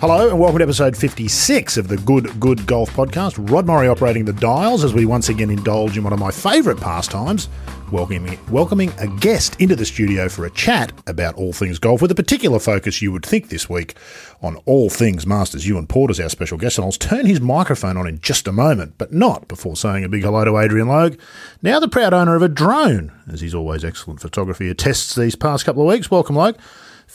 Hello 0.00 0.28
and 0.28 0.38
welcome 0.38 0.58
to 0.58 0.62
episode 0.62 0.94
56 0.94 1.78
of 1.78 1.88
the 1.88 1.96
Good 1.96 2.38
Good 2.38 2.66
Golf 2.66 2.90
Podcast. 2.90 3.50
Rod 3.50 3.64
Morri 3.66 3.90
operating 3.90 4.26
the 4.26 4.34
dials 4.34 4.84
as 4.84 4.92
we 4.92 5.06
once 5.06 5.30
again 5.30 5.48
indulge 5.48 5.96
in 5.96 6.04
one 6.04 6.12
of 6.12 6.18
my 6.18 6.30
favourite 6.30 6.78
pastimes, 6.78 7.48
welcoming, 7.90 8.38
welcoming 8.50 8.92
a 8.98 9.06
guest 9.06 9.58
into 9.58 9.74
the 9.74 9.86
studio 9.86 10.28
for 10.28 10.44
a 10.44 10.50
chat 10.50 10.92
about 11.06 11.34
all 11.36 11.54
things 11.54 11.78
golf 11.78 12.02
with 12.02 12.10
a 12.10 12.14
particular 12.14 12.58
focus 12.58 13.00
you 13.00 13.10
would 13.10 13.24
think 13.24 13.48
this 13.48 13.70
week 13.70 13.96
on 14.42 14.56
all 14.66 14.90
things 14.90 15.26
Masters. 15.26 15.66
Ewan 15.66 15.86
Porter's 15.86 16.20
our 16.20 16.28
special 16.28 16.58
guest 16.58 16.76
and 16.76 16.84
I'll 16.84 16.92
turn 16.92 17.24
his 17.24 17.40
microphone 17.40 17.96
on 17.96 18.06
in 18.06 18.20
just 18.20 18.46
a 18.46 18.52
moment, 18.52 18.96
but 18.98 19.14
not 19.14 19.48
before 19.48 19.76
saying 19.76 20.04
a 20.04 20.10
big 20.10 20.24
hello 20.24 20.44
to 20.44 20.58
Adrian 20.58 20.88
Logue, 20.88 21.18
now 21.62 21.80
the 21.80 21.88
proud 21.88 22.12
owner 22.12 22.36
of 22.36 22.42
a 22.42 22.48
drone, 22.48 23.12
as 23.32 23.40
he's 23.40 23.54
always 23.54 23.82
excellent 23.82 24.20
photography 24.20 24.68
attests 24.68 25.14
these 25.14 25.36
past 25.36 25.64
couple 25.64 25.80
of 25.80 25.88
weeks. 25.88 26.10
Welcome, 26.10 26.36
Logue. 26.36 26.56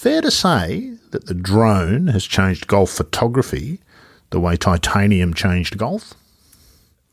Fair 0.01 0.21
to 0.21 0.31
say 0.31 0.93
that 1.11 1.27
the 1.27 1.35
drone 1.35 2.07
has 2.07 2.25
changed 2.25 2.65
golf 2.65 2.89
photography 2.89 3.79
the 4.31 4.39
way 4.39 4.57
titanium 4.57 5.31
changed 5.31 5.77
golf? 5.77 6.15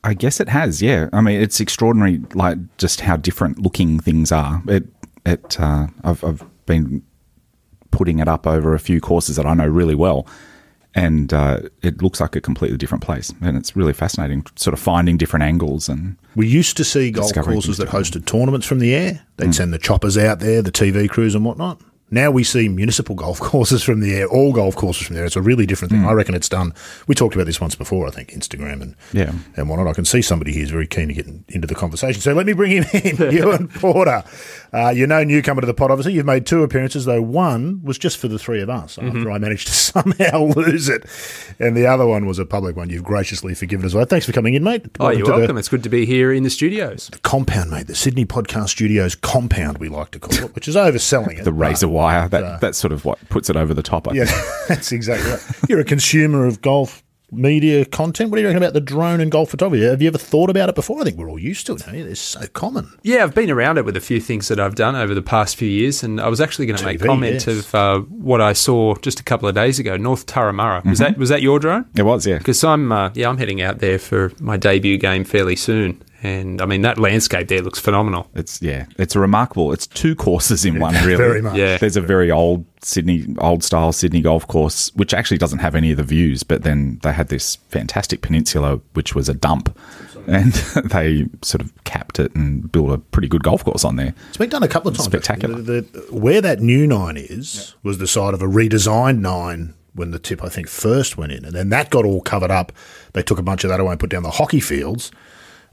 I 0.03 0.15
guess 0.15 0.39
it 0.39 0.49
has, 0.49 0.81
yeah. 0.81 1.07
I 1.13 1.21
mean, 1.21 1.39
it's 1.39 1.59
extraordinary, 1.59 2.19
like 2.33 2.57
just 2.79 3.01
how 3.01 3.15
different 3.15 3.59
looking 3.59 3.99
things 3.99 4.31
are. 4.31 4.63
It, 4.67 4.87
it, 5.23 5.59
uh, 5.59 5.85
I've, 6.03 6.23
I've 6.23 6.43
been 6.65 7.03
putting 7.91 8.17
it 8.17 8.27
up 8.27 8.47
over 8.47 8.73
a 8.73 8.79
few 8.79 8.99
courses 8.99 9.35
that 9.35 9.45
I 9.45 9.53
know 9.53 9.67
really 9.67 9.93
well, 9.93 10.25
and 10.95 11.31
uh, 11.31 11.59
it 11.83 12.01
looks 12.01 12.19
like 12.19 12.35
a 12.35 12.41
completely 12.41 12.79
different 12.79 13.03
place. 13.03 13.31
And 13.43 13.55
it's 13.55 13.75
really 13.75 13.93
fascinating, 13.93 14.47
sort 14.55 14.73
of 14.73 14.79
finding 14.79 15.15
different 15.15 15.43
angles. 15.43 15.89
And 15.89 16.17
we 16.35 16.47
used 16.47 16.75
to 16.77 16.83
see 16.83 17.11
golf 17.11 17.35
courses 17.35 17.77
that 17.77 17.89
hosted 17.89 18.25
tournaments 18.25 18.65
from 18.65 18.79
the 18.79 18.95
air. 18.95 19.27
They'd 19.37 19.53
send 19.53 19.73
the 19.73 19.77
choppers 19.77 20.17
out 20.17 20.39
there, 20.39 20.63
the 20.63 20.71
TV 20.71 21.07
crews 21.07 21.35
and 21.35 21.45
whatnot. 21.45 21.79
Now 22.11 22.31
we 22.31 22.43
see 22.43 22.69
municipal 22.69 23.15
golf 23.15 23.39
courses 23.51 23.83
from 23.83 23.99
the 23.99 24.15
air, 24.15 24.27
all 24.27 24.51
golf 24.53 24.75
courses 24.75 25.05
from 25.07 25.15
there. 25.15 25.25
It's 25.25 25.35
a 25.35 25.41
really 25.41 25.65
different 25.65 25.91
thing. 25.91 26.01
Hmm. 26.01 26.07
I 26.07 26.13
reckon 26.13 26.33
it's 26.35 26.49
done. 26.49 26.73
We 27.07 27.15
talked 27.15 27.35
about 27.35 27.45
this 27.45 27.61
once 27.61 27.75
before, 27.75 28.07
I 28.07 28.11
think, 28.11 28.29
Instagram 28.31 28.81
and 28.81 28.95
Yeah. 29.13 29.31
and 29.55 29.69
whatnot. 29.69 29.87
I 29.87 29.93
can 29.93 30.05
see 30.05 30.21
somebody 30.21 30.51
here 30.53 30.63
is 30.63 30.71
very 30.71 30.87
keen 30.87 31.07
to 31.09 31.13
get 31.13 31.27
in, 31.27 31.43
into 31.49 31.67
the 31.67 31.75
conversation. 31.75 32.21
So 32.21 32.33
let 32.33 32.45
me 32.45 32.53
bring 32.53 32.71
him 32.71 32.85
in, 32.93 33.31
Ewan 33.35 33.67
Porter. 33.67 34.23
Uh, 34.73 34.89
you're 34.89 35.07
no 35.07 35.23
newcomer 35.23 35.61
to 35.61 35.67
the 35.67 35.73
pod, 35.73 35.91
obviously. 35.91 36.13
You've 36.13 36.25
made 36.25 36.45
two 36.45 36.63
appearances, 36.63 37.05
though 37.05 37.21
one 37.21 37.81
was 37.83 37.97
just 37.97 38.17
for 38.17 38.27
the 38.27 38.37
three 38.37 38.61
of 38.61 38.69
us 38.69 38.97
after 38.97 39.31
I 39.31 39.37
managed 39.39 39.67
to 39.67 39.73
somehow 39.73 40.43
lose 40.55 40.89
it. 40.89 41.05
And 41.59 41.75
the 41.75 41.87
other 41.87 42.05
one 42.05 42.25
was 42.25 42.37
a 42.39 42.45
public 42.45 42.75
one. 42.75 42.89
You've 42.89 43.03
graciously 43.03 43.55
forgiven 43.55 43.85
us. 43.85 43.93
Well, 43.93 44.05
thanks 44.05 44.25
for 44.25 44.31
coming 44.31 44.53
in, 44.53 44.63
mate. 44.63 44.85
Oh, 44.99 45.09
you're 45.09 45.25
to 45.25 45.31
the- 45.31 45.37
welcome. 45.39 45.57
It's 45.57 45.69
good 45.69 45.83
to 45.83 45.89
be 45.89 46.05
here 46.05 46.31
in 46.31 46.43
the 46.43 46.49
studios. 46.49 47.09
The 47.11 47.19
compound, 47.19 47.71
mate. 47.71 47.87
The 47.87 47.95
Sydney 47.95 48.25
Podcast 48.25 48.69
Studios 48.69 49.15
compound, 49.15 49.79
we 49.79 49.89
like 49.89 50.11
to 50.11 50.19
call 50.19 50.45
it, 50.45 50.55
which 50.55 50.67
is 50.67 50.75
overselling 50.75 51.39
it. 51.39 51.43
the 51.45 51.53
razor 51.53 51.87
wire, 51.87 52.27
that, 52.29 52.61
that's 52.61 52.77
sort 52.77 52.91
of 52.93 53.05
what 53.05 53.17
puts 53.29 53.49
it 53.49 53.55
over 53.55 53.73
the 53.73 53.83
top, 53.83 54.07
I 54.07 54.13
Yeah, 54.13 54.25
think. 54.25 54.45
that's 54.67 54.91
exactly 54.91 55.31
right. 55.31 55.41
You're 55.69 55.79
a 55.79 55.85
consumer 55.85 56.45
of 56.45 56.61
golf 56.61 57.03
media 57.31 57.85
content. 57.85 58.29
What 58.29 58.37
do 58.37 58.41
you 58.41 58.47
reckon 58.47 58.61
about 58.61 58.73
the 58.73 58.81
drone 58.81 59.21
and 59.21 59.31
golf 59.31 59.49
photography? 59.49 59.85
Have 59.85 60.01
you 60.01 60.07
ever 60.07 60.17
thought 60.17 60.49
about 60.49 60.69
it 60.69 60.75
before? 60.75 61.01
I 61.01 61.03
think 61.03 61.17
we're 61.17 61.29
all 61.29 61.39
used 61.39 61.65
to 61.67 61.73
it. 61.73 61.85
Don't 61.85 61.95
you? 61.95 62.05
It's 62.05 62.19
so 62.19 62.47
common. 62.47 62.91
Yeah, 63.03 63.23
I've 63.23 63.35
been 63.35 63.51
around 63.51 63.77
it 63.77 63.85
with 63.85 63.95
a 63.97 64.01
few 64.01 64.19
things 64.19 64.47
that 64.47 64.59
I've 64.59 64.75
done 64.75 64.95
over 64.95 65.13
the 65.13 65.21
past 65.21 65.55
few 65.55 65.69
years, 65.69 66.03
and 66.03 66.19
I 66.19 66.27
was 66.27 66.41
actually 66.41 66.65
going 66.65 66.77
to 66.77 66.85
make 66.85 67.01
comment 67.01 67.45
yes. 67.45 67.47
of 67.47 67.75
uh, 67.75 67.99
what 67.99 68.41
I 68.41 68.53
saw 68.53 68.95
just 68.95 69.19
a 69.19 69.23
couple 69.23 69.47
of 69.47 69.55
days 69.55 69.79
ago, 69.79 69.97
North 69.97 70.25
Turramurra. 70.25 70.85
Was 70.85 70.99
that 70.99 71.17
was 71.17 71.29
that 71.29 71.41
your 71.41 71.59
drone? 71.59 71.85
It 71.95 72.03
was, 72.03 72.25
yeah. 72.25 72.37
Because 72.37 72.63
I'm 72.63 72.91
uh, 72.91 73.11
yeah 73.13 73.29
I'm 73.29 73.37
heading 73.37 73.61
out 73.61 73.79
there 73.79 73.99
for 73.99 74.31
my 74.39 74.57
debut 74.57 74.97
game 74.97 75.23
fairly 75.23 75.55
soon, 75.55 76.01
and 76.21 76.61
I 76.61 76.65
mean 76.65 76.81
that 76.81 76.97
landscape 76.97 77.47
there 77.47 77.61
looks 77.61 77.79
phenomenal. 77.79 78.29
It's 78.35 78.61
yeah, 78.61 78.85
it's 78.97 79.15
a 79.15 79.19
remarkable. 79.19 79.71
It's 79.71 79.87
two 79.87 80.15
courses 80.15 80.65
in 80.65 80.79
one, 80.79 80.93
really. 80.95 81.15
Very 81.15 81.41
much. 81.41 81.55
Yeah. 81.55 81.77
There's 81.77 81.95
a 81.95 82.01
very 82.01 82.29
old 82.29 82.65
Sydney, 82.81 83.25
old 83.39 83.63
style 83.63 83.91
Sydney 83.91 84.21
golf 84.21 84.47
course, 84.47 84.93
which 84.95 85.13
actually 85.13 85.37
doesn't 85.37 85.59
have 85.59 85.75
any 85.75 85.91
of 85.91 85.97
the 85.97 86.03
views. 86.03 86.43
But 86.43 86.63
then 86.63 86.99
they 87.03 87.13
had 87.13 87.29
this 87.29 87.55
fantastic 87.69 88.21
peninsula, 88.21 88.81
which 88.93 89.15
was 89.15 89.29
a 89.29 89.33
dump, 89.33 89.77
and 90.27 90.51
they 90.91 91.25
sort 91.41 91.61
of 91.61 91.83
capped 91.85 92.19
it 92.19 92.35
and 92.35 92.69
built 92.69 92.91
a 92.91 92.97
pretty 92.97 93.29
good 93.29 93.43
golf 93.43 93.63
course 93.63 93.85
on 93.85 93.95
there. 93.95 94.13
It's 94.27 94.37
been 94.37 94.49
done 94.49 94.63
a 94.63 94.67
couple 94.67 94.89
of 94.89 94.97
times. 94.97 95.05
Spectacular. 95.05 95.61
The, 95.61 95.81
the, 95.81 96.15
where 96.15 96.41
that 96.41 96.59
new 96.59 96.85
nine 96.85 97.15
is 97.15 97.75
was 97.81 97.97
the 97.97 98.07
site 98.07 98.33
of 98.33 98.41
a 98.41 98.47
redesigned 98.47 99.19
nine 99.19 99.73
when 99.93 100.11
the 100.11 100.19
tip, 100.19 100.43
I 100.43 100.49
think, 100.49 100.67
first 100.67 101.17
went 101.17 101.31
in. 101.31 101.45
And 101.45 101.53
then 101.53 101.69
that 101.69 101.89
got 101.89 102.05
all 102.05 102.21
covered 102.21 102.51
up. 102.51 102.71
They 103.13 103.23
took 103.23 103.39
a 103.39 103.43
bunch 103.43 103.63
of 103.63 103.69
that 103.69 103.79
away 103.79 103.91
and 103.91 103.99
put 103.99 104.09
down 104.09 104.23
the 104.23 104.31
hockey 104.31 104.59
fields 104.59 105.11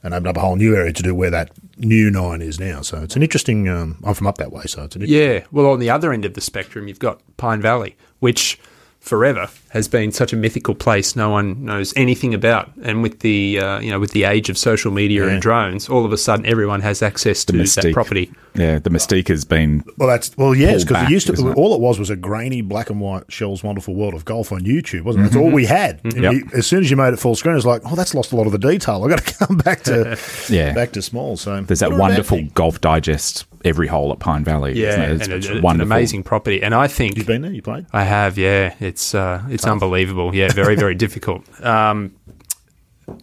and 0.02 0.14
opened 0.14 0.28
up 0.28 0.36
a 0.36 0.40
whole 0.40 0.56
new 0.56 0.74
area 0.76 0.92
to 0.92 1.02
do 1.02 1.14
where 1.14 1.30
that 1.30 1.50
new 1.78 2.10
nine 2.10 2.42
is 2.42 2.58
now. 2.60 2.80
So 2.82 3.02
it's 3.02 3.16
an 3.16 3.22
interesting. 3.22 3.68
Um, 3.68 3.98
I'm 4.04 4.14
from 4.14 4.26
up 4.26 4.38
that 4.38 4.52
way, 4.52 4.64
so 4.66 4.84
it's 4.84 4.96
an 4.96 5.02
interesting. 5.02 5.32
Yeah, 5.32 5.44
well, 5.50 5.66
on 5.66 5.78
the 5.78 5.90
other 5.90 6.12
end 6.12 6.24
of 6.24 6.34
the 6.34 6.40
spectrum, 6.40 6.88
you've 6.88 6.98
got 6.98 7.20
Pine 7.36 7.60
Valley, 7.60 7.96
which 8.20 8.58
forever 9.06 9.48
has 9.70 9.88
been 9.88 10.10
such 10.10 10.32
a 10.32 10.36
mythical 10.36 10.74
place 10.74 11.14
no 11.16 11.28
one 11.30 11.64
knows 11.64 11.92
anything 11.96 12.32
about. 12.34 12.70
And 12.82 13.02
with 13.02 13.20
the 13.20 13.58
uh, 13.60 13.78
you 13.80 13.90
know 13.90 14.00
with 14.00 14.10
the 14.12 14.24
age 14.24 14.48
of 14.50 14.58
social 14.58 14.90
media 14.90 15.24
Yeah. 15.26 15.32
and 15.32 15.42
drones, 15.42 15.88
all 15.88 16.04
of 16.04 16.12
a 16.12 16.16
sudden 16.18 16.44
everyone 16.46 16.80
has 16.80 17.02
access 17.02 17.44
to 17.46 17.52
that 17.52 17.90
property. 17.92 18.30
Yeah, 18.54 18.78
the 18.78 18.88
mystique 18.90 19.28
has 19.28 19.44
been 19.44 19.84
Well, 19.98 20.08
that's 20.08 20.36
well, 20.36 20.54
yes, 20.54 20.82
because 20.84 21.04
it 21.04 21.10
used 21.10 21.26
to. 21.26 21.32
it? 21.34 21.56
All 21.56 21.74
it 21.74 21.80
was 21.80 21.98
was 21.98 22.10
a 22.10 22.16
grainy 22.16 22.62
black 22.62 22.90
and 22.90 23.00
white 23.00 23.24
Shell's 23.30 23.62
Wonderful 23.62 23.94
World 23.94 24.14
of 24.14 24.24
Golf 24.24 24.50
on 24.50 24.62
YouTube, 24.62 25.02
wasn't 25.02 25.26
it? 25.26 25.30
That's 25.30 25.36
all 25.36 25.50
we 25.50 25.66
had. 25.66 26.00
And 26.04 26.22
Yep. 26.22 26.32
you- 26.32 26.48
as 26.54 26.66
soon 26.66 26.80
as 26.80 26.90
you 26.90 26.96
made 26.96 27.12
it 27.12 27.18
full 27.18 27.34
screen, 27.36 27.54
it's 27.56 27.66
like, 27.66 27.82
oh, 27.84 27.94
that's 27.94 28.14
lost 28.14 28.32
a 28.32 28.36
lot 28.36 28.46
of 28.46 28.52
the 28.52 28.58
detail. 28.58 29.02
I've 29.04 29.10
got 29.10 29.24
to 29.24 29.34
come 29.46 29.56
back 29.58 29.82
to 29.84 30.18
Yeah. 30.48 30.72
back 30.72 30.92
to 30.92 31.02
small. 31.02 31.36
So 31.36 31.60
there's 31.62 31.80
that 31.80 31.90
not 31.90 31.96
a 31.96 31.98
bad 31.98 32.00
wonderful 32.08 32.42
golf 32.54 32.80
digest 32.80 33.44
every 33.64 33.88
hole 33.88 34.10
at 34.12 34.20
Pine 34.20 34.42
Valley. 34.44 34.72
Yeah, 34.80 34.88
isn't 34.88 35.02
it? 35.02 35.10
and 35.10 35.20
It's, 35.20 35.28
it- 35.28 35.32
it's 35.36 35.46
it's 35.48 35.56
an 35.56 35.62
wonderful. 35.62 35.92
amazing 35.92 36.22
property. 36.22 36.62
And 36.62 36.74
I 36.74 36.88
think 36.88 37.18
You've 37.18 37.26
been 37.26 37.42
there. 37.42 37.52
You 37.52 37.62
played. 37.62 37.84
I 37.92 38.04
have, 38.04 38.38
yeah. 38.38 38.74
It's 38.96 39.14
uh, 39.14 39.42
it's 39.50 39.66
unbelievable. 39.66 40.34
Yeah, 40.34 40.50
very 40.52 40.74
very 40.74 40.94
difficult. 41.04 41.44
Um, 41.62 42.14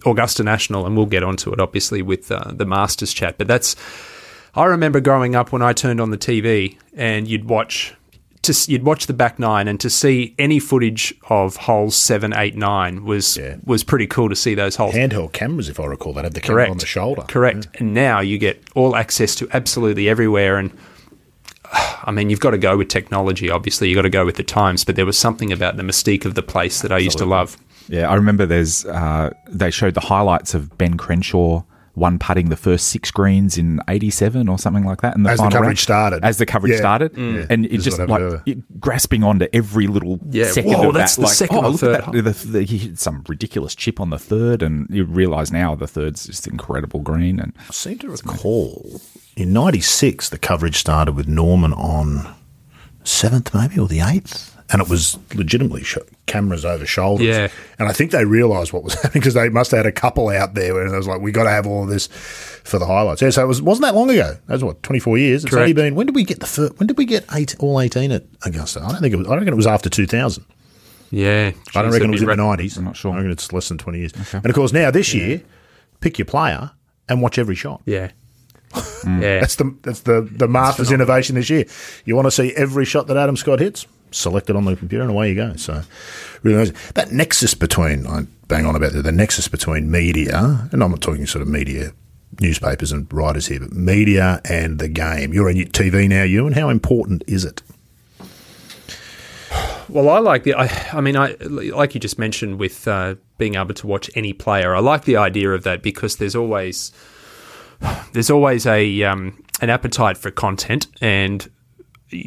Augusta 0.05 0.43
National, 0.43 0.85
and 0.85 0.95
we'll 0.95 1.07
get 1.07 1.23
onto 1.23 1.51
it 1.51 1.59
obviously 1.59 2.03
with 2.03 2.31
uh, 2.31 2.51
the 2.53 2.65
Masters 2.65 3.11
chat. 3.11 3.39
But 3.39 3.47
that's 3.47 3.75
I 4.53 4.65
remember 4.65 4.99
growing 5.01 5.33
up 5.35 5.51
when 5.51 5.63
I 5.63 5.73
turned 5.73 5.99
on 5.99 6.11
the 6.11 6.17
TV 6.17 6.77
and 6.95 7.27
you'd 7.27 7.45
watch. 7.49 7.95
To, 8.43 8.53
you'd 8.71 8.83
watch 8.83 9.07
the 9.07 9.13
back 9.13 9.39
nine, 9.39 9.69
and 9.69 9.79
to 9.79 9.89
see 9.89 10.35
any 10.37 10.59
footage 10.59 11.13
of 11.29 11.55
holes 11.55 11.95
seven, 11.95 12.33
eight, 12.35 12.55
nine 12.57 13.05
was 13.05 13.37
Yeah. 13.37 13.55
was 13.65 13.83
pretty 13.85 14.05
cool 14.05 14.27
to 14.29 14.35
see 14.35 14.53
those 14.53 14.75
holes. 14.75 14.93
Handheld 14.93 15.31
cameras, 15.31 15.69
if 15.69 15.79
I 15.79 15.85
recall, 15.85 16.11
that 16.13 16.25
had 16.25 16.33
the 16.33 16.41
camera 16.41 16.55
Correct. 16.57 16.71
on 16.71 16.77
the 16.77 16.85
shoulder. 16.85 17.21
Correct. 17.27 17.67
And 17.79 17.93
now 17.95 18.19
you 18.19 18.37
get 18.37 18.61
all 18.75 18.95
access 18.97 19.33
to 19.35 19.47
absolutely 19.53 20.07
everywhere. 20.09 20.57
And 20.57 20.71
I 22.05 22.11
mean, 22.11 22.29
you've 22.29 22.39
got 22.39 22.51
to 22.51 22.57
go 22.57 22.77
with 22.77 22.87
technology, 22.89 23.49
obviously. 23.49 23.89
You've 23.89 23.97
got 23.97 24.03
to 24.03 24.09
go 24.09 24.25
with 24.25 24.35
the 24.35 24.43
times. 24.43 24.83
But 24.85 24.95
there 24.95 25.05
was 25.05 25.17
something 25.17 25.51
about 25.51 25.77
the 25.77 25.83
mystique 25.83 26.25
of 26.25 26.35
the 26.35 26.43
place 26.43 26.81
that 26.81 26.91
I 26.91 26.97
used 26.99 27.17
to 27.17 27.25
love. 27.25 27.57
Yeah, 27.89 28.09
I 28.09 28.15
remember 28.15 28.45
there's 28.45 28.85
uh, 28.85 29.31
they 29.49 29.71
showed 29.71 29.93
the 29.93 29.99
highlights 30.01 30.53
of 30.53 30.77
Ben 30.77 30.95
Crenshaw 30.97 31.63
one 31.95 32.17
putting 32.17 32.49
the 32.49 32.55
first 32.55 32.87
six 32.87 33.11
greens 33.11 33.55
in 33.55 33.79
'87 33.87 34.49
or 34.49 34.57
something 34.57 34.83
like 34.83 35.01
that. 35.01 35.15
In 35.15 35.21
the 35.23 35.29
As 35.29 35.37
the 35.37 35.43
final 35.43 35.51
coverage 35.59 35.67
round. 35.67 35.79
started. 35.79 36.23
as 36.25 36.37
the 36.39 36.45
coverage 36.47 36.71
Yeah. 36.73 36.77
started, 36.79 37.13
Mm. 37.13 37.45
and 37.51 37.65
This 37.65 37.71
it 37.71 37.75
is 37.77 37.83
just 37.83 37.99
like 37.99 38.09
happened 38.09 38.41
it, 38.47 38.79
grasping 38.81 39.23
onto 39.23 39.45
every 39.53 39.85
little 39.85 40.19
Yeah, 40.31 40.45
second 40.49 40.71
whoa, 40.73 40.87
of 40.87 40.95
that's 40.95 41.17
that. 41.17 41.21
the 41.21 41.27
like, 41.27 41.35
second 41.35 41.57
oh, 41.57 41.63
or 41.65 41.69
look 41.69 41.79
third 41.81 41.95
at 42.01 42.11
that. 42.11 42.23
The, 42.23 42.47
the, 42.47 42.63
he 42.63 42.77
hit 42.79 42.97
some 42.99 43.23
ridiculous 43.27 43.75
chip 43.75 44.01
on 44.01 44.09
the 44.09 44.17
third, 44.17 44.63
and 44.63 44.87
you 44.89 45.03
realise 45.03 45.51
now 45.51 45.75
the 45.75 45.85
third's 45.85 46.25
just 46.25 46.47
incredible 46.47 47.01
green. 47.01 47.39
And 47.39 47.53
I 47.69 47.71
seem 47.71 47.99
to 47.99 48.09
recall 48.09 48.99
in 49.35 49.53
'96 49.53 50.29
the 50.29 50.37
coverage 50.37 50.77
started 50.77 51.15
with 51.15 51.27
Norman 51.27 51.73
on 51.73 52.33
seventh, 53.03 53.53
maybe 53.53 53.79
or 53.79 53.87
the 53.87 53.99
eighth, 53.99 54.55
and 54.71 54.81
it 54.81 54.89
was 54.89 55.17
legitimately 55.35 55.83
sh- 55.83 55.97
cameras 56.25 56.63
over 56.65 56.85
shoulders. 56.85 57.27
Yeah. 57.27 57.47
and 57.79 57.87
I 57.89 57.93
think 57.93 58.11
they 58.11 58.25
realised 58.25 58.71
what 58.73 58.83
was 58.83 58.93
happening 59.01 59.21
because 59.21 59.33
they 59.33 59.49
must 59.49 59.71
have 59.71 59.79
had 59.79 59.85
a 59.85 59.91
couple 59.91 60.29
out 60.29 60.53
there 60.53 60.73
where 60.73 60.85
it 60.87 60.95
was 60.95 61.07
like, 61.07 61.21
"We 61.21 61.31
got 61.31 61.43
to 61.43 61.49
have 61.49 61.65
all 61.67 61.83
of 61.83 61.89
this 61.89 62.07
for 62.07 62.79
the 62.79 62.85
highlights." 62.85 63.21
Yeah, 63.21 63.29
so 63.31 63.43
it 63.43 63.47
was 63.47 63.61
wasn't 63.61 63.83
that 63.85 63.95
long 63.95 64.09
ago. 64.09 64.37
That 64.47 64.53
was 64.53 64.63
what 64.63 64.81
24 64.83 65.17
years. 65.17 65.43
It's 65.43 65.51
Correct. 65.53 65.61
only 65.61 65.73
been 65.73 65.95
when 65.95 66.05
did 66.07 66.15
we 66.15 66.23
get 66.23 66.39
the 66.39 66.45
fir- 66.47 66.71
when 66.77 66.87
did 66.87 66.97
we 66.97 67.05
get 67.05 67.25
eight 67.33 67.55
all 67.59 67.79
18 67.81 68.11
at 68.11 68.23
Augusta? 68.45 68.81
I 68.81 68.91
don't 68.91 69.01
think 69.01 69.13
it 69.13 69.17
was. 69.17 69.27
I 69.27 69.35
reckon 69.35 69.49
it 69.53 69.57
was 69.57 69.67
after 69.67 69.89
2000. 69.89 70.45
Yeah. 71.11 71.51
I 71.75 71.81
don't 71.81 71.91
Jeez, 71.91 71.93
reckon 71.93 72.07
it 72.09 72.11
was 72.11 72.21
be 72.21 72.31
in 72.31 72.37
the 72.37 72.43
nineties. 72.43 72.75
I'm 72.77 72.85
not 72.85 72.95
sure. 72.95 73.11
I 73.11 73.17
reckon 73.17 73.31
it's 73.31 73.51
less 73.53 73.69
than 73.69 73.77
twenty 73.77 73.99
years. 73.99 74.13
And 74.33 74.45
of 74.45 74.55
course, 74.55 74.73
now 74.73 74.89
this 74.91 75.13
year, 75.13 75.41
pick 75.99 76.17
your 76.17 76.25
player 76.25 76.71
and 77.07 77.21
watch 77.21 77.37
every 77.37 77.53
shot. 77.55 77.81
Yeah. 77.85 78.11
Yeah. 79.05 79.41
That's 79.41 79.57
the 79.57 79.75
that's 79.81 80.01
the 80.01 80.21
the 80.21 80.47
Masters 80.47 80.91
innovation 80.91 81.35
this 81.35 81.49
year. 81.49 81.65
You 82.05 82.15
want 82.15 82.25
to 82.25 82.31
see 82.31 82.53
every 82.55 82.85
shot 82.85 83.07
that 83.07 83.17
Adam 83.17 83.35
Scott 83.35 83.59
hits, 83.59 83.85
select 84.11 84.49
it 84.49 84.55
on 84.55 84.65
the 84.65 84.75
computer, 84.75 85.01
and 85.01 85.11
away 85.11 85.29
you 85.29 85.35
go. 85.35 85.55
So, 85.57 85.81
really 86.41 86.57
nice. 86.57 86.91
that 86.93 87.11
nexus 87.11 87.53
between 87.53 88.07
I 88.07 88.25
bang 88.47 88.65
on 88.65 88.75
about 88.75 88.93
the, 88.93 89.01
the 89.01 89.11
nexus 89.11 89.47
between 89.47 89.91
media, 89.91 90.69
and 90.71 90.81
I'm 90.81 90.91
not 90.91 91.01
talking 91.01 91.25
sort 91.25 91.41
of 91.41 91.47
media. 91.47 91.91
Newspapers 92.39 92.91
and 92.91 93.11
writers 93.13 93.45
here, 93.45 93.59
but 93.59 93.73
media 93.73 94.41
and 94.45 94.79
the 94.79 94.87
game. 94.87 95.33
You're 95.33 95.49
on 95.49 95.55
TV 95.55 96.09
now, 96.09 96.23
you, 96.23 96.47
and 96.47 96.55
how 96.55 96.69
important 96.69 97.23
is 97.27 97.45
it? 97.45 97.61
Well, 99.87 100.09
I 100.09 100.17
like 100.17 100.43
the. 100.43 100.55
I, 100.55 100.67
I 100.93 101.01
mean, 101.01 101.15
I 101.15 101.35
like 101.41 101.93
you 101.93 101.99
just 101.99 102.17
mentioned 102.17 102.57
with 102.57 102.87
uh, 102.87 103.15
being 103.37 103.53
able 103.53 103.75
to 103.75 103.85
watch 103.85 104.09
any 104.15 104.33
player. 104.33 104.75
I 104.75 104.79
like 104.79 105.05
the 105.05 105.17
idea 105.17 105.51
of 105.51 105.63
that 105.63 105.83
because 105.83 106.15
there's 106.15 106.35
always 106.35 106.91
there's 108.13 108.29
always 108.29 108.65
a 108.65 109.03
um, 109.03 109.43
an 109.61 109.69
appetite 109.69 110.17
for 110.17 110.31
content, 110.31 110.87
and 111.01 111.49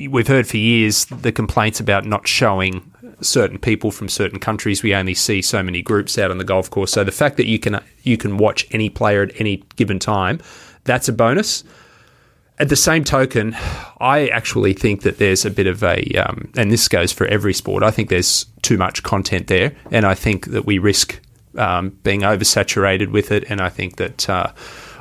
we've 0.08 0.28
heard 0.28 0.46
for 0.46 0.56
years 0.56 1.04
the 1.06 1.32
complaints 1.32 1.80
about 1.80 2.04
not 2.04 2.26
showing 2.26 2.92
certain 3.20 3.58
people 3.58 3.90
from 3.90 4.08
certain 4.08 4.38
countries. 4.38 4.82
We 4.82 4.94
only 4.94 5.14
see 5.14 5.42
so 5.42 5.62
many 5.62 5.82
groups 5.82 6.18
out 6.18 6.30
on 6.30 6.38
the 6.38 6.44
golf 6.44 6.70
course. 6.70 6.92
So 6.92 7.04
the 7.04 7.12
fact 7.12 7.36
that 7.36 7.46
you 7.46 7.58
can 7.58 7.82
you 8.02 8.16
can 8.16 8.36
watch 8.38 8.66
any 8.70 8.90
player 8.90 9.22
at 9.22 9.40
any 9.40 9.62
given 9.76 9.98
time, 9.98 10.40
that's 10.84 11.08
a 11.08 11.12
bonus. 11.12 11.64
At 12.58 12.70
the 12.70 12.76
same 12.76 13.04
token, 13.04 13.54
I 14.00 14.28
actually 14.28 14.72
think 14.72 15.02
that 15.02 15.18
there's 15.18 15.44
a 15.44 15.50
bit 15.50 15.66
of 15.66 15.82
a, 15.82 16.02
um, 16.14 16.50
and 16.56 16.72
this 16.72 16.88
goes 16.88 17.12
for 17.12 17.26
every 17.26 17.52
sport. 17.52 17.82
I 17.82 17.90
think 17.90 18.08
there's 18.08 18.46
too 18.62 18.78
much 18.78 19.02
content 19.02 19.48
there, 19.48 19.76
and 19.90 20.06
I 20.06 20.14
think 20.14 20.46
that 20.46 20.64
we 20.64 20.78
risk 20.78 21.20
um, 21.58 21.90
being 22.02 22.22
oversaturated 22.22 23.10
with 23.10 23.30
it. 23.30 23.44
And 23.50 23.60
I 23.60 23.68
think 23.68 23.96
that 23.96 24.30
uh, 24.30 24.52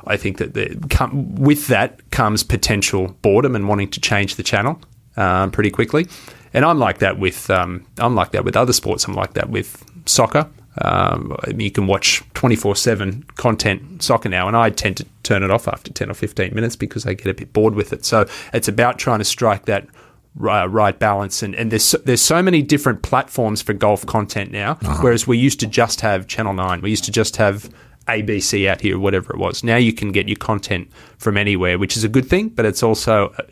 I 0.07 0.17
think 0.17 0.37
that 0.37 0.53
the, 0.53 0.77
com- 0.89 1.35
with 1.35 1.67
that 1.67 2.09
comes 2.11 2.43
potential 2.43 3.15
boredom 3.21 3.55
and 3.55 3.67
wanting 3.67 3.89
to 3.91 3.99
change 3.99 4.35
the 4.35 4.43
channel 4.43 4.79
um, 5.17 5.51
pretty 5.51 5.71
quickly. 5.71 6.07
And 6.53 6.63
I'm 6.63 6.79
like 6.79 6.99
that 6.99 7.19
with 7.19 7.49
um, 7.49 7.85
I'm 7.97 8.15
like 8.15 8.31
that 8.31 8.45
with 8.45 8.55
other 8.55 8.73
sports. 8.73 9.05
I'm 9.05 9.13
like 9.13 9.33
that 9.33 9.49
with 9.49 9.83
soccer. 10.05 10.49
Um, 10.81 11.35
you 11.57 11.71
can 11.71 11.87
watch 11.87 12.21
24 12.33 12.75
7 12.75 13.23
content 13.35 14.03
soccer 14.03 14.29
now, 14.29 14.47
and 14.47 14.57
I 14.57 14.69
tend 14.69 14.97
to 14.97 15.05
turn 15.23 15.43
it 15.43 15.51
off 15.51 15.67
after 15.67 15.91
10 15.91 16.11
or 16.11 16.13
15 16.13 16.53
minutes 16.53 16.75
because 16.75 17.05
I 17.05 17.13
get 17.13 17.27
a 17.27 17.33
bit 17.33 17.53
bored 17.53 17.75
with 17.75 17.93
it. 17.93 18.05
So 18.05 18.25
it's 18.53 18.67
about 18.67 18.99
trying 18.99 19.19
to 19.19 19.25
strike 19.25 19.65
that 19.65 19.87
uh, 20.41 20.67
right 20.67 20.97
balance. 20.97 21.41
And, 21.43 21.55
and 21.55 21.71
there's, 21.71 21.85
so, 21.85 21.97
there's 21.99 22.21
so 22.21 22.41
many 22.41 22.61
different 22.61 23.01
platforms 23.01 23.61
for 23.61 23.73
golf 23.73 24.05
content 24.05 24.51
now, 24.51 24.73
uh-huh. 24.73 24.97
whereas 25.01 25.25
we 25.25 25.37
used 25.37 25.59
to 25.61 25.67
just 25.67 26.01
have 26.01 26.27
Channel 26.27 26.53
9, 26.53 26.81
we 26.81 26.89
used 26.89 27.05
to 27.05 27.11
just 27.11 27.37
have 27.37 27.69
ABC 28.07 28.67
out 28.67 28.81
here, 28.81 28.99
whatever 28.99 29.33
it 29.33 29.39
was. 29.39 29.63
Now 29.63 29.77
you 29.77 29.93
can 29.93 30.11
get 30.11 30.27
your 30.27 30.37
content 30.37 30.89
from 31.17 31.37
anywhere, 31.37 31.79
which 31.79 31.97
is 31.97 32.03
a 32.03 32.09
good 32.09 32.27
thing, 32.27 32.49
but 32.49 32.65
it's 32.65 32.83
also 32.83 33.29
uh, 33.37 33.43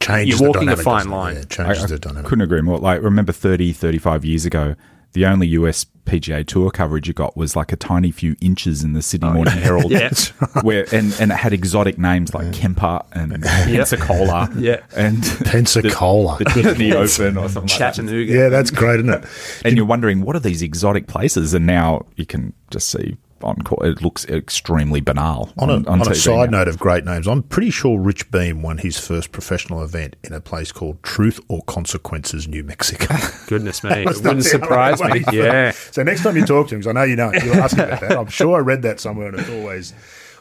changes 0.00 0.40
you're 0.40 0.50
walking 0.50 0.68
a 0.68 0.76
fine 0.76 1.08
line. 1.08 1.36
Yeah, 1.36 1.44
changes 1.44 1.84
I, 1.84 1.86
the 1.86 1.98
dynamic. 1.98 2.26
Couldn't 2.26 2.42
agree 2.42 2.60
more. 2.60 2.78
Like 2.78 3.02
remember 3.02 3.32
30, 3.32 3.72
35 3.72 4.24
years 4.24 4.44
ago, 4.44 4.74
the 5.12 5.26
only 5.26 5.46
US 5.48 5.86
PGA 6.06 6.44
Tour 6.46 6.70
coverage 6.70 7.06
you 7.06 7.14
got 7.14 7.36
was 7.36 7.54
like 7.54 7.72
a 7.72 7.76
tiny 7.76 8.10
few 8.10 8.34
inches 8.40 8.82
in 8.82 8.92
the 8.92 9.02
Sydney 9.02 9.28
oh, 9.28 9.34
Morning 9.34 9.54
Herald. 9.54 9.90
yeah. 9.90 10.10
where 10.62 10.84
and, 10.92 11.14
and 11.20 11.30
it 11.30 11.36
had 11.36 11.52
exotic 11.52 11.98
names 11.98 12.34
like 12.34 12.46
yeah. 12.46 12.52
Kemper 12.52 13.02
and 13.12 13.42
Pensacola. 13.42 14.50
yeah. 14.56 14.80
And 14.96 15.22
Pensacola. 15.44 16.38
The, 16.38 16.44
the 16.44 16.62
Disney 16.62 16.92
Open 16.92 17.38
or 17.38 17.48
something 17.48 17.68
Chattanooga. 17.68 18.18
Like 18.18 18.28
yeah, 18.28 18.48
that's 18.48 18.70
great, 18.70 19.00
isn't 19.00 19.10
it? 19.10 19.24
and 19.64 19.76
you're 19.76 19.86
wondering 19.86 20.22
what 20.22 20.34
are 20.34 20.40
these 20.40 20.62
exotic 20.62 21.06
places? 21.06 21.54
And 21.54 21.66
now 21.66 22.06
you 22.16 22.26
can 22.26 22.52
just 22.70 22.88
see 22.88 23.16
on 23.44 23.58
it 23.82 24.02
looks 24.02 24.24
extremely 24.26 25.00
banal. 25.00 25.52
On 25.58 25.70
a, 25.70 25.74
on, 25.74 25.86
on 25.88 26.10
a 26.10 26.14
side 26.14 26.50
now. 26.50 26.58
note 26.58 26.68
of 26.68 26.78
great 26.78 27.04
names, 27.04 27.26
I'm 27.26 27.42
pretty 27.42 27.70
sure 27.70 27.98
Rich 27.98 28.30
Beem 28.30 28.62
won 28.62 28.78
his 28.78 28.98
first 28.98 29.32
professional 29.32 29.82
event 29.82 30.16
in 30.24 30.32
a 30.32 30.40
place 30.40 30.72
called 30.72 31.02
Truth 31.02 31.40
or 31.48 31.62
Consequences, 31.62 32.48
New 32.48 32.64
Mexico. 32.64 33.14
Goodness 33.46 33.82
me, 33.84 33.90
it 34.06 34.06
wouldn't 34.22 34.44
surprise 34.44 35.00
me. 35.02 35.24
Yeah. 35.32 35.72
So 35.72 36.02
next 36.02 36.22
time 36.22 36.36
you 36.36 36.44
talk 36.44 36.68
to 36.68 36.74
him, 36.74 36.80
because 36.80 36.90
I 36.90 36.92
know 36.92 37.04
you 37.04 37.16
know, 37.16 37.32
you'll 37.32 37.56
ask 37.56 37.76
about 37.76 38.00
that. 38.00 38.12
I'm 38.12 38.26
sure 38.28 38.56
I 38.56 38.60
read 38.60 38.82
that 38.82 39.00
somewhere, 39.00 39.28
and 39.28 39.38
it's 39.38 39.50
always 39.50 39.94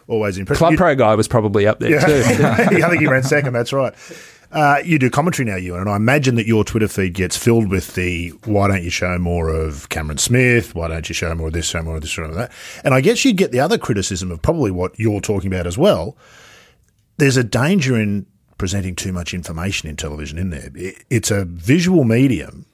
always 0.08 0.38
impressive. 0.38 0.60
Club 0.60 0.76
Pro 0.76 0.96
guy 0.96 1.16
was 1.16 1.28
probably 1.28 1.66
up 1.68 1.80
there 1.80 1.92
yeah. 1.92 2.06
too. 2.06 2.44
I 2.84 2.90
think 2.90 3.02
he 3.02 3.08
ran 3.08 3.24
second. 3.24 3.54
That's 3.54 3.74
right. 3.74 3.94
Uh, 4.52 4.82
you 4.84 5.00
do 5.00 5.10
commentary 5.10 5.50
now, 5.50 5.56
Ewan, 5.56 5.82
and 5.82 5.90
I 5.90 5.96
imagine 5.96 6.36
that 6.36 6.46
your 6.46 6.66
Twitter 6.66 6.90
feed 6.90 7.14
gets 7.14 7.38
filled 7.38 7.70
with 7.70 7.96
the 7.96 8.30
why 8.44 8.68
don't 8.68 8.84
you 8.84 8.90
show 8.90 9.18
more 9.18 9.48
of 9.48 9.88
Cameron 9.88 10.18
Smith? 10.18 10.76
Why 10.76 10.90
don't 10.90 11.08
you 11.08 11.16
show 11.16 11.34
more 11.34 11.48
of 11.48 11.54
this, 11.54 11.68
show 11.68 11.82
more 11.82 11.96
of 11.96 12.02
this, 12.02 12.12
show 12.12 12.24
more 12.24 12.32
of 12.32 12.38
that? 12.38 12.52
And 12.84 12.94
I 12.94 13.00
guess 13.00 13.24
you'd 13.24 13.38
get 13.38 13.52
the 13.52 13.62
other 13.62 13.78
criticism 13.78 14.30
of 14.30 14.42
probably 14.42 14.72
what 14.72 15.00
you're 15.00 15.22
talking 15.22 15.52
about 15.52 15.68
as 15.68 15.78
well. 15.78 16.18
There's 17.18 17.38
a 17.38 17.46
danger 17.46 17.98
in 17.98 18.26
presenting 18.58 18.96
too 18.96 19.14
much 19.14 19.34
information 19.34 19.88
in 19.88 19.96
television 19.96 20.38
in 20.38 20.50
there. 20.50 20.70
It's 21.10 21.32
a 21.32 21.46
visual 21.46 22.04
medium, 22.04 22.66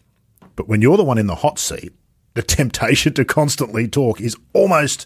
but 0.55 0.67
when 0.67 0.81
you're 0.81 0.97
the 0.97 1.03
one 1.03 1.19
in 1.19 1.27
the 1.27 1.35
hot 1.35 1.59
seat, 1.59 1.93
the 2.33 2.41
temptation 2.43 3.13
to 3.13 3.23
constantly 3.23 3.87
talk 3.87 4.19
is 4.19 4.35
almost 4.53 5.05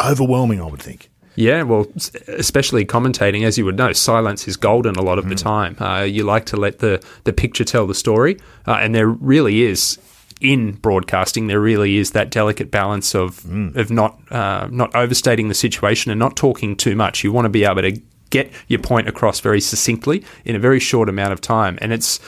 overwhelming, 0.00 0.60
I 0.60 0.66
would 0.66 0.82
think. 0.82 1.10
Yeah, 1.36 1.62
well, 1.62 1.86
especially 2.28 2.84
commentating, 2.84 3.44
as 3.44 3.58
you 3.58 3.64
would 3.64 3.76
know, 3.76 3.92
silence 3.92 4.46
is 4.46 4.56
golden 4.56 4.94
a 4.96 5.02
lot 5.02 5.18
of 5.18 5.24
mm. 5.24 5.30
the 5.30 5.34
time. 5.34 5.76
Uh, 5.80 6.02
you 6.02 6.22
like 6.22 6.46
to 6.46 6.56
let 6.56 6.78
the, 6.78 7.04
the 7.24 7.32
picture 7.32 7.64
tell 7.64 7.86
the 7.86 7.94
story, 7.94 8.38
uh, 8.66 8.74
and 8.74 8.94
there 8.94 9.08
really 9.08 9.62
is 9.62 9.98
in 10.40 10.72
broadcasting, 10.72 11.46
there 11.46 11.60
really 11.60 11.96
is 11.96 12.10
that 12.10 12.30
delicate 12.30 12.70
balance 12.70 13.14
of 13.14 13.40
mm. 13.42 13.74
of 13.76 13.90
not 13.90 14.18
uh, 14.30 14.68
not 14.70 14.94
overstating 14.94 15.48
the 15.48 15.54
situation 15.54 16.10
and 16.10 16.18
not 16.18 16.36
talking 16.36 16.76
too 16.76 16.94
much. 16.94 17.24
You 17.24 17.32
want 17.32 17.46
to 17.46 17.50
be 17.50 17.64
able 17.64 17.82
to 17.82 18.00
get 18.30 18.50
your 18.68 18.80
point 18.80 19.08
across 19.08 19.40
very 19.40 19.60
succinctly 19.60 20.24
in 20.44 20.56
a 20.56 20.58
very 20.58 20.80
short 20.80 21.08
amount 21.08 21.32
of 21.32 21.40
time, 21.40 21.78
and 21.80 21.92
it's 21.92 22.20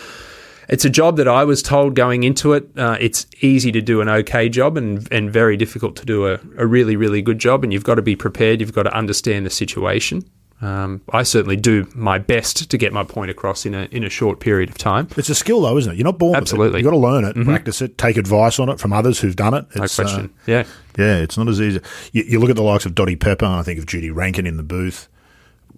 it's 0.69 0.85
a 0.85 0.91
job 0.91 1.17
that 1.17 1.29
I 1.29 1.45
was 1.45 1.63
told 1.63 1.95
going 1.95 2.25
into 2.25 2.53
it. 2.53 2.69
Uh, 2.77 2.97
it's 3.01 3.27
easy 3.41 3.73
to 3.73 3.81
do 3.81 4.01
an 4.01 4.09
okay 4.09 4.49
job 4.49 4.77
and, 4.77 5.07
and 5.13 5.33
very 5.33 5.57
difficult 5.57 5.97
to 5.97 6.05
do 6.05 6.27
a, 6.27 6.39
a 6.57 6.67
really, 6.67 6.97
really 6.97 7.23
good 7.23 7.39
job. 7.39 7.65
And 7.65 7.73
you've 7.73 7.85
got 7.85 7.97
to 7.97 8.03
be 8.03 8.17
prepared. 8.17 8.61
You've 8.61 8.73
got 8.73 8.85
to 8.85 8.95
understand 8.95 9.47
the 9.47 9.51
situation. 9.51 10.29
Um, 10.63 11.03
I 11.13 11.23
certainly 11.23 11.57
do 11.57 11.87
my 11.95 12.17
best 12.17 12.71
to 12.71 12.79
get 12.79 12.91
my 12.91 13.05
point 13.05 13.31
across 13.31 13.67
in 13.67 13.75
a 13.75 13.89
in 13.91 14.05
a 14.05 14.09
short 14.09 14.41
period 14.41 14.71
of 14.71 14.79
time. 14.79 15.07
It's 15.15 15.29
a 15.29 15.35
skill, 15.35 15.61
though, 15.61 15.77
isn't 15.77 15.93
it? 15.93 15.97
You're 15.97 16.05
not 16.05 16.19
born 16.19 16.35
Absolutely. 16.35 16.81
You've 16.81 16.87
got 16.87 16.93
to 16.93 16.97
learn 16.97 17.25
it, 17.25 17.37
mm-hmm. 17.37 17.45
practice 17.45 17.83
it, 17.83 17.99
take 17.99 18.17
advice 18.17 18.59
on 18.59 18.71
it 18.71 18.81
from 18.81 18.95
others 18.95 19.21
who've 19.21 19.37
done 19.37 19.53
it. 19.53 19.67
It's, 19.75 19.99
no 19.99 20.05
question. 20.05 20.25
Uh, 20.25 20.43
yeah, 20.47 20.65
yeah. 20.97 21.19
It's 21.19 21.37
not 21.37 21.49
as 21.49 21.61
easy. 21.61 21.81
You, 22.13 22.23
you, 22.23 22.41
look 22.41 22.49
at 22.49 22.57
the 22.57 22.63
likes 22.63 22.87
of 22.87 22.95
Dottie 22.95 23.17
Pepper, 23.17 23.45
and 23.45 23.57
I 23.57 23.63
think 23.65 23.79
of 23.79 23.85
Judy 23.85 24.11
Rankin 24.11 24.47
in 24.47 24.57
the 24.57 24.63
booth 24.63 25.11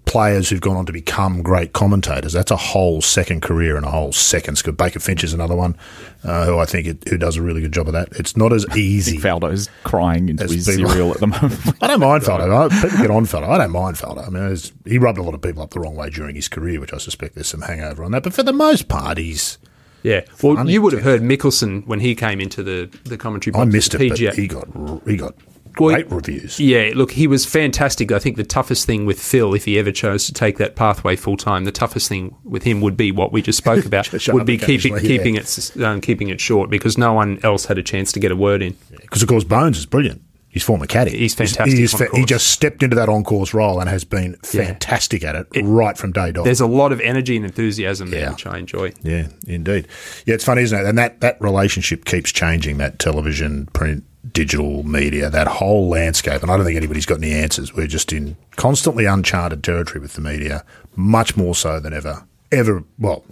players 0.09 0.49
who've 0.49 0.61
gone 0.61 0.77
on 0.77 0.87
to 0.87 0.93
become 0.93 1.43
great 1.43 1.75
commentators. 1.75 2.33
That's 2.33 2.51
a 2.51 2.57
whole 2.57 3.03
second 3.03 3.43
career 3.43 3.77
and 3.77 3.85
a 3.85 3.91
whole 3.91 4.11
second 4.11 4.57
skill. 4.57 4.73
Baker 4.73 4.99
Finch 5.01 5.23
is 5.23 5.35
another 5.35 5.55
one 5.55 5.77
uh, 6.25 6.47
who 6.47 6.59
I 6.59 6.65
think 6.65 6.87
it, 6.87 7.09
who 7.09 7.19
does 7.19 7.37
a 7.37 7.43
really 7.43 7.61
good 7.61 7.73
job 7.73 7.87
of 7.89 7.93
that. 7.93 8.09
It's 8.13 8.37
not 8.37 8.53
as 8.53 8.65
easy. 8.77 9.19
Faldo's 9.19 9.69
crying 9.85 10.31
into 10.31 10.45
his 10.45 10.67
people. 10.67 10.89
cereal 10.91 11.13
at 11.13 11.21
the 11.21 11.27
moment. 11.27 11.61
I 11.83 11.87
don't 11.87 12.01
mind 12.01 12.23
Faldo. 12.23 12.71
People 12.83 12.99
get 12.99 13.11
on 13.11 13.27
Faldo. 13.27 13.49
I 13.49 13.59
don't 13.59 13.71
mind 13.71 13.97
Faldo. 13.97 14.27
I 14.27 14.31
mean, 14.31 14.57
he 14.87 14.99
rubbed 14.99 15.19
a 15.19 15.23
lot 15.23 15.35
of 15.35 15.43
people 15.43 15.63
up 15.63 15.71
the 15.71 15.81
wrong 15.81 15.95
way 15.95 16.09
during 16.09 16.35
his 16.35 16.49
career, 16.49 16.81
which 16.81 16.95
I 16.95 16.99
suspect 16.99 17.35
there's 17.35 17.49
some 17.49 17.63
hangover 17.63 18.03
on 18.03 18.13
that. 18.13 18.23
But 18.23 18.33
for 18.33 18.43
the 18.43 18.53
most 18.53 18.89
part, 18.89 19.19
he's. 19.19 19.59
Yeah, 20.05 20.21
well, 20.43 20.71
you 20.71 20.81
would 20.81 20.93
have 20.93 21.03
heard 21.03 21.23
Mickelson 21.23 21.85
when 21.87 21.99
he 21.99 22.15
came 22.15 22.41
into 22.41 22.63
the, 22.63 22.87
the 23.05 23.19
commentary 23.19 23.51
box. 23.51 23.63
I 23.63 23.65
missed 23.65 23.95
it, 23.95 24.01
PGA. 24.01 24.29
but 24.29 24.37
he 24.37 24.47
got 24.47 25.09
he 25.09 25.17
got 25.17 25.35
great 25.79 26.11
reviews. 26.11 26.59
Yeah, 26.61 26.91
look, 26.95 27.13
he 27.13 27.27
was 27.27 27.47
fantastic. 27.47 28.13
I 28.13 28.19
think 28.19 28.37
the 28.37 28.45
toughest 28.45 28.87
thing 28.87 29.07
with 29.07 29.21
Phil, 29.21 29.55
if 29.55 29.65
he 29.65 29.79
ever 29.79 29.93
chose 29.93 30.27
to 30.27 30.33
take 30.33 30.59
that 30.59 30.77
pathway 30.77 31.17
full 31.17 31.37
time, 31.37 31.65
the 31.65 31.73
toughest 31.73 32.09
thing 32.09 32.37
with 32.45 32.65
him 32.65 32.81
would 32.81 32.97
be 32.97 33.13
what 33.13 33.33
we 33.33 33.43
just 33.43 33.59
spoke 33.59 33.85
about. 33.87 34.13
would 34.29 34.47
be 34.47 34.59
keeping 34.59 34.95
yeah. 34.95 35.01
keeping 35.01 35.35
it 35.37 35.77
um, 35.81 36.01
keeping 36.01 36.29
it 36.29 36.41
short 36.41 36.71
because 36.71 36.99
no 36.99 37.13
one 37.13 37.39
else 37.43 37.67
had 37.67 37.79
a 37.79 37.83
chance 37.83 38.13
to 38.13 38.21
get 38.21 38.33
a 38.33 38.37
word 38.37 38.63
in. 38.63 38.77
Because 38.91 39.23
yeah, 39.23 39.25
of 39.25 39.29
course 39.29 39.45
Bones 39.45 39.79
is 39.79 39.87
brilliant. 39.87 40.23
He's 40.51 40.65
former 40.65 40.87
caddy. 40.87 41.17
He's 41.17 41.35
fantastic. 41.35 41.79
He's, 41.79 41.93
he 42.11 42.25
just 42.25 42.49
stepped 42.49 42.83
into 42.83 42.97
that 42.97 43.11
on-course 43.11 43.53
role 43.53 43.81
and 43.81 43.89
has 43.89 44.05
been 44.05 44.35
fantastic 44.43 45.23
yeah. 45.23 45.29
at 45.29 45.37
it, 45.37 45.47
it, 45.55 45.63
right 45.63 45.97
from 45.97 46.11
day 46.11 46.33
dot. 46.33 46.47
There's 46.47 46.61
a 46.61 46.67
lot 46.67 46.91
of 46.91 47.01
energy 47.01 47.37
and 47.37 47.45
enthusiasm 47.45 48.11
there, 48.11 48.31
which 48.31 48.47
I 48.47 48.57
enjoy. 48.57 48.93
Yeah, 49.03 49.29
indeed. 49.47 49.87
Yeah, 50.25 50.35
it's 50.35 50.45
funny, 50.45 50.63
isn't 50.63 50.77
it? 50.77 50.87
And 50.87 50.97
that, 50.97 51.21
that 51.21 51.39
relationship 51.41 52.07
keeps 52.07 52.33
changing, 52.33 52.79
that 52.79 52.99
television, 52.99 53.67
print, 53.67 54.05
digital 54.33 54.83
media, 54.83 55.31
that 55.31 55.47
whole 55.47 55.89
landscape. 55.89 56.43
And 56.43 56.51
I 56.51 56.57
don't 56.57 56.67
think 56.67 56.77
anybody's 56.77 57.07
got 57.07 57.19
any 57.19 57.33
answers. 57.33 57.75
We're 57.75 57.87
just 57.87 58.13
in 58.13 58.37
constantly 58.57 59.05
uncharted 59.05 59.63
territory 59.63 60.01
with 60.01 60.15
the 60.15 60.21
media, 60.21 60.65
much 60.97 61.37
more 61.37 61.55
so 61.55 61.81
than 61.81 61.93
ever, 61.93 62.27
ever. 62.53 62.85
Well, 62.99 63.25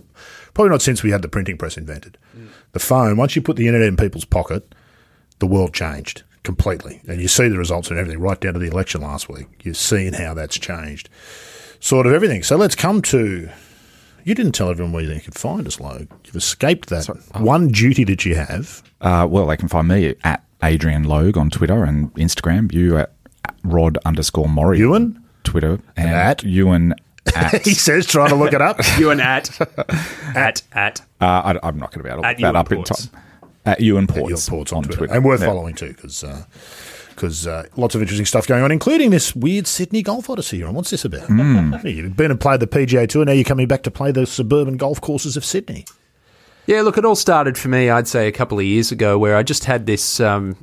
probably 0.54 0.70
not 0.70 0.82
since 0.82 1.02
we 1.02 1.10
had 1.10 1.22
the 1.22 1.28
printing 1.28 1.58
press 1.58 1.76
invented. 1.76 2.18
Mm. 2.36 2.48
The 2.72 2.78
phone, 2.78 3.16
once 3.16 3.36
you 3.36 3.42
put 3.42 3.56
the 3.56 3.66
internet 3.66 3.88
in 3.88 3.96
people's 3.96 4.24
pocket, 4.24 4.74
the 5.38 5.46
world 5.46 5.74
changed 5.74 6.22
completely. 6.42 7.02
And 7.08 7.20
you 7.20 7.28
see 7.28 7.48
the 7.48 7.58
results 7.58 7.90
and 7.90 7.98
everything 7.98 8.20
right 8.20 8.40
down 8.40 8.54
to 8.54 8.58
the 8.58 8.68
election 8.68 9.02
last 9.02 9.28
week. 9.28 9.48
You've 9.62 9.76
seen 9.76 10.14
how 10.14 10.32
that's 10.32 10.58
changed. 10.58 11.08
Sort 11.80 12.06
of 12.06 12.12
everything. 12.12 12.42
So 12.42 12.56
let's 12.56 12.74
come 12.74 13.02
to. 13.02 13.50
You 14.24 14.34
didn't 14.34 14.52
tell 14.52 14.70
everyone 14.70 14.92
where 14.92 15.06
they 15.06 15.20
could 15.20 15.34
find 15.34 15.66
us, 15.66 15.78
Logue. 15.78 16.08
You've 16.24 16.36
escaped 16.36 16.88
that 16.88 17.04
Sorry, 17.04 17.20
oh. 17.34 17.44
one 17.44 17.68
duty 17.68 18.04
that 18.04 18.24
you 18.24 18.34
have. 18.34 18.82
Uh, 19.00 19.26
well, 19.28 19.46
they 19.46 19.56
can 19.56 19.68
find 19.68 19.86
me 19.86 20.14
at 20.24 20.42
Adrian 20.62 21.04
Logue 21.04 21.36
on 21.36 21.50
Twitter 21.50 21.84
and 21.84 22.12
Instagram. 22.14 22.72
You 22.72 22.98
at 22.98 23.12
Rod 23.62 23.98
underscore 24.04 24.46
Morri. 24.46 24.78
Ewan? 24.78 25.22
Twitter. 25.44 25.80
And 25.96 26.10
at? 26.10 26.42
Ewan 26.42 26.94
at. 27.34 27.62
he 27.64 27.74
says, 27.74 28.06
trying 28.06 28.30
to 28.30 28.34
look 28.34 28.52
it 28.52 28.62
up. 28.62 28.80
Ewan 28.98 29.20
at. 29.20 29.58
at. 30.34 30.62
At. 30.72 31.00
Uh, 31.20 31.58
I, 31.62 31.68
am 31.68 31.78
not 31.78 31.92
going 31.92 32.00
to 32.00 32.04
be 32.04 32.08
able 32.10 32.22
to 32.22 32.28
look 32.28 32.38
that 32.38 32.56
up 32.56 32.68
Ports. 32.68 33.04
in 33.04 33.10
time. 33.10 33.22
At 33.64 33.80
Ewan 33.80 34.06
Ports, 34.06 34.20
at 34.20 34.28
Ewan 34.28 34.42
Ports 34.58 34.72
on, 34.72 34.78
on 34.78 34.84
Twitter. 34.84 34.98
Twitter. 34.98 35.14
And 35.14 35.24
worth 35.24 35.40
yeah. 35.40 35.46
following 35.46 35.74
too, 35.74 35.88
because. 35.92 36.24
Uh, 36.24 36.44
because 37.16 37.46
uh, 37.46 37.66
lots 37.76 37.94
of 37.94 38.02
interesting 38.02 38.26
stuff 38.26 38.46
going 38.46 38.62
on, 38.62 38.70
including 38.70 39.08
this 39.08 39.34
weird 39.34 39.66
Sydney 39.66 40.02
Golf 40.02 40.28
Odyssey. 40.28 40.60
And 40.60 40.74
what's 40.74 40.90
this 40.90 41.02
about? 41.02 41.22
Mm. 41.28 41.82
You've 41.90 42.14
been 42.14 42.30
and 42.30 42.38
played 42.38 42.60
the 42.60 42.66
PGA 42.66 43.08
Tour, 43.08 43.24
now 43.24 43.32
you're 43.32 43.42
coming 43.42 43.66
back 43.66 43.82
to 43.84 43.90
play 43.90 44.12
the 44.12 44.26
suburban 44.26 44.76
golf 44.76 45.00
courses 45.00 45.34
of 45.34 45.42
Sydney. 45.42 45.86
Yeah, 46.66 46.82
look, 46.82 46.98
it 46.98 47.04
all 47.04 47.16
started 47.16 47.56
for 47.56 47.68
me, 47.68 47.90
I'd 47.90 48.08
say, 48.08 48.26
a 48.26 48.32
couple 48.32 48.58
of 48.58 48.64
years 48.64 48.90
ago, 48.90 49.18
where 49.18 49.36
I 49.36 49.42
just 49.42 49.64
had 49.64 49.86
this 49.86 50.20
um, 50.20 50.56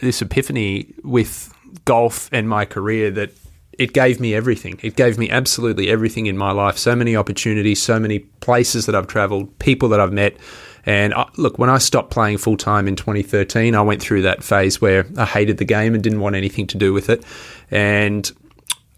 this 0.00 0.20
epiphany 0.22 0.94
with 1.02 1.52
golf 1.84 2.28
and 2.32 2.48
my 2.48 2.64
career 2.64 3.10
that 3.12 3.30
it 3.78 3.92
gave 3.92 4.20
me 4.20 4.34
everything. 4.34 4.78
It 4.82 4.96
gave 4.96 5.18
me 5.18 5.30
absolutely 5.30 5.88
everything 5.88 6.26
in 6.26 6.36
my 6.36 6.50
life. 6.50 6.76
So 6.76 6.94
many 6.96 7.16
opportunities, 7.16 7.80
so 7.80 7.98
many 7.98 8.18
places 8.18 8.86
that 8.86 8.94
I've 8.94 9.06
travelled, 9.06 9.56
people 9.58 9.88
that 9.90 10.00
I've 10.00 10.12
met, 10.12 10.36
And 10.84 11.12
I, 11.14 11.28
look, 11.36 11.58
when 11.58 11.70
I 11.70 11.78
stopped 11.78 12.10
playing 12.10 12.38
full 12.38 12.56
time 12.56 12.88
in 12.88 12.96
2013, 12.96 13.74
I 13.74 13.82
went 13.82 14.02
through 14.02 14.22
that 14.22 14.42
phase 14.42 14.80
where 14.80 15.06
I 15.16 15.24
hated 15.26 15.58
the 15.58 15.64
game 15.64 15.94
and 15.94 16.02
didn't 16.02 16.20
want 16.20 16.34
anything 16.34 16.66
to 16.68 16.78
do 16.78 16.92
with 16.92 17.10
it, 17.10 17.24
and 17.70 18.30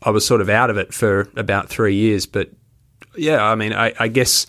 I 0.03 0.11
was 0.11 0.27
sort 0.27 0.41
of 0.41 0.49
out 0.49 0.71
of 0.71 0.79
it 0.79 0.95
for 0.95 1.29
about 1.37 1.69
three 1.69 1.95
years. 1.95 2.27
But 2.27 2.51
yeah, 3.17 3.43
I 3.43 3.55
mean, 3.57 3.73
I, 3.73 3.93
I 3.99 4.09
guess 4.09 4.47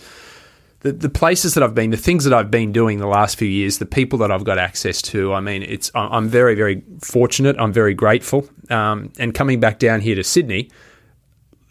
the, 0.81 0.91
the 0.91 1.09
places 1.09 1.53
that 1.53 1.63
I've 1.63 1.75
been, 1.75 1.91
the 1.91 1.97
things 1.97 2.23
that 2.23 2.33
I've 2.33 2.51
been 2.51 2.71
doing 2.71 2.97
the 2.97 3.07
last 3.07 3.37
few 3.37 3.47
years, 3.47 3.77
the 3.77 3.85
people 3.85 4.19
that 4.19 4.31
I've 4.31 4.43
got 4.43 4.57
access 4.57 5.01
to, 5.03 5.33
I 5.33 5.39
mean, 5.39 5.63
it's 5.63 5.91
I'm 5.95 6.27
very 6.27 6.55
very 6.55 6.83
fortunate. 7.01 7.55
I'm 7.59 7.71
very 7.71 7.93
grateful. 7.93 8.47
Um, 8.69 9.11
and 9.19 9.33
coming 9.33 9.59
back 9.59 9.79
down 9.79 10.01
here 10.01 10.15
to 10.15 10.23
Sydney, 10.23 10.69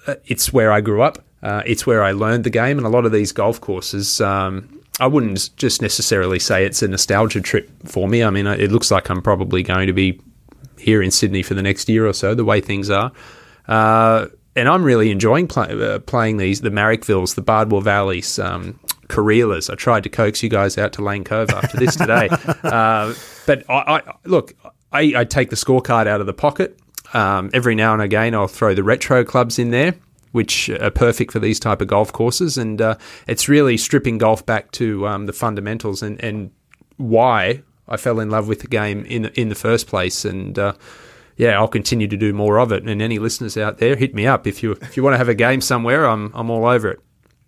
uh, 0.06 0.14
it's 0.26 0.52
where 0.52 0.72
I 0.72 0.80
grew 0.80 1.02
up. 1.02 1.24
Uh, 1.42 1.62
it's 1.66 1.86
where 1.86 2.02
I 2.04 2.12
learned 2.12 2.44
the 2.44 2.50
game, 2.50 2.78
and 2.78 2.86
a 2.86 2.90
lot 2.90 3.04
of 3.04 3.12
these 3.12 3.32
golf 3.32 3.60
courses. 3.60 4.20
Um, 4.20 4.80
I 5.00 5.06
wouldn't 5.06 5.56
just 5.56 5.80
necessarily 5.80 6.38
say 6.38 6.64
it's 6.64 6.82
a 6.82 6.88
nostalgia 6.88 7.40
trip 7.40 7.70
for 7.86 8.06
me. 8.06 8.22
I 8.22 8.30
mean, 8.30 8.46
it 8.46 8.70
looks 8.70 8.90
like 8.90 9.08
I'm 9.08 9.22
probably 9.22 9.62
going 9.62 9.86
to 9.86 9.94
be 9.94 10.20
here 10.78 11.02
in 11.02 11.10
Sydney 11.10 11.42
for 11.42 11.54
the 11.54 11.62
next 11.62 11.88
year 11.88 12.06
or 12.06 12.12
so, 12.12 12.34
the 12.34 12.44
way 12.44 12.60
things 12.60 12.90
are. 12.90 13.10
Uh, 13.66 14.26
and 14.56 14.68
I'm 14.68 14.82
really 14.84 15.10
enjoying 15.10 15.46
play, 15.46 15.68
uh, 15.70 16.00
playing 16.00 16.36
these 16.36 16.60
the 16.60 16.70
Marrickvilles, 16.70 17.34
the 17.34 17.42
Bardwell 17.42 17.80
Valleys, 17.80 18.38
um, 18.38 18.78
Kareelas. 19.10 19.70
I 19.70 19.74
tried 19.74 20.04
to 20.04 20.08
coax 20.08 20.42
you 20.42 20.48
guys 20.48 20.78
out 20.78 20.92
to 20.94 21.02
Lane 21.02 21.24
Cove 21.24 21.50
after 21.50 21.76
this 21.76 21.96
today, 21.96 22.28
uh, 22.62 23.12
but 23.46 23.68
I, 23.68 23.74
I 23.74 24.02
look. 24.24 24.54
I, 24.92 25.12
I, 25.16 25.24
take 25.24 25.50
the 25.50 25.56
scorecard 25.56 26.08
out 26.08 26.20
of 26.20 26.26
the 26.26 26.32
pocket. 26.32 26.76
Um, 27.14 27.50
every 27.52 27.76
now 27.76 27.92
and 27.92 28.02
again, 28.02 28.34
I'll 28.34 28.48
throw 28.48 28.74
the 28.74 28.82
retro 28.82 29.24
clubs 29.24 29.56
in 29.58 29.70
there 29.70 29.94
which 30.32 30.70
are 30.70 30.90
perfect 30.90 31.32
for 31.32 31.38
these 31.38 31.58
type 31.58 31.80
of 31.80 31.88
golf 31.88 32.12
courses. 32.12 32.56
And 32.56 32.80
uh, 32.80 32.96
it's 33.26 33.48
really 33.48 33.76
stripping 33.76 34.18
golf 34.18 34.44
back 34.46 34.70
to 34.72 35.06
um, 35.06 35.26
the 35.26 35.32
fundamentals 35.32 36.02
and, 36.02 36.22
and 36.22 36.50
why 36.96 37.62
I 37.88 37.96
fell 37.96 38.20
in 38.20 38.30
love 38.30 38.46
with 38.46 38.60
the 38.60 38.68
game 38.68 39.04
in 39.06 39.26
in 39.26 39.48
the 39.48 39.54
first 39.54 39.86
place. 39.86 40.24
And 40.24 40.58
uh, 40.58 40.74
yeah, 41.36 41.58
I'll 41.58 41.68
continue 41.68 42.06
to 42.06 42.16
do 42.16 42.32
more 42.32 42.58
of 42.58 42.72
it. 42.72 42.84
And 42.84 43.02
any 43.02 43.18
listeners 43.18 43.56
out 43.56 43.78
there, 43.78 43.96
hit 43.96 44.14
me 44.14 44.26
up 44.26 44.46
if 44.46 44.62
you 44.62 44.72
if 44.72 44.96
you 44.96 45.02
want 45.02 45.14
to 45.14 45.18
have 45.18 45.28
a 45.28 45.34
game 45.34 45.60
somewhere. 45.60 46.06
I'm 46.06 46.30
I'm 46.34 46.50
all 46.50 46.66
over 46.66 46.90
it. 46.90 47.00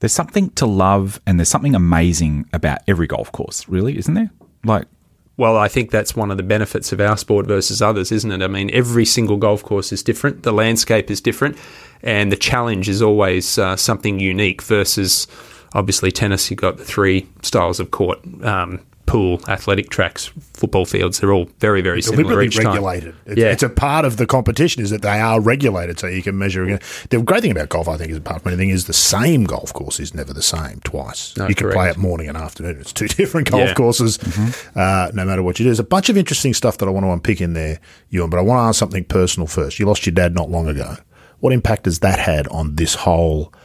There's 0.03 0.13
something 0.13 0.51
to 0.51 0.67
love, 0.67 1.21
and 1.29 1.39
there's 1.39 1.49
something 1.49 1.77
amazing 1.77 2.47
about 2.53 2.79
every 2.89 3.07
golf 3.07 3.31
course, 3.31 3.69
really, 3.69 3.97
isn't 3.97 4.15
there? 4.15 4.33
Like 4.65 4.89
well, 5.37 5.57
I 5.57 5.69
think 5.69 5.93
that's 5.93 6.17
one 6.17 6.33
of 6.33 6.37
the 6.39 6.43
benefits 6.43 6.93
of 6.93 7.01
our 7.01 7.17
sport 7.17 7.47
versus 7.47 7.81
others, 7.81 8.11
isn't 8.11 8.33
it? 8.33 8.43
I 8.43 8.49
mean, 8.49 8.69
every 8.73 9.05
single 9.05 9.37
golf 9.37 9.63
course 9.63 9.93
is 9.93 10.03
different, 10.03 10.43
the 10.43 10.53
landscape 10.53 11.09
is 11.09 11.21
different, 11.21 11.57
and 12.03 12.33
the 12.33 12.37
challenge 12.37 12.89
is 12.89 13.01
always 13.01 13.59
uh, 13.59 13.77
something 13.77 14.19
unique 14.19 14.61
versus 14.61 15.29
obviously 15.73 16.11
tennis, 16.11 16.51
you've 16.51 16.59
got 16.59 16.79
the 16.79 16.85
three 16.85 17.29
styles 17.43 17.79
of 17.79 17.93
court. 17.93 18.19
Um, 18.43 18.81
pool, 19.13 19.41
athletic 19.49 19.91
tracks, 19.91 20.33
football 20.55 20.87
fields, 20.87 21.21
they're 21.21 21.33
all 21.33 21.45
very, 21.59 21.83
very 21.83 22.01
similar. 22.01 22.23
Deliberately 22.23 22.65
regulated. 22.65 23.15
It's, 23.27 23.39
yeah. 23.39 23.51
it's 23.51 23.63
a 23.63 23.69
part 23.69 24.05
of 24.05 24.17
the 24.17 24.27
competition 24.27 24.83
is 24.83 24.91
that 24.91 25.03
they 25.03 25.21
are 25.21 25.41
regulated 25.41 25.99
so 25.99 26.07
you 26.07 26.23
can 26.23 26.39
measure. 26.39 26.79
The 27.11 27.23
great 27.23 27.43
thing 27.43 27.51
about 27.51 27.69
golf, 27.69 27.89
I 27.89 27.97
think, 27.97 28.11
is 28.11 28.17
apart 28.17 28.43
from 28.43 28.53
anything, 28.53 28.71
is 28.71 28.87
the 28.87 28.93
same 28.93 29.45
golf 29.45 29.73
course 29.73 30.01
is 30.01 30.15
never 30.15 30.33
the 30.33 30.43
same 30.43 30.81
twice. 30.81 31.37
No, 31.37 31.47
you 31.47 31.55
can 31.55 31.67
correct. 31.67 31.77
play 31.77 31.91
it 31.91 31.97
morning 31.99 32.29
and 32.29 32.39
afternoon. 32.39 32.81
It's 32.81 32.93
two 32.93 33.09
different 33.21 33.51
golf 33.51 33.69
yeah. 33.69 33.75
courses, 33.75 34.19
mm-hmm. 34.19 34.79
uh, 34.79 35.11
no 35.13 35.25
matter 35.25 35.43
what 35.43 35.59
you 35.59 35.65
do. 35.65 35.69
There's 35.69 35.79
a 35.79 35.85
bunch 35.85 36.09
of 36.09 36.17
interesting 36.17 36.55
stuff 36.55 36.79
that 36.79 36.87
I 36.87 36.91
want 36.91 37.05
to 37.05 37.11
unpick 37.11 37.41
in 37.41 37.53
there, 37.53 37.81
Ewan, 38.11 38.31
but 38.31 38.39
I 38.39 38.43
want 38.43 38.59
to 38.59 38.63
ask 38.63 38.79
something 38.79 39.05
personal 39.05 39.47
first. 39.47 39.79
You 39.79 39.87
lost 39.87 40.07
your 40.07 40.15
dad 40.15 40.35
not 40.35 40.51
long 40.51 40.69
ago. 40.69 40.97
What 41.41 41.53
impact 41.53 41.85
has 41.85 41.99
that 41.99 42.19
had 42.19 42.49
on 42.49 42.77
this 42.77 42.95
whole– 42.95 43.53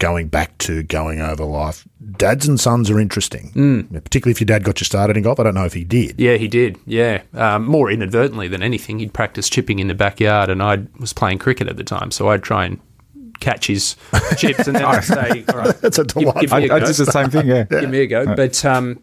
going 0.00 0.26
back 0.26 0.58
to 0.58 0.82
going 0.82 1.20
over 1.20 1.44
life. 1.44 1.86
Dads 2.16 2.48
and 2.48 2.58
sons 2.58 2.90
are 2.90 2.98
interesting, 2.98 3.52
mm. 3.52 3.92
particularly 3.92 4.32
if 4.32 4.40
your 4.40 4.46
dad 4.46 4.64
got 4.64 4.80
you 4.80 4.84
started 4.84 5.16
in 5.16 5.22
golf. 5.22 5.38
I 5.38 5.44
don't 5.44 5.54
know 5.54 5.64
if 5.64 5.74
he 5.74 5.84
did. 5.84 6.18
Yeah, 6.18 6.36
he 6.36 6.48
did. 6.48 6.76
Yeah, 6.86 7.22
um, 7.34 7.66
more 7.66 7.88
inadvertently 7.90 8.48
than 8.48 8.62
anything. 8.62 8.98
He'd 8.98 9.14
practice 9.14 9.48
chipping 9.48 9.78
in 9.78 9.86
the 9.86 9.94
backyard, 9.94 10.50
and 10.50 10.60
I 10.60 10.78
was 10.98 11.12
playing 11.12 11.38
cricket 11.38 11.68
at 11.68 11.76
the 11.76 11.84
time, 11.84 12.10
so 12.10 12.28
I'd 12.28 12.42
try 12.42 12.64
and 12.64 12.80
catch 13.38 13.68
his 13.68 13.94
chips, 14.36 14.66
and 14.66 14.76
then 14.76 14.84
I'd 14.84 15.04
say, 15.04 15.44
"All 15.52 15.58
right, 15.60 15.76
that's 15.80 15.98
a 15.98 16.04
delight." 16.04 16.40
Give, 16.40 16.50
give 16.50 16.52
I, 16.52 16.76
I 16.76 16.80
did 16.80 16.96
the 16.96 17.06
same 17.06 17.30
thing. 17.30 17.46
Yeah, 17.46 17.64
give 17.64 17.90
me 17.90 18.00
a 18.00 18.06
go. 18.06 18.34
But 18.34 18.64
um, 18.64 19.00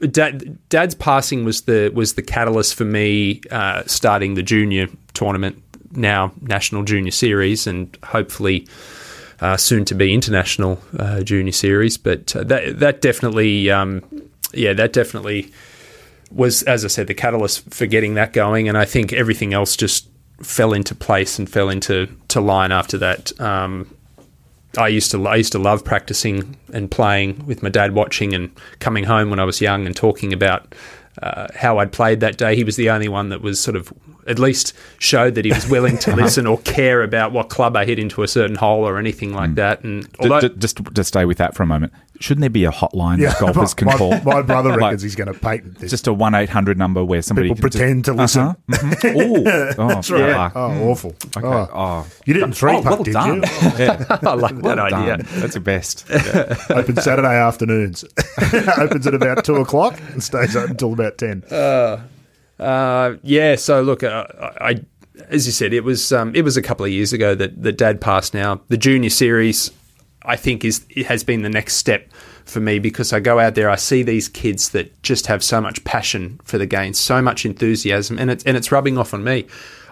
Dad, 0.00 0.58
Dad's 0.70 0.94
passing 0.94 1.44
was 1.44 1.62
the 1.62 1.92
was 1.94 2.14
the 2.14 2.22
catalyst 2.22 2.74
for 2.74 2.84
me 2.84 3.42
uh, 3.50 3.82
starting 3.86 4.34
the 4.34 4.42
junior 4.42 4.88
tournament, 5.12 5.62
now 5.92 6.32
National 6.40 6.84
Junior 6.84 7.12
Series, 7.12 7.66
and 7.66 7.96
hopefully 8.02 8.66
uh, 9.40 9.56
soon 9.56 9.84
to 9.86 9.94
be 9.94 10.12
international 10.12 10.80
uh, 10.98 11.20
junior 11.20 11.52
series. 11.52 11.96
But 11.96 12.34
uh, 12.34 12.44
that 12.44 12.78
that 12.80 13.00
definitely, 13.00 13.70
um, 13.70 14.02
yeah, 14.52 14.72
that 14.74 14.92
definitely 14.92 15.52
was, 16.30 16.62
as 16.64 16.84
I 16.84 16.88
said, 16.88 17.06
the 17.06 17.14
catalyst 17.14 17.72
for 17.72 17.86
getting 17.86 18.14
that 18.14 18.32
going. 18.32 18.68
And 18.68 18.76
I 18.76 18.84
think 18.84 19.12
everything 19.12 19.54
else 19.54 19.76
just 19.76 20.08
fell 20.42 20.72
into 20.72 20.94
place 20.94 21.38
and 21.38 21.48
fell 21.48 21.68
into 21.68 22.08
to 22.28 22.40
line 22.40 22.72
after 22.72 22.98
that. 22.98 23.38
Um, 23.40 23.94
I 24.76 24.88
used 24.88 25.10
to 25.12 25.26
I 25.26 25.36
used 25.36 25.52
to 25.52 25.58
love 25.58 25.84
practicing 25.84 26.56
and 26.72 26.90
playing 26.90 27.46
with 27.46 27.62
my 27.62 27.68
dad, 27.68 27.94
watching 27.94 28.34
and 28.34 28.50
coming 28.80 29.04
home 29.04 29.30
when 29.30 29.40
I 29.40 29.44
was 29.44 29.60
young 29.60 29.86
and 29.86 29.96
talking 29.96 30.32
about 30.32 30.74
uh, 31.22 31.48
how 31.54 31.78
I'd 31.78 31.92
played 31.92 32.20
that 32.20 32.36
day. 32.36 32.54
He 32.54 32.64
was 32.64 32.76
the 32.76 32.90
only 32.90 33.08
one 33.08 33.30
that 33.30 33.40
was 33.40 33.58
sort 33.58 33.76
of 33.76 33.92
at 34.28 34.38
least 34.38 34.74
showed 34.98 35.34
that 35.34 35.44
he 35.44 35.52
was 35.52 35.68
willing 35.68 35.98
to 35.98 36.14
listen 36.16 36.46
or 36.46 36.58
care 36.58 37.02
about 37.02 37.32
what 37.32 37.48
club 37.48 37.76
I 37.76 37.84
hit 37.84 37.98
into 37.98 38.22
a 38.22 38.28
certain 38.28 38.56
hole 38.56 38.86
or 38.86 38.98
anything 38.98 39.32
like 39.32 39.50
mm. 39.50 39.54
that. 39.56 39.82
And 39.82 40.08
although, 40.20 40.40
just, 40.40 40.58
just 40.58 40.94
to 40.94 41.04
stay 41.04 41.24
with 41.24 41.38
that 41.38 41.54
for 41.54 41.62
a 41.62 41.66
moment, 41.66 41.92
shouldn't 42.20 42.40
there 42.40 42.50
be 42.50 42.64
a 42.64 42.70
hotline 42.70 43.18
yeah, 43.18 43.30
that 43.30 43.40
golfers 43.40 43.74
can 43.74 43.86
my, 43.86 43.96
call? 43.96 44.10
My 44.20 44.42
brother 44.42 44.70
reckons 44.76 44.80
like, 44.80 45.00
he's 45.00 45.14
going 45.14 45.32
to 45.32 45.38
patent 45.38 45.78
this. 45.78 45.90
Just 45.90 46.06
a 46.06 46.12
one 46.12 46.34
eight 46.34 46.50
hundred 46.50 46.78
number 46.78 47.04
where 47.04 47.22
somebody 47.22 47.48
people 47.48 47.60
pretend 47.60 48.04
to 48.06 48.12
listen. 48.12 48.42
Uh-huh. 48.42 48.54
Mm-hmm. 48.68 49.80
oh, 49.80 49.88
That's 49.88 50.10
right. 50.10 50.20
Yeah. 50.20 50.50
Oh, 50.54 50.90
awful. 50.90 51.10
Okay. 51.36 51.46
Oh. 51.46 51.68
oh. 51.72 52.06
you 52.26 52.34
didn't 52.34 52.52
three 52.52 52.72
oh, 52.72 52.82
putt, 52.82 52.92
well 52.92 53.02
did 53.04 53.12
done. 53.12 53.36
you? 53.36 53.42
yeah. 53.78 54.04
I 54.08 54.34
like 54.34 54.60
well 54.62 54.76
that 54.76 54.90
done. 54.90 54.94
idea. 54.94 55.26
That's 55.40 55.54
the 55.54 55.60
best. 55.60 56.06
Yeah. 56.10 56.56
Open 56.70 56.96
Saturday 56.96 57.36
afternoons. 57.36 58.04
Opens 58.76 59.06
at 59.06 59.14
about 59.14 59.44
two 59.44 59.56
o'clock 59.56 59.98
and 60.12 60.22
stays 60.22 60.56
open 60.56 60.72
until 60.72 60.92
about 60.92 61.18
ten. 61.18 61.44
Uh, 61.50 62.02
uh, 62.58 63.16
yeah. 63.22 63.56
So 63.56 63.82
look, 63.82 64.02
uh, 64.02 64.26
I 64.60 64.84
as 65.28 65.46
you 65.46 65.52
said, 65.52 65.72
it 65.72 65.84
was 65.84 66.12
um, 66.12 66.34
it 66.34 66.42
was 66.42 66.56
a 66.56 66.62
couple 66.62 66.84
of 66.84 66.92
years 66.92 67.12
ago 67.12 67.34
that 67.34 67.62
that 67.62 67.78
Dad 67.78 68.00
passed. 68.00 68.34
Now 68.34 68.60
the 68.68 68.76
junior 68.76 69.10
series, 69.10 69.70
I 70.22 70.36
think, 70.36 70.64
is 70.64 70.84
has 71.06 71.24
been 71.24 71.42
the 71.42 71.48
next 71.48 71.74
step 71.76 72.08
for 72.44 72.60
me 72.60 72.78
because 72.78 73.12
I 73.12 73.20
go 73.20 73.38
out 73.38 73.54
there, 73.54 73.68
I 73.68 73.76
see 73.76 74.02
these 74.02 74.28
kids 74.28 74.70
that 74.70 75.02
just 75.02 75.26
have 75.26 75.44
so 75.44 75.60
much 75.60 75.84
passion 75.84 76.40
for 76.44 76.58
the 76.58 76.66
game, 76.66 76.94
so 76.94 77.20
much 77.20 77.44
enthusiasm, 77.44 78.18
and 78.18 78.30
it's 78.30 78.44
and 78.44 78.56
it's 78.56 78.72
rubbing 78.72 78.98
off 78.98 79.14
on 79.14 79.24
me. 79.24 79.46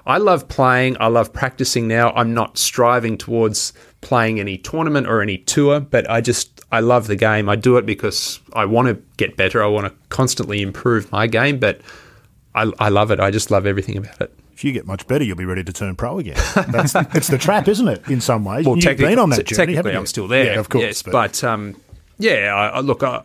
I 0.07 0.19
love 0.19 0.47
playing. 0.49 0.97
I 1.01 1.09
love 1.09 1.33
practicing 1.33 1.89
now. 1.89 2.13
I'm 2.13 2.33
not 2.33 2.59
striving 2.59 3.19
towards 3.19 3.73
playing 4.03 4.39
any 4.39 4.57
tournament 4.57 5.09
or 5.09 5.21
any 5.21 5.39
tour, 5.39 5.81
but 5.81 6.09
I 6.09 6.21
just 6.21 6.61
I 6.71 6.81
love 6.81 7.09
the 7.09 7.17
game. 7.17 7.49
I 7.49 7.57
do 7.57 7.77
it 7.77 7.87
because 7.87 8.41
I 8.53 8.65
want 8.67 8.89
to 8.89 8.95
get 9.17 9.37
better. 9.37 9.63
I 9.63 9.67
want 9.67 9.87
to 9.87 10.09
constantly 10.09 10.63
improve 10.63 11.11
my 11.11 11.27
game, 11.27 11.59
but 11.59 11.81
I, 12.57 12.73
I 12.79 12.89
love 12.89 13.11
it. 13.11 13.21
I 13.21 13.31
just 13.31 13.51
love 13.51 13.67
everything 13.67 13.99
about 13.99 14.21
it 14.21 14.33
if 14.57 14.65
you 14.65 14.73
get 14.73 14.87
much 14.87 15.07
better, 15.07 15.23
you'll 15.23 15.37
be 15.37 15.45
ready 15.45 15.63
to 15.63 15.73
turn 15.73 15.95
pro 15.97 16.19
again. 16.19 16.37
That's, 16.69 16.95
it's 17.15 17.29
the 17.29 17.37
trap, 17.37 17.69
isn't 17.69 17.89
it? 17.89 18.09
In 18.09 18.23
some 18.23 18.43
ways, 18.43 18.65
well, 18.65 18.79
you've 18.79 18.97
been 18.97 19.19
on 19.19 19.29
that 19.29 19.45
journey. 19.45 19.75
Technically, 19.75 19.95
I'm 19.95 20.07
still 20.07 20.27
there. 20.27 20.55
Yeah, 20.55 20.61
of 20.61 20.71
course. 20.71 20.83
Yes, 20.83 21.03
but, 21.03 21.13
but 21.13 21.45
um, 21.45 21.79
yeah, 22.19 22.55
I, 22.55 22.69
I 22.69 22.81
look, 22.81 23.03
I, 23.03 23.23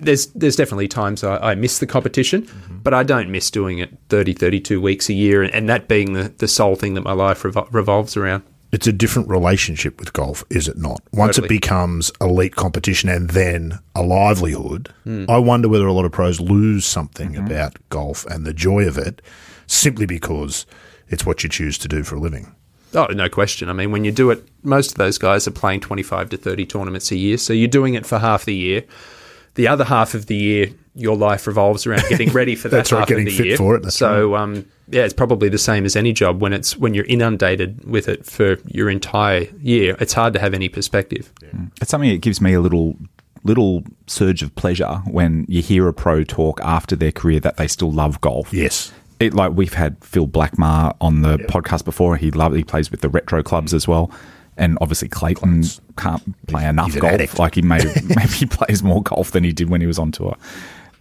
there's 0.00 0.26
there's 0.28 0.56
definitely 0.56 0.88
times 0.88 1.22
I, 1.22 1.52
I 1.52 1.54
miss 1.54 1.78
the 1.78 1.86
competition, 1.86 2.42
mm-hmm. 2.42 2.78
but 2.78 2.94
I 2.94 3.04
don't 3.04 3.30
miss 3.30 3.48
doing 3.48 3.78
it 3.78 3.96
30, 4.08 4.32
32 4.32 4.80
weeks 4.80 5.08
a 5.08 5.12
year, 5.12 5.44
and, 5.44 5.54
and 5.54 5.68
that 5.68 5.86
being 5.86 6.14
the, 6.14 6.34
the 6.38 6.48
sole 6.48 6.74
thing 6.74 6.94
that 6.94 7.02
my 7.02 7.12
life 7.12 7.44
revol- 7.44 7.72
revolves 7.72 8.16
around. 8.16 8.42
It's 8.72 8.86
a 8.86 8.92
different 8.92 9.28
relationship 9.28 10.00
with 10.00 10.14
golf, 10.14 10.44
is 10.48 10.66
it 10.66 10.78
not? 10.78 11.02
Once 11.12 11.36
totally. 11.36 11.54
it 11.54 11.60
becomes 11.60 12.10
elite 12.20 12.56
competition 12.56 13.10
and 13.10 13.30
then 13.30 13.78
a 13.94 14.02
livelihood, 14.02 14.92
mm. 15.06 15.28
I 15.28 15.38
wonder 15.38 15.68
whether 15.68 15.86
a 15.86 15.92
lot 15.92 16.06
of 16.06 16.12
pros 16.12 16.40
lose 16.40 16.86
something 16.86 17.34
mm-hmm. 17.34 17.46
about 17.46 17.76
golf 17.90 18.24
and 18.26 18.46
the 18.46 18.54
joy 18.54 18.88
of 18.88 18.96
it 18.96 19.20
simply 19.66 20.06
because– 20.06 20.66
it's 21.12 21.26
what 21.26 21.44
you 21.44 21.48
choose 21.48 21.78
to 21.78 21.88
do 21.88 22.02
for 22.02 22.16
a 22.16 22.20
living. 22.20 22.54
Oh, 22.94 23.06
no 23.06 23.28
question. 23.28 23.68
I 23.68 23.74
mean, 23.74 23.92
when 23.92 24.04
you 24.04 24.12
do 24.12 24.30
it, 24.30 24.46
most 24.62 24.92
of 24.92 24.98
those 24.98 25.18
guys 25.18 25.46
are 25.46 25.52
playing 25.52 25.80
25 25.80 26.30
to 26.30 26.36
30 26.36 26.66
tournaments 26.66 27.10
a 27.10 27.16
year. 27.16 27.38
So 27.38 27.52
you're 27.52 27.68
doing 27.68 27.94
it 27.94 28.06
for 28.06 28.18
half 28.18 28.44
the 28.44 28.54
year. 28.54 28.84
The 29.54 29.68
other 29.68 29.84
half 29.84 30.14
of 30.14 30.26
the 30.26 30.36
year, 30.36 30.66
your 30.94 31.16
life 31.16 31.46
revolves 31.46 31.86
around 31.86 32.02
getting 32.08 32.30
ready 32.32 32.54
for 32.54 32.68
that 32.68 32.78
That's 32.78 32.90
half 32.90 33.00
right, 33.00 33.08
getting 33.08 33.26
of 33.26 33.32
the 33.32 33.36
fit 33.36 33.46
year. 33.46 33.56
for 33.56 33.76
it. 33.76 33.82
That's 33.82 33.96
so, 33.96 34.32
right. 34.32 34.40
um, 34.42 34.66
yeah, 34.88 35.04
it's 35.04 35.14
probably 35.14 35.48
the 35.48 35.58
same 35.58 35.84
as 35.84 35.96
any 35.96 36.12
job 36.12 36.40
when 36.40 36.52
it's 36.52 36.76
when 36.76 36.94
you're 36.94 37.06
inundated 37.06 37.84
with 37.84 38.08
it 38.08 38.26
for 38.26 38.58
your 38.66 38.90
entire 38.90 39.46
year. 39.60 39.96
It's 40.00 40.12
hard 40.12 40.34
to 40.34 40.38
have 40.38 40.54
any 40.54 40.68
perspective. 40.68 41.32
Yeah. 41.42 41.50
It's 41.80 41.90
something 41.90 42.10
that 42.10 42.20
gives 42.20 42.40
me 42.40 42.52
a 42.54 42.60
little 42.60 42.96
little 43.44 43.82
surge 44.06 44.42
of 44.42 44.54
pleasure 44.54 45.02
when 45.10 45.46
you 45.48 45.62
hear 45.62 45.88
a 45.88 45.92
pro 45.92 46.22
talk 46.22 46.60
after 46.62 46.94
their 46.94 47.10
career 47.10 47.40
that 47.40 47.56
they 47.56 47.66
still 47.66 47.90
love 47.90 48.20
golf. 48.20 48.52
Yes 48.52 48.92
it, 49.22 49.34
like 49.34 49.52
we've 49.52 49.74
had 49.74 50.02
Phil 50.04 50.26
Blackmar 50.26 50.96
on 51.00 51.22
the 51.22 51.38
yep. 51.38 51.48
podcast 51.48 51.84
before. 51.84 52.16
He 52.16 52.30
love 52.30 52.54
he 52.54 52.64
plays 52.64 52.90
with 52.90 53.00
the 53.00 53.08
retro 53.08 53.42
clubs 53.42 53.72
as 53.72 53.88
well. 53.88 54.10
and 54.58 54.76
obviously 54.82 55.08
Clayton 55.08 55.64
can't 55.96 56.46
play 56.46 56.66
enough 56.66 56.92
he's 56.92 57.00
golf. 57.00 57.14
addict. 57.14 57.38
Like 57.38 57.54
he 57.54 57.62
may 57.62 57.78
maybe 58.04 58.32
he 58.32 58.46
plays 58.46 58.82
more 58.82 59.02
golf 59.02 59.30
than 59.30 59.44
he 59.44 59.52
did 59.52 59.70
when 59.70 59.80
he 59.80 59.86
was 59.86 59.98
on 59.98 60.12
tour. 60.12 60.36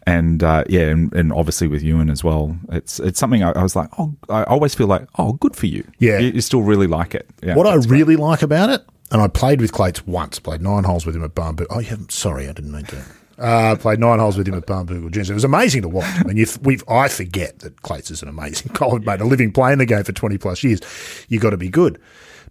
And 0.07 0.41
uh, 0.43 0.63
yeah, 0.67 0.87
and, 0.89 1.13
and 1.13 1.31
obviously 1.31 1.67
with 1.67 1.83
Ewan 1.83 2.09
as 2.09 2.23
well, 2.23 2.57
it's 2.71 2.99
it's 2.99 3.19
something 3.19 3.43
I, 3.43 3.51
I 3.51 3.61
was 3.61 3.75
like, 3.75 3.89
oh, 3.99 4.15
I 4.29 4.43
always 4.43 4.73
feel 4.73 4.87
like, 4.87 5.07
oh, 5.19 5.33
good 5.33 5.55
for 5.55 5.67
you. 5.67 5.85
Yeah. 5.99 6.17
you, 6.17 6.31
you 6.31 6.41
still 6.41 6.63
really 6.63 6.87
like 6.87 7.13
it. 7.13 7.29
Yeah, 7.43 7.55
What 7.55 7.67
I 7.67 7.75
that's 7.75 7.85
great. 7.85 7.99
really 7.99 8.15
like 8.15 8.41
about 8.41 8.69
it, 8.71 8.81
and 9.11 9.21
I 9.21 9.27
played 9.27 9.61
with 9.61 9.71
Clates 9.71 10.05
once, 10.07 10.39
played 10.39 10.61
nine 10.61 10.85
holes 10.85 11.05
with 11.05 11.15
him 11.15 11.23
at 11.23 11.35
Barnbougle. 11.35 11.67
Oh, 11.69 11.79
yeah, 11.79 11.97
sorry, 12.09 12.49
I 12.49 12.53
didn't 12.53 12.71
mean 12.71 12.85
to. 12.85 13.03
Uh, 13.37 13.75
played 13.75 13.99
nine 13.99 14.19
holes 14.19 14.37
with 14.37 14.47
him 14.47 14.53
at 14.55 14.67
Juniors. 14.67 15.29
It 15.29 15.33
was 15.33 15.43
amazing 15.43 15.81
to 15.83 15.89
watch. 15.89 16.05
I 16.19 16.23
mean, 16.23 16.37
you 16.37 16.45
we've, 16.61 16.83
I 16.87 17.07
forget 17.07 17.59
that 17.59 17.81
Clates 17.81 18.11
is 18.11 18.21
an 18.21 18.27
amazing 18.27 18.71
golfer, 18.73 18.99
mate. 18.99 19.21
A 19.21 19.25
living 19.25 19.51
playing 19.51 19.79
the 19.79 19.85
game 19.85 20.03
for 20.03 20.11
20 20.11 20.37
plus 20.37 20.63
years. 20.63 20.79
you 21.27 21.39
got 21.39 21.49
to 21.51 21.57
be 21.57 21.69
good. 21.69 21.99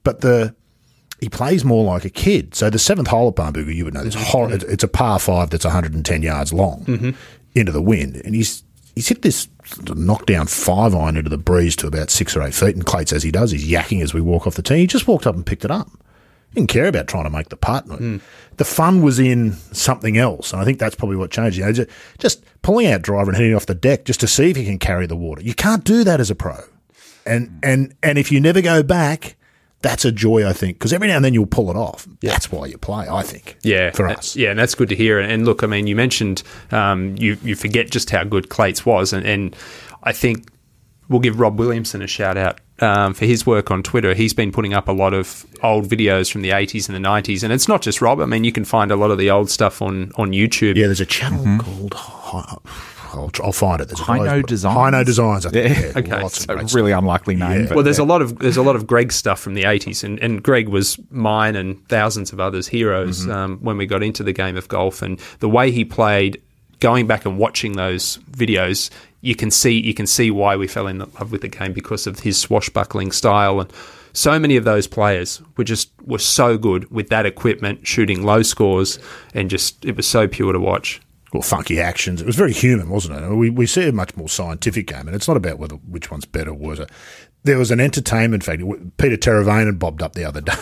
But 0.02 0.20
the 0.20 0.54
he 1.20 1.28
plays 1.28 1.64
more 1.66 1.84
like 1.84 2.04
a 2.06 2.10
kid. 2.10 2.54
So 2.54 2.70
the 2.70 2.78
seventh 2.78 3.08
hole 3.08 3.28
at 3.28 3.34
Barnbougle, 3.36 3.74
you 3.74 3.84
would 3.84 3.92
know 3.94 4.02
this. 4.02 4.14
Hor- 4.16 4.50
it's 4.52 4.82
a 4.82 4.88
par 4.88 5.18
five 5.18 5.50
that's 5.50 5.66
110 5.66 6.22
yards 6.22 6.50
long 6.52 7.14
into 7.54 7.72
the 7.72 7.82
wind, 7.82 8.16
and 8.24 8.34
he's 8.34 8.64
he's 8.94 9.08
hit 9.08 9.22
this 9.22 9.48
knockdown 9.94 10.46
five 10.46 10.94
iron 10.94 11.16
into 11.16 11.30
the 11.30 11.38
breeze 11.38 11.76
to 11.76 11.86
about 11.86 12.10
six 12.10 12.36
or 12.36 12.42
eight 12.42 12.54
feet. 12.54 12.74
And 12.74 12.84
Clates, 12.84 13.12
as 13.12 13.22
he 13.22 13.30
does, 13.30 13.50
he's 13.50 13.68
yakking 13.68 14.02
as 14.02 14.14
we 14.14 14.20
walk 14.20 14.46
off 14.46 14.54
the 14.54 14.62
tee. 14.62 14.78
He 14.78 14.86
just 14.86 15.06
walked 15.08 15.26
up 15.26 15.34
and 15.34 15.46
picked 15.46 15.64
it 15.64 15.70
up. 15.70 15.88
He 16.50 16.54
didn't 16.54 16.70
care 16.70 16.86
about 16.86 17.06
trying 17.06 17.24
to 17.24 17.30
make 17.30 17.48
the 17.48 17.56
putt. 17.56 17.84
Hmm. 17.84 18.18
The 18.56 18.64
fun 18.64 19.02
was 19.02 19.18
in 19.18 19.52
something 19.72 20.18
else, 20.18 20.52
and 20.52 20.60
I 20.60 20.64
think 20.64 20.78
that's 20.78 20.96
probably 20.96 21.16
what 21.16 21.30
changed. 21.30 21.56
You 21.56 21.64
know, 21.64 21.72
just, 21.72 21.90
just 22.18 22.44
pulling 22.62 22.88
out 22.88 23.02
driver 23.02 23.30
and 23.30 23.38
hitting 23.38 23.54
off 23.54 23.66
the 23.66 23.74
deck 23.74 24.04
just 24.04 24.20
to 24.20 24.26
see 24.26 24.50
if 24.50 24.56
you 24.56 24.64
can 24.64 24.78
carry 24.78 25.06
the 25.06 25.16
water. 25.16 25.42
You 25.42 25.54
can't 25.54 25.84
do 25.84 26.02
that 26.04 26.20
as 26.20 26.30
a 26.30 26.34
pro, 26.34 26.58
and 27.24 27.60
and 27.62 27.94
and 28.02 28.18
if 28.18 28.32
you 28.32 28.40
never 28.40 28.60
go 28.60 28.82
back, 28.82 29.36
that's 29.82 30.04
a 30.04 30.12
joy. 30.12 30.46
I 30.46 30.52
think 30.52 30.78
because 30.78 30.92
every 30.92 31.08
now 31.08 31.16
and 31.16 31.24
then 31.24 31.34
you'll 31.34 31.46
pull 31.46 31.70
it 31.70 31.76
off. 31.76 32.06
That's 32.20 32.52
why 32.52 32.66
you 32.66 32.78
play. 32.78 33.08
I 33.08 33.22
think. 33.22 33.56
Yeah, 33.62 33.90
for 33.90 34.08
uh, 34.08 34.14
us. 34.14 34.36
Yeah, 34.36 34.50
and 34.50 34.58
that's 34.58 34.74
good 34.74 34.88
to 34.90 34.96
hear. 34.96 35.18
And 35.18 35.44
look, 35.44 35.62
I 35.62 35.66
mean, 35.66 35.86
you 35.86 35.96
mentioned 35.96 36.42
um, 36.70 37.16
you 37.16 37.36
you 37.42 37.56
forget 37.56 37.90
just 37.90 38.10
how 38.10 38.24
good 38.24 38.48
Clates 38.48 38.84
was, 38.84 39.12
and, 39.12 39.26
and 39.26 39.56
I 40.02 40.12
think 40.12 40.48
we'll 41.08 41.20
give 41.20 41.40
Rob 41.40 41.58
Williamson 41.58 42.02
a 42.02 42.06
shout 42.06 42.36
out 42.36 42.60
um, 42.80 43.14
for 43.14 43.24
his 43.24 43.46
work 43.46 43.70
on 43.70 43.82
Twitter. 43.82 44.14
He's 44.14 44.34
been 44.34 44.52
putting 44.52 44.74
up 44.74 44.88
a 44.88 44.92
lot 44.92 45.14
of 45.14 45.46
old 45.62 45.86
videos 45.86 46.30
from 46.30 46.42
the 46.42 46.50
80s 46.50 46.88
and 46.88 47.04
the 47.04 47.08
90s, 47.08 47.42
and 47.42 47.52
it's 47.52 47.68
not 47.68 47.82
just 47.82 48.00
Rob. 48.00 48.20
I 48.20 48.26
mean, 48.26 48.44
you 48.44 48.52
can 48.52 48.64
find 48.64 48.90
a 48.90 48.96
lot 48.96 49.10
of 49.10 49.18
the 49.18 49.30
old 49.30 49.50
stuff 49.50 49.82
on 49.82 50.12
on 50.16 50.32
YouTube. 50.32 50.76
Yeah, 50.76 50.86
there's 50.86 51.00
a 51.00 51.06
channel 51.06 51.58
called. 51.58 51.94
Hi- 53.10 53.18
I'll, 53.18 53.30
I'll 53.42 53.52
find 53.52 53.80
it. 53.80 53.88
There's 53.88 54.00
a 54.00 54.04
Hino 54.04 54.24
guy- 54.24 54.42
Designs? 54.42 54.76
Hino 54.76 55.04
Designs. 55.04 55.46
I 55.46 55.50
think. 55.50 55.76
Yeah. 55.76 55.80
Yeah, 55.82 55.92
Okay, 55.98 56.22
lots 56.22 56.44
So 56.44 56.54
great 56.54 56.72
really 56.74 56.92
unlikely 56.92 57.34
name. 57.36 57.64
Yeah. 57.66 57.74
Well, 57.74 57.84
there's 57.84 57.98
a 57.98 58.04
lot 58.04 58.22
of 58.22 58.38
there's 58.38 58.56
a 58.56 58.62
lot 58.62 58.76
of 58.76 58.86
Greg 58.86 59.12
stuff 59.12 59.40
from 59.40 59.54
the 59.54 59.64
80s, 59.64 60.04
and, 60.04 60.18
and 60.20 60.42
Greg 60.42 60.68
was 60.68 60.98
mine 61.10 61.56
and 61.56 61.86
thousands 61.88 62.32
of 62.32 62.40
others' 62.40 62.68
heroes 62.68 63.28
um, 63.28 63.58
when 63.58 63.76
we 63.76 63.86
got 63.86 64.02
into 64.02 64.22
the 64.22 64.32
game 64.32 64.56
of 64.56 64.68
golf, 64.68 65.02
and 65.02 65.18
the 65.40 65.48
way 65.48 65.70
he 65.70 65.84
played. 65.84 66.40
Going 66.78 67.06
back 67.06 67.26
and 67.26 67.36
watching 67.36 67.72
those 67.74 68.16
videos, 68.30 68.88
you 69.20 69.34
can 69.36 69.50
see 69.50 69.78
you 69.78 69.92
can 69.92 70.06
see 70.06 70.30
why 70.30 70.56
we 70.56 70.66
fell 70.66 70.86
in 70.86 71.00
love 71.00 71.30
with 71.30 71.42
the 71.42 71.48
game 71.48 71.74
because 71.74 72.06
of 72.06 72.20
his 72.20 72.38
swashbuckling 72.38 73.12
style, 73.12 73.60
and 73.60 73.70
so 74.14 74.38
many 74.38 74.56
of 74.56 74.64
those 74.64 74.86
players 74.86 75.42
were 75.58 75.64
just 75.64 75.90
were 76.06 76.18
so 76.18 76.56
good 76.56 76.90
with 76.90 77.10
that 77.10 77.26
equipment, 77.26 77.86
shooting 77.86 78.22
low 78.24 78.42
scores, 78.42 78.98
and 79.34 79.50
just 79.50 79.84
it 79.84 79.94
was 79.94 80.06
so 80.06 80.26
pure 80.26 80.54
to 80.54 80.58
watch. 80.58 81.02
Well, 81.32 81.42
funky 81.42 81.80
actions. 81.80 82.20
It 82.20 82.26
was 82.26 82.36
very 82.36 82.52
human, 82.52 82.88
wasn't 82.88 83.20
it? 83.22 83.28
We, 83.34 83.50
we 83.50 83.66
see 83.66 83.88
a 83.88 83.92
much 83.92 84.16
more 84.16 84.28
scientific 84.28 84.86
game, 84.88 85.06
and 85.06 85.14
it's 85.14 85.28
not 85.28 85.36
about 85.36 85.58
whether 85.58 85.76
which 85.76 86.10
one's 86.10 86.24
better 86.24 86.50
or 86.50 86.54
worse. 86.54 86.80
There 87.44 87.56
was 87.56 87.70
an 87.70 87.80
entertainment 87.80 88.44
factor. 88.44 88.66
Peter 88.98 89.16
Teravainen 89.16 89.78
bobbed 89.78 90.02
up 90.02 90.12
the 90.12 90.24
other 90.24 90.40
day. 90.42 90.52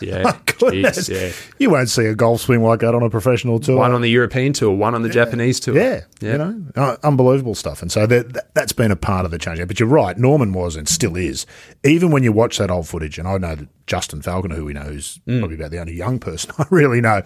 Yeah, 0.00 0.22
My 0.24 0.38
goodness. 0.58 1.08
jeez, 1.08 1.20
yeah. 1.28 1.32
You 1.58 1.70
won't 1.70 1.88
see 1.88 2.04
a 2.04 2.14
golf 2.14 2.42
swing 2.42 2.62
like 2.62 2.78
that 2.80 2.94
on 2.94 3.02
a 3.02 3.10
professional 3.10 3.58
tour. 3.58 3.76
One 3.78 3.90
on 3.92 4.00
the 4.02 4.08
European 4.10 4.52
tour, 4.52 4.70
one 4.72 4.94
on 4.94 5.02
the 5.02 5.08
Japanese 5.08 5.58
tour. 5.58 5.74
yeah, 5.74 6.02
Yeah. 6.20 6.32
you 6.32 6.38
know, 6.38 6.62
uh, 6.76 6.96
unbelievable 7.02 7.56
stuff. 7.56 7.82
And 7.82 7.90
so 7.90 8.06
that, 8.06 8.54
that's 8.54 8.72
been 8.72 8.92
a 8.92 8.96
part 8.96 9.24
of 9.24 9.32
the 9.32 9.38
change. 9.38 9.58
But 9.66 9.80
you're 9.80 9.88
right, 9.88 10.16
Norman 10.16 10.52
was 10.52 10.76
and 10.76 10.88
still 10.88 11.16
is. 11.16 11.46
Even 11.84 12.12
when 12.12 12.22
you 12.22 12.30
watch 12.30 12.58
that 12.58 12.70
old 12.70 12.86
footage, 12.86 13.18
and 13.18 13.26
I 13.26 13.38
know 13.38 13.56
that 13.56 13.66
Justin 13.88 14.22
Falconer, 14.22 14.54
who 14.54 14.64
we 14.66 14.72
know, 14.72 14.82
who's 14.82 15.18
Mm. 15.26 15.40
probably 15.40 15.56
about 15.56 15.72
the 15.72 15.80
only 15.80 15.94
young 15.94 16.20
person 16.20 16.52
I 16.58 16.66
really 16.70 17.00
know, 17.00 17.22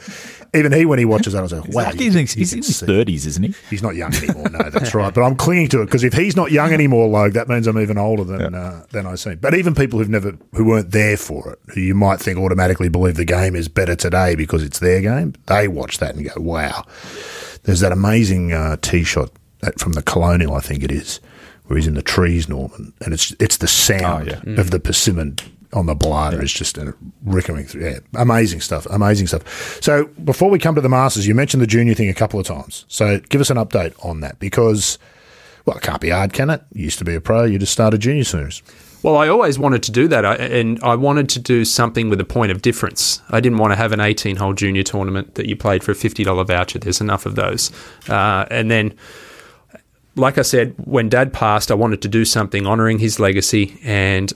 even 0.55 0.73
he, 0.73 0.87
when 0.87 0.99
he 0.99 1.05
watches 1.05 1.35
that, 1.35 1.41
I 1.41 1.43
was 1.43 1.53
like, 1.53 1.69
wow. 1.69 1.85
He's, 1.91 2.15
can- 2.15 2.27
he's 2.27 2.53
in 2.55 2.59
his 2.63 2.77
see- 2.79 2.87
thirties, 2.87 3.27
isn't 3.27 3.43
he? 3.43 3.55
He's 3.69 3.83
not 3.83 3.95
young 3.95 4.15
anymore. 4.15 4.49
No, 4.49 4.71
that's 4.71 4.95
right. 4.95 5.13
But 5.13 5.23
I'm 5.23 5.37
clinging 5.37 5.69
to 5.69 5.83
it 5.83 5.87
because 5.87 6.05
if 6.05 6.15
he's 6.15 6.37
not 6.37 6.51
young 6.51 6.73
anymore, 6.73 7.09
Logue, 7.09 7.33
that 7.35 7.49
means 7.49 7.67
I'm 7.67 7.79
even 7.79 7.99
older 7.99 8.25
than 8.25 8.55
uh, 8.55 8.87
than 8.93 9.05
I 9.07 9.17
seem. 9.17 9.37
But 9.37 9.55
even 9.55 9.75
people 9.75 9.99
who've 9.99 10.09
never, 10.09 10.35
who 10.55 10.65
weren't 10.65 10.93
there 10.93 11.17
for 11.19 11.53
it, 11.53 11.59
who 11.75 11.81
you 11.81 11.95
might 11.95 12.21
think 12.21 12.39
automatically 12.39 12.89
believe 12.89 13.17
the 13.17 13.25
game 13.27 13.55
is 13.55 13.69
better 13.69 13.95
today 13.97 14.35
because 14.35 14.63
it's 14.63 14.79
their 14.79 15.01
game, 15.03 15.35
they 15.47 15.69
watch 15.69 15.99
that 15.99 16.15
and 16.15 16.25
go, 16.25 16.41
"Wow." 16.41 16.87
There's 17.65 17.81
that 17.81 17.93
amazing 17.93 18.53
uh, 18.53 18.77
tee 18.83 19.05
shot 19.05 19.31
from 19.79 19.93
the 19.93 20.03
Colonial, 20.03 20.55
I 20.55 20.61
think 20.61 20.83
it 20.83 20.91
is, 20.91 21.21
where 21.67 21.77
he's 21.77 21.87
in 21.87 21.95
the 21.95 22.03
trees, 22.03 22.49
Norman, 22.49 22.93
and 23.05 23.15
it's 23.15 23.35
it's 23.39 23.57
the 23.59 23.69
sound 23.69 24.31
Oh, 24.31 24.41
yeah. 24.45 24.61
of 24.61 24.71
the 24.71 24.81
persimmon 24.81 25.37
on 25.73 25.87
the 25.87 25.95
balata 25.95 26.43
is 26.43 26.53
just 26.53 26.79
uh, 26.79 26.93
rickering 27.25 27.67
through. 27.67 27.85
Yeah, 27.85 27.99
amazing 28.15 28.61
stuff. 28.61 28.87
Amazing 28.91 29.27
stuff. 29.27 29.81
So 29.83 30.07
before 30.25 30.51
we 30.51 30.59
come 30.59 30.75
to 30.75 30.81
the 30.81 30.89
Masters, 30.89 31.27
you 31.27 31.35
mentioned 31.35 31.63
the 31.63 31.67
junior 31.67 31.95
thing 31.95 32.09
a 32.09 32.15
couple 32.15 32.39
of 32.39 32.47
times. 32.47 32.85
So 32.89 33.21
give 33.29 33.41
us 33.41 33.51
an 33.51 33.57
update 33.57 33.95
on 34.05 34.21
that 34.21 34.39
because, 34.39 34.99
well, 35.65 35.77
it 35.77 35.83
can't 35.83 36.01
be 36.01 36.11
hard, 36.11 36.33
can 36.33 36.51
it? 36.51 36.63
You 36.73 36.85
used 36.85 36.99
to 36.99 37.05
be 37.05 37.15
a 37.15 37.21
pro. 37.21 37.45
You 37.45 37.59
just 37.59 37.73
started 37.73 38.01
junior 38.01 38.25
series. 38.25 38.63
Well, 39.03 39.17
I 39.17 39.27
always 39.27 39.59
wanted 39.59 39.83
to 39.85 39.91
do 39.91 40.07
that, 40.09 40.25
and 40.25 40.81
I 40.81 40.95
wanted 40.95 41.29
to 41.31 41.41
do 41.41 41.65
something 41.65 42.09
with 42.09 42.21
a 42.21 42.25
point 42.25 42.53
of 42.53 42.63
difference. 42.63 43.21
I 43.31 43.41
didn't 43.41 43.59
want 43.59 43.73
to 43.73 43.77
have 43.77 43.91
an 43.91 43.99
18 43.99 44.37
hole 44.37 44.53
junior 44.53 44.85
tournament 44.85 45.35
that 45.35 45.47
you 45.47 45.57
played 45.57 45.83
for 45.83 45.91
a 45.91 45.95
$50 45.95 46.47
voucher. 46.47 46.79
There's 46.79 47.01
enough 47.01 47.27
of 47.27 47.35
those. 47.35 47.73
Uh, 48.09 48.47
and 48.49 48.71
then, 48.71 48.95
like 50.15 50.39
I 50.39 50.43
said, 50.43 50.75
when 50.77 51.09
dad 51.09 51.33
passed, 51.33 51.73
I 51.73 51.75
wanted 51.75 52.01
to 52.03 52.09
do 52.09 52.25
something 52.25 52.65
honoring 52.65 53.01
his 53.01 53.19
legacy, 53.19 53.77
and 53.83 54.33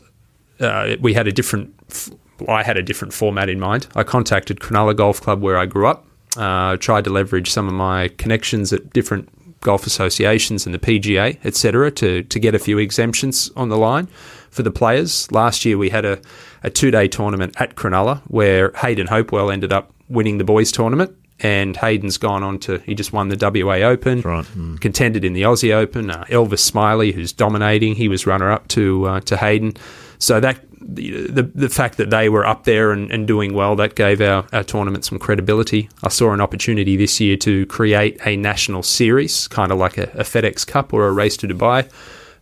uh, 0.60 0.96
we 1.00 1.14
had 1.14 1.26
a 1.26 1.32
different. 1.32 1.74
f- 1.90 2.10
I 2.48 2.62
had 2.62 2.76
a 2.76 2.82
different 2.82 3.14
format 3.14 3.48
in 3.48 3.58
mind. 3.58 3.86
I 3.94 4.02
contacted 4.02 4.60
Cronulla 4.60 4.94
Golf 4.94 5.20
Club 5.22 5.40
where 5.40 5.56
I 5.56 5.66
grew 5.66 5.86
up. 5.86 6.06
Uh, 6.36 6.76
tried 6.76 7.04
to 7.04 7.10
leverage 7.10 7.50
some 7.50 7.66
of 7.66 7.72
my 7.72 8.08
connections 8.18 8.72
at 8.72 8.92
different 8.92 9.30
golf 9.62 9.86
associations 9.86 10.66
and 10.66 10.74
the 10.74 10.78
PGA, 10.78 11.38
etc., 11.44 11.90
to 11.92 12.22
to 12.24 12.38
get 12.38 12.54
a 12.54 12.58
few 12.58 12.78
exemptions 12.78 13.50
on 13.56 13.68
the 13.70 13.78
line 13.78 14.06
for 14.50 14.62
the 14.62 14.70
players. 14.70 15.30
Last 15.32 15.64
year 15.64 15.78
we 15.78 15.88
had 15.90 16.04
a, 16.04 16.20
a 16.62 16.70
two 16.70 16.90
day 16.90 17.08
tournament 17.08 17.54
at 17.58 17.74
Cronulla 17.74 18.20
where 18.28 18.72
Hayden 18.76 19.06
Hopewell 19.06 19.50
ended 19.50 19.72
up 19.72 19.92
winning 20.08 20.38
the 20.38 20.44
boys 20.44 20.72
tournament. 20.72 21.14
And 21.40 21.76
Hayden's 21.76 22.16
gone 22.16 22.42
on 22.42 22.58
to, 22.60 22.78
he 22.78 22.94
just 22.94 23.12
won 23.12 23.28
the 23.28 23.36
WA 23.38 23.86
Open, 23.86 24.22
right. 24.22 24.46
contended 24.80 25.22
in 25.22 25.34
the 25.34 25.42
Aussie 25.42 25.70
Open. 25.70 26.10
Uh, 26.10 26.24
Elvis 26.30 26.60
Smiley, 26.60 27.12
who's 27.12 27.30
dominating, 27.30 27.94
he 27.94 28.08
was 28.08 28.26
runner 28.26 28.50
up 28.50 28.68
to 28.68 29.06
uh, 29.06 29.20
to 29.20 29.36
Hayden. 29.36 29.74
So 30.18 30.40
that 30.40 30.60
the, 30.80 31.26
the 31.28 31.42
the 31.42 31.68
fact 31.68 31.96
that 31.96 32.10
they 32.10 32.28
were 32.28 32.46
up 32.46 32.64
there 32.64 32.92
and, 32.92 33.10
and 33.10 33.26
doing 33.26 33.54
well 33.54 33.76
that 33.76 33.96
gave 33.96 34.20
our, 34.20 34.46
our 34.52 34.62
tournament 34.62 35.04
some 35.04 35.18
credibility. 35.18 35.88
I 36.02 36.08
saw 36.08 36.32
an 36.32 36.40
opportunity 36.40 36.96
this 36.96 37.20
year 37.20 37.36
to 37.38 37.66
create 37.66 38.18
a 38.24 38.36
national 38.36 38.82
series, 38.82 39.48
kind 39.48 39.72
of 39.72 39.78
like 39.78 39.98
a, 39.98 40.04
a 40.14 40.24
FedEx 40.24 40.66
Cup 40.66 40.92
or 40.92 41.06
a 41.06 41.12
race 41.12 41.36
to 41.38 41.48
Dubai. 41.48 41.90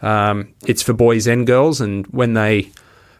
Um, 0.03 0.55
it's 0.67 0.83
for 0.83 0.93
boys 0.93 1.27
and 1.27 1.47
girls, 1.47 1.81
and 1.81 2.07
when 2.09 2.35
they 2.35 2.71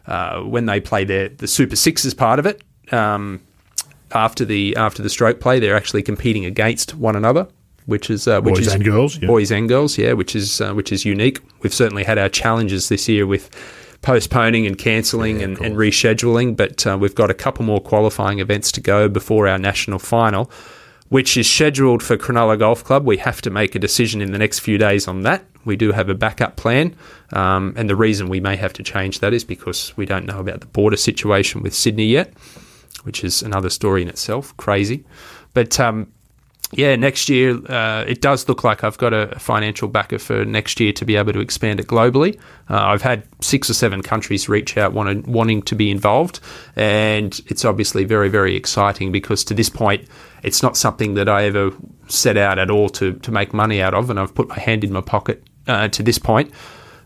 uh, 0.05 0.41
when 0.41 0.65
they 0.67 0.79
play 0.79 1.03
their 1.03 1.29
the 1.29 1.47
Super 1.47 1.75
Sixes 1.75 2.13
part 2.13 2.39
of 2.39 2.45
it. 2.45 2.61
Um, 2.91 3.41
after 4.11 4.45
the 4.45 4.75
after 4.75 5.01
the 5.01 5.09
stroke 5.09 5.39
play, 5.39 5.59
they're 5.59 5.75
actually 5.75 6.03
competing 6.03 6.45
against 6.45 6.95
one 6.95 7.15
another, 7.15 7.47
which 7.85 8.09
is 8.09 8.27
uh, 8.27 8.39
which 8.41 8.55
Boys 8.55 8.67
is 8.67 8.73
and 8.73 8.83
girls, 8.83 9.17
yeah. 9.17 9.27
boys 9.27 9.51
and 9.51 9.67
girls, 9.67 9.97
yeah, 9.97 10.13
which 10.13 10.35
is 10.35 10.61
uh, 10.61 10.73
which 10.73 10.91
is 10.91 11.05
unique. 11.05 11.39
We've 11.61 11.73
certainly 11.73 12.03
had 12.03 12.17
our 12.17 12.29
challenges 12.29 12.89
this 12.89 13.09
year 13.09 13.25
with 13.25 13.49
postponing 14.05 14.67
and 14.67 14.77
cancelling 14.77 15.41
and, 15.41 15.57
and 15.59 15.75
rescheduling, 15.75 16.55
but 16.55 16.85
uh, 16.85 16.97
we've 16.99 17.15
got 17.15 17.31
a 17.31 17.33
couple 17.33 17.65
more 17.65 17.81
qualifying 17.81 18.39
events 18.39 18.71
to 18.71 18.79
go 18.79 19.09
before 19.09 19.47
our 19.47 19.57
national 19.57 19.99
final, 19.99 20.49
which 21.09 21.35
is 21.35 21.49
scheduled 21.49 22.03
for 22.03 22.15
Cronulla 22.15 22.57
Golf 22.57 22.83
Club. 22.83 23.03
We 23.03 23.17
have 23.17 23.41
to 23.41 23.49
make 23.49 23.73
a 23.73 23.79
decision 23.79 24.21
in 24.21 24.31
the 24.31 24.37
next 24.37 24.59
few 24.59 24.77
days 24.77 25.07
on 25.07 25.21
that. 25.21 25.43
We 25.65 25.75
do 25.75 25.91
have 25.91 26.07
a 26.07 26.15
backup 26.15 26.55
plan, 26.55 26.95
um, 27.33 27.73
and 27.75 27.89
the 27.89 27.95
reason 27.95 28.29
we 28.29 28.39
may 28.39 28.55
have 28.55 28.73
to 28.73 28.83
change 28.83 29.19
that 29.19 29.33
is 29.33 29.43
because 29.43 29.91
we 29.97 30.05
don't 30.05 30.25
know 30.25 30.39
about 30.39 30.61
the 30.61 30.67
border 30.67 30.97
situation 30.97 31.63
with 31.63 31.73
Sydney 31.73 32.05
yet 32.05 32.31
which 33.03 33.23
is 33.23 33.43
another 33.43 33.69
story 33.69 34.01
in 34.01 34.09
itself. 34.09 34.57
Crazy, 34.57 35.05
but 35.53 35.79
um, 35.79 36.11
yeah, 36.77 36.95
next 36.95 37.29
year 37.29 37.57
uh, 37.71 38.03
it 38.05 38.21
does 38.21 38.47
look 38.49 38.63
like 38.63 38.83
I've 38.83 38.97
got 38.97 39.13
a 39.13 39.39
financial 39.39 39.87
backer 39.87 40.19
for 40.19 40.43
next 40.43 40.79
year 40.79 40.91
to 40.93 41.05
be 41.05 41.15
able 41.15 41.33
to 41.33 41.39
expand 41.39 41.79
it 41.79 41.87
globally. 41.87 42.37
Uh, 42.69 42.81
I've 42.81 43.01
had 43.01 43.23
six 43.41 43.69
or 43.69 43.73
seven 43.73 44.01
countries 44.01 44.49
reach 44.49 44.77
out 44.77 44.93
wanting 44.93 45.61
to 45.63 45.75
be 45.75 45.89
involved, 45.89 46.39
and 46.75 47.39
it's 47.47 47.63
obviously 47.63 48.03
very 48.03 48.29
very 48.29 48.55
exciting 48.55 49.11
because 49.11 49.43
to 49.45 49.53
this 49.53 49.69
point 49.69 50.07
it's 50.43 50.61
not 50.61 50.75
something 50.75 51.13
that 51.15 51.29
I 51.29 51.45
ever 51.45 51.71
set 52.07 52.37
out 52.37 52.59
at 52.59 52.69
all 52.69 52.89
to 52.89 53.13
to 53.13 53.31
make 53.31 53.53
money 53.53 53.81
out 53.81 53.93
of, 53.93 54.09
and 54.09 54.19
I've 54.19 54.35
put 54.35 54.49
my 54.49 54.59
hand 54.59 54.83
in 54.83 54.91
my 54.91 55.01
pocket 55.01 55.43
uh, 55.67 55.87
to 55.89 56.03
this 56.03 56.19
point, 56.19 56.51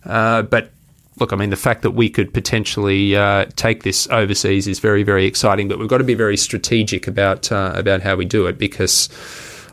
uh, 0.05 0.41
but 0.41 0.71
look, 1.19 1.33
I 1.33 1.35
mean, 1.35 1.49
the 1.49 1.57
fact 1.57 1.81
that 1.81 1.91
we 1.91 2.09
could 2.09 2.33
potentially 2.33 3.15
uh, 3.15 3.45
take 3.55 3.83
this 3.83 4.07
overseas 4.07 4.67
is 4.67 4.79
very, 4.79 5.03
very 5.03 5.25
exciting. 5.25 5.67
But 5.67 5.79
we've 5.79 5.89
got 5.89 5.97
to 5.99 6.03
be 6.03 6.13
very 6.13 6.37
strategic 6.37 7.07
about 7.07 7.51
uh, 7.51 7.73
about 7.75 8.01
how 8.01 8.15
we 8.15 8.25
do 8.25 8.47
it 8.47 8.57
because 8.57 9.09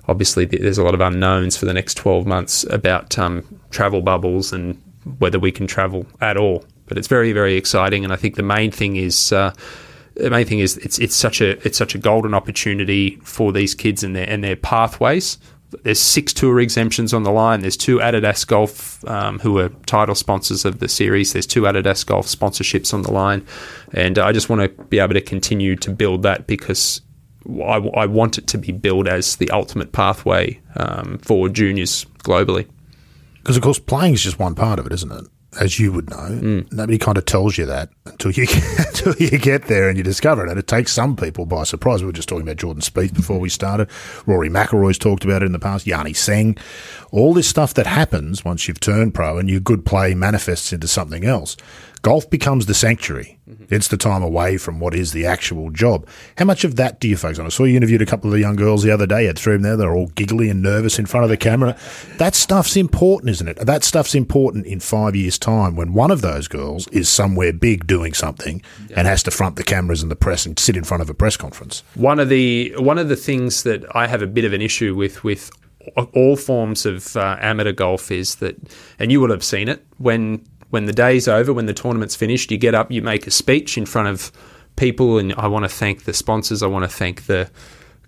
obviously 0.08 0.44
there's 0.44 0.78
a 0.78 0.84
lot 0.84 0.94
of 0.94 1.00
unknowns 1.00 1.56
for 1.56 1.66
the 1.66 1.74
next 1.74 1.94
12 1.94 2.26
months 2.26 2.64
about 2.64 3.18
um, 3.18 3.44
travel 3.70 4.00
bubbles 4.00 4.52
and 4.52 4.80
whether 5.18 5.38
we 5.38 5.52
can 5.52 5.66
travel 5.66 6.06
at 6.20 6.36
all. 6.36 6.64
But 6.86 6.98
it's 6.98 7.08
very, 7.08 7.32
very 7.32 7.56
exciting, 7.56 8.04
and 8.04 8.12
I 8.12 8.16
think 8.16 8.36
the 8.36 8.42
main 8.42 8.70
thing 8.70 8.96
is. 8.96 9.32
Uh, 9.32 9.52
the 10.14 10.30
main 10.30 10.46
thing 10.46 10.60
is 10.60 10.78
it's 10.78 10.98
it's 10.98 11.14
such 11.14 11.42
a 11.42 11.58
it's 11.66 11.76
such 11.76 11.94
a 11.94 11.98
golden 11.98 12.32
opportunity 12.32 13.16
for 13.16 13.52
these 13.52 13.74
kids 13.74 14.02
and 14.02 14.16
their 14.16 14.26
and 14.26 14.42
their 14.42 14.56
pathways 14.56 15.36
there's 15.82 16.00
six 16.00 16.32
tour 16.32 16.60
exemptions 16.60 17.12
on 17.12 17.22
the 17.22 17.30
line. 17.30 17.60
There's 17.60 17.76
two 17.76 17.98
Adidas 17.98 18.46
Golf, 18.46 19.04
um, 19.08 19.38
who 19.40 19.58
are 19.58 19.68
title 19.86 20.14
sponsors 20.14 20.64
of 20.64 20.78
the 20.78 20.88
series. 20.88 21.32
There's 21.32 21.46
two 21.46 21.62
Adidas 21.62 22.06
Golf 22.06 22.26
sponsorships 22.26 22.94
on 22.94 23.02
the 23.02 23.12
line, 23.12 23.46
and 23.92 24.18
I 24.18 24.32
just 24.32 24.48
want 24.48 24.62
to 24.62 24.84
be 24.84 24.98
able 24.98 25.14
to 25.14 25.20
continue 25.20 25.76
to 25.76 25.90
build 25.90 26.22
that 26.22 26.46
because 26.46 27.00
I, 27.62 27.78
I 27.94 28.06
want 28.06 28.38
it 28.38 28.46
to 28.48 28.58
be 28.58 28.72
built 28.72 29.06
as 29.06 29.36
the 29.36 29.50
ultimate 29.50 29.92
pathway 29.92 30.60
um, 30.76 31.18
for 31.18 31.48
juniors 31.48 32.04
globally. 32.18 32.68
Because 33.38 33.56
of 33.56 33.62
course, 33.62 33.78
playing 33.78 34.14
is 34.14 34.22
just 34.22 34.38
one 34.38 34.54
part 34.54 34.78
of 34.78 34.86
it, 34.86 34.92
isn't 34.92 35.12
it? 35.12 35.24
as 35.60 35.78
you 35.78 35.92
would 35.92 36.10
know. 36.10 36.16
Mm. 36.16 36.72
Nobody 36.72 36.98
kind 36.98 37.18
of 37.18 37.24
tells 37.24 37.58
you 37.58 37.66
that 37.66 37.90
until 38.04 38.30
you 38.30 38.46
get, 38.46 38.78
until 38.88 39.14
you 39.16 39.38
get 39.38 39.64
there 39.64 39.88
and 39.88 39.96
you 39.96 40.04
discover 40.04 40.44
it. 40.46 40.50
And 40.50 40.58
it 40.58 40.66
takes 40.66 40.92
some 40.92 41.16
people 41.16 41.46
by 41.46 41.64
surprise. 41.64 42.02
We 42.02 42.06
were 42.06 42.12
just 42.12 42.28
talking 42.28 42.42
about 42.42 42.56
Jordan 42.56 42.82
Spieth 42.82 43.14
before 43.14 43.38
we 43.38 43.48
started. 43.48 43.88
Rory 44.26 44.48
McIlroy's 44.48 44.98
talked 44.98 45.24
about 45.24 45.42
it 45.42 45.46
in 45.46 45.52
the 45.52 45.58
past. 45.58 45.86
Yani 45.86 46.14
Tseng. 46.14 46.58
All 47.10 47.34
this 47.34 47.48
stuff 47.48 47.74
that 47.74 47.86
happens 47.86 48.44
once 48.44 48.68
you've 48.68 48.80
turned 48.80 49.14
pro 49.14 49.38
and 49.38 49.48
your 49.48 49.60
good 49.60 49.84
play 49.84 50.14
manifests 50.14 50.72
into 50.72 50.88
something 50.88 51.24
else 51.24 51.56
golf 52.06 52.30
becomes 52.30 52.66
the 52.66 52.72
sanctuary. 52.72 53.36
Mm-hmm. 53.50 53.74
It's 53.74 53.88
the 53.88 53.96
time 53.96 54.22
away 54.22 54.58
from 54.58 54.78
what 54.78 54.94
is 54.94 55.10
the 55.10 55.26
actual 55.26 55.72
job. 55.72 56.06
How 56.38 56.44
much 56.44 56.62
of 56.62 56.76
that 56.76 57.00
do 57.00 57.08
you 57.08 57.16
focus 57.16 57.40
on? 57.40 57.46
I 57.46 57.48
saw 57.48 57.64
you 57.64 57.76
interviewed 57.76 58.00
a 58.00 58.06
couple 58.06 58.30
of 58.30 58.34
the 58.34 58.38
young 58.38 58.54
girls 58.54 58.84
the 58.84 58.92
other 58.92 59.08
day. 59.08 59.22
You 59.22 59.26
had 59.26 59.38
three 59.40 59.56
of 59.56 59.62
them 59.62 59.70
there. 59.70 59.76
They're 59.76 59.96
all 59.96 60.06
giggly 60.14 60.48
and 60.48 60.62
nervous 60.62 61.00
in 61.00 61.06
front 61.06 61.24
of 61.24 61.30
the 61.30 61.36
camera. 61.36 61.76
That 62.18 62.36
stuff's 62.36 62.76
important, 62.76 63.30
isn't 63.30 63.48
it? 63.48 63.56
That 63.56 63.82
stuff's 63.82 64.14
important 64.14 64.66
in 64.66 64.78
five 64.78 65.16
years' 65.16 65.36
time 65.36 65.74
when 65.74 65.94
one 65.94 66.12
of 66.12 66.20
those 66.20 66.46
girls 66.46 66.86
is 66.92 67.08
somewhere 67.08 67.52
big 67.52 67.88
doing 67.88 68.14
something 68.14 68.62
yeah. 68.88 68.98
and 68.98 69.08
has 69.08 69.24
to 69.24 69.32
front 69.32 69.56
the 69.56 69.64
cameras 69.64 70.00
and 70.00 70.08
the 70.08 70.14
press 70.14 70.46
and 70.46 70.56
sit 70.60 70.76
in 70.76 70.84
front 70.84 71.02
of 71.02 71.10
a 71.10 71.14
press 71.14 71.36
conference. 71.36 71.82
One 71.96 72.20
of 72.20 72.28
the 72.28 72.72
one 72.78 72.98
of 72.98 73.08
the 73.08 73.16
things 73.16 73.64
that 73.64 73.84
I 73.96 74.06
have 74.06 74.22
a 74.22 74.28
bit 74.28 74.44
of 74.44 74.52
an 74.52 74.62
issue 74.62 74.94
with 74.94 75.24
with 75.24 75.50
all 76.14 76.36
forms 76.36 76.86
of 76.86 77.16
uh, 77.16 77.36
amateur 77.40 77.72
golf 77.72 78.10
is 78.10 78.36
that, 78.36 78.56
and 78.98 79.10
you 79.10 79.20
will 79.20 79.30
have 79.30 79.44
seen 79.44 79.68
it 79.68 79.84
when 79.98 80.44
when 80.70 80.86
the 80.86 80.92
day's 80.92 81.28
over, 81.28 81.52
when 81.52 81.66
the 81.66 81.74
tournament's 81.74 82.16
finished, 82.16 82.50
you 82.50 82.58
get 82.58 82.74
up, 82.74 82.90
you 82.90 83.02
make 83.02 83.26
a 83.26 83.30
speech 83.30 83.78
in 83.78 83.86
front 83.86 84.08
of 84.08 84.32
people, 84.76 85.18
and 85.18 85.32
I 85.34 85.48
want 85.48 85.64
to 85.64 85.68
thank 85.68 86.04
the 86.04 86.12
sponsors. 86.12 86.62
I 86.62 86.66
want 86.66 86.84
to 86.84 86.96
thank 86.96 87.26
the 87.26 87.50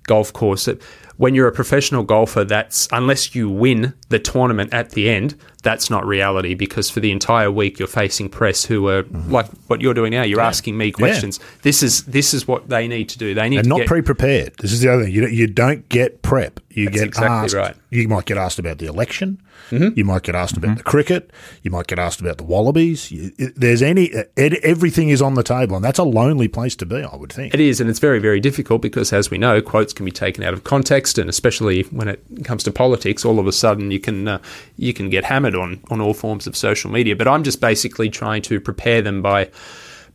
golf 0.05 0.33
course. 0.33 0.68
When 1.16 1.35
you're 1.35 1.49
a 1.49 1.53
professional 1.53 2.03
golfer, 2.03 2.44
that's 2.44 2.88
unless 2.92 3.35
you 3.35 3.51
win 3.51 3.94
the 4.09 4.18
tournament 4.18 4.73
at 4.73 4.90
the 4.90 5.09
end, 5.09 5.35
that's 5.62 5.90
not 5.90 6.07
reality 6.07 6.55
because 6.55 6.88
for 6.88 7.01
the 7.01 7.11
entire 7.11 7.51
week 7.51 7.79
you're 7.79 7.88
facing 7.88 8.29
press 8.29 8.64
who 8.64 8.88
are 8.88 9.03
mm-hmm. 9.03 9.33
like 9.33 9.47
what 9.66 9.81
you're 9.81 9.94
doing 9.94 10.12
now. 10.12 10.23
You're 10.23 10.40
yeah. 10.40 10.47
asking 10.47 10.77
me 10.77 10.92
questions. 10.92 11.38
Yeah. 11.38 11.47
This 11.62 11.83
is 11.83 12.05
this 12.05 12.33
is 12.33 12.47
what 12.47 12.68
they 12.68 12.87
need 12.87 13.09
to 13.11 13.18
do. 13.18 13.35
They 13.35 13.49
need 13.49 13.59
and 13.59 13.68
not 13.68 13.87
pre-prepared. 13.87 14.55
This 14.59 14.73
is 14.73 14.81
the 14.81 14.92
other 14.92 15.05
thing. 15.05 15.12
You 15.12 15.27
you 15.27 15.47
don't 15.47 15.88
get 15.88 16.23
prep. 16.23 16.61
You 16.71 16.85
that's 16.85 16.99
get 16.99 17.07
exactly 17.07 17.37
asked. 17.37 17.55
Right. 17.55 17.77
You 17.90 18.07
might 18.09 18.27
get 18.27 18.38
asked 18.38 18.59
about 18.59 18.79
the 18.79 18.87
election. 18.87 19.42
Mm-hmm. 19.71 19.99
You 19.99 20.05
might 20.05 20.23
get 20.23 20.35
asked 20.35 20.55
mm-hmm. 20.55 20.64
about 20.64 20.79
the 20.79 20.85
cricket. 20.85 21.31
You 21.62 21.71
might 21.71 21.87
get 21.87 21.99
asked 21.99 22.21
about 22.21 22.38
the 22.38 22.44
Wallabies. 22.44 23.11
You, 23.11 23.33
there's 23.57 23.83
any 23.83 24.12
everything 24.37 25.09
is 25.09 25.21
on 25.21 25.35
the 25.35 25.42
table, 25.42 25.77
and 25.77 25.85
that's 25.85 25.99
a 25.99 26.05
lonely 26.05 26.49
place 26.49 26.77
to 26.77 26.87
be. 26.87 27.03
I 27.03 27.16
would 27.16 27.33
think 27.33 27.53
it 27.53 27.61
is, 27.61 27.81
and 27.81 27.90
it's 27.90 27.99
very 27.99 28.18
very 28.18 28.40
difficult 28.40 28.81
because, 28.81 29.12
as 29.12 29.31
we 29.31 29.38
know, 29.38 29.61
quotes 29.61 29.92
can 29.92 30.05
be 30.05 30.12
taken 30.12 30.44
out 30.44 30.55
of 30.55 30.64
context, 30.64 31.18
and 31.18 31.29
especially 31.29 31.83
when 31.85 32.09
it 32.09 32.23
comes 32.44 32.62
to 32.64 32.71
politics, 32.71 33.25
all 33.25 33.38
of 33.38 33.47
a 33.47 33.53
sudden 33.53 33.90
you 33.90 34.01
can 34.01 34.29
uh, 34.29 34.38
you 34.77 34.94
can 34.94 35.11
get 35.11 35.25
hammered 35.25 35.47
on 35.54 35.80
on 35.90 36.00
all 36.00 36.14
forms 36.14 36.46
of 36.46 36.56
social 36.56 36.90
media. 36.90 37.16
But 37.16 37.28
I'm 37.28 37.44
just 37.44 37.61
basically 37.61 38.11
trying 38.11 38.42
to 38.42 38.61
prepare 38.61 39.02
them 39.02 39.22
by 39.22 39.50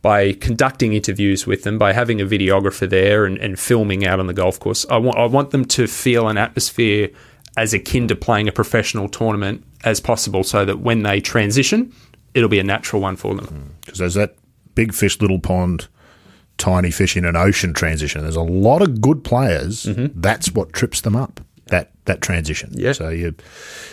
by 0.02 0.34
conducting 0.34 0.92
interviews 0.92 1.46
with 1.46 1.62
them, 1.62 1.78
by 1.78 1.94
having 1.94 2.20
a 2.20 2.26
videographer 2.26 2.86
there 2.88 3.24
and, 3.24 3.38
and 3.38 3.58
filming 3.58 4.06
out 4.06 4.20
on 4.20 4.26
the 4.26 4.34
golf 4.34 4.60
course. 4.60 4.84
I 4.90 4.98
want 4.98 5.18
I 5.18 5.26
want 5.26 5.50
them 5.50 5.64
to 5.64 5.86
feel 5.86 6.28
an 6.28 6.38
atmosphere 6.38 7.10
as 7.56 7.72
akin 7.72 8.08
to 8.08 8.16
playing 8.16 8.48
a 8.48 8.52
professional 8.52 9.08
tournament 9.08 9.64
as 9.84 10.00
possible 10.00 10.44
so 10.44 10.64
that 10.64 10.80
when 10.80 11.04
they 11.04 11.20
transition, 11.20 11.92
it'll 12.34 12.48
be 12.48 12.58
a 12.58 12.64
natural 12.64 13.00
one 13.00 13.16
for 13.16 13.34
them. 13.34 13.74
Because 13.84 13.98
there's 13.98 14.14
that 14.14 14.36
big 14.74 14.92
fish, 14.92 15.20
little 15.20 15.38
pond, 15.38 15.88
tiny 16.58 16.90
fish 16.90 17.16
in 17.16 17.24
an 17.24 17.36
ocean 17.36 17.72
transition. 17.72 18.22
There's 18.22 18.36
a 18.36 18.42
lot 18.42 18.82
of 18.82 19.00
good 19.00 19.24
players. 19.24 19.84
Mm-hmm. 19.84 20.20
That's 20.20 20.52
what 20.52 20.72
trips 20.72 21.00
them 21.00 21.16
up. 21.16 21.40
That 21.74 21.90
that 22.04 22.20
transition. 22.20 22.70
Yeah. 22.72 22.92
So 22.92 23.08
you 23.08 23.34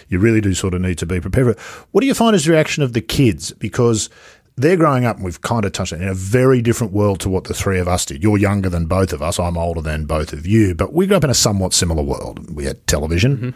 you 0.07 0.19
really 0.19 0.39
do 0.39 0.53
sort 0.53 0.75
of 0.75 0.81
need 0.81 0.99
to 0.99 1.07
be 1.07 1.19
prepared 1.19 1.45
for 1.45 1.51
it. 1.53 1.59
What 1.91 2.01
do 2.01 2.07
you 2.07 2.13
find 2.13 2.35
is 2.35 2.45
the 2.45 2.51
reaction 2.51 2.83
of 2.83 2.93
the 2.93 3.01
kids? 3.01 3.53
Because 3.53 4.09
they're 4.55 4.77
growing 4.77 5.03
up, 5.03 5.15
and 5.15 5.25
we've 5.25 5.41
kind 5.41 5.65
of 5.65 5.71
touched 5.71 5.93
on 5.93 6.01
in 6.01 6.07
a 6.07 6.13
very 6.13 6.61
different 6.61 6.93
world 6.93 7.19
to 7.21 7.29
what 7.29 7.45
the 7.45 7.55
three 7.55 7.79
of 7.79 7.87
us 7.87 8.05
did. 8.05 8.21
You're 8.21 8.37
younger 8.37 8.69
than 8.69 8.85
both 8.85 9.13
of 9.13 9.21
us. 9.23 9.39
I'm 9.39 9.57
older 9.57 9.81
than 9.81 10.05
both 10.05 10.31
of 10.31 10.45
you, 10.45 10.75
but 10.75 10.93
we 10.93 11.07
grew 11.07 11.17
up 11.17 11.23
in 11.23 11.31
a 11.31 11.33
somewhat 11.33 11.73
similar 11.73 12.03
world. 12.03 12.53
We 12.53 12.65
had 12.65 12.85
television. 12.85 13.37
Mm-hmm. 13.37 13.49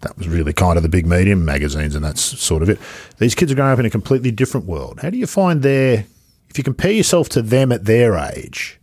That 0.00 0.18
was 0.18 0.26
really 0.26 0.52
kind 0.52 0.76
of 0.76 0.82
the 0.82 0.88
big 0.88 1.06
medium, 1.06 1.44
magazines, 1.44 1.94
and 1.94 2.04
that's 2.04 2.22
sort 2.22 2.62
of 2.62 2.68
it. 2.68 2.80
These 3.18 3.36
kids 3.36 3.52
are 3.52 3.54
growing 3.54 3.72
up 3.72 3.78
in 3.78 3.86
a 3.86 3.90
completely 3.90 4.32
different 4.32 4.66
world. 4.66 4.98
How 5.00 5.10
do 5.10 5.16
you 5.16 5.28
find 5.28 5.62
their, 5.62 6.06
if 6.50 6.58
you 6.58 6.64
compare 6.64 6.92
yourself 6.92 7.28
to 7.30 7.42
them 7.42 7.70
at 7.70 7.84
their 7.84 8.16
age, 8.16 8.80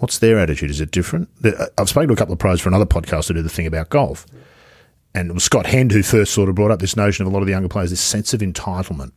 what's 0.00 0.18
their 0.18 0.38
attitude? 0.38 0.70
Is 0.70 0.80
it 0.80 0.90
different? 0.90 1.30
I've 1.78 1.88
spoken 1.88 2.08
to 2.08 2.14
a 2.14 2.16
couple 2.16 2.32
of 2.32 2.38
pros 2.38 2.60
for 2.60 2.68
another 2.68 2.86
podcast 2.86 3.28
to 3.28 3.34
do 3.34 3.42
the 3.42 3.48
thing 3.48 3.66
about 3.66 3.88
golf. 3.88 4.26
And 5.14 5.30
it 5.30 5.32
was 5.32 5.44
Scott 5.44 5.66
Hend 5.66 5.92
who 5.92 6.02
first 6.02 6.34
sort 6.34 6.48
of 6.48 6.54
brought 6.54 6.70
up 6.70 6.80
this 6.80 6.96
notion 6.96 7.24
of 7.24 7.32
a 7.32 7.34
lot 7.34 7.40
of 7.40 7.46
the 7.46 7.52
younger 7.52 7.68
players, 7.68 7.90
this 7.90 8.00
sense 8.00 8.34
of 8.34 8.40
entitlement 8.40 9.12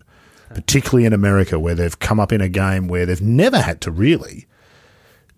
particularly 0.54 1.06
in 1.06 1.13
America, 1.13 1.60
where 1.60 1.76
they've 1.76 1.98
come 2.00 2.19
up 2.19 2.32
in 2.32 2.41
a 2.41 2.50
game 2.50 2.88
where 2.88 3.06
they've 3.06 3.22
never 3.22 3.60
had 3.60 3.82
to 3.82 3.91
really 3.91 4.48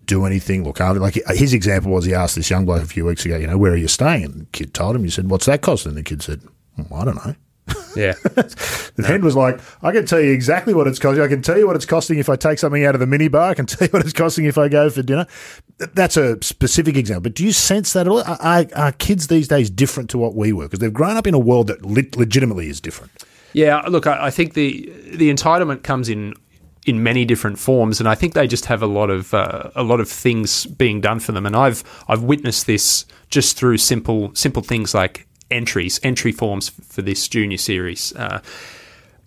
do 0.04 0.24
anything. 0.24 0.64
Look 0.64 0.78
like 0.78 1.14
his 1.28 1.52
example 1.52 1.90
was 1.90 2.04
he 2.04 2.14
asked 2.14 2.36
this 2.36 2.50
young 2.50 2.64
bloke 2.64 2.82
a 2.82 2.86
few 2.86 3.04
weeks 3.04 3.24
ago, 3.24 3.36
you 3.36 3.46
know, 3.46 3.58
where 3.58 3.72
are 3.72 3.76
you 3.76 3.88
staying? 3.88 4.24
And 4.24 4.40
the 4.42 4.46
kid 4.46 4.74
told 4.74 4.94
him. 4.94 5.04
He 5.04 5.10
said, 5.10 5.30
"What's 5.30 5.46
that 5.46 5.62
cost? 5.62 5.86
And 5.86 5.96
the 5.96 6.02
kid 6.02 6.22
said, 6.22 6.42
well, 6.76 7.00
"I 7.00 7.04
don't 7.04 7.26
know." 7.26 7.34
Yeah. 7.96 8.12
the 8.22 8.92
no. 8.98 9.08
head 9.08 9.24
was 9.24 9.34
like, 9.34 9.60
I 9.82 9.92
can 9.92 10.06
tell 10.06 10.20
you 10.20 10.32
exactly 10.32 10.74
what 10.74 10.86
it's 10.86 10.98
costing. 10.98 11.24
I 11.24 11.28
can 11.28 11.42
tell 11.42 11.58
you 11.58 11.66
what 11.66 11.76
it's 11.76 11.86
costing 11.86 12.18
if 12.18 12.28
I 12.28 12.36
take 12.36 12.58
something 12.58 12.84
out 12.84 12.94
of 12.94 13.00
the 13.00 13.06
minibar. 13.06 13.48
I 13.48 13.54
can 13.54 13.66
tell 13.66 13.86
you 13.86 13.92
what 13.92 14.02
it's 14.02 14.12
costing 14.12 14.44
if 14.44 14.58
I 14.58 14.68
go 14.68 14.90
for 14.90 15.02
dinner. 15.02 15.26
That's 15.78 16.16
a 16.16 16.42
specific 16.42 16.96
example. 16.96 17.22
But 17.22 17.34
do 17.34 17.44
you 17.44 17.52
sense 17.52 17.92
that 17.94 18.06
at 18.06 18.08
all? 18.08 18.22
Are, 18.22 18.66
are 18.74 18.92
kids 18.92 19.28
these 19.28 19.48
days 19.48 19.70
different 19.70 20.10
to 20.10 20.18
what 20.18 20.34
we 20.34 20.52
were? 20.52 20.64
Because 20.64 20.80
they've 20.80 20.92
grown 20.92 21.16
up 21.16 21.26
in 21.26 21.34
a 21.34 21.38
world 21.38 21.66
that 21.68 21.84
le- 21.84 22.18
legitimately 22.18 22.68
is 22.68 22.80
different. 22.80 23.12
Yeah, 23.52 23.80
look, 23.88 24.06
I, 24.06 24.26
I 24.26 24.30
think 24.30 24.54
the 24.54 24.92
the 25.14 25.32
entitlement 25.32 25.82
comes 25.82 26.08
in 26.10 26.34
in 26.86 27.02
many 27.02 27.24
different 27.24 27.58
forms, 27.58 27.98
and 28.00 28.08
I 28.08 28.14
think 28.14 28.34
they 28.34 28.46
just 28.46 28.66
have 28.66 28.82
a 28.82 28.86
lot 28.86 29.10
of 29.10 29.34
uh, 29.34 29.70
a 29.74 29.82
lot 29.82 30.00
of 30.00 30.08
things 30.08 30.66
being 30.66 31.00
done 31.00 31.20
for 31.20 31.32
them. 31.32 31.46
And 31.46 31.56
I've 31.56 31.82
I've 32.08 32.22
witnessed 32.22 32.66
this 32.66 33.06
just 33.28 33.56
through 33.56 33.78
simple 33.78 34.30
simple 34.34 34.62
things 34.62 34.94
like 34.94 35.25
entries, 35.50 36.00
entry 36.02 36.32
forms 36.32 36.68
for 36.68 37.02
this 37.02 37.26
junior 37.28 37.58
series. 37.58 38.14
Uh, 38.16 38.40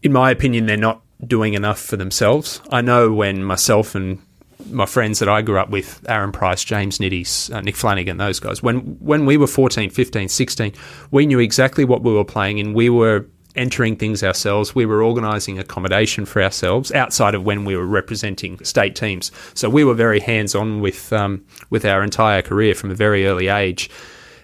in 0.01 0.13
my 0.13 0.32
opinion, 0.32 0.65
they're 0.65 0.77
not 0.77 1.01
doing 1.25 1.53
enough 1.53 1.79
for 1.79 1.97
themselves. 1.97 2.62
I 2.71 2.82
know 2.82 3.12
when 3.12 3.43
myself 3.43 3.95
and 3.95 4.21
my 4.69 4.86
friends 4.86 5.19
that 5.19 5.29
I 5.29 5.41
grew 5.41 5.58
up 5.60 5.69
with, 5.69 6.05
Aaron 6.08 6.32
Price, 6.32 6.63
James 6.63 6.97
Nitties, 6.99 7.53
uh, 7.53 7.62
Nick 7.62 7.75
Flanagan, 7.75 8.17
those 8.17 8.39
guys, 8.39 8.62
when 8.62 8.79
when 8.99 9.25
we 9.25 9.38
were 9.38 9.47
14, 9.47 9.89
15, 9.89 10.29
16, 10.29 10.73
we 11.12 11.25
knew 11.25 11.39
exactly 11.39 11.86
what 11.86 12.03
we 12.03 12.13
were 12.13 12.25
playing 12.25 12.60
and 12.60 12.75
we 12.75 12.89
were 12.89 13.25
entering 13.55 13.95
things 13.95 14.23
ourselves. 14.23 14.75
We 14.75 14.86
were 14.86 15.03
organising 15.03 15.60
accommodation 15.60 16.25
for 16.25 16.41
ourselves 16.41 16.91
outside 16.91 17.36
of 17.36 17.43
when 17.43 17.65
we 17.65 17.75
were 17.75 17.86
representing 17.86 18.63
state 18.63 18.95
teams. 18.95 19.32
So 19.53 19.69
we 19.69 19.84
were 19.84 19.93
very 19.93 20.19
hands 20.19 20.55
on 20.55 20.82
with 20.82 21.12
um, 21.13 21.45
with 21.69 21.86
our 21.86 22.03
entire 22.03 22.41
career 22.41 22.75
from 22.75 22.91
a 22.91 22.95
very 22.95 23.25
early 23.25 23.47
age. 23.47 23.89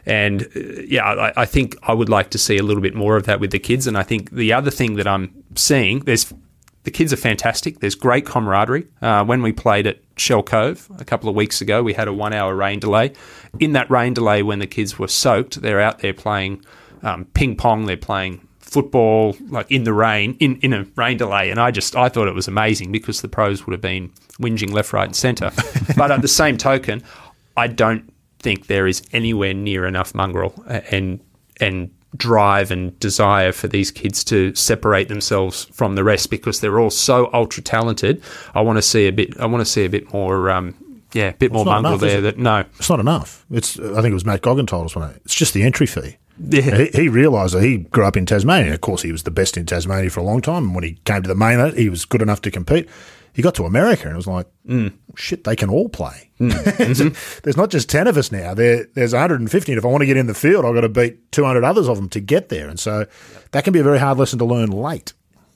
And 0.06 0.44
uh, 0.56 0.60
yeah, 0.88 1.04
I, 1.04 1.41
I, 1.41 1.46
think 1.46 1.76
I 1.84 1.94
would 1.94 2.10
like 2.10 2.30
to 2.32 2.38
see 2.38 2.58
a 2.58 2.63
little 2.63 2.82
bit 2.82 2.94
more 2.94 3.18
of 3.18 3.26
that 3.26 3.39
with 3.39 3.52
the 3.52 3.60
kids. 3.60 3.88
And 3.88 3.98
I 3.98 4.04
think 4.04 4.32
the 4.32 4.54
other 4.54 4.70
thing 4.72 4.96
that 4.96 5.08
I'm 5.08 5.34
seeing, 5.56 6.00
there's 6.02 6.32
the 6.84 6.91
kids 6.91 7.12
are 7.12 7.18
fantastic. 7.18 7.80
There's 7.80 7.96
great 7.96 8.28
camaraderie. 8.28 8.88
Uh, 9.02 9.26
when 9.26 9.41
we 9.41 9.52
played 9.52 9.88
at 9.88 10.00
Shell 10.18 10.44
Cove 10.44 10.88
a 11.00 11.06
couple 11.06 11.28
of 11.28 11.36
weeks 11.36 11.60
ago, 11.60 11.82
we 11.82 11.94
had 11.94 12.08
a 12.08 12.13
one 12.13 12.32
hour 12.32 12.56
rain 12.56 12.80
delay. 12.80 13.13
In 13.60 13.74
that 13.74 13.89
rain 13.89 14.13
delay, 14.13 14.44
when 14.44 14.60
the 14.60 14.68
kids 14.68 15.00
were 15.00 15.08
soaked, 15.08 15.62
they're 15.62 15.82
out 15.82 16.00
there 16.00 16.13
playing 16.13 16.63
um, 17.02 17.26
ping 17.34 17.56
pong, 17.56 17.88
they're 17.88 17.98
playing 17.98 18.48
football 18.60 19.38
like 19.48 19.72
in 19.72 19.84
the 19.84 19.94
rain 19.94 20.36
in, 20.39 20.58
in 20.58 20.74
a 20.74 20.86
rain 20.96 21.15
delay 21.15 21.50
and 21.50 21.62
I 21.62 21.72
just 21.72 21.96
I 21.96 22.10
thought 22.10 22.28
it 22.28 22.34
was 22.34 22.48
amazing 22.48 22.91
because 22.91 23.22
the 23.22 23.30
pros 23.30 23.65
would 23.65 23.72
have 23.72 23.80
been 23.80 24.10
whinging 24.38 24.74
left 24.74 24.91
right 24.91 25.06
and 25.06 25.15
centre 25.15 25.52
but 25.96 26.12
at 26.12 26.22
the 26.22 26.28
same 26.28 26.58
token 26.58 27.02
I 27.56 27.68
don't 27.68 28.12
think 28.39 28.67
there 28.67 28.88
is 28.88 29.02
anywhere 29.12 29.54
near 29.54 29.86
enough 29.86 30.13
mongrel 30.13 30.54
and 30.67 31.19
and 31.60 31.91
drive 32.15 32.71
and 32.71 32.98
desire 33.00 33.52
for 33.52 33.67
these 33.67 33.91
kids 33.91 34.24
to 34.24 34.54
separate 34.56 35.08
themselves 35.08 35.65
from 35.65 35.95
the 35.95 36.04
rest 36.04 36.30
because 36.30 36.60
they're 36.60 36.80
all 36.80 36.89
so 36.89 37.30
ultra 37.34 37.62
talented. 37.62 38.21
I 38.54 38.62
want 38.62 38.78
to 38.78 38.82
see 38.82 39.08
a 39.08 39.12
bit. 39.12 39.39
I 39.39 39.45
want 39.45 39.62
to 39.62 39.69
see 39.69 39.86
a 39.86 39.89
bit 39.89 40.12
more. 40.13 40.50
Um, 40.50 40.76
yeah, 41.13 41.30
a 41.30 41.34
bit 41.34 41.54
more 41.54 41.63
mongrel 41.63 41.93
enough, 41.93 42.02
there. 42.02 42.21
That 42.21 42.38
no, 42.38 42.65
It's 42.78 42.89
not 42.89 43.00
enough. 43.00 43.45
It's 43.50 43.80
I 43.80 44.02
think 44.02 44.08
it 44.08 44.13
was 44.13 44.26
Matt 44.26 44.41
Goggin 44.41 44.65
told 44.65 44.86
us 44.86 44.95
one. 44.95 45.17
It's 45.24 45.36
just 45.36 45.54
the 45.54 45.63
entry 45.63 45.88
fee. 45.88 46.17
Yeah. 46.38 46.78
He, 46.78 47.04
he 47.04 47.10
realised 47.10 47.54
that 47.54 47.63
he 47.63 47.78
grew 47.78 48.04
up 48.04 48.17
in 48.17 48.26
Tasmania. 48.26 48.74
Of 48.74 48.82
course, 48.82 49.02
he 49.02 49.13
was 49.13 49.24
the 49.24 49.32
best 49.32 49.56
in 49.56 49.65
Tasmania 49.65 50.10
for 50.10 50.19
a 50.19 50.24
long 50.24 50.41
time. 50.41 50.65
And 50.65 50.76
when 50.76 50.84
he 50.84 51.00
came 51.06 51.21
to 51.21 51.28
the 51.30 51.36
mainland, 51.36 51.78
he 51.78 51.88
was 51.88 52.04
good 52.04 52.21
enough 52.21 52.41
to 52.41 52.52
compete. 52.52 52.89
He 53.36 53.41
got 53.41 53.54
to 53.56 53.65
America 53.65 54.04
and 54.06 54.13
it 54.13 54.17
was 54.17 54.28
like, 54.28 54.48
Mm. 54.67 54.93
shit, 55.15 55.43
they 55.43 55.56
can 55.56 55.69
all 55.69 55.89
play. 55.89 56.32
there's 56.39 57.58
not 57.58 57.69
just 57.69 57.89
10 57.89 58.08
of 58.08 58.17
us 58.17 58.32
now. 58.32 58.54
There, 58.56 58.88
there's 58.95 59.13
150. 59.13 59.71
And 59.71 59.78
if 59.78 59.86
I 59.86 59.88
want 59.89 60.02
to 60.02 60.06
get 60.08 60.17
in 60.17 60.26
the 60.28 60.34
field, 60.34 60.65
I've 60.65 60.74
got 60.74 60.82
to 60.82 60.89
beat 60.89 61.32
200 61.32 61.63
others 61.63 61.88
of 61.88 61.98
them 61.98 62.10
to 62.10 62.19
get 62.19 62.50
there. 62.50 62.67
And 62.67 62.80
so 62.80 63.06
that 63.52 63.63
can 63.63 63.74
be 63.74 63.80
a 63.80 63.84
very 63.84 64.00
hard 64.00 64.17
lesson 64.17 64.39
to 64.39 64.45
learn 64.45 64.71
late. 64.71 65.13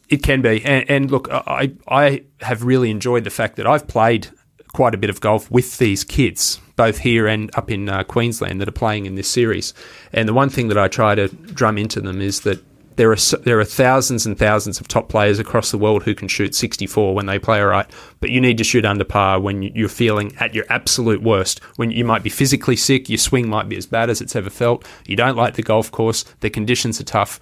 It 0.10 0.22
can 0.24 0.42
be, 0.42 0.64
and, 0.66 0.90
and 0.90 1.12
look, 1.12 1.28
I 1.32 1.72
I 1.88 2.24
have 2.42 2.64
really 2.64 2.90
enjoyed 2.92 3.24
the 3.24 3.30
fact 3.30 3.56
that 3.58 3.68
I've 3.68 3.88
played 3.88 4.28
quite 4.74 4.94
a 4.94 4.98
bit 4.98 5.10
of 5.10 5.22
golf 5.22 5.50
with 5.52 5.78
these 5.78 6.04
kids, 6.04 6.60
both 6.76 7.00
here 7.00 7.28
and 7.28 7.50
up 7.56 7.72
in 7.72 7.90
uh, 7.90 8.04
Queensland, 8.04 8.60
that 8.62 8.68
are 8.68 8.72
playing 8.72 9.06
in 9.06 9.16
this 9.16 9.28
series. 9.28 9.74
And 10.14 10.28
the 10.28 10.34
one 10.34 10.50
thing 10.50 10.68
that 10.68 10.78
I 10.78 10.88
try 10.88 11.16
to 11.16 11.28
drum 11.30 11.78
into 11.78 12.02
them 12.02 12.22
is 12.22 12.42
that 12.42 12.64
there 13.00 13.14
are 13.14 13.38
there 13.44 13.58
are 13.62 13.64
thousands 13.64 14.26
and 14.26 14.38
thousands 14.38 14.82
of 14.82 14.88
top 14.90 15.08
players 15.08 15.40
across 15.40 15.72
the 15.72 15.78
world 15.78 16.04
who 16.04 16.14
can 16.14 16.28
shoot 16.28 16.54
64 16.54 17.16
when 17.16 17.28
they 17.28 17.40
play 17.40 17.62
all 17.62 17.68
right, 17.68 17.90
but 18.20 18.30
you 18.30 18.42
need 18.42 18.58
to 18.58 18.64
shoot 18.66 18.84
under 18.84 19.06
par 19.06 19.40
when 19.40 19.62
you- 19.62 19.72
you're 19.74 19.88
feeling 19.88 20.34
at 20.38 20.54
your 20.54 20.66
absolute 20.70 21.24
worst. 21.24 21.62
When 21.78 21.92
you 21.92 22.04
might 22.04 22.24
be 22.24 22.30
physically 22.30 22.76
sick, 22.76 23.08
your 23.08 23.18
swing 23.18 23.50
might 23.50 23.70
be 23.70 23.78
as 23.78 23.86
bad 23.86 24.10
as 24.10 24.20
it's 24.20 24.36
ever 24.36 24.50
felt. 24.50 24.86
You 25.08 25.16
don't 25.16 25.38
like 25.38 25.54
the 25.54 25.62
golf 25.64 25.90
course, 25.90 26.26
the 26.42 26.50
conditions 26.50 27.00
are 27.00 27.06
tough. 27.06 27.40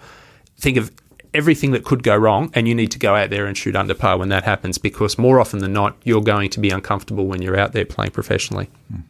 Think 0.60 0.78
of 0.78 0.91
everything 1.34 1.72
that 1.72 1.84
could 1.84 2.04
go 2.04 2.15
wrong, 2.15 2.52
and 2.54 2.67
you 2.67 2.76
need 2.76 2.91
to 2.91 3.00
go 3.00 3.15
out 3.15 3.32
there 3.32 3.48
and 3.48 3.58
shoot 3.58 3.76
under 3.76 3.96
par 3.96 4.20
when 4.20 4.30
that 4.30 4.43
happens 4.43 4.78
because 4.78 5.17
more 5.17 5.39
often 5.39 5.58
than 5.58 5.74
not, 5.74 5.98
you're 6.04 6.22
going 6.22 6.52
to 6.52 6.60
be 6.60 6.70
uncomfortable 6.70 7.26
when 7.26 7.41
you're 7.41 7.60
out 7.60 7.72
there 7.74 7.84
playing 7.84 8.12
professionally. 8.12 8.70
Hmm. 8.91 9.02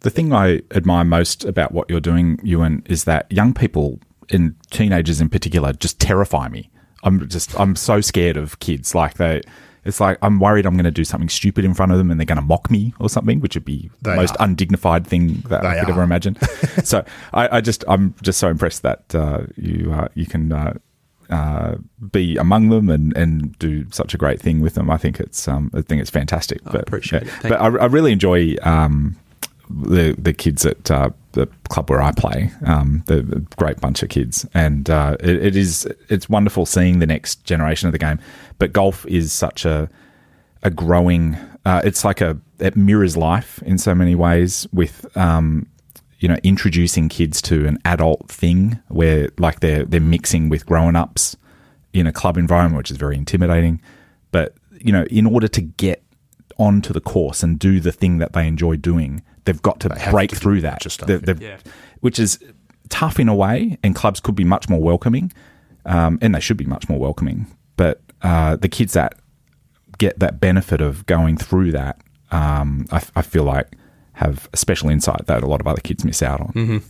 The 0.00 0.10
thing 0.10 0.34
I 0.34 0.60
admire 0.74 1.04
most 1.04 1.46
about 1.46 1.72
what 1.72 1.88
you're 1.88 1.98
doing, 1.98 2.38
Ewan, 2.42 2.82
is 2.86 3.04
that 3.04 3.26
young 3.32 3.54
people 3.54 3.98
and 4.30 4.54
teenagers 4.70 5.20
in 5.20 5.28
particular 5.28 5.72
just 5.72 6.00
terrify 6.00 6.48
me. 6.48 6.70
I'm 7.04 7.28
just 7.28 7.58
I'm 7.58 7.76
so 7.76 8.00
scared 8.00 8.36
of 8.36 8.58
kids. 8.58 8.94
Like 8.94 9.14
they, 9.14 9.40
it's 9.84 10.00
like 10.00 10.18
I'm 10.22 10.40
worried 10.40 10.66
I'm 10.66 10.74
going 10.74 10.84
to 10.84 10.90
do 10.90 11.04
something 11.04 11.28
stupid 11.28 11.64
in 11.64 11.74
front 11.74 11.92
of 11.92 11.98
them 11.98 12.10
and 12.10 12.18
they're 12.18 12.26
going 12.26 12.36
to 12.36 12.42
mock 12.42 12.70
me 12.70 12.92
or 12.98 13.08
something, 13.08 13.40
which 13.40 13.54
would 13.54 13.64
be 13.64 13.90
They 14.02 14.10
the 14.10 14.16
most 14.16 14.36
are. 14.38 14.44
undignified 14.44 15.06
thing 15.06 15.42
that 15.48 15.64
I 15.64 15.78
could 15.80 15.88
are. 15.88 15.92
ever 15.92 16.02
imagine. 16.02 16.36
so 16.84 17.04
I, 17.32 17.58
I 17.58 17.60
just 17.60 17.84
I'm 17.88 18.14
just 18.22 18.38
so 18.38 18.48
impressed 18.48 18.82
that 18.82 19.14
uh, 19.14 19.42
you 19.56 19.92
uh, 19.92 20.08
you 20.14 20.26
can. 20.26 20.52
Uh, 20.52 20.74
uh, 21.30 21.76
be 22.10 22.38
among 22.38 22.70
them 22.70 22.88
and, 22.88 23.14
and 23.14 23.58
do 23.58 23.84
such 23.90 24.14
a 24.14 24.16
great 24.16 24.40
thing 24.40 24.62
with 24.62 24.72
them. 24.72 24.90
I 24.90 24.96
think 24.96 25.20
it's 25.20 25.46
um, 25.46 25.70
I 25.74 25.82
think 25.82 26.00
it's 26.00 26.08
fantastic. 26.08 26.64
but 26.64 26.76
appreciate 26.76 27.24
yeah. 27.24 27.28
it. 27.28 27.40
Thank 27.42 27.54
But 27.54 27.60
I, 27.60 27.66
I 27.66 27.84
really 27.84 28.12
enjoy 28.12 28.56
um, 28.62 29.14
the 29.70 30.14
the 30.18 30.32
kids 30.32 30.64
at 30.66 30.90
uh, 30.90 31.10
the 31.32 31.46
club 31.68 31.90
where 31.90 32.02
I 32.02 32.12
play. 32.12 32.50
Um, 32.64 33.02
the, 33.06 33.22
great 33.56 33.80
bunch 33.80 34.02
of 34.02 34.08
kids, 34.08 34.46
and 34.54 34.88
uh, 34.88 35.16
it, 35.20 35.46
it 35.46 35.56
is 35.56 35.86
it's 36.08 36.28
wonderful 36.28 36.66
seeing 36.66 36.98
the 36.98 37.06
next 37.06 37.44
generation 37.44 37.88
of 37.88 37.92
the 37.92 37.98
game. 37.98 38.18
But 38.58 38.72
golf 38.72 39.06
is 39.06 39.32
such 39.32 39.64
a 39.64 39.88
a 40.62 40.70
growing. 40.70 41.36
Uh, 41.64 41.82
it's 41.84 42.04
like 42.04 42.20
a 42.20 42.38
it 42.58 42.76
mirrors 42.76 43.16
life 43.16 43.62
in 43.62 43.78
so 43.78 43.94
many 43.94 44.14
ways 44.14 44.66
with. 44.72 45.16
Um, 45.16 45.66
you 46.20 46.26
know, 46.26 46.36
introducing 46.42 47.08
kids 47.08 47.40
to 47.42 47.68
an 47.68 47.78
adult 47.84 48.28
thing 48.28 48.80
where 48.88 49.28
like 49.38 49.60
they're 49.60 49.84
they're 49.84 50.00
mixing 50.00 50.48
with 50.48 50.66
grown 50.66 50.96
ups 50.96 51.36
in 51.92 52.08
a 52.08 52.12
club 52.12 52.36
environment, 52.36 52.76
which 52.76 52.90
is 52.90 52.96
very 52.96 53.16
intimidating. 53.16 53.80
But 54.32 54.54
you 54.80 54.92
know, 54.92 55.04
in 55.04 55.26
order 55.26 55.46
to 55.46 55.60
get 55.60 56.02
onto 56.58 56.92
the 56.92 57.00
course 57.00 57.42
and 57.42 57.58
do 57.58 57.80
the 57.80 57.92
thing 57.92 58.18
that 58.18 58.32
they 58.32 58.46
enjoy 58.46 58.76
doing, 58.76 59.22
they've 59.44 59.62
got 59.62 59.80
to 59.80 59.88
have 59.98 60.12
break 60.12 60.30
to 60.30 60.36
through 60.36 60.60
that, 60.62 60.82
stuff, 60.90 61.06
They've- 61.06 61.22
they've- 61.22 61.40
Yeah. 61.40 61.56
which 62.00 62.18
is 62.18 62.38
tough 62.88 63.18
in 63.20 63.28
a 63.28 63.34
way. 63.34 63.78
And 63.82 63.94
clubs 63.94 64.20
could 64.20 64.34
be 64.34 64.44
much 64.44 64.68
more 64.68 64.80
welcoming, 64.80 65.32
um, 65.86 66.18
and 66.20 66.34
they 66.34 66.40
should 66.40 66.56
be 66.56 66.64
much 66.64 66.88
more 66.88 66.98
welcoming. 66.98 67.46
But 67.76 68.00
uh, 68.22 68.56
the 68.56 68.68
kids 68.68 68.94
that 68.94 69.14
get 69.98 70.18
that 70.18 70.40
benefit 70.40 70.80
of 70.80 71.06
going 71.06 71.36
through 71.36 71.72
that, 71.72 72.00
um, 72.32 72.86
I, 72.90 73.02
I 73.16 73.22
feel 73.22 73.44
like 73.44 73.76
have 74.14 74.48
a 74.52 74.56
special 74.56 74.88
insight 74.90 75.26
that 75.26 75.42
a 75.44 75.46
lot 75.46 75.60
of 75.60 75.66
other 75.68 75.80
kids 75.80 76.04
miss 76.04 76.22
out 76.22 76.40
on. 76.40 76.82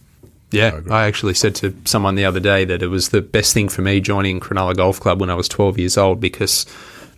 Yeah, 0.50 0.80
I 0.90 1.04
actually 1.04 1.34
said 1.34 1.54
to 1.56 1.74
someone 1.84 2.14
the 2.14 2.24
other 2.24 2.40
day 2.40 2.64
that 2.64 2.82
it 2.82 2.86
was 2.88 3.10
the 3.10 3.20
best 3.20 3.52
thing 3.52 3.68
for 3.68 3.82
me 3.82 4.00
joining 4.00 4.40
Cronulla 4.40 4.74
Golf 4.74 4.98
Club 4.98 5.20
when 5.20 5.28
I 5.28 5.34
was 5.34 5.46
12 5.46 5.78
years 5.78 5.98
old 5.98 6.20
because 6.20 6.64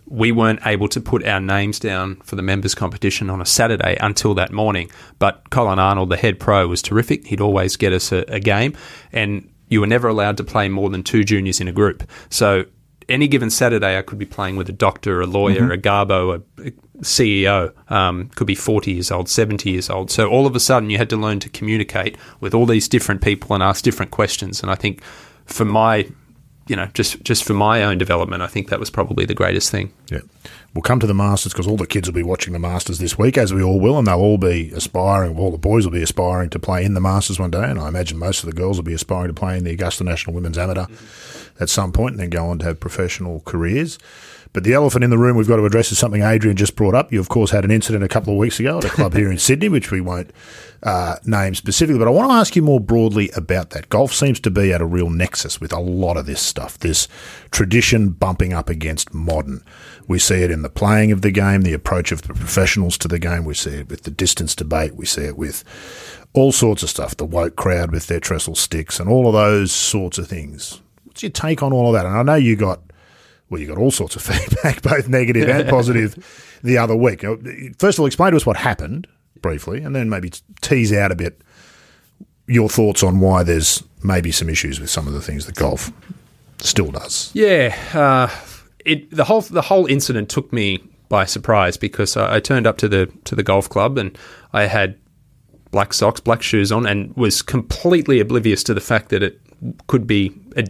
we 0.07 0.31
weren't 0.31 0.59
able 0.65 0.87
to 0.89 0.99
put 0.99 1.25
our 1.25 1.39
names 1.39 1.79
down 1.79 2.15
for 2.17 2.35
the 2.35 2.41
members 2.41 2.75
competition 2.75 3.29
on 3.29 3.41
a 3.41 3.45
Saturday 3.45 3.97
until 4.01 4.33
that 4.35 4.51
morning. 4.51 4.89
But 5.19 5.49
Colin 5.49 5.79
Arnold, 5.79 6.09
the 6.09 6.17
head 6.17 6.39
pro, 6.39 6.67
was 6.67 6.81
terrific. 6.81 7.27
He'd 7.27 7.41
always 7.41 7.77
get 7.77 7.93
us 7.93 8.11
a, 8.11 8.25
a 8.27 8.39
game, 8.39 8.75
and 9.11 9.49
you 9.69 9.79
were 9.79 9.87
never 9.87 10.07
allowed 10.07 10.37
to 10.37 10.43
play 10.43 10.67
more 10.67 10.89
than 10.89 11.03
two 11.03 11.23
juniors 11.23 11.61
in 11.61 11.67
a 11.67 11.71
group. 11.71 12.03
So 12.29 12.65
any 13.07 13.27
given 13.27 13.49
Saturday, 13.49 13.97
I 13.97 14.01
could 14.01 14.17
be 14.17 14.25
playing 14.25 14.55
with 14.55 14.69
a 14.69 14.73
doctor, 14.73 15.21
a 15.21 15.25
lawyer, 15.25 15.71
a 15.71 15.77
garbo, 15.77 16.41
a, 16.57 16.67
a 16.67 16.71
CEO. 17.01 17.73
Um, 17.91 18.29
could 18.29 18.47
be 18.47 18.55
forty 18.55 18.93
years 18.93 19.11
old, 19.11 19.29
seventy 19.29 19.71
years 19.71 19.89
old. 19.89 20.11
So 20.11 20.29
all 20.29 20.45
of 20.45 20.55
a 20.55 20.59
sudden, 20.59 20.89
you 20.89 20.97
had 20.97 21.09
to 21.09 21.17
learn 21.17 21.39
to 21.41 21.49
communicate 21.49 22.17
with 22.39 22.53
all 22.53 22.65
these 22.65 22.87
different 22.87 23.21
people 23.21 23.53
and 23.53 23.63
ask 23.63 23.83
different 23.83 24.11
questions. 24.11 24.61
And 24.61 24.71
I 24.71 24.75
think 24.75 25.01
for 25.45 25.65
my, 25.65 26.09
you 26.67 26.75
know, 26.75 26.87
just 26.93 27.23
just 27.23 27.43
for 27.43 27.53
my 27.53 27.83
own 27.83 27.97
development, 27.97 28.41
I 28.41 28.47
think 28.47 28.69
that 28.69 28.79
was 28.79 28.89
probably 28.89 29.25
the 29.25 29.33
greatest 29.33 29.71
thing. 29.71 29.93
Yeah. 30.09 30.21
We'll 30.73 30.83
come 30.83 30.99
to 31.01 31.07
the 31.07 31.13
Masters 31.13 31.51
because 31.51 31.67
all 31.67 31.75
the 31.75 31.85
kids 31.85 32.07
will 32.07 32.15
be 32.15 32.23
watching 32.23 32.53
the 32.53 32.59
Masters 32.59 32.99
this 32.99 33.17
week, 33.17 33.37
as 33.37 33.53
we 33.53 33.61
all 33.61 33.79
will, 33.79 33.97
and 33.97 34.07
they'll 34.07 34.15
all 34.15 34.37
be 34.37 34.71
aspiring, 34.73 35.37
all 35.37 35.51
the 35.51 35.57
boys 35.57 35.85
will 35.85 35.91
be 35.91 36.01
aspiring 36.01 36.49
to 36.51 36.59
play 36.59 36.85
in 36.85 36.93
the 36.93 37.01
Masters 37.01 37.39
one 37.39 37.51
day, 37.51 37.69
and 37.69 37.77
I 37.77 37.89
imagine 37.89 38.17
most 38.17 38.43
of 38.43 38.49
the 38.49 38.55
girls 38.55 38.77
will 38.77 38.85
be 38.85 38.93
aspiring 38.93 39.27
to 39.27 39.33
play 39.33 39.57
in 39.57 39.65
the 39.65 39.71
Augusta 39.71 40.05
National 40.05 40.33
Women's 40.33 40.57
Amateur 40.57 40.85
at 41.59 41.69
some 41.69 41.91
point 41.91 42.13
and 42.13 42.19
then 42.21 42.29
go 42.29 42.47
on 42.47 42.59
to 42.59 42.65
have 42.65 42.79
professional 42.79 43.41
careers. 43.41 43.99
But 44.53 44.65
the 44.65 44.73
elephant 44.73 45.05
in 45.05 45.09
the 45.09 45.17
room 45.17 45.37
we've 45.37 45.47
got 45.47 45.55
to 45.57 45.65
address 45.65 45.91
is 45.93 45.97
something 45.97 46.23
Adrian 46.23 46.57
just 46.57 46.75
brought 46.75 46.93
up. 46.93 47.13
You, 47.13 47.21
of 47.21 47.29
course, 47.29 47.51
had 47.51 47.63
an 47.63 47.71
incident 47.71 48.03
a 48.03 48.09
couple 48.09 48.33
of 48.33 48.39
weeks 48.39 48.59
ago 48.59 48.79
at 48.79 48.85
a 48.85 48.89
club 48.89 49.13
here 49.13 49.31
in 49.31 49.37
Sydney, 49.39 49.69
which 49.69 49.91
we 49.91 50.01
won't 50.01 50.31
uh, 50.83 51.15
name 51.25 51.55
specifically. 51.55 51.97
But 51.97 52.09
I 52.09 52.11
want 52.11 52.29
to 52.29 52.35
ask 52.35 52.55
you 52.57 52.61
more 52.61 52.81
broadly 52.81 53.29
about 53.33 53.69
that. 53.69 53.87
Golf 53.87 54.13
seems 54.13 54.41
to 54.41 54.51
be 54.51 54.73
at 54.73 54.81
a 54.81 54.85
real 54.85 55.09
nexus 55.09 55.61
with 55.61 55.71
a 55.71 55.79
lot 55.79 56.17
of 56.17 56.25
this 56.25 56.41
stuff, 56.41 56.77
this 56.79 57.07
tradition 57.51 58.09
bumping 58.09 58.51
up 58.51 58.67
against 58.67 59.13
modern. 59.13 59.63
We 60.07 60.19
see 60.19 60.43
it 60.43 60.51
in 60.51 60.63
the 60.63 60.69
playing 60.69 61.13
of 61.13 61.21
the 61.21 61.31
game, 61.31 61.61
the 61.61 61.73
approach 61.73 62.11
of 62.11 62.23
the 62.23 62.33
professionals 62.33 62.97
to 62.99 63.07
the 63.07 63.19
game. 63.19 63.45
We 63.45 63.53
see 63.53 63.75
it 63.75 63.89
with 63.89 64.03
the 64.03 64.11
distance 64.11 64.53
debate. 64.53 64.95
We 64.95 65.05
see 65.05 65.23
it 65.23 65.37
with 65.37 65.63
all 66.33 66.51
sorts 66.51 66.83
of 66.83 66.89
stuff, 66.89 67.15
the 67.15 67.25
woke 67.25 67.55
crowd 67.55 67.91
with 67.91 68.07
their 68.07 68.19
trestle 68.19 68.55
sticks 68.55 68.99
and 68.99 69.09
all 69.09 69.27
of 69.27 69.33
those 69.33 69.71
sorts 69.71 70.17
of 70.17 70.27
things. 70.27 70.81
What's 71.05 71.23
your 71.23 71.29
take 71.29 71.63
on 71.63 71.71
all 71.71 71.87
of 71.87 71.93
that? 71.93 72.05
And 72.05 72.17
I 72.17 72.23
know 72.23 72.35
you 72.35 72.57
got 72.57 72.81
well, 73.51 73.61
you 73.61 73.67
got 73.67 73.77
all 73.77 73.91
sorts 73.91 74.15
of 74.15 74.21
feedback, 74.23 74.81
both 74.81 75.07
negative 75.07 75.47
and 75.47 75.69
positive, 75.69 76.57
the 76.63 76.77
other 76.77 76.95
week. 76.95 77.21
First 77.77 77.97
of 77.97 77.99
all, 77.99 78.05
explain 78.07 78.31
to 78.31 78.37
us 78.37 78.45
what 78.45 78.57
happened 78.57 79.07
briefly, 79.41 79.81
and 79.81 79.95
then 79.95 80.09
maybe 80.09 80.31
tease 80.61 80.91
out 80.93 81.11
a 81.11 81.15
bit 81.15 81.41
your 82.47 82.69
thoughts 82.69 83.03
on 83.03 83.19
why 83.19 83.43
there's 83.43 83.83
maybe 84.03 84.31
some 84.31 84.49
issues 84.49 84.79
with 84.79 84.89
some 84.89 85.07
of 85.07 85.13
the 85.13 85.21
things 85.21 85.45
that 85.45 85.55
golf 85.55 85.91
still 86.59 86.91
does. 86.91 87.29
Yeah, 87.33 87.75
uh, 87.93 88.29
it 88.85 89.11
the 89.11 89.25
whole 89.25 89.41
the 89.41 89.61
whole 89.61 89.85
incident 89.85 90.29
took 90.29 90.51
me 90.51 90.79
by 91.09 91.25
surprise 91.25 91.77
because 91.77 92.15
I, 92.15 92.37
I 92.37 92.39
turned 92.39 92.65
up 92.65 92.77
to 92.79 92.87
the 92.87 93.11
to 93.25 93.35
the 93.35 93.43
golf 93.43 93.69
club 93.69 93.97
and 93.97 94.17
I 94.53 94.63
had 94.63 94.97
black 95.71 95.93
socks, 95.93 96.19
black 96.19 96.41
shoes 96.41 96.71
on, 96.71 96.85
and 96.85 97.15
was 97.15 97.41
completely 97.41 98.19
oblivious 98.19 98.63
to 98.63 98.73
the 98.73 98.81
fact 98.81 99.09
that 99.09 99.23
it 99.23 99.39
could 99.87 100.07
be 100.07 100.31
a, 100.57 100.65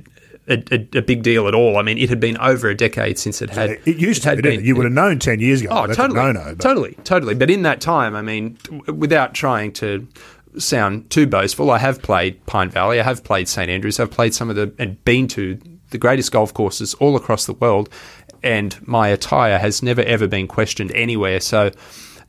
a, 0.48 0.64
a, 0.72 0.98
a 0.98 1.02
big 1.02 1.24
deal 1.24 1.48
at 1.48 1.54
all. 1.54 1.78
I 1.78 1.82
mean, 1.82 1.98
it 1.98 2.10
had 2.10 2.20
been 2.20 2.38
over 2.38 2.70
a 2.70 2.76
decade 2.76 3.18
since 3.20 3.42
it 3.42 3.50
had. 3.52 3.80
It 3.86 3.98
used 3.98 4.24
to 4.24 4.30
had 4.30 4.38
be, 4.38 4.42
didn't 4.44 4.60
it? 4.62 4.66
You 4.66 4.76
would 4.76 4.86
have 4.86 4.94
known 4.94 5.20
10 5.20 5.40
years 5.40 5.62
ago. 5.62 5.70
Oh, 5.72 5.88
That's 5.88 5.98
totally, 5.98 6.34
but- 6.34 6.60
totally, 6.60 6.98
totally. 7.04 7.36
But 7.36 7.50
in 7.50 7.62
that 7.64 7.82
time, 7.82 8.16
I 8.16 8.22
mean, 8.22 8.58
without 8.88 9.34
trying 9.34 9.72
to 9.74 10.08
sound 10.58 11.10
too 11.10 11.28
boastful, 11.28 11.72
I 11.72 11.78
have 11.78 12.02
played 12.02 12.46
Pine 12.46 12.70
Valley, 12.70 13.00
I 13.00 13.04
have 13.04 13.24
played 13.24 13.48
St 13.48 13.70
Andrews, 13.70 14.00
I've 14.00 14.12
played 14.12 14.34
some 14.34 14.50
of 14.50 14.56
the 14.56 14.74
and 14.78 15.04
been 15.06 15.28
to 15.30 15.60
the 15.92 15.98
greatest 15.98 16.32
golf 16.32 16.54
courses 16.54 16.94
all 16.96 17.16
across 17.16 17.46
the 17.46 17.54
world, 17.54 17.90
and 18.44 18.76
my 18.88 19.10
attire 19.10 19.58
has 19.60 19.82
never 19.84 20.02
ever 20.02 20.28
been 20.28 20.48
questioned 20.48 20.92
anywhere. 20.94 21.40
So. 21.40 21.72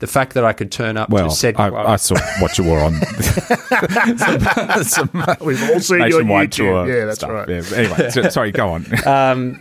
The 0.02 0.08
fact 0.08 0.34
that 0.34 0.44
I 0.44 0.52
could 0.52 0.72
turn 0.72 0.96
up 0.96 1.10
Well, 1.10 1.28
to 1.28 1.34
said 1.34 1.54
I, 1.60 1.68
I 1.92 1.94
saw 1.94 2.16
what 2.40 2.58
you 2.58 2.64
wore 2.64 2.80
on. 2.80 2.94
some, 4.18 4.82
some 4.82 5.10
We've 5.40 5.62
all 5.70 5.78
seen 5.78 5.98
your 5.98 6.04
on 6.22 6.26
nationwide 6.26 6.50
YouTube. 6.50 6.56
tour. 6.56 6.88
Yeah, 6.98 7.04
that's 7.04 7.18
stuff. 7.20 7.30
right. 7.30 7.48
Yeah, 7.48 7.62
anyway, 7.76 8.10
so- 8.10 8.28
sorry, 8.28 8.50
go 8.50 8.68
on. 8.70 9.06
um, 9.06 9.58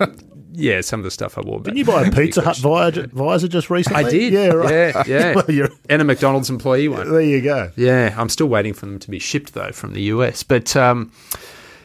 yeah, 0.54 0.82
some 0.82 1.00
of 1.00 1.04
the 1.04 1.12
stuff 1.12 1.38
I 1.38 1.42
wore. 1.42 1.60
Didn't 1.62 1.78
you 1.78 1.86
buy 1.86 2.08
a 2.08 2.12
Pizza 2.12 2.42
Hut 2.42 2.58
visor, 2.58 3.06
visor 3.14 3.48
just 3.48 3.70
recently? 3.70 4.04
I 4.04 4.10
did. 4.10 4.34
Yeah, 4.34 4.48
right. 4.48 4.72
Yeah, 4.72 5.04
yeah. 5.06 5.34
well, 5.36 5.46
you're, 5.50 5.70
and 5.90 6.02
a 6.02 6.06
McDonald's 6.06 6.50
employee 6.50 6.88
one. 6.88 7.10
there 7.12 7.22
you 7.22 7.42
go. 7.42 7.72
Yeah, 7.76 8.16
I'm 8.18 8.28
still 8.30 8.48
waiting 8.48 8.74
for 8.74 8.88
them 8.88 8.98
to 8.98 9.12
be 9.12 9.20
shipped 9.20 9.54
though 9.54 9.72
from 9.72 9.94
the 9.94 10.02
US. 10.04 10.42
But 10.42 10.76
um, 10.76 11.12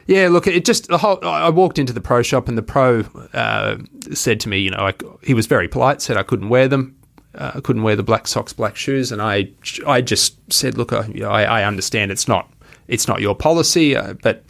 Yeah, 0.07 0.29
look, 0.29 0.47
it 0.47 0.64
just 0.64 0.88
the 0.88 0.97
whole. 0.99 1.19
I 1.23 1.51
walked 1.51 1.79
into 1.79 1.92
the 1.92 2.01
pro 2.01 2.23
shop 2.23 2.49
and 2.49 2.57
the 2.57 2.62
pro 2.62 3.01
uh, 3.35 3.77
said 4.12 4.40
to 4.40 4.49
me, 4.49 4.61
you 4.61 4.71
know, 4.71 4.79
I, 4.79 4.95
he 5.23 5.35
was 5.35 5.47
very 5.47 5.69
polite, 5.69 6.01
said 6.01 6.16
I 6.16 6.23
couldn't 6.23 6.49
wear 6.49 6.69
them. 6.69 6.95
Uh, 7.37 7.53
I 7.57 7.61
couldn't 7.61 7.83
wear 7.83 7.96
the 7.96 8.03
black 8.03 8.27
socks, 8.27 8.53
black 8.53 8.77
shoes, 8.77 9.12
and 9.12 9.20
I, 9.20 9.51
I 9.87 10.01
just 10.01 10.53
said, 10.53 10.77
look, 10.79 10.92
I, 10.92 11.09
I, 11.22 11.42
I 11.44 11.64
understand 11.64 12.11
it's 12.11 12.27
not, 12.27 12.51
it's 12.88 13.07
not 13.07 13.20
your 13.20 13.35
policy, 13.35 13.94
uh, 13.96 14.14
but 14.22 14.44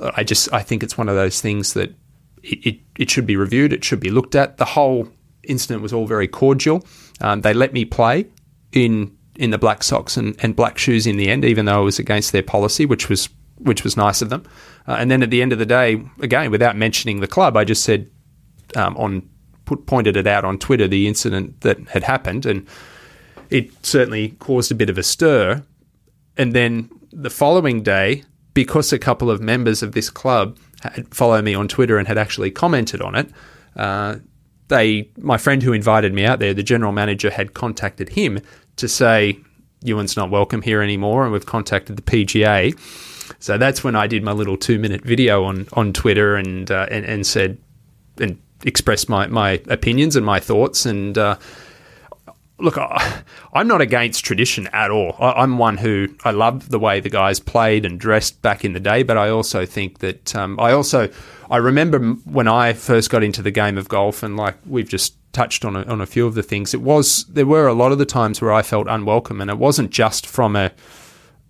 I 0.00 0.24
just, 0.24 0.52
I 0.52 0.62
think 0.62 0.82
it's 0.82 0.98
one 0.98 1.08
of 1.08 1.14
those 1.14 1.40
things 1.40 1.74
that 1.74 1.94
it, 2.42 2.66
it, 2.66 2.80
it, 2.98 3.10
should 3.10 3.26
be 3.26 3.36
reviewed, 3.36 3.72
it 3.72 3.84
should 3.84 4.00
be 4.00 4.10
looked 4.10 4.34
at. 4.34 4.56
The 4.56 4.64
whole 4.64 5.08
incident 5.44 5.82
was 5.82 5.92
all 5.92 6.06
very 6.06 6.28
cordial. 6.28 6.84
Um, 7.20 7.40
they 7.42 7.54
let 7.54 7.72
me 7.72 7.84
play 7.84 8.26
in 8.72 9.16
in 9.36 9.50
the 9.50 9.58
black 9.58 9.82
socks 9.82 10.16
and, 10.16 10.34
and 10.42 10.56
black 10.56 10.78
shoes 10.78 11.06
in 11.06 11.18
the 11.18 11.28
end, 11.28 11.44
even 11.44 11.66
though 11.66 11.82
it 11.82 11.84
was 11.84 11.98
against 11.98 12.32
their 12.32 12.42
policy, 12.42 12.86
which 12.86 13.08
was 13.08 13.28
which 13.58 13.84
was 13.84 13.96
nice 13.96 14.20
of 14.20 14.28
them. 14.28 14.44
Uh, 14.86 14.96
and 14.98 15.10
then 15.10 15.22
at 15.22 15.30
the 15.30 15.42
end 15.42 15.52
of 15.52 15.58
the 15.58 15.66
day, 15.66 16.02
again, 16.20 16.50
without 16.50 16.76
mentioning 16.76 17.20
the 17.20 17.26
club, 17.26 17.56
I 17.56 17.64
just 17.64 17.82
said 17.84 18.10
um, 18.74 18.96
on 18.96 19.28
put, 19.66 19.86
pointed 19.86 20.16
it 20.16 20.26
out 20.26 20.44
on 20.44 20.58
Twitter 20.58 20.88
the 20.88 21.06
incident 21.06 21.60
that 21.60 21.78
had 21.88 22.04
happened, 22.04 22.46
and 22.46 22.66
it 23.50 23.70
certainly 23.84 24.30
caused 24.38 24.72
a 24.72 24.74
bit 24.74 24.88
of 24.88 24.96
a 24.96 25.02
stir. 25.02 25.62
And 26.38 26.54
then 26.54 26.90
the 27.12 27.30
following 27.30 27.82
day, 27.82 28.24
because 28.54 28.92
a 28.92 28.98
couple 28.98 29.30
of 29.30 29.40
members 29.40 29.82
of 29.82 29.92
this 29.92 30.08
club 30.08 30.58
had 30.82 31.14
followed 31.14 31.44
me 31.44 31.54
on 31.54 31.68
Twitter 31.68 31.98
and 31.98 32.08
had 32.08 32.18
actually 32.18 32.50
commented 32.50 33.02
on 33.02 33.14
it, 33.14 33.30
uh, 33.76 34.16
they 34.68 35.08
my 35.18 35.38
friend 35.38 35.62
who 35.62 35.72
invited 35.72 36.12
me 36.12 36.24
out 36.24 36.38
there, 36.38 36.54
the 36.54 36.62
general 36.62 36.92
manager, 36.92 37.30
had 37.30 37.54
contacted 37.54 38.08
him 38.10 38.40
to 38.76 38.88
say 38.88 39.38
Ewan's 39.82 40.16
not 40.16 40.30
welcome 40.30 40.62
here 40.62 40.82
anymore, 40.82 41.22
and 41.22 41.32
we've 41.32 41.46
contacted 41.46 41.96
the 41.96 42.02
PGA. 42.02 42.76
So 43.38 43.58
that's 43.58 43.84
when 43.84 43.94
I 43.94 44.06
did 44.06 44.22
my 44.22 44.32
little 44.32 44.56
two 44.56 44.78
minute 44.78 45.02
video 45.02 45.44
on 45.44 45.68
on 45.74 45.92
Twitter 45.92 46.36
and 46.36 46.70
uh, 46.70 46.86
and, 46.90 47.04
and 47.04 47.26
said 47.26 47.58
and 48.18 48.40
expressed 48.64 49.08
my 49.08 49.26
my 49.26 49.62
opinions 49.68 50.16
and 50.16 50.24
my 50.24 50.40
thoughts 50.40 50.86
and. 50.86 51.16
Uh, 51.16 51.36
look, 52.58 52.78
I, 52.78 53.22
am 53.54 53.68
not 53.68 53.80
against 53.80 54.24
tradition 54.24 54.66
at 54.68 54.90
all. 54.90 55.14
I, 55.18 55.42
am 55.42 55.58
one 55.58 55.76
who 55.76 56.08
I 56.24 56.30
love 56.30 56.70
the 56.70 56.78
way 56.78 57.00
the 57.00 57.10
guys 57.10 57.40
played 57.40 57.84
and 57.84 58.00
dressed 58.00 58.40
back 58.42 58.64
in 58.64 58.72
the 58.72 58.80
day, 58.80 59.02
but 59.02 59.16
I 59.18 59.28
also 59.28 59.66
think 59.66 59.98
that 59.98 60.34
um, 60.34 60.58
I 60.58 60.72
also 60.72 61.10
I 61.50 61.58
remember 61.58 61.98
when 61.98 62.48
I 62.48 62.72
first 62.72 63.10
got 63.10 63.22
into 63.22 63.42
the 63.42 63.50
game 63.50 63.78
of 63.78 63.88
golf, 63.88 64.22
and 64.22 64.36
like 64.36 64.56
we've 64.66 64.88
just 64.88 65.16
touched 65.32 65.64
on 65.64 65.76
a, 65.76 65.82
on 65.82 66.00
a 66.00 66.06
few 66.06 66.26
of 66.26 66.34
the 66.34 66.42
things. 66.42 66.72
It 66.72 66.80
was 66.80 67.24
there 67.26 67.46
were 67.46 67.66
a 67.66 67.74
lot 67.74 67.92
of 67.92 67.98
the 67.98 68.06
times 68.06 68.40
where 68.40 68.52
I 68.52 68.62
felt 68.62 68.86
unwelcome, 68.88 69.40
and 69.40 69.50
it 69.50 69.58
wasn't 69.58 69.90
just 69.90 70.26
from 70.26 70.56
a 70.56 70.72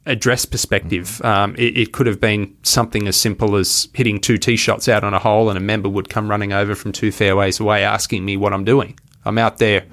a 0.06 0.14
dress 0.14 0.44
perspective. 0.44 1.20
Um, 1.24 1.54
it, 1.56 1.76
it, 1.76 1.92
could 1.92 2.06
have 2.06 2.20
been 2.20 2.56
something 2.62 3.08
as 3.08 3.16
simple 3.16 3.56
as 3.56 3.88
hitting 3.92 4.20
two 4.20 4.38
tee 4.38 4.56
shots 4.56 4.88
out 4.88 5.04
on 5.04 5.12
a 5.12 5.18
hole, 5.18 5.50
and 5.50 5.58
a 5.58 5.60
member 5.60 5.88
would 5.88 6.08
come 6.08 6.30
running 6.30 6.52
over 6.52 6.74
from 6.74 6.92
two 6.92 7.10
fairways 7.10 7.60
away 7.60 7.82
asking 7.82 8.24
me 8.24 8.36
what 8.36 8.52
I'm 8.52 8.64
doing. 8.64 8.98
I'm 9.24 9.36
out 9.36 9.58
there. 9.58 9.84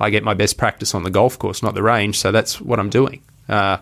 I 0.00 0.10
get 0.10 0.24
my 0.24 0.34
best 0.34 0.56
practice 0.56 0.94
on 0.94 1.02
the 1.02 1.10
golf 1.10 1.38
course, 1.38 1.62
not 1.62 1.74
the 1.74 1.82
range, 1.82 2.18
so 2.18 2.32
that's 2.32 2.60
what 2.60 2.80
I'm 2.80 2.88
doing. 2.88 3.22
Uh, 3.48 3.78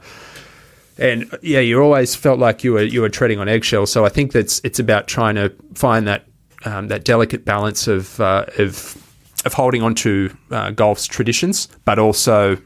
and 0.98 1.30
yeah, 1.42 1.60
you 1.60 1.80
always 1.80 2.14
felt 2.14 2.38
like 2.38 2.64
you 2.64 2.72
were 2.72 2.82
you 2.82 3.02
were 3.02 3.08
treading 3.08 3.38
on 3.38 3.48
eggshells. 3.48 3.92
So 3.92 4.04
I 4.04 4.08
think 4.08 4.32
that's 4.32 4.60
it's 4.64 4.78
about 4.78 5.06
trying 5.06 5.34
to 5.36 5.54
find 5.74 6.08
that 6.08 6.24
um, 6.64 6.88
that 6.88 7.04
delicate 7.04 7.44
balance 7.44 7.86
of 7.86 8.18
uh, 8.18 8.46
of 8.58 8.96
of 9.44 9.52
holding 9.52 9.82
on 9.82 9.94
to 9.94 10.36
uh, 10.50 10.70
golf's 10.70 11.06
traditions, 11.06 11.68
but 11.84 11.98
also 11.98 12.56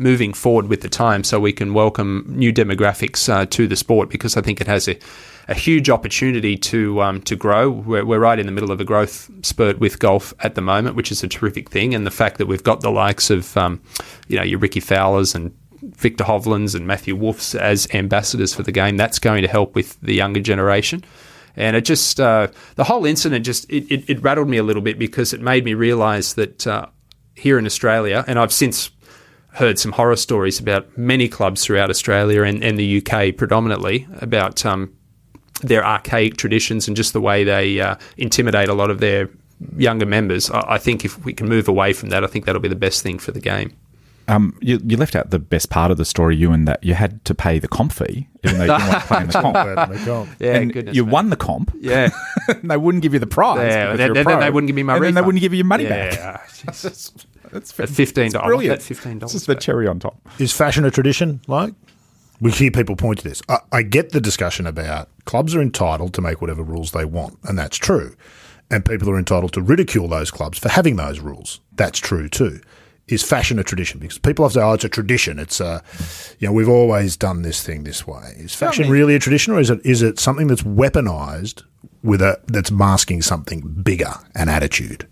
moving 0.00 0.32
forward 0.32 0.66
with 0.66 0.80
the 0.80 0.88
time 0.88 1.22
so 1.22 1.38
we 1.38 1.52
can 1.52 1.74
welcome 1.74 2.24
new 2.26 2.52
demographics 2.52 3.28
uh, 3.28 3.44
to 3.46 3.68
the 3.68 3.76
sport 3.76 4.08
because 4.08 4.36
I 4.36 4.40
think 4.40 4.60
it 4.60 4.66
has 4.66 4.88
a, 4.88 4.98
a 5.46 5.54
huge 5.54 5.90
opportunity 5.90 6.56
to 6.56 7.02
um, 7.02 7.20
to 7.22 7.36
grow. 7.36 7.70
We're, 7.70 8.04
we're, 8.04 8.18
right 8.18 8.38
in 8.38 8.46
the 8.46 8.52
middle 8.52 8.72
of 8.72 8.80
a 8.80 8.84
growth 8.84 9.30
spurt 9.42 9.78
with 9.78 9.98
golf 9.98 10.32
at 10.40 10.54
the 10.54 10.62
moment, 10.62 10.96
which 10.96 11.12
is 11.12 11.22
a 11.22 11.28
terrific 11.28 11.68
thing. 11.70 11.94
And 11.94 12.06
the 12.06 12.10
fact 12.10 12.38
that 12.38 12.46
we've 12.46 12.64
got 12.64 12.80
the 12.80 12.90
likes 12.90 13.28
of 13.28 13.56
um, 13.56 13.80
you 14.26 14.36
know 14.36 14.42
your 14.42 14.58
Ricky 14.58 14.80
Fowlers 14.80 15.34
and 15.34 15.54
Viktor 15.82 16.24
Hovlands 16.24 16.74
and 16.74 16.86
Matthew 16.86 17.14
Wolffs 17.14 17.54
as 17.54 17.86
ambassadors 17.92 18.54
for 18.54 18.62
the 18.62 18.72
game. 18.72 18.96
That's 18.96 19.18
going 19.18 19.42
to 19.42 19.48
help 19.48 19.74
with 19.74 20.00
the 20.00 20.14
younger 20.14 20.40
generation. 20.40 21.04
And 21.56 21.74
it 21.76 21.84
just, 21.84 22.20
uh, 22.20 22.48
the 22.76 22.84
whole 22.84 23.04
incident 23.04 23.44
just, 23.44 23.68
it, 23.70 23.90
it, 23.90 24.08
it, 24.08 24.22
rattled 24.22 24.48
me 24.48 24.56
a 24.56 24.62
little 24.62 24.82
bit 24.82 24.98
because 24.98 25.32
it 25.32 25.40
made 25.40 25.64
me 25.64 25.74
realise 25.74 26.34
that 26.34 26.64
uh, 26.66 26.86
here 27.34 27.58
in 27.58 27.66
Australia, 27.66 28.24
and 28.26 28.38
I've 28.38 28.52
since 28.52 28.90
heard 29.52 29.78
some 29.78 29.92
horror 29.92 30.16
stories 30.16 30.60
about 30.60 30.96
many 30.96 31.28
clubs 31.28 31.64
throughout 31.64 31.90
Australia 31.90 32.42
and, 32.42 32.62
and 32.62 32.78
the 32.78 32.98
UK 33.04 33.36
predominantly 33.36 34.06
about 34.20 34.64
um, 34.64 34.92
their 35.62 35.84
archaic 35.84 36.36
traditions 36.36 36.86
and 36.88 36.96
just 36.96 37.12
the 37.12 37.20
way 37.20 37.44
they 37.44 37.80
uh, 37.80 37.96
intimidate 38.16 38.68
a 38.68 38.74
lot 38.74 38.90
of 38.90 39.00
their 39.00 39.28
younger 39.76 40.06
members. 40.06 40.50
I, 40.50 40.74
I 40.74 40.78
think 40.78 41.04
if 41.04 41.22
we 41.24 41.32
can 41.32 41.48
move 41.48 41.68
away 41.68 41.92
from 41.92 42.10
that, 42.10 42.24
I 42.24 42.26
think 42.26 42.44
that'll 42.44 42.60
be 42.60 42.68
the 42.68 42.76
best 42.76 43.02
thing 43.02 43.18
for 43.18 43.32
the 43.32 43.40
game. 43.40 43.76
Um, 44.28 44.56
you, 44.60 44.80
you, 44.84 44.96
left 44.96 45.16
out 45.16 45.30
the 45.30 45.40
best 45.40 45.70
part 45.70 45.90
of 45.90 45.96
the 45.96 46.04
story, 46.04 46.36
you, 46.36 46.52
and 46.52 46.68
that 46.68 46.84
you 46.84 46.94
had 46.94 47.24
to 47.24 47.34
pay 47.34 47.58
the 47.58 47.66
comp 47.66 47.92
fee, 47.92 48.28
even 48.44 48.58
though 48.58 48.64
you 48.64 48.78
didn't 48.78 48.88
want 48.88 49.00
to 49.00 49.06
play 49.08 49.20
in 49.22 49.26
the 49.26 49.32
comp. 49.32 50.28
yeah, 50.38 50.54
and 50.54 50.72
goodness 50.72 50.94
you 50.94 51.04
won 51.04 51.30
the 51.30 51.36
comp. 51.36 51.74
Yeah. 51.80 52.10
they 52.62 52.76
wouldn't 52.76 53.02
give 53.02 53.12
you 53.12 53.18
the 53.18 53.26
prize. 53.26 53.58
Yeah, 53.58 53.96
then, 53.96 54.12
then, 54.12 54.38
they 54.38 54.50
wouldn't 54.50 54.68
give 54.68 54.76
me 54.76 54.84
my 54.84 54.94
and 54.94 55.02
refund. 55.02 55.16
then 55.16 55.22
they 55.22 55.26
wouldn't 55.26 55.42
give 55.42 55.52
you 55.52 55.58
your 55.58 55.66
money 55.66 55.82
yeah, 55.84 56.36
back. 56.36 56.50
that's, 57.52 57.72
that's 57.72 57.94
fifteen 57.94 58.32
dollars. 58.32 58.46
Brilliant. 58.46 58.82
fifteen 58.82 59.18
dollars. 59.18 59.32
Just 59.32 59.46
the 59.46 59.54
cherry 59.54 59.86
on 59.86 59.98
top. 59.98 60.16
Is 60.38 60.52
fashion 60.52 60.84
a 60.84 60.90
tradition? 60.90 61.40
Like 61.46 61.74
we 62.40 62.50
hear 62.52 62.70
people 62.70 62.96
point 62.96 63.18
to 63.18 63.28
this. 63.28 63.42
I, 63.48 63.58
I 63.72 63.82
get 63.82 64.10
the 64.10 64.20
discussion 64.20 64.66
about 64.66 65.08
clubs 65.24 65.54
are 65.54 65.62
entitled 65.62 66.14
to 66.14 66.20
make 66.20 66.40
whatever 66.40 66.62
rules 66.62 66.92
they 66.92 67.04
want, 67.04 67.38
and 67.44 67.58
that's 67.58 67.76
true. 67.76 68.16
And 68.70 68.84
people 68.84 69.10
are 69.10 69.18
entitled 69.18 69.52
to 69.54 69.62
ridicule 69.62 70.06
those 70.06 70.30
clubs 70.30 70.58
for 70.58 70.68
having 70.68 70.96
those 70.96 71.18
rules. 71.18 71.60
That's 71.74 71.98
true 71.98 72.28
too 72.28 72.60
is 73.10 73.22
fashion 73.22 73.58
a 73.58 73.64
tradition? 73.64 73.98
Because 73.98 74.18
people 74.18 74.44
often 74.44 74.60
say, 74.60 74.64
"Oh, 74.64 74.72
it's 74.72 74.84
a 74.84 74.88
tradition. 74.88 75.38
It's 75.38 75.60
a, 75.60 75.82
you 76.38 76.48
know, 76.48 76.52
we've 76.52 76.68
always 76.68 77.16
done 77.16 77.42
this 77.42 77.62
thing 77.62 77.84
this 77.84 78.06
way." 78.06 78.34
Is 78.36 78.54
fashion 78.54 78.88
really 78.88 79.14
a 79.14 79.18
tradition, 79.18 79.52
or 79.52 79.60
is 79.60 79.70
it 79.70 79.80
is 79.84 80.02
it 80.02 80.18
something 80.18 80.46
that's 80.46 80.62
weaponized 80.62 81.62
with 82.02 82.22
a 82.22 82.40
that's 82.46 82.70
masking 82.70 83.22
something 83.22 83.60
bigger, 83.60 84.12
an 84.34 84.48
attitude? 84.48 85.06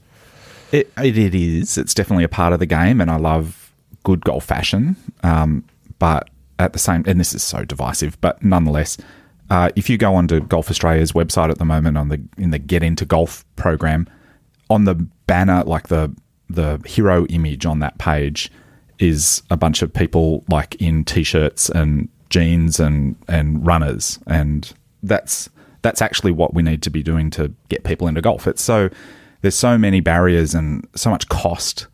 It, 0.72 0.92
it, 0.98 1.35
is. 1.35 1.78
It's 1.78 1.94
definitely 1.94 2.24
a 2.24 2.28
part 2.28 2.52
of 2.52 2.59
the 2.59 2.66
game, 2.66 3.00
and 3.00 3.11
I 3.11 3.16
love 3.16 3.72
good 4.04 4.24
golf 4.24 4.44
fashion. 4.44 4.96
Um, 5.22 5.64
but 5.98 6.28
at 6.59 6.72
the 6.72 6.78
same, 6.78 7.04
and 7.07 7.18
this 7.18 7.35
is 7.35 7.42
so 7.42 7.64
divisive, 7.64 8.20
but 8.20 8.42
nonetheless, 8.42 8.98
uh, 9.50 9.70
if 9.76 9.88
you 9.88 9.96
go 9.96 10.14
onto 10.14 10.40
Golf 10.40 10.70
Australia's 10.70 11.12
website 11.12 11.50
at 11.50 11.59
the 11.59 11.64
moment 11.64 11.96
on 11.96 12.09
the 12.09 12.20
in 12.37 12.50
the 12.50 12.59
Get 12.59 12.83
Into 12.83 13.07
Golf 13.07 13.44
program, 13.57 14.07
on 14.68 14.85
the 14.85 14.94
banner, 15.26 15.64
like 15.64 15.88
the 15.88 16.14
the 16.50 16.81
hero 16.87 17.26
image 17.26 17.66
on 17.66 17.78
that 17.81 17.98
page 17.98 18.50
is 18.98 19.42
a 19.50 19.57
bunch 19.57 19.83
of 19.83 19.92
people 19.92 20.44
like 20.48 20.74
in 20.76 21.04
t-shirts 21.04 21.68
and 21.70 22.09
jeans 22.31 22.81
and 22.81 23.16
and 23.28 23.64
runners 23.64 24.18
and 24.26 24.74
that's 25.02 25.48
that's 25.83 26.02
actually 26.02 26.33
what 26.33 26.54
we 26.54 26.62
need 26.62 26.83
to 26.83 26.90
be 26.90 27.02
doing 27.02 27.31
to 27.31 27.52
get 27.68 27.85
people 27.85 28.09
into 28.09 28.20
golf 28.20 28.46
it's 28.46 28.62
so 28.62 28.88
there's 29.40 29.55
so 29.55 29.79
many 29.79 30.01
barriers 30.01 30.55
and 30.55 30.87
so 30.94 31.11
much 31.11 31.29
cost 31.29 31.87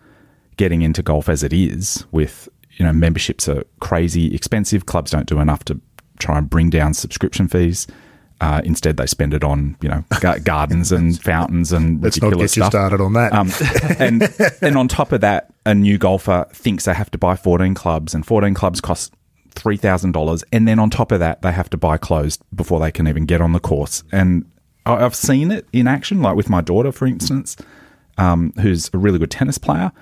getting 0.57 0.83
into 0.83 1.03
golf 1.03 1.29
as 1.29 1.43
it 1.43 1.53
is 1.53 2.05
with 2.13 2.49
you 2.77 2.85
know 2.85 2.93
memberships 2.93 3.49
are 3.49 3.65
crazy 3.81 4.35
expensive 4.35 4.87
clubs 4.87 5.11
don't 5.11 5.27
do 5.27 5.41
enough 5.41 5.65
to 5.65 5.81
try 6.19 6.39
and 6.39 6.49
bring 6.49 6.71
down 6.71 6.95
subscription 6.95 7.49
fees 7.49 7.87
uh, 8.41 8.61
instead, 8.65 8.97
they 8.97 9.07
spend 9.07 9.33
it 9.33 9.45
on 9.45 9.77
you 9.81 9.89
know 9.89 10.05
gardens 10.45 10.93
and 10.93 11.21
fountains 11.23 11.73
and 11.73 12.03
let's 12.03 12.21
not 12.21 12.37
get 12.37 12.51
stuff. 12.51 12.67
you 12.67 12.71
started 12.71 13.01
on 13.01 13.13
that. 13.15 13.33
Um, 13.33 13.51
and 13.99 14.29
and 14.63 14.77
on 14.77 14.89
top 14.89 15.13
of 15.13 15.21
that, 15.21 15.53
a 15.65 15.75
new 15.75 15.99
golfer 15.99 16.47
thinks 16.53 16.85
they 16.85 16.95
have 16.95 17.11
to 17.13 17.19
buy 17.19 17.37
fourteen 17.37 17.75
clubs, 17.75 18.15
and 18.15 18.27
fourteen 18.27 18.55
clubs 18.55 18.81
cost 18.81 19.15
three 19.55 19.77
thousand 19.77 20.13
dollars, 20.13 20.45
and 20.53 20.67
then 20.67 20.79
on 20.79 20.91
top 20.91 21.13
of 21.13 21.21
that, 21.21 21.43
they 21.43 21.53
have 21.53 21.71
to 21.71 21.77
buy 21.77 21.97
clothes 21.97 22.39
before 22.55 22.81
they 22.81 22.91
can 22.91 23.07
even 23.07 23.25
get 23.25 23.41
on 23.41 23.53
the 23.53 23.61
course. 23.61 24.03
And 24.11 24.45
I've 24.87 25.15
seen 25.15 25.51
it 25.51 25.67
in 25.73 25.87
action, 25.87 26.21
like 26.21 26.37
with 26.37 26.51
my 26.51 26.61
daughter, 26.61 26.93
for 26.93 27.07
instance, 27.07 27.57
um, 28.19 28.53
who's 28.61 28.91
a 28.93 28.99
really 28.99 29.19
good 29.19 29.31
tennis 29.31 29.59
player, 29.59 29.93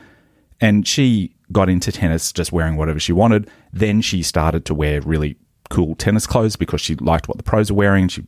and 0.61 0.87
she 0.87 1.33
got 1.53 1.69
into 1.69 1.93
tennis 1.93 2.33
just 2.33 2.53
wearing 2.53 2.77
whatever 2.77 2.99
she 2.99 3.13
wanted. 3.13 3.49
Then 3.73 4.01
she 4.01 4.23
started 4.23 4.65
to 4.67 4.75
wear 4.75 5.01
really 5.01 5.37
cool 5.71 5.95
tennis 5.95 6.27
clothes 6.27 6.57
because 6.57 6.81
she 6.81 6.95
liked 6.97 7.29
what 7.29 7.39
the 7.39 7.43
pros 7.43 7.71
are 7.71 7.75
wearing. 7.75 8.09
She'd 8.09 8.27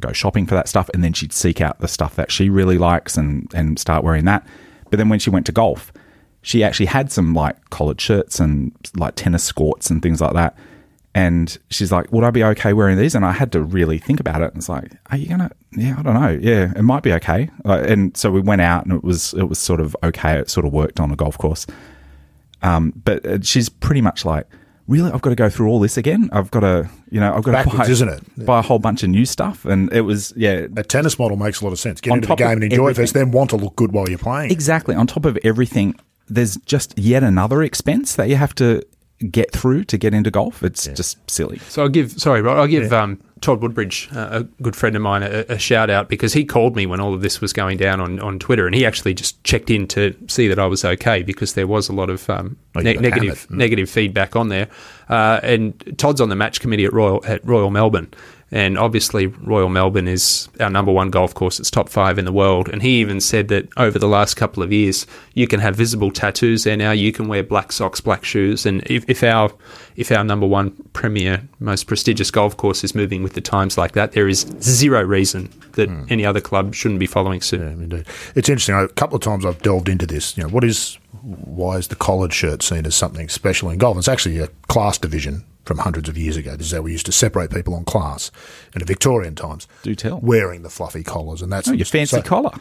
go 0.00 0.12
shopping 0.12 0.46
for 0.46 0.54
that 0.54 0.68
stuff, 0.68 0.90
and 0.92 1.02
then 1.02 1.12
she'd 1.12 1.32
seek 1.32 1.60
out 1.60 1.80
the 1.80 1.88
stuff 1.88 2.14
that 2.16 2.30
she 2.30 2.50
really 2.50 2.78
likes 2.78 3.16
and 3.16 3.50
and 3.54 3.78
start 3.78 4.04
wearing 4.04 4.24
that. 4.26 4.46
But 4.90 4.98
then 4.98 5.08
when 5.08 5.18
she 5.18 5.30
went 5.30 5.46
to 5.46 5.52
golf, 5.52 5.92
she 6.42 6.62
actually 6.62 6.86
had 6.86 7.10
some 7.10 7.34
like 7.34 7.70
collared 7.70 8.00
shirts 8.00 8.38
and 8.38 8.72
like 8.96 9.14
tennis 9.14 9.42
skirts 9.42 9.90
and 9.90 10.02
things 10.02 10.20
like 10.20 10.34
that. 10.34 10.56
And 11.14 11.56
she's 11.70 11.92
like, 11.92 12.10
"Would 12.12 12.24
I 12.24 12.30
be 12.30 12.42
okay 12.42 12.72
wearing 12.72 12.98
these?" 12.98 13.14
And 13.14 13.24
I 13.24 13.30
had 13.32 13.52
to 13.52 13.62
really 13.62 13.98
think 13.98 14.18
about 14.18 14.42
it. 14.42 14.48
And 14.48 14.56
it's 14.56 14.68
like, 14.68 14.92
"Are 15.10 15.16
you 15.16 15.28
gonna?" 15.28 15.50
Yeah, 15.76 15.94
I 15.98 16.02
don't 16.02 16.14
know. 16.14 16.38
Yeah, 16.40 16.72
it 16.74 16.82
might 16.82 17.02
be 17.04 17.12
okay. 17.12 17.50
Uh, 17.64 17.84
and 17.86 18.16
so 18.16 18.30
we 18.32 18.40
went 18.40 18.60
out, 18.62 18.84
and 18.84 18.94
it 18.94 19.04
was 19.04 19.32
it 19.34 19.44
was 19.44 19.58
sort 19.58 19.80
of 19.80 19.96
okay. 20.02 20.38
It 20.40 20.50
sort 20.50 20.66
of 20.66 20.72
worked 20.72 20.98
on 20.98 21.10
a 21.12 21.16
golf 21.16 21.38
course. 21.38 21.66
Um, 22.62 22.92
but 23.04 23.24
uh, 23.26 23.38
she's 23.42 23.68
pretty 23.68 24.00
much 24.00 24.24
like, 24.24 24.46
really, 24.88 25.10
I've 25.12 25.20
got 25.20 25.30
to 25.30 25.36
go 25.36 25.50
through 25.50 25.68
all 25.68 25.80
this 25.80 25.96
again. 25.98 26.30
I've 26.32 26.50
got 26.50 26.60
to, 26.60 26.88
you 27.10 27.20
know, 27.20 27.34
I've 27.34 27.42
got 27.42 27.52
Backwards, 27.52 27.76
to 27.76 27.78
buy, 27.78 27.88
isn't 27.90 28.08
it? 28.08 28.46
buy 28.46 28.58
a 28.60 28.62
whole 28.62 28.78
bunch 28.78 29.02
of 29.02 29.10
new 29.10 29.26
stuff. 29.26 29.66
And 29.66 29.92
it 29.92 30.00
was, 30.00 30.32
yeah, 30.34 30.66
A 30.76 30.82
tennis 30.82 31.18
model 31.18 31.36
makes 31.36 31.60
a 31.60 31.64
lot 31.64 31.72
of 31.72 31.78
sense. 31.78 32.00
Get 32.00 32.10
On 32.12 32.18
into 32.18 32.28
the 32.28 32.36
game 32.36 32.52
and 32.52 32.64
enjoy 32.64 32.88
it 32.88 32.96
first, 32.96 33.12
then 33.12 33.30
want 33.32 33.50
to 33.50 33.56
look 33.56 33.76
good 33.76 33.92
while 33.92 34.08
you're 34.08 34.18
playing. 34.18 34.50
exactly. 34.50 34.94
On 34.94 35.06
top 35.06 35.26
of 35.26 35.38
everything, 35.44 35.94
there's 36.26 36.56
just 36.58 36.98
yet 36.98 37.22
another 37.22 37.62
expense 37.62 38.16
that 38.16 38.30
you 38.30 38.36
have 38.36 38.54
to 38.54 38.82
get 39.30 39.52
through 39.52 39.84
to 39.84 39.98
get 39.98 40.14
into 40.14 40.30
golf. 40.30 40.62
It's 40.62 40.86
just 40.88 41.18
silly. 41.30 41.58
So 41.68 41.82
I'll 41.82 41.88
give 41.88 42.12
sorry, 42.12 42.42
Rod, 42.42 42.58
I'll 42.58 42.66
give 42.66 42.92
um, 42.92 43.20
Todd 43.40 43.60
Woodbridge, 43.62 44.08
uh, 44.14 44.28
a 44.30 44.44
good 44.62 44.74
friend 44.76 44.96
of 44.96 45.02
mine, 45.02 45.22
a, 45.22 45.44
a 45.48 45.58
shout 45.58 45.90
out 45.90 46.08
because 46.08 46.32
he 46.32 46.44
called 46.44 46.76
me 46.76 46.86
when 46.86 47.00
all 47.00 47.12
of 47.14 47.20
this 47.20 47.40
was 47.40 47.52
going 47.52 47.76
down 47.76 48.00
on, 48.00 48.18
on 48.20 48.38
Twitter, 48.38 48.66
and 48.66 48.74
he 48.74 48.86
actually 48.86 49.14
just 49.14 49.42
checked 49.44 49.70
in 49.70 49.86
to 49.88 50.14
see 50.28 50.48
that 50.48 50.58
I 50.58 50.66
was 50.66 50.84
okay 50.84 51.22
because 51.22 51.54
there 51.54 51.66
was 51.66 51.88
a 51.88 51.92
lot 51.92 52.10
of 52.10 52.28
um, 52.30 52.56
Oh, 52.76 52.80
ne- 52.80 52.94
negative. 52.94 53.46
Mm. 53.50 53.56
negative 53.56 53.88
feedback 53.90 54.34
on 54.34 54.48
there. 54.48 54.68
Uh, 55.08 55.38
and 55.44 55.94
Todd's 55.96 56.20
on 56.20 56.28
the 56.28 56.34
match 56.36 56.60
committee 56.60 56.84
at 56.84 56.92
Royal 56.92 57.24
at 57.24 57.44
Royal 57.46 57.70
Melbourne. 57.70 58.12
And 58.54 58.78
obviously, 58.78 59.26
Royal 59.26 59.68
Melbourne 59.68 60.06
is 60.06 60.48
our 60.60 60.70
number 60.70 60.92
one 60.92 61.10
golf 61.10 61.34
course. 61.34 61.58
It's 61.58 61.72
top 61.72 61.88
five 61.88 62.20
in 62.20 62.24
the 62.24 62.30
world. 62.32 62.68
And 62.68 62.82
he 62.82 63.00
even 63.00 63.20
said 63.20 63.48
that 63.48 63.68
over 63.76 63.98
the 63.98 64.06
last 64.06 64.34
couple 64.34 64.62
of 64.62 64.72
years, 64.72 65.08
you 65.34 65.48
can 65.48 65.58
have 65.58 65.74
visible 65.74 66.12
tattoos 66.12 66.62
there 66.62 66.76
now. 66.76 66.92
You 66.92 67.10
can 67.10 67.26
wear 67.26 67.42
black 67.42 67.72
socks, 67.72 68.00
black 68.00 68.24
shoes. 68.24 68.64
And 68.64 68.84
if, 68.86 69.04
if 69.10 69.24
our 69.24 69.50
if 69.96 70.12
our 70.12 70.22
number 70.22 70.46
one 70.46 70.70
premier, 70.92 71.42
most 71.58 71.88
prestigious 71.88 72.30
golf 72.30 72.56
course 72.56 72.84
is 72.84 72.94
moving 72.94 73.24
with 73.24 73.32
the 73.32 73.40
times 73.40 73.76
like 73.76 73.92
that, 73.92 74.12
there 74.12 74.28
is 74.28 74.46
zero 74.60 75.02
reason 75.02 75.50
that 75.72 75.88
Hmm. 75.88 76.04
any 76.08 76.24
other 76.24 76.40
club 76.40 76.74
shouldn't 76.76 77.00
be 77.00 77.06
following 77.06 77.40
suit. 77.40 77.60
Yeah, 77.60 77.70
indeed. 77.70 78.06
It's 78.36 78.48
interesting. 78.48 78.76
A 78.76 78.86
couple 78.86 79.16
of 79.16 79.22
times 79.22 79.44
I've 79.44 79.62
delved 79.62 79.88
into 79.88 80.06
this. 80.06 80.36
You 80.36 80.44
know, 80.44 80.48
what 80.50 80.62
is 80.62 80.96
why 81.22 81.76
is 81.78 81.88
the 81.88 81.96
collared 81.96 82.32
shirt 82.32 82.62
seen 82.62 82.86
as 82.86 82.94
something 82.94 83.28
special 83.28 83.68
in 83.70 83.78
golf? 83.78 83.98
It's 83.98 84.06
actually 84.08 84.38
a 84.38 84.46
class 84.68 84.96
division 84.96 85.42
from 85.64 85.78
hundreds 85.78 86.08
of 86.08 86.16
years 86.18 86.36
ago. 86.36 86.56
This 86.56 86.66
is 86.68 86.72
how 86.72 86.82
we 86.82 86.92
used 86.92 87.06
to 87.06 87.12
separate 87.12 87.50
people 87.50 87.74
on 87.74 87.84
class 87.84 88.30
in 88.74 88.80
the 88.80 88.84
Victorian 88.86 89.34
times. 89.34 89.66
Do 89.82 89.94
tell. 89.94 90.20
Wearing 90.20 90.62
the 90.62 90.70
fluffy 90.70 91.02
collars 91.02 91.40
and 91.42 91.52
that's 91.52 91.68
Oh, 91.68 91.72
your 91.72 91.86
fancy 91.86 92.16
so- 92.16 92.22
collar. 92.22 92.52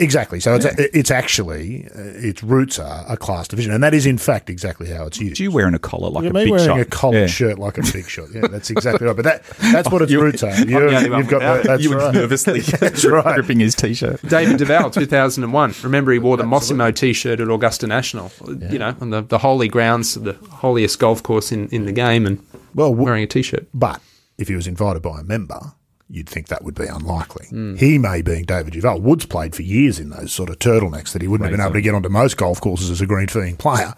Exactly. 0.00 0.38
So 0.38 0.54
it's 0.54 0.64
it's 0.94 1.10
actually 1.10 1.86
uh, 1.86 1.98
its 2.14 2.44
roots 2.44 2.78
are 2.78 3.04
a 3.08 3.16
class 3.16 3.48
division, 3.48 3.72
and 3.72 3.82
that 3.82 3.94
is 3.94 4.06
in 4.06 4.16
fact 4.16 4.48
exactly 4.48 4.88
how 4.88 5.06
it's 5.06 5.18
used. 5.18 5.38
Do 5.38 5.42
you 5.42 5.50
wearing 5.50 5.74
a 5.74 5.78
collar 5.80 6.08
like 6.08 6.22
Yeah, 6.22 6.30
a 6.30 6.32
me 6.34 6.44
big 6.44 6.50
wearing 6.52 6.66
shot? 6.66 6.78
a 6.78 6.84
collared 6.84 7.20
Yeah. 7.22 7.26
shirt 7.26 7.58
like 7.58 7.78
a 7.78 7.82
big 7.82 8.08
shot. 8.08 8.28
Yeah, 8.32 8.46
that's 8.46 8.70
exactly 8.70 9.08
right. 9.08 9.16
But 9.16 9.24
that 9.24 9.42
that's 9.72 9.90
what 9.90 10.00
its 10.02 10.14
roots 10.14 10.44
are. 10.44 10.56
You, 10.56 10.66
the 10.66 10.76
only 10.96 11.10
one 11.10 11.22
have 11.22 11.28
got 11.28 11.40
without 11.40 11.58
it. 11.62 11.66
that's 11.66 11.82
you 11.82 11.96
right. 11.96 12.14
nervously 12.14 12.60
That's 12.78 13.04
right. 13.04 13.34
gripping 13.34 13.58
his 13.58 13.74
t-shirt. 13.74 14.22
David 14.22 14.58
Duval, 14.58 14.90
2001. 14.92 15.74
Remember, 15.82 16.12
he 16.12 16.20
wore 16.20 16.36
the 16.36 16.44
Mossimo 16.44 16.94
T-shirt 16.94 17.40
at 17.40 17.48
Augusta 17.50 17.88
National. 17.88 18.30
You 18.46 18.78
know, 18.78 18.94
on 19.00 19.10
the, 19.10 19.22
the 19.22 19.38
holy 19.38 19.66
grounds, 19.66 20.14
of 20.16 20.22
the 20.22 20.34
holiest 20.48 21.00
golf 21.00 21.24
course 21.24 21.50
in, 21.50 21.66
in 21.70 21.86
the 21.86 21.92
game, 21.92 22.24
and 22.24 22.38
Well, 22.74 22.90
w- 22.90 23.04
wearing 23.04 23.22
a 23.24 23.26
T-shirt. 23.26 23.68
But 23.74 24.00
if 24.38 24.48
he 24.48 24.54
was 24.54 24.66
invited 24.66 25.02
by 25.02 25.20
a 25.20 25.24
member, 25.24 25.72
you'd 26.10 26.28
think 26.28 26.48
that 26.48 26.64
would 26.64 26.74
be 26.74 26.86
unlikely. 26.86 27.46
Hmm. 27.48 27.76
He 27.76 27.98
may, 27.98 28.22
being 28.22 28.44
David 28.44 28.72
Duval, 28.72 29.00
Woods 29.00 29.26
played 29.26 29.54
for 29.54 29.62
years 29.62 29.98
in 30.00 30.10
those 30.10 30.32
sort 30.32 30.48
of 30.48 30.58
turtlenecks 30.58 31.12
that 31.12 31.20
he 31.22 31.28
wouldn't 31.28 31.50
have 31.50 31.56
been 31.58 31.60
able 31.64 31.74
to 31.74 31.82
get 31.82 31.94
onto 31.94 32.08
most 32.08 32.36
golf 32.36 32.60
courses 32.60 32.90
as 32.90 33.00
a 33.00 33.06
green 33.06 33.28
fee 33.28 33.54
player, 33.58 33.92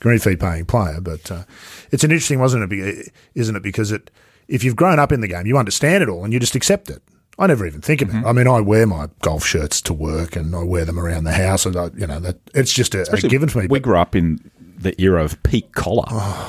green 0.00 0.18
fee 0.18 0.36
paying 0.36 0.66
player. 0.66 1.00
But 1.00 1.30
uh, 1.30 1.44
it's 1.90 2.04
an 2.04 2.10
interesting, 2.10 2.40
wasn't 2.40 2.64
it? 2.64 2.70
Be- 2.70 3.10
Isn't 3.34 3.56
it? 3.56 3.62
Because 3.62 3.90
it, 3.90 4.10
if 4.48 4.62
you've 4.64 4.76
grown 4.76 4.98
up 4.98 5.12
in 5.12 5.20
the 5.22 5.28
game, 5.28 5.46
you 5.46 5.56
understand 5.56 6.02
it 6.02 6.08
all 6.10 6.24
and 6.24 6.32
you 6.32 6.40
just 6.40 6.54
accept 6.54 6.90
it. 6.90 7.02
I 7.38 7.46
never 7.46 7.66
even 7.66 7.82
think 7.82 8.00
about 8.00 8.24
it. 8.24 8.26
I 8.26 8.32
mean, 8.32 8.48
I 8.48 8.60
wear 8.60 8.86
my 8.86 9.08
golf 9.20 9.44
shirts 9.44 9.82
to 9.82 9.92
work 9.92 10.36
and 10.36 10.54
I 10.56 10.62
wear 10.62 10.86
them 10.86 10.98
around 10.98 11.24
the 11.24 11.32
house, 11.34 11.66
and 11.66 11.76
I, 11.76 11.90
you 11.94 12.06
know 12.06 12.18
that 12.20 12.38
it's 12.54 12.72
just 12.72 12.94
a, 12.94 13.02
a 13.12 13.16
given 13.28 13.48
to 13.50 13.58
me. 13.58 13.64
We 13.64 13.78
But 13.78 13.82
grew 13.82 13.98
up 13.98 14.16
in 14.16 14.38
the 14.78 15.00
era 15.00 15.24
of 15.24 15.42
peak 15.42 15.72
collar 15.72 16.04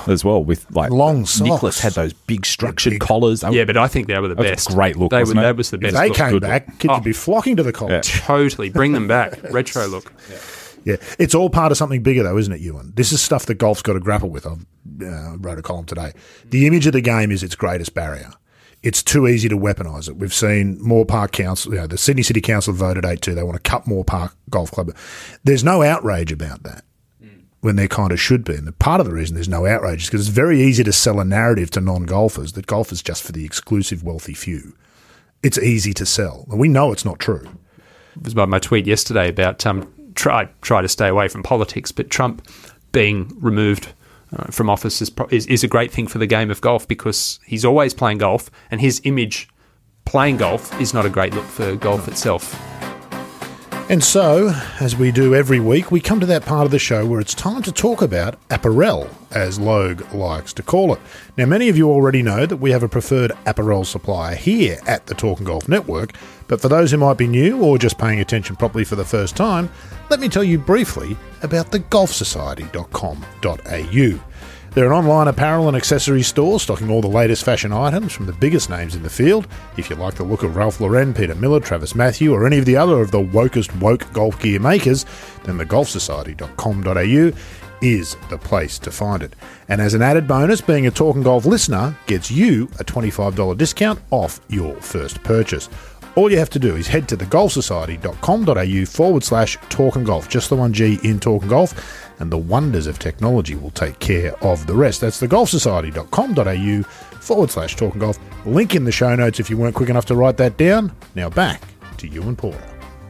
as 0.08 0.24
well, 0.26 0.44
with 0.44 0.70
like 0.72 0.92
Long 0.92 1.26
socks. 1.26 1.50
Nicholas 1.50 1.80
had 1.80 1.94
those 1.94 2.14
big 2.14 2.46
structured 2.46 2.92
big- 2.92 3.00
collars. 3.02 3.42
They 3.42 3.50
were- 3.50 3.56
Yeah, 3.56 3.66
but 3.66 3.78
I 3.78 3.88
think 3.88 4.08
they 4.08 4.20
were 4.20 4.28
the 4.28 4.36
That 4.36 4.42
was 4.42 4.52
a 4.52 4.54
best. 4.56 4.68
great 4.70 4.96
look, 4.98 5.12
They 5.12 5.20
wasn't 5.20 5.38
were, 5.38 5.44
it? 5.44 5.46
That 5.48 5.56
was 5.58 5.70
the 5.72 5.78
if 5.78 5.82
best. 5.82 5.96
they 5.96 6.08
look. 6.10 6.18
came 6.18 6.30
good 6.32 6.42
back, 6.42 6.80
kids 6.80 6.92
Oh. 6.92 6.96
would 6.96 7.04
be 7.04 7.14
flocking 7.14 7.56
to 7.56 7.64
the 7.64 7.72
college. 7.74 8.12
Totally, 8.22 8.70
bring 8.70 8.92
them 8.92 9.08
back. 9.08 9.40
Retro 9.52 9.88
look. 9.88 10.14
Yeah, 10.86 10.98
it's 11.20 11.36
all 11.36 11.50
part 11.50 11.72
of 11.72 11.78
something 11.78 12.02
bigger, 12.04 12.24
though, 12.24 12.38
isn't 12.38 12.54
it, 12.54 12.62
Ewan? 12.62 12.94
This 12.96 13.12
is 13.12 13.22
stuff 13.22 13.46
that 13.48 13.56
golf's 13.56 13.82
got 13.82 13.94
to 13.94 14.00
grapple 14.00 14.30
with. 14.30 14.46
I 14.46 14.52
uh, 15.06 15.36
wrote 15.38 15.60
a 15.60 15.62
column 15.62 15.86
today. 15.86 16.14
The 16.50 16.66
image 16.68 16.88
of 16.88 16.94
the 16.94 17.02
game 17.02 17.30
is 17.32 17.44
its 17.44 17.56
greatest 17.56 17.94
barrier. 17.94 18.32
It's 18.84 19.02
too 19.04 19.28
easy 19.28 19.50
to 19.50 19.58
weaponise 19.58 20.08
it. 20.08 20.18
We've 20.18 20.34
seen 20.34 20.78
Moore 20.82 21.04
Park 21.06 21.32
Council, 21.32 21.74
you 21.74 21.80
know, 21.80 21.88
the 21.88 21.98
Sydney 21.98 22.24
City 22.24 22.40
Council 22.42 22.74
voted 22.74 23.04
8 23.06 23.22
2. 23.22 23.34
They 23.36 23.44
want 23.44 23.62
to 23.62 23.70
cut 23.70 23.88
Moore 23.88 24.06
Park 24.06 24.36
Golf 24.50 24.72
Club. 24.72 24.96
There's 25.44 25.64
no 25.64 25.82
outrage 25.82 26.32
about 26.32 26.64
that 26.64 26.84
when 27.62 27.76
there 27.76 27.88
kind 27.88 28.12
of 28.12 28.20
should 28.20 28.44
be. 28.44 28.56
And 28.56 28.78
part 28.80 29.00
of 29.00 29.08
the 29.08 29.14
reason 29.14 29.36
there's 29.36 29.50
no 29.50 29.66
outrage 29.66 30.04
is 30.04 30.08
because 30.08 30.28
it's 30.28 30.36
very 30.36 30.62
easy 30.62 30.84
to 30.84 30.94
sell 30.94 31.20
a 31.20 31.26
narrative 31.26 31.72
to 31.72 31.82
non 31.82 32.04
golfers 32.04 32.54
that 32.54 32.68
golf 32.68 32.92
is 32.92 33.02
just 33.02 33.24
for 33.24 33.32
the 33.32 33.46
exclusive 33.46 34.04
wealthy 34.04 34.34
few. 34.34 34.76
It's 35.44 35.58
easy 35.58 35.94
to 35.94 36.06
sell. 36.06 36.46
And 36.50 36.60
we 36.60 36.68
know 36.68 36.92
it's 36.92 37.06
not 37.06 37.20
true. 37.20 37.48
It 38.16 38.24
was 38.24 38.34
by 38.34 38.46
my 38.46 38.60
tweet 38.60 38.88
yesterday 38.88 39.30
about 39.30 39.66
um, 39.66 39.92
try 40.16 40.50
try 40.62 40.82
to 40.82 40.88
stay 40.88 41.08
away 41.08 41.28
from 41.28 41.44
politics, 41.44 41.92
but 41.92 42.10
Trump 42.10 42.48
being 42.92 43.32
removed 43.40 43.94
uh, 44.36 44.46
from 44.52 44.70
office 44.70 45.02
is, 45.02 45.12
is 45.30 45.46
is 45.48 45.64
a 45.64 45.68
great 45.68 45.92
thing 45.92 46.08
for 46.08 46.18
the 46.18 46.28
game 46.28 46.52
of 46.52 46.60
golf 46.62 46.88
because 46.88 47.40
he's 47.46 47.64
always 47.64 47.94
playing 47.94 48.18
golf, 48.18 48.50
and 48.72 48.82
his 48.82 49.02
image 49.04 49.48
playing 50.06 50.38
golf 50.38 50.80
is 50.82 50.94
not 50.94 51.06
a 51.06 51.10
great 51.10 51.34
look 51.34 51.46
for 51.46 51.76
golf 51.76 52.08
itself. 52.08 52.56
And 53.90 54.04
so, 54.04 54.50
as 54.82 54.98
we 54.98 55.14
do 55.14 55.34
every 55.34 55.62
week, 55.62 55.92
we 55.92 56.02
come 56.02 56.20
to 56.20 56.26
that 56.26 56.46
part 56.46 56.66
of 56.66 56.72
the 56.72 56.80
show 56.80 57.06
where 57.06 57.22
it's 57.22 57.34
time 57.34 57.62
to 57.62 57.72
talk 57.72 58.02
about 58.02 58.38
apparel, 58.50 59.10
as 59.32 59.60
Logue 59.60 60.02
likes 60.14 60.52
to 60.54 60.64
call 60.64 60.94
it. 60.94 61.00
Now, 61.38 61.46
many 61.46 61.70
of 61.70 61.78
you 61.78 61.90
already 61.90 62.22
know 62.22 62.46
that 62.46 62.58
we 62.58 62.72
have 62.72 62.84
a 62.84 62.90
preferred 62.90 63.32
apparel 63.46 63.86
supplier 63.86 64.36
here 64.36 64.78
at 64.88 65.06
the 65.06 65.16
TalkinGolf 65.16 65.70
Network, 65.70 66.12
but 66.50 66.60
for 66.60 66.68
those 66.68 66.92
who 66.92 66.98
might 66.98 67.18
be 67.18 67.28
new 67.28 67.64
or 67.64 67.78
just 67.78 67.98
paying 67.98 68.20
attention 68.20 68.58
properly 68.58 68.84
for 68.84 68.98
the 68.98 69.06
first 69.06 69.38
time, 69.38 69.70
let 70.10 70.20
me 70.20 70.28
tell 70.28 70.44
you 70.44 70.60
briefly 70.60 71.16
about 71.42 71.72
the 71.72 71.80
golfsociety.com.au. 71.80 74.37
They're 74.72 74.86
an 74.86 74.92
online 74.92 75.28
apparel 75.28 75.68
and 75.68 75.76
accessory 75.76 76.22
store 76.22 76.60
stocking 76.60 76.90
all 76.90 77.02
the 77.02 77.08
latest 77.08 77.44
fashion 77.44 77.74
items 77.74 78.14
from 78.14 78.26
the 78.26 78.34
biggest 78.34 78.70
names 78.70 78.96
in 78.96 79.04
the 79.04 79.10
field. 79.10 79.48
If 79.76 79.90
you 79.90 79.96
like 79.96 80.14
the 80.14 80.24
look 80.24 80.44
of 80.44 80.56
Ralph 80.56 80.80
Lauren, 80.80 81.14
Peter 81.14 81.36
Millar, 81.36 81.60
Travis 81.60 81.96
Matthew, 81.96 82.32
or 82.34 82.46
any 82.46 82.60
of 82.60 82.66
the 82.66 82.78
other 82.78 83.02
of 83.02 83.12
the 83.12 83.18
wokest 83.20 83.80
woke 83.80 84.12
golf 84.14 84.40
gear 84.40 84.60
makers, 84.60 85.06
then 85.46 85.58
the 85.58 85.66
golfsociety.com.au 85.66 87.38
is 87.82 88.18
the 88.30 88.38
place 88.38 88.80
to 88.80 88.92
find 88.92 89.24
it. 89.24 89.36
And 89.70 89.82
as 89.82 89.94
an 89.94 90.02
added 90.02 90.28
bonus, 90.28 90.62
being 90.62 90.88
a 90.88 90.92
TalkinGolf 90.92 91.46
listener 91.46 91.96
gets 92.06 92.32
you 92.32 92.66
a 92.80 92.84
$25 92.84 93.58
discount 93.58 94.00
off 94.12 94.40
your 94.50 94.76
first 94.76 95.22
purchase. 95.24 95.70
All 96.16 96.32
you 96.32 96.40
have 96.40 96.50
to 96.50 96.60
do 96.60 96.76
is 96.76 96.88
head 96.88 97.08
to 97.10 97.18
thegolfsociety.com.au 97.18 98.86
forward 98.86 99.24
slash 99.24 99.58
talk 99.70 99.96
and 99.96 100.06
golf, 100.06 100.28
just 100.28 100.50
the 100.50 100.56
one 100.56 100.74
G 100.74 101.00
in 101.04 101.20
talk 101.20 101.44
and 101.44 101.50
golf, 101.52 102.07
and 102.20 102.32
the 102.32 102.38
wonders 102.38 102.88
of 102.88 103.00
technology 103.00 103.56
will 103.56 103.72
take 103.72 104.00
care 104.00 104.36
of 104.44 104.66
the 104.68 104.74
rest. 104.76 105.02
That's 105.02 105.20
thegolfsociety.com.au 105.22 106.84
forward 107.20 107.52
slash 107.52 107.76
talk 107.76 107.94
and 107.94 108.02
golf. 108.02 108.18
Link 108.46 108.76
in 108.76 108.84
the 108.86 108.92
show 108.92 109.16
notes 109.16 109.40
if 109.40 109.50
you 109.50 109.58
weren't 109.58 109.76
quick 109.76 109.90
enough 109.90 110.06
to 110.06 110.16
write 110.16 110.38
that 110.38 110.58
down. 110.58 110.92
Now 111.16 111.30
back 111.30 111.62
to 111.98 112.08
Ewan 112.08 112.36
Porter. 112.36 112.58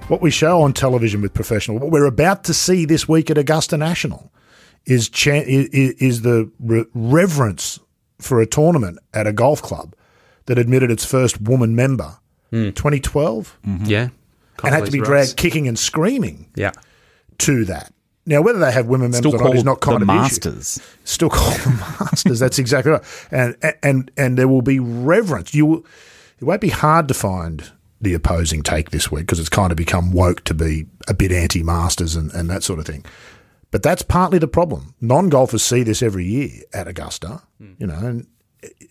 What 0.08 0.22
we 0.22 0.32
show 0.32 0.62
on 0.62 0.74
television 0.74 1.22
with 1.22 1.34
professional, 1.34 1.80
what 1.80 1.92
we're 1.92 2.06
about 2.06 2.44
to 2.46 2.54
see 2.54 2.86
this 2.86 3.08
week 3.08 3.30
at 3.30 3.38
Augusta 3.38 3.76
National 3.78 4.32
is 4.86 5.10
cha- 5.10 5.44
is, 5.46 5.68
is 6.00 6.22
the 6.22 6.50
re- 6.60 6.86
reverence 6.94 7.80
for 8.20 8.40
a 8.42 8.46
tournament 8.46 8.98
at 9.14 9.28
a 9.28 9.34
golf 9.34 9.62
club 9.62 9.94
that 10.46 10.58
admitted 10.58 10.90
its 10.90 11.04
first 11.06 11.42
woman 11.42 11.76
member. 11.76 12.18
2012 12.52 13.58
Yeah, 13.84 14.08
and 14.64 14.74
had 14.74 14.86
to 14.86 14.92
be 14.92 15.02
dragged 15.02 15.36
kicking 15.36 15.68
and 15.68 15.78
screaming 15.78 16.50
Yeah, 16.56 16.72
to 17.40 17.66
that. 17.66 17.92
Now, 18.28 18.42
whether 18.42 18.60
they 18.60 18.74
have 18.74 18.88
women 18.88 19.12
members 19.12 19.34
or 19.34 19.38
not 19.38 19.56
is 19.56 19.64
not 19.64 19.80
kind 19.80 20.02
the 20.02 20.02
of 20.02 20.08
the 20.08 20.14
issue. 20.14 20.22
Masters. 20.22 20.80
Still 21.06 21.30
called 21.30 21.60
the 21.62 21.70
Masters. 22.02 22.40
That's 22.40 22.60
exactly 22.60 22.92
right. 22.92 23.04
And 23.32 23.56
and 23.82 24.12
and 24.18 24.38
there 24.38 24.50
will 24.50 24.62
be 24.62 24.80
reverence. 24.80 25.54
You 25.54 25.66
will, 25.66 25.86
it 26.38 26.44
won't 26.44 26.60
be 26.60 26.70
hard 26.70 27.08
to 27.08 27.14
find 27.14 27.72
the 28.02 28.14
opposing 28.14 28.64
take 28.64 28.92
this 28.92 29.10
week 29.10 29.22
because 29.22 29.40
it's 29.40 29.50
kind 29.50 29.72
of 29.72 29.78
become 29.78 30.12
woke 30.12 30.44
to 30.44 30.54
be 30.54 30.86
a 31.08 31.14
bit 31.14 31.32
anti-Masters 31.32 32.16
and, 32.16 32.32
and 32.34 32.50
that 32.50 32.64
sort 32.64 32.80
of 32.80 32.86
thing. 32.86 33.04
But 33.72 33.82
that's 33.82 34.04
partly 34.04 34.40
the 34.40 34.48
problem. 34.48 34.94
Non-golfers 35.02 35.64
see 35.64 35.84
this 35.84 36.04
every 36.04 36.26
year 36.26 36.62
at 36.74 36.88
Augusta, 36.88 37.42
hmm. 37.58 37.74
you 37.80 37.88
know, 37.88 37.96
and 37.96 38.28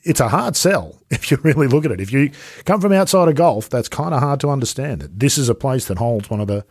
it's 0.03 0.21
a 0.21 0.29
hard 0.29 0.57
sell 0.57 0.99
if 1.11 1.31
you 1.31 1.37
really 1.43 1.67
look 1.67 1.85
at 1.85 1.91
it. 1.91 2.01
If 2.01 2.11
you 2.11 2.31
come 2.65 2.81
from 2.81 2.93
outside 2.93 3.29
of 3.29 3.35
golf, 3.35 3.69
that's 3.69 3.89
kind 3.89 4.15
of 4.15 4.21
hard 4.21 4.41
to 4.41 4.49
understand. 4.49 5.03
That 5.03 5.21
this 5.21 5.37
is 5.37 5.51
a 5.51 5.55
place 5.55 5.87
that 5.87 5.99
holds 5.99 6.31
one 6.31 6.41
of 6.41 6.47
the 6.47 6.65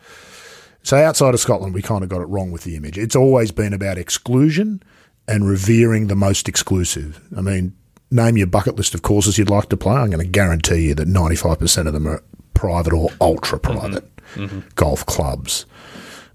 so 0.86 0.98
outside 0.98 1.34
of 1.34 1.40
Scotland, 1.40 1.74
we 1.74 1.82
kind 1.82 2.04
of 2.04 2.10
got 2.10 2.22
it 2.22 2.26
wrong 2.26 2.52
with 2.52 2.64
the 2.64 2.76
image. 2.76 2.96
It's 2.96 3.16
always 3.16 3.52
been 3.52 3.74
about 3.74 3.98
exclusion 3.98 4.84
and 5.28 5.48
revering 5.48 6.08
the 6.08 6.16
most 6.16 6.48
exclusive. 6.48 7.20
I 7.36 7.42
mean, 7.42 7.76
name 8.12 8.38
your 8.38 8.46
bucket 8.46 8.76
list 8.76 8.94
of 8.94 9.02
courses 9.02 9.40
you'd 9.40 9.50
like 9.50 9.70
to 9.70 9.78
play. 9.78 9.96
I'm 9.96 10.12
going 10.12 10.24
to 10.24 10.32
guarantee 10.32 10.90
you 10.90 10.94
that 10.94 11.08
95% 11.08 11.88
of 11.88 11.94
them 11.94 12.08
are 12.08 12.22
private 12.54 12.94
or 12.94 13.10
ultra 13.20 13.60
private 13.60 14.04
mm-hmm. 14.36 14.44
Mm-hmm. 14.44 14.60
golf 14.76 15.04
clubs. 15.08 15.66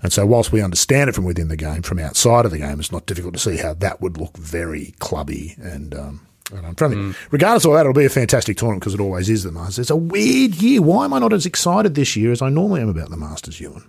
And 0.03 0.12
so, 0.12 0.26
whilst 0.26 0.51
we 0.51 0.62
understand 0.62 1.09
it 1.09 1.14
from 1.14 1.26
within 1.26 1.46
the 1.46 1.57
game, 1.57 1.82
from 1.82 2.01
outside 2.01 2.44
of 2.44 2.51
the 2.51 2.59
game, 2.59 2.80
it's 2.80 2.90
not 2.90 3.07
difficult 3.07 3.34
to 3.34 3.38
see 3.38 3.57
how 3.57 3.74
that 3.74 4.01
would 4.01 4.18
look 4.18 4.36
very 4.36 4.94
clubby 4.98 5.55
and. 5.61 5.94
Um, 5.94 6.26
and 6.53 6.66
unfriendly. 6.66 6.98
Mm. 6.98 7.16
Regardless 7.30 7.64
of 7.64 7.74
that, 7.74 7.82
it'll 7.82 7.92
be 7.92 8.07
a 8.07 8.09
fantastic 8.09 8.57
tournament 8.57 8.80
because 8.80 8.94
it 8.94 9.01
always 9.01 9.30
is 9.30 9.44
the 9.44 9.53
Masters. 9.53 9.78
It's 9.78 9.90
a 9.90 9.94
weird 9.94 10.57
year. 10.57 10.82
Why 10.82 11.05
am 11.05 11.14
I 11.14 11.20
not 11.20 11.32
as 11.32 11.46
excited 11.46 11.94
this 11.94 12.16
year 12.16 12.32
as 12.32 12.42
I 12.42 12.48
normally 12.48 12.80
am 12.80 12.88
about 12.88 13.11
the 13.11 13.16
Masters, 13.16 13.61
Ewan? 13.61 13.84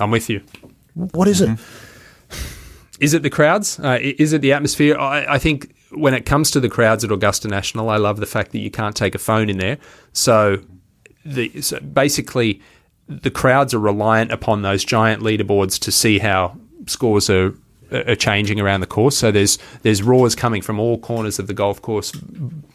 I'm 0.00 0.10
with 0.10 0.28
you. 0.28 0.42
What 0.94 1.28
is 1.28 1.40
it? 1.40 1.58
Is 3.00 3.14
it 3.14 3.22
the 3.22 3.30
crowds? 3.30 3.78
Uh, 3.78 3.98
is 4.00 4.32
it 4.32 4.40
the 4.40 4.52
atmosphere? 4.52 4.98
I, 4.98 5.34
I 5.34 5.38
think 5.38 5.74
when 5.92 6.14
it 6.14 6.26
comes 6.26 6.50
to 6.50 6.60
the 6.60 6.68
crowds 6.68 7.04
at 7.04 7.12
Augusta 7.12 7.48
National, 7.48 7.88
I 7.90 7.96
love 7.96 8.18
the 8.18 8.26
fact 8.26 8.52
that 8.52 8.58
you 8.58 8.70
can't 8.70 8.96
take 8.96 9.14
a 9.14 9.18
phone 9.18 9.48
in 9.48 9.58
there. 9.58 9.78
So, 10.12 10.58
the 11.24 11.60
so 11.62 11.78
basically, 11.80 12.60
the 13.06 13.30
crowds 13.30 13.72
are 13.72 13.78
reliant 13.78 14.32
upon 14.32 14.62
those 14.62 14.84
giant 14.84 15.22
leaderboards 15.22 15.78
to 15.80 15.92
see 15.92 16.18
how 16.18 16.56
scores 16.86 17.30
are 17.30 17.54
are 17.90 18.16
changing 18.16 18.60
around 18.60 18.80
the 18.80 18.86
course. 18.86 19.16
So 19.16 19.30
there's 19.30 19.58
there's 19.82 20.02
roars 20.02 20.34
coming 20.34 20.62
from 20.62 20.78
all 20.78 20.98
corners 20.98 21.38
of 21.38 21.46
the 21.46 21.54
golf 21.54 21.80
course, 21.80 22.12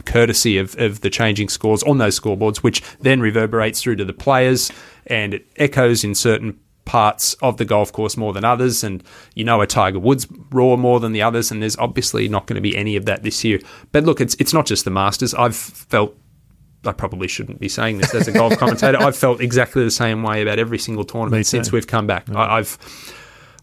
courtesy 0.05 0.57
of, 0.57 0.75
of 0.79 1.01
the 1.01 1.09
changing 1.09 1.49
scores 1.49 1.83
on 1.83 1.97
those 1.97 2.19
scoreboards, 2.19 2.57
which 2.57 2.81
then 2.99 3.21
reverberates 3.21 3.81
through 3.81 3.97
to 3.97 4.05
the 4.05 4.13
players 4.13 4.71
and 5.07 5.35
it 5.35 5.47
echoes 5.57 6.03
in 6.03 6.15
certain 6.15 6.59
parts 6.85 7.33
of 7.35 7.57
the 7.57 7.65
golf 7.65 7.91
course 7.91 8.17
more 8.17 8.33
than 8.33 8.43
others. 8.43 8.83
And 8.83 9.03
you 9.35 9.43
know 9.43 9.61
a 9.61 9.67
Tiger 9.67 9.99
Woods 9.99 10.27
roar 10.51 10.77
more 10.77 10.99
than 10.99 11.11
the 11.11 11.21
others, 11.21 11.51
and 11.51 11.61
there's 11.61 11.77
obviously 11.77 12.27
not 12.27 12.47
going 12.47 12.55
to 12.55 12.61
be 12.61 12.75
any 12.75 12.95
of 12.95 13.05
that 13.05 13.23
this 13.23 13.43
year. 13.43 13.59
But 13.91 14.03
look, 14.03 14.21
it's 14.21 14.35
it's 14.35 14.53
not 14.53 14.65
just 14.65 14.85
the 14.85 14.91
Masters. 14.91 15.33
I've 15.33 15.55
felt 15.55 16.17
I 16.85 16.91
probably 16.91 17.27
shouldn't 17.27 17.59
be 17.59 17.69
saying 17.69 17.99
this 17.99 18.13
as 18.13 18.27
a 18.27 18.31
golf 18.31 18.57
commentator. 18.57 18.97
I've 18.97 19.15
felt 19.15 19.41
exactly 19.41 19.83
the 19.83 19.91
same 19.91 20.23
way 20.23 20.41
about 20.41 20.59
every 20.59 20.79
single 20.79 21.05
tournament 21.05 21.45
since 21.45 21.71
we've 21.71 21.87
come 21.87 22.07
back. 22.07 22.29
I, 22.29 22.57
I've 22.57 22.77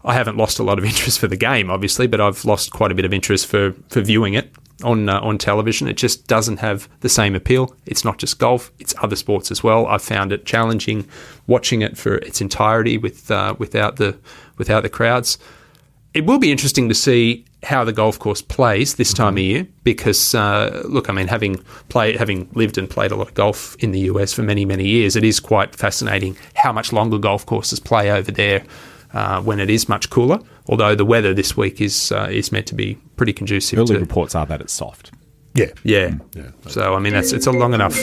I 0.03 0.13
haven't 0.13 0.37
lost 0.37 0.59
a 0.59 0.63
lot 0.63 0.79
of 0.79 0.85
interest 0.91 1.19
for 1.19 1.27
the 1.27 1.37
game, 1.37 1.69
obviously, 1.69 2.07
but 2.07 2.19
I've 2.19 2.43
lost 2.45 2.71
quite 2.71 2.91
a 2.91 2.95
bit 2.95 3.05
of 3.05 3.13
interest 3.13 3.47
for, 3.47 3.73
for 3.89 4.01
viewing 4.01 4.33
it 4.33 4.51
on 4.83 5.09
uh, 5.09 5.19
on 5.19 5.37
television. 5.37 5.87
It 5.87 5.97
just 5.97 6.27
doesn't 6.27 6.57
have 6.57 6.89
the 7.01 7.09
same 7.09 7.35
appeal. 7.35 7.75
It's 7.85 8.05
not 8.05 8.17
just 8.17 8.39
golf; 8.39 8.71
it's 8.79 8.93
other 9.01 9.15
sports 9.15 9.51
as 9.51 9.63
well. 9.63 9.87
I've 9.87 10.01
found 10.01 10.31
it 10.31 10.45
challenging 10.45 11.07
watching 11.47 11.81
it 11.81 11.97
for 11.97 12.15
its 12.15 12.41
entirety 12.41 12.97
with 12.97 13.29
uh, 13.31 13.55
without 13.57 13.97
the 13.97 14.17
without 14.57 14.83
the 14.83 14.89
crowds. 14.89 15.37
It 16.13 16.25
will 16.25 16.39
be 16.39 16.51
interesting 16.51 16.89
to 16.89 16.95
see 16.95 17.45
how 17.63 17.83
the 17.83 17.93
golf 17.93 18.19
course 18.19 18.41
plays 18.41 18.95
this 18.95 19.13
time 19.13 19.35
of 19.35 19.43
year 19.43 19.67
because 19.83 20.35
uh, 20.35 20.81
look, 20.85 21.09
I 21.09 21.13
mean, 21.13 21.27
having 21.27 21.57
played, 21.89 22.17
having 22.17 22.49
lived 22.53 22.77
and 22.77 22.89
played 22.89 23.11
a 23.11 23.15
lot 23.15 23.29
of 23.29 23.33
golf 23.33 23.75
in 23.79 23.91
the 23.91 23.99
US 24.11 24.33
for 24.33 24.41
many 24.41 24.65
many 24.65 24.87
years, 24.87 25.15
it 25.15 25.23
is 25.23 25.39
quite 25.39 25.75
fascinating 25.75 26.35
how 26.55 26.73
much 26.73 26.91
longer 26.91 27.17
golf 27.17 27.45
courses 27.45 27.79
play 27.79 28.11
over 28.11 28.31
there 28.31 28.63
uh, 29.13 29.41
when 29.41 29.59
it 29.59 29.69
is 29.69 29.87
much 29.87 30.09
cooler. 30.09 30.39
Although 30.71 30.95
the 30.95 31.05
weather 31.05 31.33
this 31.33 31.55
week 31.57 31.79
is 31.81 32.11
uh, 32.11 32.27
is 32.31 32.51
meant 32.51 32.65
to 32.67 32.75
be 32.75 32.95
pretty 33.17 33.33
conducive. 33.33 33.77
Early 33.77 33.95
to, 33.95 33.99
reports 33.99 34.33
are 34.35 34.45
that 34.47 34.61
it's 34.61 34.73
soft. 34.73 35.11
Yeah. 35.53 35.67
yeah. 35.83 36.15
So 36.67 36.95
I 36.95 36.99
mean, 36.99 37.11
that's 37.13 37.33
it's 37.33 37.45
a 37.45 37.51
long 37.51 37.73
enough 37.73 37.97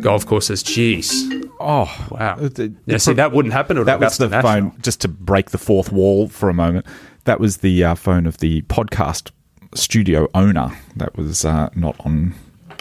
golf 0.00 0.24
course. 0.26 0.50
As 0.50 0.62
geez, 0.62 1.12
Oh 1.60 1.84
wow. 2.10 2.36
Uh, 2.40 2.48
the- 2.48 2.74
Yeah, 2.86 2.96
see, 2.96 3.12
that 3.12 3.32
wouldn't 3.32 3.52
happen 3.52 3.76
at 3.78 3.86
That 3.86 4.00
was 4.00 4.16
the 4.18 4.28
National. 4.28 4.70
phone, 4.70 4.80
just 4.82 5.00
to 5.02 5.08
break 5.08 5.50
the 5.50 5.58
fourth 5.58 5.92
wall 5.92 6.28
for 6.28 6.48
a 6.48 6.54
moment. 6.54 6.86
That 7.24 7.38
was 7.38 7.58
the 7.58 7.84
uh, 7.84 7.94
phone 7.94 8.26
of 8.26 8.38
the 8.38 8.62
podcast 8.62 9.30
studio 9.74 10.28
owner. 10.34 10.70
That 10.96 11.16
was 11.16 11.44
uh, 11.44 11.68
not 11.76 11.94
on 12.06 12.34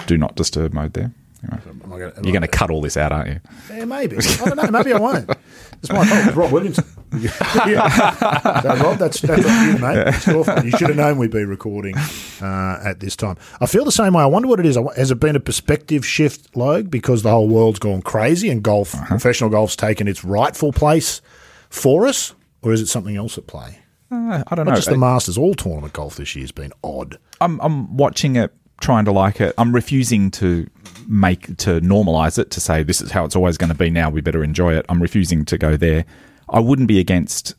do 0.07 0.17
not 0.17 0.35
disturb 0.35 0.73
mode 0.73 0.93
there. 0.93 1.11
Anyway, 1.43 1.99
gonna- 1.99 2.13
you're 2.23 2.31
going 2.33 2.41
to 2.41 2.47
cut 2.47 2.69
all 2.69 2.81
this 2.81 2.97
out, 2.97 3.11
aren't 3.11 3.29
you? 3.29 3.39
Yeah, 3.75 3.85
maybe. 3.85 4.17
I 4.17 4.21
don't 4.45 4.55
know. 4.57 4.69
Maybe 4.79 4.93
I 4.93 4.99
won't. 4.99 5.29
It's 5.81 5.91
my 5.91 6.05
fault. 6.05 6.27
It's 6.27 6.35
Rob 6.35 6.51
Williamson. 6.51 6.85
yeah. 7.19 8.61
So, 8.61 8.75
Rob, 8.83 8.97
that's, 8.99 9.19
that's 9.21 9.45
on 9.45 9.67
you, 9.67 9.77
mate. 9.79 10.63
You 10.65 10.71
should 10.77 10.89
have 10.89 10.95
known 10.97 11.17
we'd 11.17 11.31
be 11.31 11.43
recording 11.43 11.95
uh, 12.41 12.79
at 12.83 12.99
this 12.99 13.15
time. 13.15 13.37
I 13.59 13.65
feel 13.65 13.83
the 13.85 13.91
same 13.91 14.13
way. 14.13 14.21
I 14.23 14.27
wonder 14.27 14.47
what 14.47 14.59
it 14.59 14.65
is. 14.65 14.77
Has 14.95 15.09
it 15.11 15.19
been 15.19 15.35
a 15.35 15.39
perspective 15.39 16.05
shift, 16.05 16.55
Logue, 16.55 16.89
because 16.91 17.23
the 17.23 17.31
whole 17.31 17.47
world's 17.47 17.79
gone 17.79 18.01
crazy 18.03 18.49
and 18.49 18.61
golf, 18.63 18.93
professional 19.07 19.49
golf's 19.49 19.75
taken 19.75 20.07
its 20.07 20.23
rightful 20.23 20.71
place 20.71 21.21
for 21.69 22.05
us? 22.07 22.33
Or 22.61 22.71
is 22.71 22.81
it 22.81 22.87
something 22.87 23.15
else 23.17 23.37
at 23.39 23.47
play? 23.47 23.79
Uh, 24.11 24.43
I 24.47 24.55
don't 24.55 24.65
Not 24.65 24.71
know. 24.71 24.75
just 24.75 24.89
the 24.89 24.97
Masters. 24.97 25.37
All 25.37 25.55
tournament 25.55 25.93
golf 25.93 26.15
this 26.15 26.35
year 26.35 26.43
has 26.43 26.51
been 26.51 26.71
odd. 26.83 27.17
I'm 27.39 27.59
I'm 27.61 27.97
watching 27.97 28.35
it, 28.35 28.53
trying 28.81 29.05
to 29.05 29.11
like 29.11 29.39
it. 29.39 29.53
I'm 29.57 29.73
refusing 29.73 30.29
to 30.31 30.67
make 31.07 31.55
to 31.57 31.79
normalize 31.81 32.37
it 32.37 32.51
to 32.51 32.59
say 32.59 32.83
this 32.83 33.01
is 33.01 33.11
how 33.11 33.23
it's 33.25 33.35
always 33.35 33.57
going 33.57 33.71
to 33.71 33.77
be. 33.77 33.89
Now 33.89 34.09
we 34.09 34.21
better 34.21 34.43
enjoy 34.43 34.75
it. 34.75 34.85
I'm 34.89 35.01
refusing 35.01 35.45
to 35.45 35.57
go 35.57 35.77
there. 35.77 36.05
I 36.49 36.59
wouldn't 36.59 36.87
be 36.87 36.99
against 36.99 37.55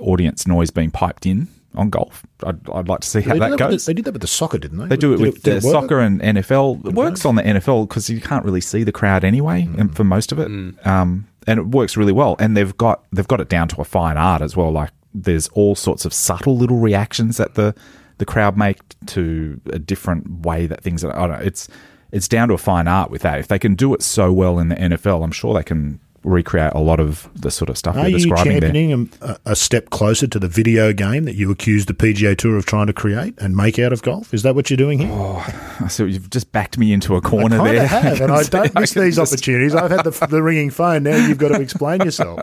audience 0.00 0.46
noise 0.46 0.70
being 0.70 0.90
piped 0.90 1.26
in 1.26 1.48
on 1.74 1.88
golf. 1.90 2.26
I'd, 2.44 2.68
I'd 2.70 2.88
like 2.88 3.00
to 3.00 3.08
see 3.08 3.20
how 3.22 3.34
that 3.38 3.50
that 3.50 3.58
goes. 3.58 3.86
the, 3.86 3.90
they 3.90 3.94
did 3.94 4.04
that 4.04 4.12
with 4.12 4.20
the 4.22 4.28
soccer, 4.28 4.58
didn't 4.58 4.78
they? 4.78 4.86
They 4.88 4.96
do 4.96 5.14
it 5.14 5.18
Did 5.18 5.26
with 5.26 5.42
did 5.42 5.64
uh, 5.64 5.66
work? 5.66 5.72
soccer 5.72 6.00
and 6.00 6.20
NFL. 6.20 6.86
It 6.86 6.92
works 6.94 7.24
on 7.24 7.36
the 7.36 7.42
NFL 7.42 7.88
because 7.88 8.10
you 8.10 8.20
can't 8.20 8.44
really 8.44 8.60
see 8.60 8.82
the 8.84 8.92
crowd 8.92 9.24
anyway, 9.24 9.62
Mm. 9.62 9.78
and 9.78 9.96
for 9.96 10.04
most 10.04 10.32
of 10.32 10.38
it, 10.38 10.46
um, 10.86 11.26
and 11.46 11.58
it 11.58 11.66
works 11.68 11.96
really 11.96 12.12
well. 12.12 12.36
And 12.38 12.56
they've 12.56 12.76
got 12.76 13.04
they've 13.12 13.28
got 13.28 13.40
it 13.40 13.48
down 13.48 13.68
to 13.68 13.80
a 13.80 13.84
fine 13.84 14.16
art 14.16 14.42
as 14.42 14.56
well. 14.56 14.70
Like 14.70 14.90
there's 15.14 15.48
all 15.48 15.74
sorts 15.74 16.04
of 16.04 16.12
subtle 16.12 16.56
little 16.56 16.78
reactions 16.78 17.36
that 17.38 17.54
the 17.54 17.74
the 18.22 18.26
crowd 18.26 18.56
make 18.56 18.78
to 19.06 19.60
a 19.72 19.80
different 19.80 20.46
way 20.46 20.68
that 20.68 20.80
things 20.80 21.02
are. 21.02 21.12
I 21.12 21.26
don't 21.26 21.40
know, 21.40 21.44
it's 21.44 21.66
it's 22.12 22.28
down 22.28 22.46
to 22.48 22.54
a 22.54 22.58
fine 22.58 22.86
art 22.86 23.10
with 23.10 23.22
that. 23.22 23.40
If 23.40 23.48
they 23.48 23.58
can 23.58 23.74
do 23.74 23.92
it 23.94 24.00
so 24.00 24.32
well 24.32 24.60
in 24.60 24.68
the 24.68 24.76
NFL, 24.76 25.24
I'm 25.24 25.32
sure 25.32 25.54
they 25.54 25.64
can 25.64 25.98
recreate 26.24 26.72
a 26.74 26.78
lot 26.78 27.00
of 27.00 27.28
the 27.34 27.50
sort 27.50 27.68
of 27.68 27.76
stuff 27.78 27.96
Are 27.96 28.08
you're 28.08 28.18
you 28.18 28.26
describing 28.26 28.52
there. 28.60 28.70
championing 28.72 29.10
a, 29.22 29.36
a 29.46 29.56
step 29.56 29.90
closer 29.90 30.26
to 30.26 30.38
the 30.38 30.48
video 30.48 30.92
game 30.92 31.24
that 31.24 31.34
you 31.34 31.50
accused 31.50 31.88
the 31.88 31.94
PGA 31.94 32.36
Tour 32.36 32.56
of 32.56 32.66
trying 32.66 32.86
to 32.86 32.92
create 32.92 33.34
and 33.38 33.56
make 33.56 33.78
out 33.78 33.92
of 33.92 34.02
golf? 34.02 34.32
Is 34.32 34.42
that 34.44 34.54
what 34.54 34.70
you're 34.70 34.76
doing 34.76 34.98
here? 35.00 35.08
Oh, 35.10 35.86
so 35.90 36.04
you've 36.04 36.30
just 36.30 36.52
backed 36.52 36.78
me 36.78 36.92
into 36.92 37.16
a 37.16 37.20
corner 37.20 37.60
I 37.60 37.72
there. 37.72 37.86
have, 37.86 38.20
and 38.20 38.30
I 38.32 38.42
don't 38.44 38.74
miss 38.78 38.92
can 38.94 39.02
these 39.02 39.16
just- 39.16 39.32
opportunities. 39.32 39.74
I've 39.74 39.90
had 39.90 40.04
the, 40.04 40.26
the 40.28 40.42
ringing 40.42 40.70
phone. 40.70 41.02
Now 41.02 41.16
you've 41.16 41.38
got 41.38 41.48
to 41.48 41.60
explain 41.60 42.00
yourself. 42.04 42.40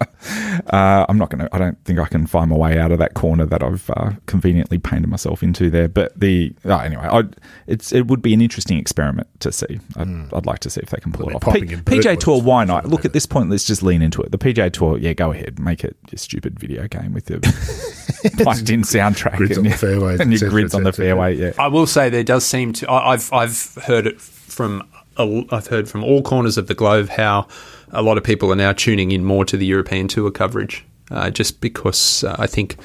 Uh, 0.72 1.06
I'm 1.08 1.18
not 1.18 1.30
going 1.30 1.40
to. 1.48 1.56
I 1.56 1.58
don't 1.58 1.84
think 1.86 2.00
I 2.00 2.06
can 2.06 2.28
find 2.28 2.50
my 2.50 2.58
way 2.58 2.78
out 2.78 2.92
of 2.92 3.00
that 3.00 3.14
corner 3.14 3.46
that 3.46 3.64
I've 3.64 3.90
uh, 3.92 4.12
conveniently 4.26 4.78
painted 4.78 5.10
myself 5.10 5.42
into 5.44 5.70
there. 5.70 5.88
But 5.88 6.20
the 6.20 6.54
oh, 6.66 6.78
anyway, 6.78 7.04
I'd, 7.10 7.36
it's 7.68 7.94
it 7.94 8.08
would 8.08 8.22
be 8.22 8.34
an 8.34 8.42
interesting 8.42 8.78
experiment 8.78 9.28
to 9.42 9.52
see. 9.52 9.80
I'd, 9.96 10.34
I'd 10.34 10.46
like 10.46 10.60
to 10.60 10.70
see 10.70 10.82
if 10.82 10.90
they 10.90 11.00
can 11.00 11.12
pull 11.12 11.28
Well, 11.28 11.38
it 11.38 11.48
off. 11.48 11.56
in 11.56 11.68
PGA 11.84 12.20
Tour, 12.20 12.42
why 12.42 12.66
not? 12.66 12.86
Look 12.86 13.06
at 13.06 13.14
this 13.14 13.26
point. 13.26 13.50
Let's 13.50 13.66
just 13.70 13.82
lean 13.82 14.02
into 14.02 14.22
it. 14.22 14.32
The 14.32 14.38
PGA 14.38 14.72
Tour, 14.72 14.98
yeah, 14.98 15.14
go 15.14 15.32
ahead, 15.32 15.58
make 15.60 15.84
it 15.86 15.96
your 16.12 16.18
stupid 16.18 16.60
video 16.60 16.88
game 16.88 17.14
with 17.14 17.30
your 17.30 17.40
piped 18.44 18.70
in 18.70 18.82
soundtrack 18.82 19.38
Grids 19.38 19.58
and 19.58 19.68
on 19.68 19.72
the 19.80 19.88
your- 19.88 20.10
and 20.22 20.34
your 20.42 20.50
grids 20.50 20.74
on 20.76 20.84
the 20.84 20.92
fairway. 20.94 21.36
Yeah, 21.36 21.52
I 21.58 21.68
will 21.70 21.88
say 21.88 22.10
there 22.10 22.24
does 22.24 22.46
seem 22.46 22.74
to. 22.74 22.90
I, 22.90 23.14
I've 23.14 23.32
I've 23.34 23.76
heard 23.86 24.06
it 24.08 24.20
from 24.20 24.88
a, 25.18 25.46
I've 25.52 25.68
heard 25.68 25.88
from 25.90 26.04
all 26.04 26.22
corners 26.22 26.58
of 26.58 26.68
the 26.68 26.74
globe 26.76 27.10
how 27.10 27.48
a 27.92 28.02
lot 28.02 28.18
of 28.18 28.24
people 28.24 28.52
are 28.52 28.56
now 28.56 28.74
tuning 28.74 29.12
in 29.12 29.24
more 29.24 29.46
to 29.46 29.56
the 29.58 29.66
European 29.66 30.08
Tour 30.08 30.32
coverage, 30.32 30.86
uh, 31.12 31.30
just 31.30 31.62
because 31.62 32.24
uh, 32.24 32.36
I 32.38 32.48
think 32.48 32.76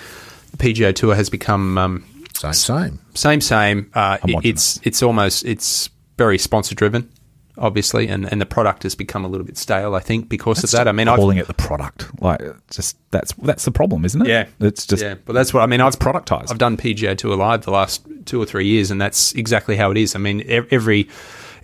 the 0.53 0.57
PGA 0.59 0.95
Tour 0.95 1.15
has 1.15 1.29
become 1.29 1.77
um, 1.79 2.05
Same, 2.35 2.53
same. 2.53 2.99
same 3.15 3.41
same. 3.41 3.91
Uh, 3.95 4.19
I'm 4.23 4.31
it- 4.31 4.45
it's 4.45 4.81
it's 4.83 5.03
almost 5.03 5.45
it's 5.45 5.91
very 6.17 6.39
sponsor 6.39 6.75
driven, 6.77 7.11
obviously, 7.57 8.09
and, 8.09 8.31
and 8.31 8.41
the 8.41 8.47
product 8.47 8.83
has 8.83 8.95
become 8.95 9.25
a 9.25 9.29
little 9.29 9.47
bit 9.47 9.57
stale. 9.57 9.95
I 9.95 10.01
think 10.01 10.29
because 10.29 10.65
of 10.65 10.71
that. 10.73 10.89
I 10.89 10.93
mean, 10.93 11.09
I've, 11.09 11.17
calling 11.17 11.39
it 11.39 11.47
the 11.47 11.55
product, 11.55 12.09
like 12.21 12.41
just 12.71 12.97
that's 13.11 13.33
that's 13.35 13.65
the 13.65 13.71
problem, 13.71 14.05
isn't 14.05 14.23
it? 14.23 14.29
Yeah, 14.29 14.47
it's 14.61 14.87
just 14.87 15.03
yeah, 15.03 15.15
but 15.25 15.33
that's 15.33 15.55
what 15.55 15.63
I 15.63 15.67
mean. 15.67 15.81
I've 15.81 15.99
productized. 15.99 16.51
I've 16.51 16.59
done 16.59 16.77
PGA 16.77 17.17
Tour 17.17 17.37
live 17.37 17.63
the 17.63 17.71
last 17.71 18.07
two 18.27 18.41
or 18.41 18.47
three 18.47 18.67
years, 18.67 18.91
and 18.91 19.01
that's 19.01 19.33
exactly 19.35 19.77
how 19.77 19.91
it 19.91 19.97
is. 19.97 20.15
I 20.15 20.19
mean, 20.19 20.45
every 20.49 21.09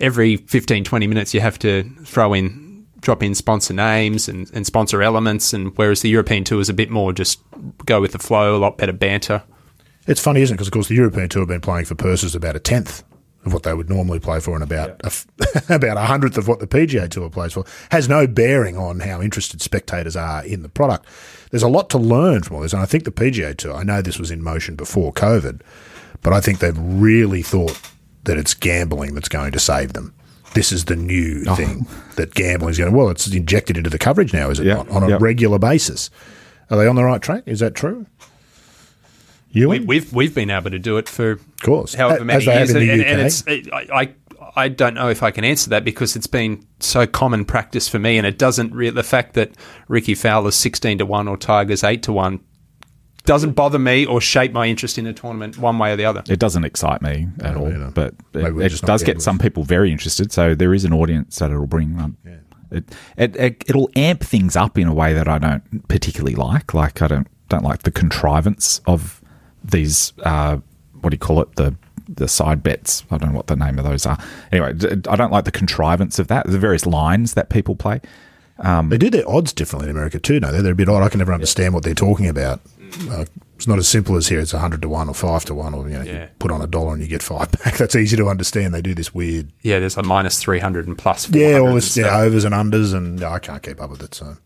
every 0.00 0.36
15, 0.36 0.84
20 0.84 1.06
minutes, 1.06 1.34
you 1.34 1.40
have 1.40 1.58
to 1.60 1.84
throw 2.04 2.32
in, 2.32 2.86
drop 3.00 3.22
in 3.22 3.34
sponsor 3.34 3.74
names 3.74 4.28
and, 4.28 4.50
and 4.54 4.66
sponsor 4.66 5.02
elements, 5.02 5.52
and 5.52 5.76
whereas 5.76 6.02
the 6.02 6.08
European 6.08 6.44
Tour 6.44 6.60
is 6.60 6.68
a 6.68 6.74
bit 6.74 6.90
more 6.90 7.12
just 7.12 7.40
go 7.84 8.00
with 8.00 8.12
the 8.12 8.18
flow, 8.18 8.56
a 8.56 8.58
lot 8.58 8.78
better 8.78 8.92
banter. 8.92 9.42
It's 10.06 10.20
funny, 10.20 10.40
isn't 10.40 10.54
it? 10.54 10.56
Because, 10.56 10.68
of 10.68 10.72
course, 10.72 10.88
the 10.88 10.94
European 10.94 11.28
Tour 11.28 11.42
have 11.42 11.48
been 11.48 11.60
playing 11.60 11.84
for 11.84 11.94
purses 11.94 12.34
about 12.34 12.56
a 12.56 12.58
tenth 12.58 13.04
of 13.44 13.52
what 13.52 13.62
they 13.62 13.72
would 13.72 13.88
normally 13.88 14.18
play 14.18 14.38
for 14.38 14.54
and 14.54 14.62
about 14.62 14.90
a 15.02 15.06
f 15.06 15.26
about 15.70 15.96
a 15.96 16.02
hundredth 16.02 16.36
of 16.36 16.46
what 16.46 16.60
the 16.60 16.66
PGA 16.66 17.08
Tour 17.08 17.30
plays 17.30 17.52
for. 17.52 17.64
Has 17.90 18.08
no 18.08 18.26
bearing 18.26 18.76
on 18.76 19.00
how 19.00 19.22
interested 19.22 19.62
spectators 19.62 20.16
are 20.16 20.44
in 20.44 20.62
the 20.62 20.68
product. 20.68 21.06
There's 21.50 21.62
a 21.62 21.68
lot 21.68 21.90
to 21.90 21.98
learn 21.98 22.42
from 22.42 22.56
all 22.56 22.62
this. 22.62 22.72
And 22.72 22.82
I 22.82 22.86
think 22.86 23.04
the 23.04 23.10
PGA 23.10 23.56
Tour, 23.56 23.74
I 23.74 23.82
know 23.82 24.02
this 24.02 24.18
was 24.18 24.30
in 24.30 24.42
motion 24.42 24.76
before 24.76 25.12
COVID, 25.12 25.62
but 26.22 26.32
I 26.32 26.40
think 26.40 26.58
they've 26.58 26.78
really 26.78 27.42
thought 27.42 27.80
that 28.24 28.36
it's 28.36 28.54
gambling 28.54 29.14
that's 29.14 29.28
going 29.28 29.52
to 29.52 29.58
save 29.58 29.94
them. 29.94 30.14
This 30.54 30.72
is 30.72 30.86
the 30.86 30.96
new 30.96 31.44
oh. 31.48 31.54
thing 31.54 31.86
that 32.16 32.34
gambling 32.34 32.70
is 32.70 32.78
going 32.78 32.90
to, 32.90 32.96
well, 32.96 33.08
it's 33.08 33.26
injected 33.32 33.76
into 33.76 33.90
the 33.90 33.98
coverage 33.98 34.32
now, 34.32 34.50
is 34.50 34.58
it 34.58 34.66
Yeah, 34.66 34.74
not? 34.74 34.90
On 34.90 35.02
a 35.02 35.10
yeah. 35.10 35.18
regular 35.20 35.58
basis. 35.58 36.10
Are 36.70 36.76
they 36.76 36.86
on 36.86 36.96
the 36.96 37.04
right 37.04 37.22
track? 37.22 37.44
Is 37.46 37.60
that 37.60 37.74
true? 37.74 38.06
You 39.50 39.68
We, 39.68 39.80
we've 39.80 40.12
we've 40.12 40.34
been 40.34 40.50
able 40.50 40.70
to 40.70 40.78
do 40.78 40.96
it 40.98 41.08
for 41.08 41.32
Of 41.32 41.56
course. 41.62 41.94
however 41.94 42.24
many 42.24 42.46
as 42.46 42.46
years, 42.46 42.70
and, 42.70 43.02
and 43.02 43.20
it's 43.20 43.44
it, 43.46 43.72
I, 43.72 43.86
I 43.92 44.14
I 44.56 44.68
don't 44.68 44.94
know 44.94 45.08
if 45.08 45.22
I 45.22 45.30
can 45.30 45.44
answer 45.44 45.70
that 45.70 45.84
because 45.84 46.16
it's 46.16 46.26
been 46.26 46.64
so 46.80 47.06
common 47.06 47.44
practice 47.44 47.88
for 47.88 47.98
me, 47.98 48.18
and 48.18 48.26
it 48.26 48.38
doesn't. 48.38 48.74
Re- 48.74 48.90
the 48.90 49.02
fact 49.02 49.34
that 49.34 49.52
Ricky 49.88 50.14
Fowler's 50.14 50.54
sixteen 50.56 50.98
to 50.98 51.06
one 51.06 51.28
or 51.28 51.36
Tiger's 51.36 51.84
eight 51.84 52.02
to 52.04 52.12
one 52.12 52.40
doesn't 53.24 53.52
bother 53.52 53.78
me 53.78 54.06
or 54.06 54.20
shape 54.20 54.50
my 54.52 54.66
interest 54.66 54.98
in 54.98 55.06
a 55.06 55.12
tournament 55.12 55.58
one 55.58 55.78
way 55.78 55.92
or 55.92 55.96
the 55.96 56.04
other. 56.04 56.22
It 56.28 56.38
doesn't 56.38 56.64
excite 56.64 57.02
me 57.02 57.28
at 57.42 57.56
all, 57.56 57.68
either. 57.68 57.90
but 57.94 58.14
Maybe 58.32 58.62
it, 58.62 58.66
it 58.66 58.68
just 58.70 58.84
does 58.84 59.02
get 59.02 59.20
some 59.20 59.38
people 59.38 59.62
very 59.62 59.92
interested. 59.92 60.32
So 60.32 60.54
there 60.54 60.72
is 60.74 60.84
an 60.84 60.92
audience 60.92 61.38
that 61.38 61.50
it'll 61.50 61.66
bring. 61.66 61.98
Um, 62.00 62.16
it, 62.70 62.84
it, 63.16 63.36
it 63.36 63.64
it'll 63.68 63.90
amp 63.94 64.22
things 64.22 64.56
up 64.56 64.78
in 64.78 64.86
a 64.88 64.94
way 64.94 65.12
that 65.12 65.28
I 65.28 65.38
don't 65.38 65.86
particularly 65.88 66.34
like. 66.34 66.72
Like 66.72 67.02
I 67.02 67.08
don't 67.08 67.26
don't 67.48 67.64
like 67.64 67.82
the 67.82 67.90
contrivance 67.90 68.80
of 68.86 69.19
these. 69.64 70.12
Uh, 70.22 70.58
what 71.00 71.10
do 71.10 71.14
you 71.14 71.18
call 71.18 71.40
it? 71.42 71.56
The 71.56 71.74
the 72.08 72.28
side 72.28 72.62
bets. 72.62 73.04
I 73.10 73.18
don't 73.18 73.30
know 73.30 73.36
what 73.36 73.46
the 73.46 73.56
name 73.56 73.78
of 73.78 73.84
those 73.84 74.04
are. 74.04 74.18
Anyway, 74.50 74.74
I 75.08 75.16
don't 75.16 75.30
like 75.30 75.44
the 75.44 75.52
contrivance 75.52 76.18
of 76.18 76.28
that. 76.28 76.46
The 76.46 76.58
various 76.58 76.84
lines 76.84 77.34
that 77.34 77.50
people 77.50 77.76
play. 77.76 78.00
They 78.62 78.98
do 78.98 79.10
their 79.10 79.28
odds 79.28 79.52
differently 79.52 79.88
in 79.88 79.96
America 79.96 80.18
too, 80.18 80.40
no? 80.40 80.50
They're, 80.52 80.62
they're 80.62 80.72
a 80.72 80.76
bit 80.76 80.88
odd. 80.88 81.02
I 81.02 81.08
can 81.08 81.18
never 81.18 81.32
understand 81.32 81.72
what 81.72 81.84
they're 81.84 81.94
talking 81.94 82.26
about. 82.26 82.60
Uh, 83.08 83.24
it's 83.60 83.68
not 83.68 83.78
as 83.78 83.86
simple 83.86 84.16
as 84.16 84.26
here. 84.26 84.40
It's 84.40 84.54
100 84.54 84.80
to 84.80 84.88
1 84.88 85.08
or 85.10 85.14
5 85.14 85.44
to 85.44 85.54
1 85.54 85.74
or, 85.74 85.86
you 85.86 85.98
know, 85.98 86.02
you 86.02 86.28
put 86.38 86.50
on 86.50 86.62
a 86.62 86.66
dollar 86.66 86.94
and 86.94 87.02
you 87.02 87.08
get 87.08 87.22
five 87.22 87.52
back. 87.52 87.76
That's 87.78 87.94
easy 87.94 88.16
to 88.16 88.26
understand. 88.26 88.72
They 88.72 88.80
do 88.80 88.94
this 88.94 89.12
weird, 89.14 89.52
Yeah, 89.60 89.80
there's 89.80 89.98
a 89.98 90.02
minus 90.02 90.40
three 90.40 90.58
hundred 90.60 90.86
and 90.86 90.96
plus. 90.96 91.28
yeah, 91.28 91.58
all 91.58 91.74
this, 91.74 91.94
yeah, 91.94 92.16
overs 92.20 92.44
and 92.44 92.54
unders 92.54 92.94
and 92.94 93.20
yeah, 93.20 93.32
I 93.32 93.38
can't 93.38 93.62
keep 93.62 93.78
up 93.78 93.90
with 93.90 94.02
it. 94.02 94.14
So, 94.14 94.38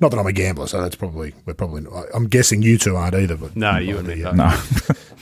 not 0.00 0.10
that 0.10 0.18
I'm 0.18 0.26
a 0.26 0.32
gambler, 0.32 0.66
so 0.66 0.80
that's 0.80 0.96
probably, 0.96 1.34
we're 1.44 1.52
probably, 1.52 1.84
I'm 2.14 2.28
guessing 2.28 2.62
you 2.62 2.78
two 2.78 2.96
aren't 2.96 3.14
either. 3.14 3.36
But 3.36 3.54
No, 3.56 3.76
you 3.76 3.98
and 3.98 4.08
me. 4.08 4.14
Yeah. 4.14 4.30
No, 4.30 4.44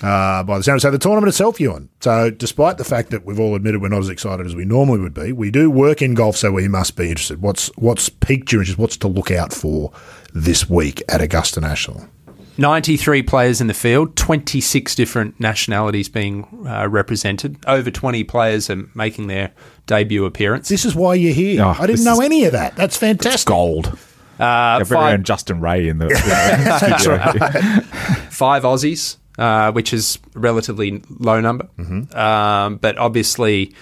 uh, 0.08 0.44
by 0.44 0.58
the 0.58 0.62
sound. 0.62 0.80
So 0.80 0.92
the 0.92 0.98
tournament 0.98 1.28
itself, 1.28 1.58
Ewan. 1.58 1.88
So 2.00 2.30
despite 2.30 2.78
the 2.78 2.84
fact 2.84 3.10
that 3.10 3.24
we've 3.24 3.40
all 3.40 3.56
admitted 3.56 3.82
we're 3.82 3.88
not 3.88 3.98
as 3.98 4.08
excited 4.08 4.46
as 4.46 4.54
we 4.54 4.64
normally 4.64 5.00
would 5.00 5.14
be, 5.14 5.32
we 5.32 5.50
do 5.50 5.72
work 5.72 6.02
in 6.02 6.14
golf, 6.14 6.36
so 6.36 6.52
we 6.52 6.68
must 6.68 6.94
be 6.94 7.10
interested. 7.10 7.42
What's 7.42 7.66
what's 7.76 8.08
piqued 8.08 8.52
your 8.52 8.62
interest? 8.62 8.78
What's 8.78 8.96
to 8.98 9.08
look 9.08 9.32
out 9.32 9.52
for 9.52 9.90
this 10.32 10.70
week 10.70 11.02
at 11.08 11.20
Augusta 11.20 11.60
National? 11.60 12.08
93 12.58 13.22
players 13.22 13.60
in 13.60 13.66
the 13.66 13.74
field, 13.74 14.16
26 14.16 14.94
different 14.94 15.38
nationalities 15.40 16.08
being 16.08 16.46
uh, 16.66 16.88
represented. 16.88 17.56
Over 17.66 17.90
20 17.90 18.24
players 18.24 18.68
are 18.70 18.84
making 18.94 19.28
their 19.28 19.52
debut 19.86 20.24
appearance. 20.24 20.68
This 20.68 20.84
is 20.84 20.94
why 20.94 21.14
you're 21.14 21.32
here. 21.34 21.62
Oh, 21.62 21.76
I 21.78 21.86
didn't 21.86 22.04
know 22.04 22.14
is- 22.14 22.20
any 22.20 22.44
of 22.44 22.52
that. 22.52 22.76
That's 22.76 22.96
fantastic. 22.96 23.46
gold. 23.48 23.98
Uh, 24.38 24.44
Our 24.44 24.84
very 24.84 25.00
five, 25.00 25.14
own 25.14 25.24
Justin 25.24 25.60
Ray 25.60 25.86
in 25.88 25.98
the, 25.98 26.06
in 26.06 26.12
the 26.14 26.78
studio. 26.98 27.82
five 28.30 28.62
Aussies, 28.62 29.16
uh, 29.38 29.70
which 29.72 29.92
is 29.92 30.18
a 30.34 30.38
relatively 30.38 31.02
low 31.18 31.40
number. 31.40 31.68
Mm-hmm. 31.78 32.16
Um, 32.16 32.76
but 32.76 32.96
obviously, 32.96 33.74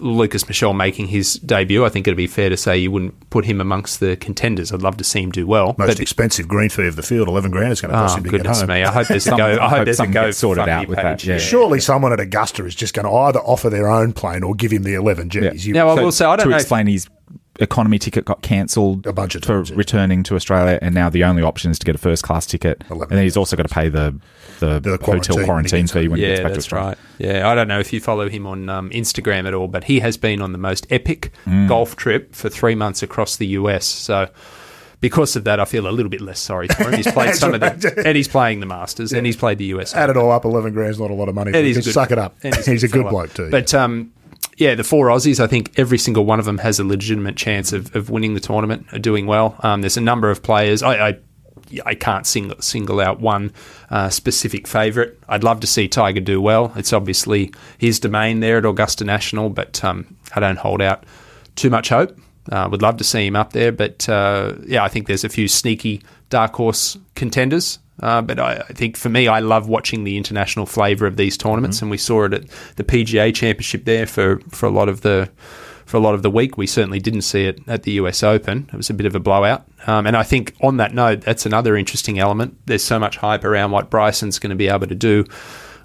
Lucas 0.00 0.48
Michel 0.48 0.72
making 0.74 1.06
his 1.06 1.34
debut, 1.34 1.84
I 1.84 1.88
think 1.88 2.06
it'd 2.08 2.16
be 2.16 2.26
fair 2.26 2.50
to 2.50 2.56
say 2.56 2.76
you 2.76 2.90
wouldn't 2.90 3.30
put 3.30 3.44
him 3.44 3.60
amongst 3.60 4.00
the 4.00 4.16
contenders. 4.16 4.72
I'd 4.72 4.82
love 4.82 4.96
to 4.96 5.04
see 5.04 5.22
him 5.22 5.30
do 5.30 5.46
well. 5.46 5.74
Most 5.78 5.88
but 5.88 6.00
expensive 6.00 6.48
green 6.48 6.68
fee 6.68 6.86
of 6.86 6.96
the 6.96 7.02
field, 7.02 7.28
eleven 7.28 7.50
grand 7.50 7.72
is 7.72 7.80
going 7.80 7.92
to 7.92 7.96
ah, 7.98 8.02
cost 8.02 8.14
Oh 8.14 8.18
him 8.18 8.24
to 8.24 8.30
get 8.30 8.36
goodness 8.38 8.60
home. 8.60 8.68
me! 8.68 8.82
I 8.82 8.90
hope 8.92 9.06
there's 9.08 9.26
a 9.26 9.30
Some- 9.30 9.38
go. 9.38 9.46
I 9.46 9.64
I 9.64 9.68
hope 9.68 9.78
hope 9.78 9.84
there's 9.84 9.96
a 9.96 9.98
something 9.98 10.12
go 10.12 10.30
sorted 10.32 10.68
out 10.68 10.88
with 10.88 10.96
that, 10.98 11.24
yeah. 11.24 11.38
Surely 11.38 11.80
someone 11.80 12.12
at 12.12 12.20
Augusta 12.20 12.64
is 12.64 12.74
just 12.74 12.92
going 12.94 13.06
to 13.06 13.12
either 13.12 13.38
offer 13.40 13.70
their 13.70 13.88
own 13.88 14.12
plane 14.12 14.42
or 14.42 14.54
give 14.54 14.72
him 14.72 14.82
the 14.82 14.94
eleven 14.94 15.30
G's. 15.30 15.66
You- 15.66 15.74
Now, 15.74 15.88
I 15.90 15.94
will 15.94 16.12
say 16.12 16.24
I 16.24 16.36
don't 16.36 16.46
to 16.46 16.50
know. 16.50 16.56
if- 16.56 16.62
explain 16.62 16.86
his 16.86 17.08
economy 17.60 17.98
ticket 17.98 18.24
got 18.24 18.42
cancelled 18.42 19.06
A 19.06 19.12
bunch 19.12 19.34
of 19.34 19.44
for 19.44 19.62
yeah. 19.62 19.72
returning 19.74 20.22
to 20.24 20.34
Australia, 20.34 20.78
and 20.82 20.94
now 20.94 21.08
the 21.08 21.24
only 21.24 21.42
option 21.42 21.70
is 21.70 21.78
to 21.78 21.86
get 21.86 21.94
a 21.94 21.98
first 21.98 22.22
class 22.22 22.46
ticket, 22.46 22.82
and 22.90 23.00
then 23.10 23.22
he's 23.22 23.36
also 23.36 23.56
got 23.56 23.66
to 23.68 23.74
pay 23.74 23.88
the 23.88 24.14
the, 24.60 24.78
The 24.80 24.98
quarantine 24.98 25.32
hotel 25.34 25.44
quarantine 25.46 25.80
gets 25.82 25.92
fee 25.92 26.08
when 26.08 26.18
he 26.20 26.24
yeah, 26.26 26.30
gets 26.36 26.40
back 26.42 26.48
to 26.50 26.54
that's 26.54 26.64
Australia. 26.66 26.88
right. 26.88 26.98
Yeah, 27.18 27.48
I 27.48 27.54
don't 27.54 27.68
know 27.68 27.80
if 27.80 27.92
you 27.92 28.00
follow 28.00 28.28
him 28.28 28.46
on 28.46 28.68
um, 28.68 28.90
Instagram 28.90 29.46
at 29.46 29.54
all, 29.54 29.68
but 29.68 29.84
he 29.84 30.00
has 30.00 30.16
been 30.16 30.40
on 30.40 30.52
the 30.52 30.58
most 30.58 30.86
epic 30.90 31.32
Mm. 31.46 31.68
golf 31.68 31.96
trip 31.96 32.34
for 32.34 32.48
three 32.48 32.74
months 32.74 33.02
across 33.02 33.36
the 33.36 33.46
US. 33.48 33.84
So. 33.86 34.28
Because 35.00 35.36
of 35.36 35.44
that, 35.44 35.60
I 35.60 35.66
feel 35.66 35.86
a 35.86 35.90
little 35.92 36.08
bit 36.08 36.22
less 36.22 36.40
sorry 36.40 36.66
for 36.68 36.84
him. 36.84 36.94
He's 36.94 37.10
played 37.12 37.34
some 37.42 37.52
of 37.52 37.60
the, 37.60 38.02
and 38.06 38.16
he's 38.16 38.28
playing 38.28 38.60
the 38.60 38.66
Masters, 38.66 39.12
and 39.12 39.26
he's 39.26 39.36
played 39.36 39.58
the 39.58 39.66
US. 39.66 39.94
Add 39.94 40.08
it 40.08 40.16
all 40.16 40.30
up, 40.30 40.46
eleven 40.46 40.72
grand 40.72 40.92
is 40.92 40.98
not 40.98 41.10
a 41.10 41.14
lot 41.14 41.28
of 41.28 41.34
money. 41.34 41.52
And 41.52 41.66
he's 41.66 41.76
a 41.76 41.82
good- 41.82 41.92
suck 41.92 42.10
it 42.10 42.16
up. 42.18 42.36
and 42.42 42.54
He's, 42.54 42.84
a 42.84 42.88
good 42.88 43.00
fella. 43.02 43.10
bloke 43.10 43.34
too. 43.34 43.50
But 43.50 43.74
um, 43.74 44.12
yeah, 44.56 44.74
the 44.74 44.84
four 44.84 45.08
Aussies, 45.08 45.40
I 45.40 45.46
think 45.46 45.78
every 45.78 45.98
single 45.98 46.24
one 46.24 46.38
of 46.38 46.44
them 46.44 46.58
has 46.58 46.78
a 46.78 46.84
legitimate 46.84 47.36
chance 47.36 47.72
of, 47.72 47.94
of 47.96 48.10
winning 48.10 48.34
the 48.34 48.40
tournament, 48.40 48.86
are 48.92 48.98
doing 48.98 49.26
well. 49.26 49.56
Um, 49.60 49.80
there's 49.80 49.96
a 49.96 50.00
number 50.02 50.30
of 50.30 50.42
players. 50.42 50.82
I, 50.82 51.08
I 51.08 51.18
I 51.84 51.94
can't 51.94 52.26
single 52.26 52.60
single 52.60 53.00
out 53.00 53.20
one 53.20 53.52
uh, 53.90 54.08
specific 54.10 54.66
favourite. 54.66 55.12
I'd 55.28 55.44
love 55.44 55.60
to 55.60 55.66
see 55.66 55.88
Tiger 55.88 56.20
do 56.20 56.40
well. 56.40 56.72
It's 56.76 56.92
obviously 56.92 57.52
his 57.78 57.98
domain 57.98 58.40
there 58.40 58.58
at 58.58 58.66
Augusta 58.66 59.04
National, 59.04 59.48
but 59.48 59.82
um, 59.82 60.16
I 60.34 60.40
don't 60.40 60.58
hold 60.58 60.82
out 60.82 61.04
too 61.56 61.70
much 61.70 61.88
hope. 61.88 62.18
Uh, 62.52 62.68
would 62.70 62.82
love 62.82 62.98
to 62.98 63.04
see 63.04 63.26
him 63.26 63.36
up 63.36 63.54
there, 63.54 63.72
but 63.72 64.06
uh, 64.08 64.54
yeah, 64.66 64.84
I 64.84 64.88
think 64.88 65.06
there's 65.06 65.24
a 65.24 65.30
few 65.30 65.48
sneaky 65.48 66.02
dark 66.28 66.54
horse 66.54 66.98
contenders. 67.14 67.78
Uh, 68.00 68.20
but 68.22 68.38
I, 68.38 68.64
I 68.68 68.72
think 68.72 68.96
for 68.96 69.08
me, 69.08 69.28
I 69.28 69.40
love 69.40 69.68
watching 69.68 70.04
the 70.04 70.16
international 70.16 70.66
flavour 70.66 71.06
of 71.06 71.16
these 71.16 71.36
tournaments, 71.36 71.80
and 71.80 71.90
we 71.90 71.98
saw 71.98 72.24
it 72.24 72.34
at 72.34 72.44
the 72.76 72.84
PGA 72.84 73.34
Championship 73.34 73.84
there 73.84 74.06
for, 74.06 74.40
for 74.50 74.66
a 74.66 74.70
lot 74.70 74.88
of 74.88 75.02
the 75.02 75.30
for 75.86 75.98
a 75.98 76.00
lot 76.00 76.14
of 76.14 76.22
the 76.22 76.30
week. 76.30 76.56
We 76.56 76.66
certainly 76.66 76.98
didn't 76.98 77.22
see 77.22 77.44
it 77.44 77.60
at 77.68 77.82
the 77.82 77.92
US 77.92 78.22
Open. 78.22 78.70
It 78.72 78.76
was 78.76 78.88
a 78.88 78.94
bit 78.94 79.06
of 79.06 79.14
a 79.14 79.20
blowout, 79.20 79.64
um, 79.86 80.06
and 80.06 80.16
I 80.16 80.22
think 80.22 80.54
on 80.60 80.78
that 80.78 80.94
note, 80.94 81.20
that's 81.20 81.46
another 81.46 81.76
interesting 81.76 82.18
element. 82.18 82.58
There's 82.66 82.84
so 82.84 82.98
much 82.98 83.18
hype 83.18 83.44
around 83.44 83.70
what 83.70 83.90
Bryson's 83.90 84.38
going 84.38 84.50
to 84.50 84.56
be 84.56 84.68
able 84.68 84.86
to 84.86 84.94
do 84.94 85.24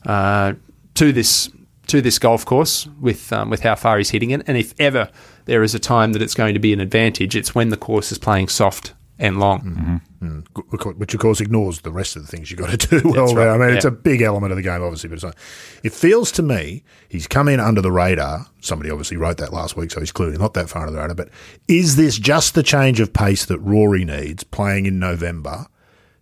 uh, 0.05 0.53
to 0.95 1.11
this 1.11 1.49
to 1.87 2.01
this 2.01 2.19
golf 2.19 2.45
course 2.45 2.87
with 2.99 3.31
um, 3.33 3.49
with 3.49 3.61
how 3.61 3.75
far 3.75 3.97
he's 3.97 4.09
hitting 4.09 4.31
it. 4.31 4.41
And 4.47 4.57
if 4.57 4.73
ever 4.79 5.09
there 5.45 5.61
is 5.63 5.75
a 5.75 5.79
time 5.79 6.13
that 6.13 6.21
it's 6.21 6.33
going 6.33 6.53
to 6.53 6.59
be 6.59 6.73
an 6.73 6.79
advantage, 6.79 7.35
it's 7.35 7.53
when 7.53 7.69
the 7.69 7.77
course 7.77 8.11
is 8.11 8.17
playing 8.17 8.47
soft 8.47 8.93
and 9.19 9.39
long. 9.39 9.61
Mm-hmm. 9.61 10.25
Mm-hmm. 10.25 10.89
which 10.99 11.13
of 11.13 11.19
course 11.19 11.39
ignores 11.39 11.81
the 11.81 11.91
rest 11.91 12.15
of 12.15 12.21
the 12.23 12.27
things 12.27 12.49
you've 12.49 12.59
got 12.59 12.77
to 12.77 12.99
do 12.99 13.09
well 13.09 13.25
right, 13.35 13.35
there. 13.35 13.51
I 13.51 13.57
mean, 13.57 13.75
it's 13.75 13.85
a 13.85 13.91
big 13.91 14.21
element 14.21 14.51
of 14.51 14.57
the 14.57 14.63
game, 14.63 14.81
obviously, 14.81 15.09
but. 15.09 15.35
It 15.83 15.93
feels 15.93 16.31
to 16.33 16.41
me 16.41 16.83
he's 17.07 17.27
come 17.27 17.47
in 17.47 17.59
under 17.59 17.81
the 17.81 17.91
radar. 17.91 18.47
Somebody 18.61 18.89
obviously 18.89 19.17
wrote 19.17 19.37
that 19.37 19.53
last 19.53 19.77
week, 19.77 19.91
so 19.91 19.99
he's 19.99 20.11
clearly 20.11 20.37
not 20.37 20.53
that 20.55 20.69
far 20.69 20.83
under 20.83 20.93
the 20.93 20.99
radar. 20.99 21.15
But 21.15 21.29
is 21.67 21.95
this 21.95 22.17
just 22.17 22.55
the 22.55 22.63
change 22.63 22.99
of 22.99 23.13
pace 23.13 23.45
that 23.45 23.59
Rory 23.59 24.05
needs 24.05 24.43
playing 24.43 24.85
in 24.85 24.99
November 24.99 25.67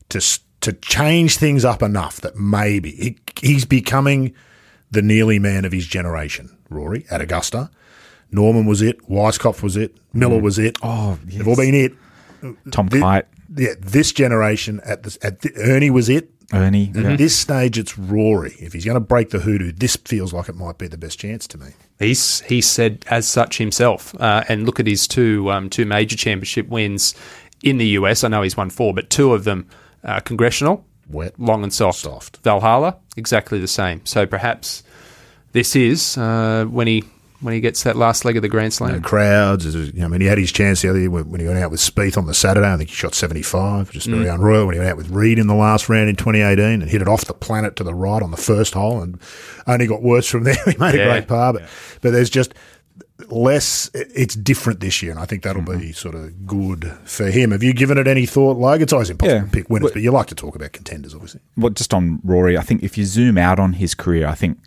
to 0.09 0.39
to 0.61 0.73
change 0.73 1.37
things 1.37 1.63
up 1.63 1.83
enough 1.83 2.19
that 2.21 2.35
maybe 2.35 2.91
he, 2.91 3.17
he's 3.39 3.63
becoming 3.65 4.33
the 4.89 5.01
nearly 5.01 5.39
man 5.39 5.65
of 5.65 5.71
his 5.71 5.85
generation? 5.85 6.55
Rory 6.69 7.05
at 7.09 7.21
Augusta. 7.21 7.69
Norman 8.29 8.65
was 8.65 8.81
it. 8.81 8.99
Weiskopf 9.07 9.63
was 9.63 9.77
it. 9.77 9.95
Miller 10.13 10.39
mm. 10.39 10.43
was 10.43 10.59
it. 10.59 10.77
Oh, 10.83 11.17
they've 11.23 11.47
all 11.47 11.55
been 11.55 11.73
it 11.73 11.93
Tom 12.71 12.89
Thi- 12.89 12.99
Kite, 12.99 13.27
yeah, 13.55 13.73
this 13.79 14.11
generation 14.11 14.81
at 14.83 15.03
this 15.03 15.17
at 15.21 15.41
the, 15.41 15.51
Ernie 15.57 15.89
was 15.89 16.09
it. 16.09 16.29
Ernie. 16.53 16.91
At 16.95 17.03
yeah. 17.03 17.15
this 17.17 17.37
stage, 17.37 17.77
it's 17.77 17.97
Rory. 17.97 18.55
If 18.59 18.71
he's 18.71 18.85
going 18.85 18.95
to 18.95 19.01
break 19.01 19.31
the 19.31 19.39
hoodoo, 19.39 19.73
this 19.73 19.97
feels 19.97 20.31
like 20.31 20.47
it 20.47 20.55
might 20.55 20.77
be 20.77 20.87
the 20.87 20.97
best 20.97 21.19
chance 21.19 21.45
to 21.47 21.57
me. 21.57 21.71
He's 21.99 22.39
he 22.41 22.61
said 22.61 23.03
as 23.09 23.27
such 23.27 23.57
himself. 23.57 24.15
Uh, 24.19 24.43
and 24.47 24.65
look 24.65 24.79
at 24.79 24.87
his 24.87 25.07
two 25.07 25.51
um, 25.51 25.69
two 25.69 25.85
major 25.85 26.15
championship 26.15 26.69
wins 26.69 27.15
in 27.63 27.77
the 27.77 27.87
US. 27.87 28.23
I 28.23 28.29
know 28.29 28.43
he's 28.43 28.55
won 28.55 28.69
four, 28.69 28.93
but 28.93 29.09
two 29.09 29.33
of 29.33 29.43
them 29.43 29.67
uh, 30.03 30.19
congressional, 30.21 30.85
Wet. 31.09 31.37
long 31.39 31.63
and 31.63 31.73
soft. 31.73 31.99
Soft. 31.99 32.37
Valhalla, 32.37 32.97
exactly 33.17 33.59
the 33.59 33.67
same. 33.67 34.05
So 34.05 34.25
perhaps 34.25 34.83
this 35.51 35.75
is 35.75 36.17
uh, 36.17 36.65
when 36.69 36.87
he 36.87 37.03
when 37.41 37.53
he 37.53 37.59
gets 37.59 37.83
that 37.83 37.95
last 37.95 38.25
leg 38.25 38.35
of 38.35 38.41
the 38.41 38.49
Grand 38.49 38.73
Slam. 38.73 38.95
And 38.95 39.03
crowds. 39.03 39.65
is- 39.65 39.75
you 39.93 39.99
know, 39.99 40.05
I 40.05 40.07
mean, 40.07 40.21
he 40.21 40.27
had 40.27 40.37
his 40.37 40.51
chance 40.51 40.81
the 40.81 40.89
other 40.89 40.99
year 40.99 41.09
when 41.11 41.29
when 41.29 41.39
he 41.39 41.45
went 41.47 41.59
out 41.59 41.69
with 41.71 41.79
Spieth 41.79 42.17
on 42.17 42.25
the 42.25 42.33
Saturday. 42.33 42.67
I 42.71 42.77
think 42.77 42.89
he 42.89 42.95
shot 42.95 43.13
75, 43.13 43.91
just 43.91 44.07
very 44.07 44.27
unroyal. 44.27 44.65
When 44.65 44.73
he 44.73 44.79
went 44.79 44.91
out 44.91 44.97
with 44.97 45.09
Reed 45.09 45.37
in 45.39 45.47
the 45.47 45.55
last 45.55 45.87
round 45.89 46.09
in 46.09 46.15
2018 46.15 46.81
and 46.81 46.89
hit 46.89 47.01
it 47.01 47.07
off 47.07 47.25
the 47.25 47.33
planet 47.33 47.75
to 47.77 47.83
the 47.83 47.93
right 47.93 48.21
on 48.23 48.31
the 48.31 48.37
first 48.37 48.73
hole 48.73 49.01
and 49.01 49.19
only 49.67 49.85
got 49.87 50.01
worse 50.01 50.27
from 50.27 50.43
there. 50.45 50.55
he 50.65 50.75
made 50.77 50.95
a 50.95 51.03
great 51.05 51.27
par, 51.27 51.53
but, 51.53 51.63
but 52.01 52.11
there's 52.11 52.29
just 52.29 52.53
less. 53.29 53.89
It's 53.93 54.35
different 54.35 54.79
this 54.79 55.01
year, 55.01 55.11
and 55.11 55.19
I 55.19 55.25
think 55.25 55.43
that'll 55.43 55.61
Mm-hmm. 55.61 55.79
be 55.79 55.91
sort 55.91 56.15
of 56.15 56.45
good 56.45 56.91
for 57.03 57.25
him. 57.29 57.51
Have 57.51 57.63
you 57.63 57.73
given 57.73 57.97
it 57.97 58.07
any 58.07 58.25
thought, 58.25 58.57
like 58.57 58.81
It's 58.81 58.93
always 58.93 59.09
impossible 59.09 59.37
Yeah. 59.39 59.45
to 59.45 59.51
pick 59.51 59.69
winners, 59.69 59.91
but 59.91 60.01
you 60.01 60.11
like 60.11 60.27
to 60.27 60.35
talk 60.35 60.55
about 60.55 60.71
contenders, 60.71 61.13
obviously. 61.13 61.41
well, 61.57 61.71
just 61.71 61.93
on 61.93 62.19
Rory, 62.23 62.57
I 62.57 62.61
think 62.61 62.83
if 62.83 62.97
you 62.97 63.05
zoom 63.05 63.37
out 63.37 63.59
on 63.59 63.73
his 63.73 63.93
career, 63.95 64.27
I 64.27 64.35
think 64.35 64.59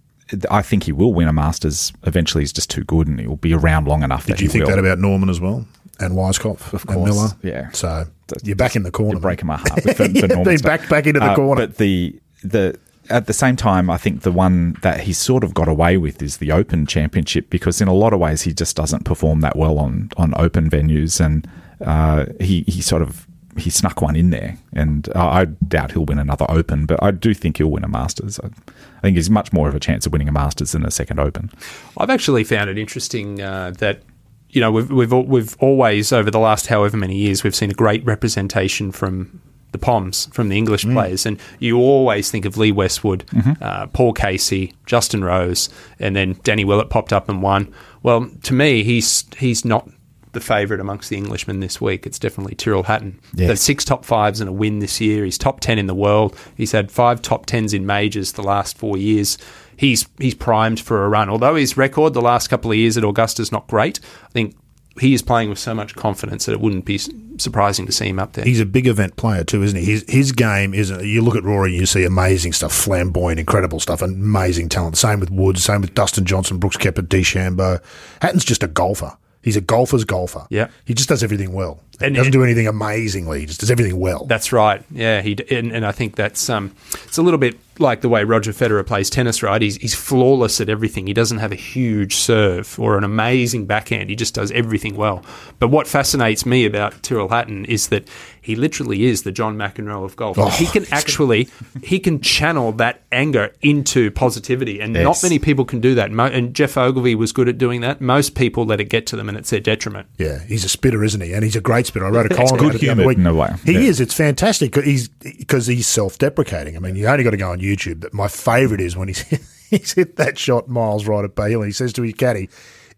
I 0.50 0.62
think 0.62 0.84
he 0.84 0.92
will 0.92 1.12
win 1.12 1.28
a 1.28 1.32
Masters. 1.32 1.92
Eventually, 2.04 2.42
he's 2.42 2.52
just 2.52 2.70
too 2.70 2.84
good, 2.84 3.08
and 3.08 3.18
he'll 3.20 3.36
be 3.36 3.52
around 3.54 3.86
long 3.88 4.02
enough. 4.02 4.26
Did 4.26 4.36
that 4.36 4.40
you 4.42 4.48
he 4.48 4.52
think 4.52 4.64
will. 4.64 4.70
that 4.70 4.78
about 4.78 4.98
Norman 4.98 5.28
as 5.28 5.40
well? 5.40 5.66
And 5.98 6.14
Weiskopf 6.14 6.72
Of 6.72 6.86
course, 6.86 6.96
and 6.96 7.04
Miller? 7.04 7.28
yeah. 7.42 7.70
So 7.72 8.06
you're 8.42 8.56
back 8.56 8.74
in 8.76 8.84
the 8.84 8.90
corner. 8.90 9.12
You're 9.12 9.20
breaking 9.20 9.46
my 9.48 9.56
heart 9.56 9.82
the, 9.82 9.92
the 9.94 10.44
Yeah, 10.52 10.56
back, 10.62 10.88
back 10.88 11.06
into 11.06 11.20
the 11.20 11.32
Uh, 11.32 11.36
corner. 11.36 11.66
But 11.66 11.76
the 11.76 12.18
the 12.42 12.78
at 13.10 13.26
the 13.26 13.32
same 13.32 13.56
time, 13.56 13.90
I 13.90 13.96
think 13.98 14.22
the 14.22 14.30
one 14.32 14.76
that 14.82 15.00
he's 15.00 15.18
sort 15.18 15.42
of 15.44 15.52
got 15.52 15.66
away 15.68 15.96
with 15.96 16.22
is 16.22 16.36
the 16.36 16.52
Open 16.52 16.86
Championship 16.86 17.50
because 17.50 17.80
in 17.80 17.88
a 17.88 17.92
lot 17.92 18.12
of 18.12 18.20
ways 18.20 18.42
he 18.42 18.52
just 18.54 18.76
doesn't 18.76 19.04
perform 19.04 19.40
that 19.40 19.56
well 19.56 19.78
on 19.78 20.10
on 20.16 20.32
open 20.36 20.70
venues, 20.70 21.20
and 21.20 21.46
uh, 21.84 22.26
he 22.40 22.64
he 22.68 22.80
sort 22.80 23.02
of 23.02 23.26
he 23.60 23.70
snuck 23.70 24.02
one 24.02 24.16
in 24.16 24.30
there, 24.30 24.56
and 24.72 25.08
I 25.14 25.40
I 25.40 25.44
doubt 25.44 25.92
he'll 25.92 26.04
win 26.04 26.18
another 26.18 26.46
Open, 26.48 26.86
but 26.86 27.02
I 27.02 27.10
do 27.10 27.34
think 27.34 27.58
he'll 27.58 27.70
win 27.70 27.84
a 27.84 27.88
Masters. 27.88 28.40
I, 28.40 28.46
I 28.46 29.00
think 29.02 29.16
he's 29.16 29.30
much 29.30 29.52
more 29.52 29.68
of 29.68 29.74
a 29.74 29.80
chance 29.80 30.06
of 30.06 30.12
winning 30.12 30.28
a 30.28 30.32
Masters 30.32 30.72
than 30.72 30.84
a 30.84 30.90
second 30.90 31.20
Open. 31.20 31.50
I've 31.96 32.10
actually 32.10 32.44
found 32.44 32.68
it 32.70 32.78
interesting 32.78 33.40
uh, 33.40 33.72
that 33.78 34.02
you 34.50 34.60
know 34.60 34.70
we've 34.72 34.90
we've 34.90 35.12
we've 35.12 35.56
always 35.60 36.12
over 36.12 36.30
the 36.30 36.38
last 36.38 36.66
however 36.66 36.96
many 36.96 37.16
years 37.16 37.44
we've 37.44 37.54
seen 37.54 37.70
a 37.70 37.74
great 37.74 38.04
representation 38.04 38.92
from 38.92 39.40
the 39.72 39.78
Poms 39.78 40.26
from 40.32 40.48
the 40.48 40.58
English 40.58 40.84
players, 40.84 41.24
and 41.26 41.38
you 41.60 41.78
always 41.78 42.30
think 42.30 42.44
of 42.44 42.56
Lee 42.56 42.72
Westwood, 42.72 43.24
uh, 43.60 43.86
Paul 43.86 44.12
Casey, 44.12 44.74
Justin 44.86 45.22
Rose, 45.22 45.68
and 45.98 46.16
then 46.16 46.38
Danny 46.42 46.64
Willett 46.64 46.90
popped 46.90 47.12
up 47.12 47.28
and 47.28 47.40
won. 47.40 47.72
Well, 48.02 48.28
to 48.42 48.54
me, 48.54 48.82
he's 48.82 49.24
he's 49.38 49.64
not 49.64 49.88
the 50.32 50.40
favourite 50.40 50.80
amongst 50.80 51.10
the 51.10 51.16
Englishmen 51.16 51.60
this 51.60 51.80
week. 51.80 52.06
It's 52.06 52.18
definitely 52.18 52.54
Tyrrell 52.54 52.84
Hatton. 52.84 53.18
Yeah. 53.34 53.48
The 53.48 53.56
six 53.56 53.84
top 53.84 54.04
fives 54.04 54.40
and 54.40 54.48
a 54.48 54.52
win 54.52 54.78
this 54.78 55.00
year. 55.00 55.24
He's 55.24 55.38
top 55.38 55.60
ten 55.60 55.78
in 55.78 55.86
the 55.86 55.94
world. 55.94 56.36
He's 56.56 56.72
had 56.72 56.90
five 56.90 57.22
top 57.22 57.46
tens 57.46 57.74
in 57.74 57.86
majors 57.86 58.32
the 58.32 58.42
last 58.42 58.78
four 58.78 58.96
years. 58.96 59.38
He's 59.76 60.08
he's 60.18 60.34
primed 60.34 60.80
for 60.80 61.04
a 61.04 61.08
run. 61.08 61.28
Although 61.28 61.54
his 61.54 61.76
record 61.76 62.14
the 62.14 62.20
last 62.20 62.48
couple 62.48 62.70
of 62.70 62.76
years 62.76 62.96
at 62.96 63.04
Augusta's 63.04 63.50
not 63.50 63.66
great, 63.66 63.98
I 64.24 64.28
think 64.28 64.56
he 65.00 65.14
is 65.14 65.22
playing 65.22 65.48
with 65.48 65.58
so 65.58 65.74
much 65.74 65.94
confidence 65.94 66.46
that 66.46 66.52
it 66.52 66.60
wouldn't 66.60 66.84
be 66.84 66.98
surprising 67.38 67.86
to 67.86 67.92
see 67.92 68.08
him 68.08 68.18
up 68.18 68.34
there. 68.34 68.44
He's 68.44 68.60
a 68.60 68.66
big 68.66 68.86
event 68.86 69.16
player 69.16 69.44
too, 69.44 69.62
isn't 69.62 69.78
he? 69.78 69.84
His 69.84 70.04
his 70.08 70.32
game 70.32 70.74
is 70.74 70.90
you 70.90 71.22
look 71.22 71.36
at 71.36 71.44
Rory, 71.44 71.70
and 71.70 71.80
you 71.80 71.86
see 71.86 72.04
amazing 72.04 72.52
stuff, 72.52 72.72
flamboyant, 72.72 73.40
incredible 73.40 73.80
stuff, 73.80 74.02
amazing 74.02 74.68
talent. 74.68 74.98
Same 74.98 75.20
with 75.20 75.30
Woods, 75.30 75.64
same 75.64 75.80
with 75.80 75.94
Dustin 75.94 76.24
Johnson, 76.24 76.58
Brooks 76.58 76.76
Koepka, 76.76 77.06
DeChambeau. 77.06 77.82
Hatton's 78.20 78.44
just 78.44 78.62
a 78.62 78.68
golfer. 78.68 79.16
He's 79.42 79.56
a 79.56 79.60
golfer's 79.60 80.04
golfer. 80.04 80.46
Yeah. 80.50 80.68
he 80.84 80.94
just 80.94 81.08
does 81.08 81.22
everything 81.22 81.52
well. 81.52 81.80
He 82.00 82.06
And- 82.06 82.16
doesn't 82.16 82.32
do 82.32 82.42
anything 82.42 82.66
amazingly. 82.66 83.40
He 83.40 83.46
just 83.46 83.60
does 83.60 83.70
everything 83.70 83.98
well. 84.00 84.24
That's 84.26 84.52
right. 84.52 84.82
Yeah, 84.90 85.20
he 85.22 85.36
and, 85.50 85.72
and 85.72 85.86
I 85.86 85.92
think 85.92 86.16
that's 86.16 86.48
um, 86.50 86.74
it's 87.04 87.18
a 87.18 87.22
little 87.22 87.38
bit 87.38 87.56
like 87.78 88.02
the 88.02 88.08
way 88.10 88.24
Roger 88.24 88.52
Federer 88.52 88.84
plays 88.86 89.08
tennis. 89.10 89.42
Right, 89.42 89.60
he's 89.62 89.76
he's 89.76 89.94
flawless 89.94 90.60
at 90.60 90.68
everything. 90.68 91.06
He 91.06 91.12
doesn't 91.14 91.38
have 91.38 91.52
a 91.52 91.56
huge 91.56 92.16
serve 92.16 92.78
or 92.78 92.98
an 92.98 93.04
amazing 93.04 93.66
backhand. 93.66 94.10
He 94.10 94.16
just 94.16 94.34
does 94.34 94.50
everything 94.52 94.96
well. 94.96 95.24
But 95.58 95.68
what 95.68 95.86
fascinates 95.86 96.44
me 96.44 96.64
about 96.66 97.02
Tyrrell 97.02 97.28
Hatton 97.28 97.64
is 97.66 97.88
that 97.88 98.08
he 98.42 98.56
literally 98.56 99.04
is 99.04 99.22
the 99.22 99.32
John 99.32 99.56
McEnroe 99.56 100.04
of 100.04 100.16
golf. 100.16 100.36
he 100.58 100.66
can 100.66 100.86
actually 100.90 101.48
he 101.82 101.98
can 101.98 102.20
channel 102.20 102.72
that 102.72 103.02
anger 103.12 103.52
into 103.60 104.10
positivity, 104.10 104.80
and 104.80 104.92
not 104.94 105.22
many 105.22 105.38
people 105.38 105.64
can 105.64 105.80
do 105.80 105.94
that. 105.94 106.10
Mo- 106.10 106.24
and 106.26 106.54
Geoff 106.54 106.76
Ogilvy 106.76 107.14
was 107.14 107.32
good 107.32 107.48
at 107.48 107.58
doing 107.58 107.80
that. 107.82 108.00
Most 108.00 108.34
people 108.34 108.64
let 108.64 108.80
it 108.80 108.84
get 108.88 109.06
to 109.08 109.16
them, 109.16 109.28
and 109.28 109.36
it's 109.36 109.50
their 109.50 109.60
detriment. 109.60 110.06
Yeah, 110.18 110.38
he's 110.44 110.64
a 110.64 110.68
spitter, 110.68 111.04
isn't 111.04 111.20
he? 111.20 111.32
And 111.32 111.44
he's 111.44 111.56
a 111.56 111.60
great 111.60 111.86
spitter. 111.90 112.06
I 112.06 112.10
wrote 112.10 112.26
a 112.30 112.34
column 112.34 112.54
about 112.58 112.74
it 112.74 112.80
the 112.80 112.88
other 112.90 113.02
good-humoured 113.02 113.06
week. 113.06 113.18
in 113.18 113.26
a 113.26 113.34
way. 113.34 113.50
He 113.64 113.72
Yeah. 113.72 113.80
is. 113.80 114.00
It's 114.00 114.14
fantastic. 114.14 114.72
'cause 114.72 114.84
He's 114.84 115.08
because 115.08 115.66
he's 115.66 115.86
self-deprecating. 115.86 116.76
I 116.76 116.80
mean, 116.80 116.96
you 116.96 117.06
only 117.06 117.22
got 117.24 117.30
to 117.30 117.36
go 117.36 117.50
on 117.50 117.60
YouTube. 117.60 118.00
But 118.00 118.14
my 118.14 118.28
favourite 118.28 118.80
is 118.80 118.96
when 118.96 119.08
he's 119.08 119.20
he's 119.70 119.92
hit 119.92 120.16
that 120.16 120.38
shot 120.38 120.68
miles 120.68 121.06
right 121.06 121.24
at 121.24 121.34
Bay 121.34 121.50
Hill. 121.50 121.62
He 121.62 121.72
says 121.72 121.92
to 121.94 122.02
his 122.02 122.14
caddy, 122.14 122.48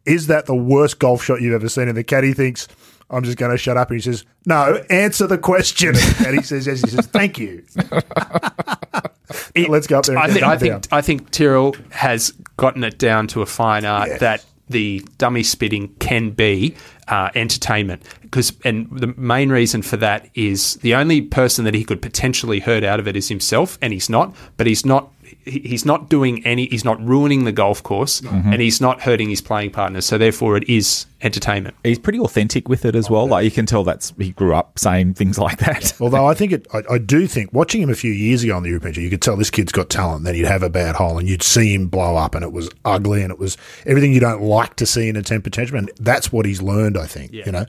"Is 0.07 0.29
that 0.29 0.47
the 0.47 0.55
worst 0.55 0.99
golf 1.01 1.23
shot 1.25 1.41
you've 1.43 1.55
ever 1.55 1.69
seen?" 1.69 1.89
And 1.89 1.97
the 1.97 2.05
caddy 2.05 2.33
thinks. 2.33 2.69
I'm 3.15 3.25
just 3.25 3.37
going 3.37 3.51
to 3.53 3.59
shut 3.59 3.77
up. 3.77 3.91
And 3.91 4.01
he 4.01 4.03
says, 4.03 4.25
"No, 4.47 4.83
answer 4.89 5.27
the 5.27 5.37
question." 5.37 5.95
And 6.27 6.35
he 6.35 6.43
says, 6.43 6.67
"Yes." 6.67 6.81
He 6.81 6.89
says, 6.89 7.05
"Thank 7.09 7.37
you." 7.39 7.63
Let's 9.69 9.87
go 9.87 9.99
up 9.99 10.05
there. 10.07 10.17
And 10.17 10.25
I, 10.25 10.29
get 10.29 10.35
thi- 10.35 10.39
him 10.41 10.45
I 10.45 10.51
down. 10.57 10.59
think 10.81 10.89
I 10.93 11.01
think 11.03 11.31
Tyrrell 11.31 11.77
has 11.91 12.33
gotten 12.57 12.85
it 12.85 12.99
down 12.99 13.27
to 13.29 13.43
a 13.43 13.47
fine 13.47 13.85
art 13.85 14.09
Yes. 14.09 14.21
that 14.21 14.45
the 14.71 15.05
dummy 15.19 15.43
spitting 15.43 15.89
can 16.01 16.31
be 16.31 16.75
uh, 17.09 17.31
entertainment. 17.35 18.03
Because 18.23 18.53
and 18.65 18.89
the 18.91 19.15
main 19.17 19.51
reason 19.51 19.83
for 19.83 19.97
that 19.99 20.29
is 20.35 20.77
the 20.77 20.95
only 20.95 21.23
person 21.23 21.65
that 21.65 21.75
he 21.75 21.85
could 21.85 22.03
potentially 22.03 22.61
hurt 22.61 22.85
out 22.85 23.01
of 23.01 23.09
it 23.09 23.17
is 23.17 23.29
himself, 23.29 23.79
and 23.83 23.93
he's 23.93 24.09
not. 24.09 24.35
But 24.57 24.67
he's 24.67 24.85
not. 24.85 25.13
He- 25.45 25.61
He's 25.61 25.85
not 25.85 26.09
doing 26.09 26.45
any. 26.47 26.67
He's 26.67 26.85
not 26.85 27.05
ruining 27.07 27.45
the 27.45 27.53
golf 27.53 27.83
course, 27.83 28.21
Mm-hmm. 28.21 28.53
and 28.53 28.61
he's 28.63 28.81
not 28.81 29.03
hurting 29.03 29.29
his 29.31 29.41
playing 29.41 29.71
partners. 29.71 30.07
So 30.07 30.19
therefore, 30.19 30.57
it 30.57 30.69
is 30.69 31.07
entertainment. 31.23 31.77
He's 31.85 31.99
pretty 32.01 32.19
authentic 32.19 32.69
with 32.69 32.85
it 32.85 32.97
as 32.97 33.09
well. 33.09 33.27
Like 33.29 33.45
you 33.45 33.51
can 33.51 33.65
tell 33.67 33.85
that's 33.85 34.13
he 34.19 34.31
grew 34.33 34.55
up 34.55 34.79
saying 34.79 35.15
things 35.15 35.39
like 35.39 35.59
that. 35.59 35.95
Although 36.01 36.27
I 36.27 36.35
think 36.35 36.53
it, 36.53 36.67
I, 36.75 36.83
I 36.91 36.99
do 36.99 37.27
think 37.27 37.53
watching 37.53 37.81
him 37.83 37.91
a 37.91 37.95
few 37.95 38.11
years 38.13 38.43
ago 38.43 38.57
on 38.57 38.63
the 38.65 38.69
European 38.71 38.95
Tour, 38.95 39.05
you 39.05 39.11
could 39.11 39.23
tell 39.23 39.37
this 39.37 39.51
kid's 39.51 39.73
got 39.73 39.89
talent. 39.89 40.25
Then 40.25 40.35
he'd 40.35 40.47
have 40.47 40.63
a 40.63 40.71
bad 40.71 40.97
hole, 40.97 41.19
and 41.19 41.29
you'd 41.29 41.43
see 41.43 41.75
him 41.75 41.89
blow 41.89 42.17
up, 42.17 42.35
and 42.35 42.43
it 42.45 42.53
was 42.53 42.71
ugly, 42.85 43.23
and 43.23 43.31
it 43.31 43.39
was 43.39 43.57
everything 43.87 44.13
you 44.13 44.21
don't 44.21 44.43
like 44.43 44.77
to 44.77 44.87
see 44.87 45.09
in 45.09 45.17
a 45.17 45.23
temper 45.23 45.51
tantrum. 45.51 45.79
And 45.79 45.91
that's 46.01 46.33
what 46.33 46.45
he's 46.47 46.61
learned, 46.63 46.97
I 46.99 47.07
think. 47.07 47.33
You 47.33 47.53
know, 47.53 47.67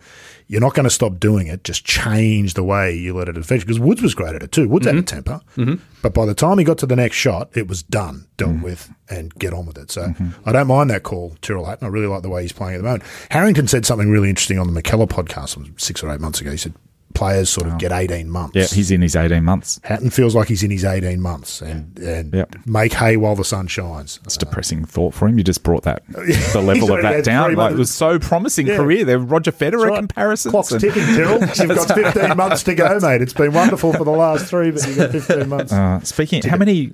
you're 0.48 0.62
not 0.62 0.74
going 0.74 0.86
to 0.86 0.90
stop 0.90 1.20
doing 1.20 1.48
it; 1.48 1.64
just 1.64 1.86
change 1.86 2.54
the 2.54 2.64
way 2.64 2.94
you 2.94 3.16
let 3.16 3.30
it 3.30 3.38
affect 3.38 3.62
you. 3.62 3.66
Because 3.66 3.80
Woods 3.80 4.02
was 4.02 4.14
great 4.14 4.36
at 4.36 4.44
it 4.44 4.52
too. 4.52 4.68
Woods 4.68 4.86
had 4.86 4.96
a 4.96 5.00
mm-hmm. 5.00 5.06
temper, 5.06 5.42
mm-hmm. 5.56 5.84
but 6.02 6.14
by 6.14 6.26
the 6.26 6.34
time 6.34 6.58
he 6.58 6.64
got 6.64 6.78
to 6.80 6.86
the 6.86 6.96
next 6.96 7.16
shot, 7.16 7.50
it 7.56 7.68
was 7.68 7.84
done, 7.84 8.28
dealt 8.38 8.52
mm-hmm. 8.52 8.64
with, 8.64 8.92
and 9.10 9.34
get 9.36 9.54
on 9.54 9.66
with 9.66 9.78
it. 9.78 9.92
So 9.92 10.14
I 10.46 10.52
don't 10.52 10.68
mind 10.68 10.90
that 10.90 11.04
call, 11.04 11.36
Tyrrell 11.42 11.66
Hatton. 11.66 11.86
I 11.86 11.90
really 11.90 12.08
like 12.08 12.22
the 12.22 12.30
way 12.30 12.42
he's 12.42 12.52
playing 12.52 12.76
at 12.76 12.78
the 12.78 12.84
moment. 12.84 13.04
Harrington 13.30 13.68
said 13.68 13.86
something 13.86 14.10
really 14.10 14.30
interesting 14.30 14.60
on 14.60 14.74
the 14.74 14.82
McKellar 14.82 15.08
podcast 15.08 15.80
six 15.80 16.04
or 16.04 16.12
eight 16.12 16.20
months 16.20 16.42
ago. 16.42 16.52
He 16.52 16.58
said 16.58 16.74
players 17.14 17.50
sort 17.50 17.68
of 17.68 17.78
get 17.78 17.92
18 17.92 18.30
months. 18.30 18.56
Yeah, 18.56 18.66
he's 18.66 18.92
in 18.92 19.02
his 19.02 19.16
18 19.16 19.44
months. 19.44 19.80
Hatton 19.84 20.10
feels 20.10 20.36
like 20.36 20.48
he's 20.48 20.64
in 20.64 20.72
his 20.72 20.84
18 20.86 21.22
months 21.22 21.62
and, 21.62 21.98
and 22.00 22.34
Yep. 22.34 22.56
make 22.66 22.94
hay 22.94 23.18
while 23.18 23.36
the 23.36 23.44
sun 23.44 23.68
shines. 23.68 24.20
It's 24.24 24.36
a 24.36 24.40
depressing 24.40 24.86
thought 24.86 25.14
for 25.14 25.28
him. 25.28 25.38
You 25.38 25.44
just 25.44 25.64
brought 25.64 25.84
that 25.84 26.04
the 26.08 26.62
level 26.64 26.94
of 26.94 27.02
that 27.02 27.24
down. 27.24 27.48
three 27.50 27.56
Like, 27.56 27.74
it 27.74 27.78
was 27.78 27.92
so 27.92 28.20
promising 28.20 28.68
Yeah. 28.68 28.78
career. 28.78 29.06
There, 29.06 29.20
Roger 29.20 29.52
Federer 29.52 29.90
Right. 29.90 30.00
comparisons. 30.00 30.52
Clock's 30.52 30.72
and- 30.72 30.82
ticking, 30.82 31.04
Tyrrell. 31.04 31.40
You've 31.42 31.76
got 31.76 31.96
15 31.96 32.38
months 32.38 32.64
to 32.64 32.76
go, 32.76 33.00
mate. 33.02 33.22
It's 33.22 33.34
been 33.34 33.54
wonderful 33.54 33.94
for 33.94 34.04
the 34.04 34.12
last 34.12 34.46
three, 34.48 34.72
but 34.72 34.86
you've 34.88 34.98
got 34.98 35.12
15 35.12 35.50
months. 35.50 35.72
Uh, 35.74 36.00
speaking, 36.02 36.42
how 36.44 36.58
many? 36.58 36.94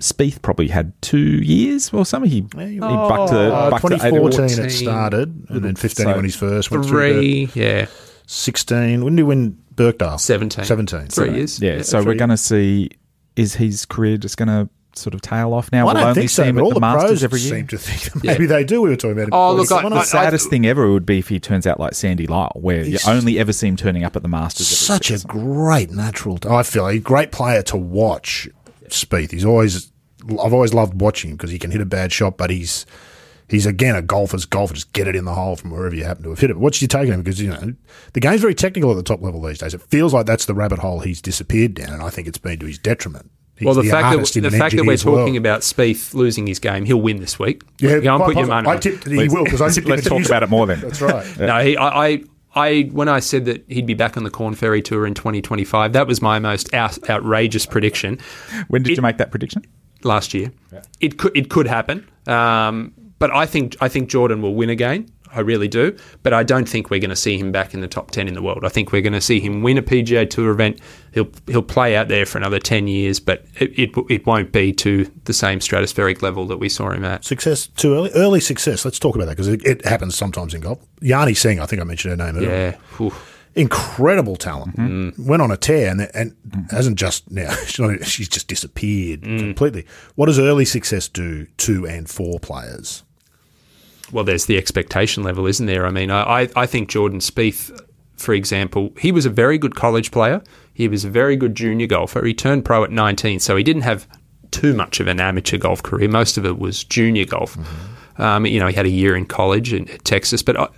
Spieth 0.00 0.42
probably 0.42 0.66
had 0.66 0.92
two 1.02 1.18
years 1.18 1.92
or 1.92 2.04
something. 2.04 2.28
He, 2.28 2.36
he 2.38 2.78
bucked 2.80 3.30
the 3.32 3.54
Uh, 3.54 3.70
bucked 3.70 3.82
the 3.82 3.88
2014 3.96 4.64
it 4.64 4.70
started, 4.70 5.46
and 5.48 5.62
then 5.64 5.76
15 5.76 6.06
he 6.06 6.10
So 6.10 6.16
won 6.16 6.24
his 6.24 6.34
first. 6.34 6.70
Went 6.72 6.84
through 6.86 7.12
Three, 7.12 7.48
yeah, 7.54 7.86
16. 8.32 9.04
When 9.04 9.14
did 9.16 9.20
he 9.20 9.24
win 9.24 9.58
Birkdale? 9.76 10.18
17. 10.18 10.64
17. 10.64 11.06
three 11.08 11.34
years. 11.34 11.60
Yeah, 11.60 11.82
so 11.82 12.02
three 12.02 12.12
we're 12.12 12.18
going 12.18 12.30
to 12.30 12.36
see. 12.36 12.90
Is 13.36 13.54
his 13.54 13.86
career 13.86 14.16
just 14.18 14.36
going 14.36 14.48
to 14.48 14.68
sort 14.94 15.14
of 15.14 15.22
tail 15.22 15.54
off 15.54 15.70
now? 15.72 15.86
Well, 15.86 15.96
I 15.96 16.00
we'll 16.00 16.02
don't 16.02 16.08
only 16.10 16.20
think 16.22 16.30
see 16.30 16.34
so, 16.36 16.44
him 16.44 16.54
but 16.56 16.60
at 16.60 16.64
all 16.64 16.68
the 16.70 16.74
the 16.74 16.80
Masters 16.80 17.08
pros 17.10 17.24
every 17.24 17.40
year. 17.40 17.54
seem 17.56 17.66
to 17.68 17.78
think 17.78 18.12
that 18.12 18.24
maybe 18.24 18.46
they 18.46 18.62
do. 18.64 18.82
We 18.82 18.90
were 18.90 18.96
talking 18.96 19.12
about 19.12 19.28
it. 19.28 19.30
Oh, 19.32 19.56
before. 19.56 19.76
look, 19.76 19.84
I- 19.84 19.84
When 19.88 19.92
The 19.94 20.04
saddest 20.04 20.50
thing 20.50 20.66
ever 20.66 20.90
would 20.90 21.06
be 21.06 21.18
if 21.18 21.28
he 21.28 21.40
turns 21.40 21.66
out 21.66 21.80
like 21.80 21.94
Sandy 21.94 22.26
Lyle, 22.26 22.52
where 22.56 22.82
you 22.84 22.98
only 23.06 23.38
ever 23.38 23.52
see 23.52 23.68
him 23.68 23.76
turning 23.76 24.04
up 24.04 24.16
at 24.16 24.22
the 24.22 24.28
Masters. 24.28 24.68
every 24.70 24.76
such 24.76 25.10
a 25.10 25.26
great 25.26 25.90
natural. 25.90 26.38
I 26.48 26.62
feel 26.62 26.86
a 26.86 26.98
great 26.98 27.32
player 27.32 27.62
to 27.62 27.76
watch. 27.76 28.48
Spieth. 28.88 29.30
He's 29.30 29.44
always. 29.44 29.90
I've 30.28 30.52
always 30.52 30.72
loved 30.74 31.00
watching 31.00 31.30
him 31.30 31.36
because 31.36 31.50
he 31.50 31.58
can 31.58 31.70
hit 31.70 31.80
a 31.80 31.86
bad 31.86 32.12
shot, 32.12 32.36
but 32.36 32.50
he's 32.50 32.84
he's 33.52 33.66
again 33.66 33.94
a 33.94 34.02
golfer's 34.02 34.44
golfer. 34.44 34.74
Just 34.74 34.92
get 34.92 35.06
it 35.06 35.14
in 35.14 35.24
the 35.24 35.34
hole 35.34 35.54
from 35.54 35.70
wherever 35.70 35.94
you 35.94 36.02
happen 36.04 36.24
to 36.24 36.30
have 36.30 36.40
hit 36.40 36.50
it. 36.50 36.54
But 36.54 36.60
what's 36.60 36.82
you 36.82 36.88
taking 36.88 37.12
him? 37.14 37.22
Because 37.22 37.40
you 37.40 37.50
know 37.50 37.74
the 38.14 38.20
game's 38.20 38.40
very 38.40 38.54
technical 38.54 38.90
at 38.90 38.96
the 38.96 39.02
top 39.04 39.22
level 39.22 39.40
these 39.42 39.58
days. 39.58 39.74
It 39.74 39.82
feels 39.82 40.12
like 40.12 40.26
that's 40.26 40.46
the 40.46 40.54
rabbit 40.54 40.80
hole 40.80 40.98
he's 41.00 41.22
disappeared 41.22 41.74
down, 41.74 41.92
and 41.92 42.02
I 42.02 42.10
think 42.10 42.26
it's 42.26 42.38
been 42.38 42.58
to 42.58 42.66
his 42.66 42.78
detriment. 42.78 43.30
He's 43.54 43.66
Well, 43.66 43.74
the, 43.76 43.82
fact 43.88 44.16
that 44.16 44.40
the 44.42 44.50
fact 44.50 44.74
that 44.76 44.84
we're 44.84 44.96
talking 44.96 45.34
world. 45.34 45.36
about 45.36 45.60
Spieth 45.60 46.14
losing 46.14 46.46
his 46.48 46.58
game, 46.58 46.84
he'll 46.86 47.00
win 47.00 47.20
this 47.20 47.38
week. 47.38 47.62
yeah, 47.78 48.00
go 48.00 48.14
and 48.16 48.22
quite 48.24 48.34
put 48.34 48.36
your 48.38 48.46
money. 48.48 48.66
I 48.66 48.70
on 48.72 48.76
it. 48.78 48.80
tipped 48.82 49.06
he 49.06 49.28
will 49.28 49.44
because 49.44 49.60
I 49.60 49.68
tipped 49.68 49.86
Let's 49.86 50.08
talk 50.08 50.24
about 50.24 50.42
it 50.42 50.48
more 50.48 50.66
then. 50.66 50.80
That's 50.80 51.00
right. 51.00 51.38
No, 51.38 51.58
he, 51.60 51.76
I, 51.76 52.06
I, 52.06 52.22
I, 52.56 52.82
when 52.92 53.08
I 53.08 53.20
said 53.20 53.44
that 53.44 53.62
he'd 53.68 53.86
be 53.86 53.94
back 53.94 54.16
on 54.16 54.24
the 54.24 54.30
Corn 54.30 54.54
Ferry 54.54 54.82
Tour 54.82 55.06
in 55.06 55.14
2025, 55.14 55.92
that 55.92 56.06
was 56.08 56.20
my 56.22 56.38
most 56.38 56.72
out, 56.74 56.98
outrageous 57.08 57.64
prediction 57.66 58.18
When 58.68 58.82
did 58.82 58.92
It- 58.92 58.96
you 58.96 59.02
make 59.02 59.18
that 59.18 59.30
prediction? 59.30 59.62
last 60.02 60.34
year. 60.34 60.50
It 61.00 61.18
could, 61.18 61.36
it 61.36 61.48
could 61.48 61.68
happen, 61.68 62.08
um, 62.26 62.92
but 63.22 63.32
I 63.32 63.46
think, 63.46 63.76
I 63.80 63.86
think 63.86 64.10
Jordan 64.10 64.42
will 64.42 64.56
win 64.56 64.68
again. 64.68 65.08
I 65.32 65.40
really 65.40 65.68
do, 65.68 65.96
but 66.24 66.32
I 66.32 66.42
don't 66.42 66.68
think 66.68 66.90
we're 66.90 66.98
going 66.98 67.10
to 67.10 67.14
see 67.16 67.38
him 67.38 67.52
back 67.52 67.72
in 67.72 67.80
the 67.80 67.86
top 67.86 68.10
ten 68.10 68.26
in 68.26 68.34
the 68.34 68.42
world. 68.42 68.64
I 68.64 68.68
think 68.68 68.90
we're 68.90 69.00
going 69.00 69.12
to 69.12 69.20
see 69.20 69.38
him 69.38 69.62
win 69.62 69.78
a 69.78 69.82
PGA 69.82 70.28
Tour 70.28 70.50
event. 70.50 70.80
He'll 71.12 71.30
he'll 71.46 71.62
play 71.62 71.94
out 71.94 72.08
there 72.08 72.26
for 72.26 72.38
another 72.38 72.58
ten 72.58 72.88
years, 72.88 73.20
but 73.20 73.44
it 73.60 73.78
it, 73.78 73.90
it 74.10 74.26
won't 74.26 74.50
be 74.50 74.72
to 74.72 75.08
the 75.24 75.32
same 75.32 75.60
stratospheric 75.60 76.20
level 76.20 76.46
that 76.48 76.56
we 76.56 76.68
saw 76.68 76.90
him 76.90 77.04
at. 77.04 77.24
Success 77.24 77.68
too 77.68 77.94
early. 77.94 78.10
Early 78.10 78.40
success. 78.40 78.84
Let's 78.84 78.98
talk 78.98 79.14
about 79.14 79.26
that 79.26 79.36
because 79.36 79.46
it, 79.46 79.64
it 79.64 79.84
happens 79.86 80.16
sometimes 80.16 80.52
in 80.52 80.62
golf. 80.62 80.80
Yani 81.00 81.36
Tseng, 81.36 81.60
I 81.60 81.66
think 81.66 81.80
I 81.80 81.84
mentioned 81.84 82.18
her 82.18 82.26
name 82.26 82.36
earlier. 82.36 82.50
Yeah. 82.50 82.76
Whew. 82.96 83.14
incredible 83.54 84.36
talent. 84.36 84.76
Mm. 84.76 85.12
Mm. 85.14 85.26
Went 85.26 85.42
on 85.42 85.50
a 85.50 85.56
tear 85.56 85.90
and 85.92 86.10
and 86.12 86.36
mm. 86.46 86.70
hasn't 86.72 86.98
just 86.98 87.30
now. 87.30 87.54
She's, 87.66 87.78
not, 87.78 88.04
she's 88.04 88.28
just 88.28 88.48
disappeared 88.48 89.22
completely. 89.22 89.86
What 90.14 90.26
does 90.26 90.38
early 90.38 90.66
success 90.66 91.08
do 91.08 91.46
to 91.46 91.86
and 91.86 92.10
for 92.10 92.38
players? 92.38 93.04
Well, 94.12 94.24
there's 94.24 94.46
the 94.46 94.58
expectation 94.58 95.22
level, 95.22 95.46
isn't 95.46 95.66
there? 95.66 95.86
I 95.86 95.90
mean, 95.90 96.10
I, 96.10 96.48
I, 96.54 96.66
think 96.66 96.88
Jordan 96.88 97.20
Spieth, 97.20 97.76
for 98.16 98.34
example, 98.34 98.92
he 98.98 99.10
was 99.10 99.26
a 99.26 99.30
very 99.30 99.58
good 99.58 99.74
college 99.74 100.10
player. 100.10 100.42
He 100.74 100.88
was 100.88 101.04
a 101.04 101.10
very 101.10 101.36
good 101.36 101.54
junior 101.54 101.86
golfer. 101.86 102.24
He 102.24 102.34
turned 102.34 102.64
pro 102.64 102.84
at 102.84 102.90
19, 102.90 103.40
so 103.40 103.56
he 103.56 103.64
didn't 103.64 103.82
have 103.82 104.06
too 104.50 104.74
much 104.74 105.00
of 105.00 105.06
an 105.08 105.18
amateur 105.18 105.58
golf 105.58 105.82
career. 105.82 106.08
Most 106.08 106.36
of 106.36 106.44
it 106.44 106.58
was 106.58 106.84
junior 106.84 107.24
golf. 107.24 107.56
Um, 108.18 108.46
you 108.46 108.60
know, 108.60 108.68
he 108.68 108.74
had 108.74 108.86
a 108.86 108.90
year 108.90 109.16
in 109.16 109.26
college 109.26 109.72
in 109.72 109.86
Texas, 110.04 110.42
but 110.42 110.58
I, 110.58 110.68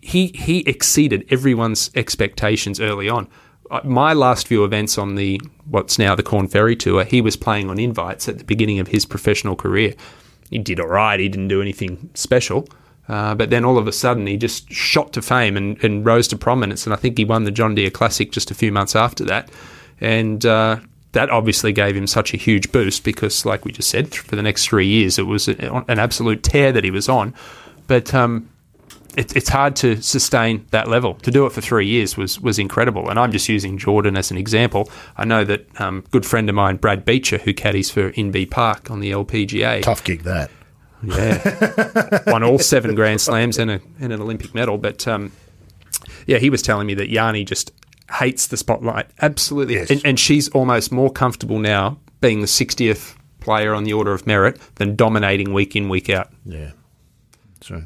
he 0.00 0.28
he 0.34 0.60
exceeded 0.60 1.24
everyone's 1.30 1.90
expectations 1.94 2.80
early 2.80 3.08
on. 3.08 3.28
uh, 3.70 3.80
my 3.84 4.12
last 4.12 4.48
few 4.48 4.64
events 4.64 4.98
on 4.98 5.14
the 5.14 5.40
what's 5.64 5.98
now 5.98 6.14
the 6.14 6.22
Corn 6.22 6.48
Ferry 6.48 6.76
Tour, 6.76 7.04
he 7.04 7.20
was 7.20 7.36
playing 7.36 7.70
on 7.70 7.78
invites 7.78 8.28
at 8.28 8.38
the 8.38 8.44
beginning 8.44 8.80
of 8.80 8.88
his 8.88 9.06
professional 9.06 9.56
career. 9.56 9.94
He 10.52 10.58
did 10.58 10.78
all 10.78 10.86
right. 10.86 11.18
He 11.18 11.28
didn't 11.28 11.48
do 11.48 11.60
anything 11.60 12.10
special. 12.14 12.68
Uh, 13.08 13.34
but 13.34 13.50
then 13.50 13.64
all 13.64 13.78
of 13.78 13.88
a 13.88 13.92
sudden, 13.92 14.26
he 14.26 14.36
just 14.36 14.70
shot 14.70 15.12
to 15.14 15.22
fame 15.22 15.56
and, 15.56 15.82
and, 15.82 16.06
rose 16.06 16.28
to 16.28 16.36
prominence. 16.36 16.86
And 16.86 16.94
I 16.94 16.96
think 16.96 17.18
he 17.18 17.24
won 17.24 17.44
the 17.44 17.50
John 17.50 17.74
Deere 17.74 17.90
Classic 17.90 18.30
just 18.30 18.50
a 18.50 18.54
few 18.54 18.70
months 18.70 18.94
after 18.94 19.24
that. 19.24 19.50
And 20.00 20.46
uh, 20.46 20.78
that 21.12 21.30
obviously 21.30 21.72
gave 21.72 21.96
him 21.96 22.06
such 22.06 22.32
a 22.32 22.36
huge 22.36 22.70
boost 22.70 23.02
because, 23.02 23.44
like 23.44 23.64
we 23.64 23.72
just 23.72 23.90
said, 23.90 24.14
for 24.14 24.36
the 24.36 24.42
next 24.42 24.66
three 24.66 24.86
years, 24.86 25.18
it 25.18 25.26
was 25.26 25.48
an 25.48 25.98
absolute 25.98 26.42
tear 26.42 26.70
that 26.70 26.84
he 26.84 26.90
was 26.90 27.08
on. 27.08 27.34
But 27.88 28.14
um, 28.14 28.48
it, 29.16 29.36
it's 29.36 29.48
hard 29.48 29.76
to 29.76 30.00
sustain 30.02 30.66
that 30.70 30.88
level. 30.88 31.14
To 31.14 31.30
do 31.30 31.46
it 31.46 31.52
for 31.52 31.60
three 31.60 31.86
years 31.86 32.16
was 32.16 32.40
was 32.40 32.58
incredible. 32.58 33.08
And 33.10 33.18
I'm 33.18 33.32
just 33.32 33.48
using 33.48 33.78
Jordan 33.78 34.16
as 34.16 34.30
an 34.30 34.36
example. 34.36 34.90
I 35.16 35.24
know 35.24 35.44
that 35.44 35.80
um, 35.80 36.04
good 36.10 36.24
friend 36.26 36.48
of 36.48 36.54
mine, 36.54 36.76
Brad 36.76 37.04
Beecher, 37.04 37.38
who 37.38 37.52
caddies 37.54 37.90
for 37.90 38.12
Inbee 38.12 38.50
Park 38.50 38.90
on 38.90 39.00
the 39.00 39.10
LPGA. 39.12 39.82
Tough 39.82 40.04
gig 40.04 40.22
that. 40.22 40.50
Yeah, 41.04 42.22
won 42.30 42.44
all 42.44 42.58
seven 42.60 42.94
Grand 42.94 43.20
Slams 43.20 43.58
and, 43.58 43.70
a, 43.72 43.80
and 43.98 44.12
an 44.12 44.20
Olympic 44.20 44.54
medal. 44.54 44.78
But 44.78 45.08
um, 45.08 45.32
yeah, 46.26 46.38
he 46.38 46.48
was 46.48 46.62
telling 46.62 46.86
me 46.86 46.94
that 46.94 47.10
Yani 47.10 47.44
just 47.44 47.72
hates 48.20 48.46
the 48.46 48.56
spotlight. 48.56 49.06
Absolutely, 49.20 49.74
Yes. 49.74 49.90
and, 49.90 50.00
and 50.04 50.20
she's 50.20 50.48
almost 50.50 50.92
more 50.92 51.10
comfortable 51.10 51.58
now 51.58 51.98
being 52.20 52.40
the 52.40 52.46
60th 52.46 53.16
player 53.40 53.74
on 53.74 53.82
the 53.82 53.92
order 53.92 54.12
of 54.12 54.28
merit 54.28 54.60
than 54.76 54.94
dominating 54.94 55.52
week 55.52 55.74
in 55.74 55.88
week 55.88 56.08
out. 56.08 56.30
Yeah. 56.44 56.70
So 57.62 57.82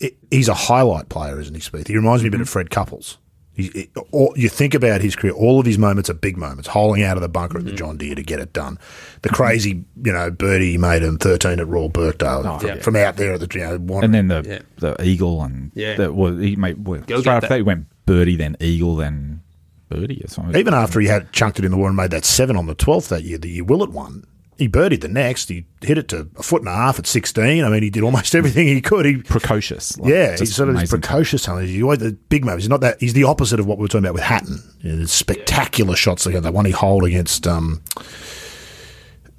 it, 0.00 0.16
he's 0.30 0.48
a 0.48 0.54
highlight 0.54 1.08
player, 1.08 1.40
isn't 1.40 1.54
he, 1.54 1.60
Spieth? 1.60 1.88
He 1.88 1.96
reminds 1.96 2.22
me 2.22 2.28
a 2.28 2.30
bit 2.30 2.36
Mm-hmm. 2.36 2.42
of 2.42 2.48
Fred 2.48 2.70
Couples. 2.70 3.18
He, 3.54 3.68
it, 3.68 3.90
all, 4.12 4.34
you 4.36 4.50
think 4.50 4.74
about 4.74 5.00
his 5.00 5.16
career, 5.16 5.32
all 5.32 5.58
of 5.58 5.64
his 5.64 5.78
moments 5.78 6.10
are 6.10 6.14
big 6.14 6.36
moments, 6.36 6.68
holing 6.68 7.02
out 7.02 7.16
of 7.16 7.22
the 7.22 7.28
bunker 7.28 7.56
Mm-hmm. 7.58 7.68
at 7.68 7.70
the 7.72 7.76
John 7.78 7.96
Deere 7.96 8.14
to 8.14 8.22
get 8.22 8.38
it 8.38 8.52
done. 8.52 8.78
The 9.22 9.30
crazy, 9.30 9.82
you 10.04 10.12
know, 10.12 10.30
birdie 10.30 10.72
he 10.72 10.78
made 10.78 11.02
in 11.02 11.16
13 11.16 11.58
at 11.58 11.66
Royal 11.66 11.88
Birkdale 11.88 12.42
from, 12.60 12.68
yeah. 12.68 12.74
from 12.82 12.96
out 12.96 13.16
there 13.16 13.32
at 13.32 13.40
the, 13.40 13.48
you 13.58 13.64
know, 13.64 13.78
one, 13.78 14.04
And 14.04 14.12
then 14.12 14.28
the 14.28 14.42
Yeah. 14.46 14.58
the 14.96 15.02
eagle 15.02 15.42
and 15.42 15.72
Yeah. 15.74 15.96
the, 15.96 16.12
well, 16.12 16.36
he 16.36 16.54
made 16.56 16.86
well, 16.86 17.00
straight 17.02 17.26
after 17.26 17.40
that. 17.40 17.48
that 17.48 17.56
he 17.56 17.62
went 17.62 17.86
birdie, 18.04 18.36
then 18.36 18.56
eagle, 18.60 18.96
then 18.96 19.40
birdie 19.88 20.20
or 20.22 20.28
something. 20.28 20.54
even 20.56 20.74
after 20.74 21.00
he 21.00 21.06
had 21.06 21.32
chunked 21.32 21.58
it 21.58 21.64
in 21.64 21.70
the 21.70 21.76
water 21.78 21.88
and 21.88 21.96
made 21.96 22.10
that 22.10 22.26
seven 22.26 22.56
on 22.56 22.66
the 22.66 22.74
12th 22.74 23.08
that 23.08 23.22
year, 23.24 23.38
the 23.38 23.48
year 23.48 23.64
Willett 23.64 23.90
won, 23.90 24.24
he 24.58 24.68
birdied 24.68 25.02
the 25.02 25.08
next. 25.08 25.48
He 25.48 25.66
hit 25.82 25.98
it 25.98 26.08
to 26.08 26.28
a 26.36 26.42
foot 26.42 26.62
and 26.62 26.68
a 26.68 26.72
half 26.72 26.98
at 26.98 27.06
16. 27.06 27.64
I 27.64 27.68
mean, 27.68 27.82
he 27.82 27.90
did 27.90 28.02
almost 28.02 28.34
everything 28.34 28.66
he 28.66 28.80
could. 28.80 29.04
He 29.04 29.16
precocious. 29.18 29.98
like, 29.98 30.10
Yeah, 30.10 30.36
he's 30.36 30.54
sort 30.54 30.68
of 30.68 30.78
this 30.78 30.90
precocious 30.90 31.44
talent. 31.44 31.68
He's 31.68 31.80
the 31.80 32.16
big 32.28 32.44
moments. 32.44 32.64
He's 32.64 32.70
not 32.70 32.80
that. 32.80 32.98
He's 33.00 33.12
the 33.12 33.24
opposite 33.24 33.60
of 33.60 33.66
what 33.66 33.78
we 33.78 33.82
were 33.82 33.88
talking 33.88 34.04
about 34.04 34.14
with 34.14 34.22
Hatton. 34.22 34.62
You 34.80 34.92
know, 34.92 34.98
the 34.98 35.08
spectacular 35.08 35.96
shots 35.96 36.26
like 36.26 36.40
that 36.40 36.54
one 36.54 36.64
he 36.64 36.72
holed 36.72 37.04
against 37.04 37.46
um, 37.46 37.82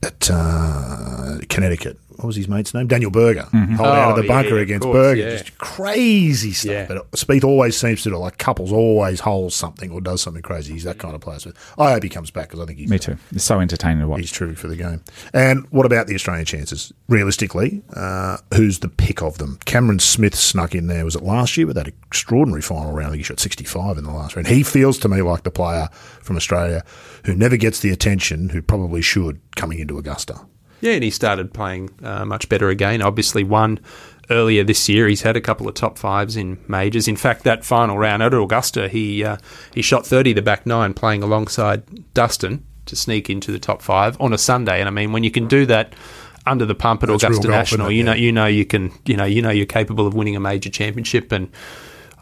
at 0.04 0.30
uh, 0.32 1.40
Connecticut. 1.50 2.00
What 2.18 2.26
was 2.28 2.36
his 2.36 2.48
mate's 2.48 2.74
name? 2.74 2.88
Daniel 2.88 3.12
Berger. 3.12 3.44
Hold 3.52 3.80
out 3.80 4.08
Oh, 4.08 4.10
of 4.12 4.16
the 4.18 4.24
yeah, 4.24 4.28
bunker 4.28 4.56
yeah, 4.58 4.62
against 4.62 4.84
course, 4.84 4.96
Berger. 4.96 5.22
yeah. 5.22 5.30
Just 5.38 5.58
crazy 5.58 6.52
stuff. 6.52 6.88
But 6.88 7.12
Spieth 7.12 7.44
always 7.44 7.78
seems 7.78 8.04
to 8.04 8.10
do. 8.10 8.18
Like 8.18 8.38
couples 8.38 8.72
always 8.72 9.20
holes 9.20 9.56
something 9.56 9.92
or 9.92 10.02
does 10.02 10.22
something 10.22 10.42
crazy. 10.42 10.74
He's 10.74 10.84
that 10.84 10.98
kind 10.98 11.16
of 11.16 11.22
player. 11.22 11.40
So 11.40 11.52
I 11.78 11.92
hope 11.92 12.04
he 12.04 12.10
comes 12.10 12.32
back 12.32 12.48
because 12.50 12.60
I 12.60 12.66
think 12.66 12.80
he's 12.80 12.90
Me 12.90 13.00
too. 13.00 13.18
It's 13.32 13.44
so 13.44 13.60
entertaining 13.60 14.00
to 14.02 14.08
watch. 14.08 14.20
He's 14.22 14.32
terrific 14.32 14.58
for 14.58 14.68
the 14.68 14.76
game. 14.76 15.04
And 15.34 15.66
what 15.70 15.86
about 15.86 16.08
the 16.08 16.16
Australian 16.16 16.46
chances? 16.46 16.92
Realistically, 17.08 17.82
uh, 17.94 18.38
who's 18.56 18.80
the 18.80 18.90
pick 18.90 19.22
of 19.22 19.38
them? 19.38 19.60
Cameron 19.66 20.00
Smith 20.00 20.36
snuck 20.36 20.74
in 20.76 20.88
there. 20.88 21.06
Was 21.06 21.16
it 21.16 21.24
last 21.24 21.56
year 21.58 21.68
with 21.68 21.76
that 21.76 21.88
extraordinary 21.88 22.62
final 22.62 22.92
round? 22.92 23.08
I 23.08 23.12
think 23.12 23.20
he 23.20 23.24
shot 23.24 23.40
65 23.40 23.98
in 23.98 24.04
the 24.04 24.12
last 24.12 24.36
round. 24.36 24.48
He 24.48 24.64
feels 24.64 24.98
to 25.00 25.08
me 25.10 25.22
like 25.22 25.44
the 25.44 25.52
player 25.52 25.88
from 26.22 26.36
Australia 26.36 26.84
who 27.26 27.36
never 27.36 27.58
gets 27.58 27.80
the 27.82 27.92
attention, 27.92 28.50
who 28.50 28.62
probably 28.62 29.02
should, 29.02 29.40
coming 29.56 29.80
into 29.80 29.98
Augusta. 29.98 30.40
Yeah, 30.82 30.94
and 30.94 31.04
he 31.04 31.10
started 31.10 31.54
playing 31.54 31.90
uh, 32.04 32.26
much 32.26 32.50
better 32.50 32.70
again. 32.70 33.02
Obviously, 33.02 33.44
won 33.44 33.80
earlier 34.30 34.64
this 34.64 34.88
year. 34.90 35.08
He's 35.08 35.22
had 35.24 35.36
a 35.38 35.42
couple 35.42 35.68
of 35.68 35.74
top 35.74 35.98
fives 35.98 36.36
in 36.36 36.58
majors. 36.68 37.08
In 37.08 37.16
fact, 37.16 37.44
that 37.44 37.66
final 37.66 37.98
round 37.98 38.22
at 38.22 38.34
Augusta, 38.34 38.88
he 38.88 39.24
uh, 39.24 39.38
he 39.74 39.82
shot 39.82 40.06
thirty 40.06 40.34
the 40.34 40.42
back 40.42 40.66
nine, 40.66 40.94
playing 40.94 41.24
alongside 41.24 42.14
Dustin 42.14 42.64
to 42.86 42.96
sneak 42.96 43.30
into 43.30 43.52
the 43.52 43.60
top 43.60 43.82
five 43.82 44.20
on 44.22 44.34
a 44.34 44.38
Sunday. 44.38 44.80
And 44.80 44.88
I 44.88 44.92
mean, 44.92 45.12
when 45.12 45.24
you 45.24 45.32
can 45.32 45.48
do 45.48 45.66
that 45.66 45.94
under 46.46 46.66
the 46.66 46.76
pump 46.76 47.04
at 47.04 47.10
That's 47.10 47.24
Augusta 47.24 47.48
golf, 47.48 47.58
National, 47.60 47.92
you 47.92 48.04
know 48.04 48.14
Yeah. 48.14 48.22
you 48.22 48.32
know 48.32 48.46
you 48.46 48.66
can 48.66 48.92
you 49.06 49.18
know 49.18 49.26
you 49.26 49.42
know 49.42 49.50
you're 49.50 49.66
capable 49.66 50.08
of 50.08 50.14
winning 50.14 50.36
a 50.36 50.40
major 50.40 50.70
championship 50.70 51.32
and. 51.32 51.50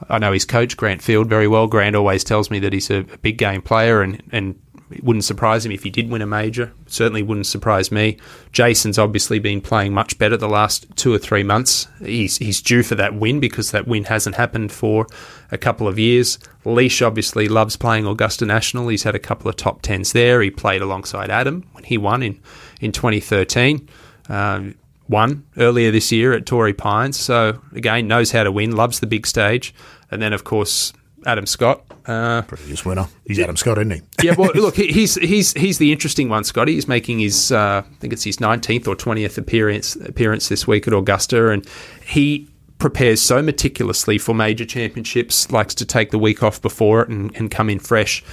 I 0.09 0.19
know 0.19 0.33
his 0.33 0.43
coach 0.43 0.75
Grant 0.75 1.01
Field 1.01 1.29
very 1.29 1.47
well. 1.47 1.67
Grant 1.67 1.95
always 1.95 2.25
tells 2.25 2.51
me 2.51 2.59
that 2.59 2.73
he's 2.73 2.89
a, 2.91 2.97
a 2.97 3.17
big 3.19 3.37
game 3.37 3.61
player, 3.61 4.01
and 4.01 4.21
and 4.33 4.59
it 4.91 5.03
wouldn't 5.03 5.23
surprise 5.23 5.65
him 5.65 5.71
if 5.71 5.83
he 5.83 5.89
did 5.89 6.09
win 6.09 6.21
a 6.21 6.27
major. 6.27 6.71
Certainly 6.85 7.23
wouldn't 7.23 7.47
surprise 7.47 7.91
me. 7.91 8.17
Jason's 8.51 8.99
obviously 8.99 9.39
been 9.39 9.59
playing 9.59 9.93
much 9.93 10.17
better 10.19 10.37
the 10.37 10.47
last 10.47 10.85
two 10.95 11.13
or 11.13 11.17
three 11.17 11.43
months. 11.43 11.87
He's 11.99 12.37
he's 12.37 12.61
due 12.61 12.83
for 12.83 12.93
that 12.95 13.15
win 13.15 13.39
because 13.39 13.71
that 13.71 13.87
win 13.87 14.03
hasn't 14.03 14.35
happened 14.35 14.71
for 14.71 15.07
a 15.51 15.57
couple 15.57 15.87
of 15.87 15.97
years. 15.97 16.37
Leash 16.65 17.01
obviously 17.01 17.47
loves 17.47 17.75
playing 17.75 18.05
Augusta 18.05 18.45
National. 18.45 18.87
He's 18.87 19.03
had 19.03 19.15
a 19.15 19.19
couple 19.19 19.49
of 19.49 19.55
top 19.55 19.81
tens 19.81 20.13
there. 20.13 20.41
He 20.41 20.51
played 20.51 20.81
alongside 20.81 21.31
Adam 21.31 21.67
when 21.71 21.83
he 21.83 21.97
won 21.97 22.21
in 22.21 22.39
in 22.79 22.91
2013. 22.91 23.89
Um, 24.29 24.75
won 25.07 25.45
earlier 25.57 25.91
this 25.91 26.11
year 26.11 26.33
at 26.33 26.45
Torrey 26.45 26.73
Pines. 26.73 27.17
So 27.17 27.59
again, 27.73 28.07
knows 28.07 28.31
how 28.31 28.43
to 28.43 28.51
win, 28.51 28.75
loves 28.75 28.99
the 28.99 29.07
big 29.07 29.25
stage, 29.25 29.73
and 30.11 30.21
then 30.21 30.33
of 30.33 30.43
course 30.43 30.93
Adam 31.25 31.45
Scott. 31.45 31.83
Uh, 32.05 32.43
Previous 32.43 32.85
winner. 32.85 33.07
He's 33.25 33.39
Adam 33.39 33.57
Scott, 33.57 33.77
isn't 33.79 33.91
he? 33.91 34.01
yeah, 34.27 34.35
well, 34.37 34.51
look, 34.53 34.75
he- 34.75 34.91
he's 34.91 35.15
he's 35.15 35.53
he's 35.53 35.77
the 35.79 35.91
interesting 35.91 36.29
one, 36.29 36.43
Scotty. 36.43 36.73
He's 36.73 36.87
making 36.87 37.19
his 37.19 37.51
uh, 37.51 37.81
I 37.85 37.95
think 37.99 38.13
it's 38.13 38.23
his 38.23 38.39
nineteenth 38.39 38.87
or 38.87 38.95
twentieth 38.95 39.37
appearance 39.37 39.95
appearance 39.95 40.49
this 40.49 40.67
week 40.67 40.87
at 40.87 40.93
Augusta, 40.93 41.49
and 41.49 41.67
he 42.05 42.47
prepares 42.77 43.21
so 43.21 43.41
meticulously 43.41 44.17
for 44.17 44.35
major 44.35 44.65
championships. 44.65 45.49
Likes 45.51 45.73
to 45.75 45.85
take 45.85 46.11
the 46.11 46.19
week 46.19 46.43
off 46.43 46.61
before 46.61 47.01
it 47.01 47.09
and, 47.09 47.35
and 47.35 47.49
come 47.49 47.69
in 47.71 47.79
fresh, 47.79 48.23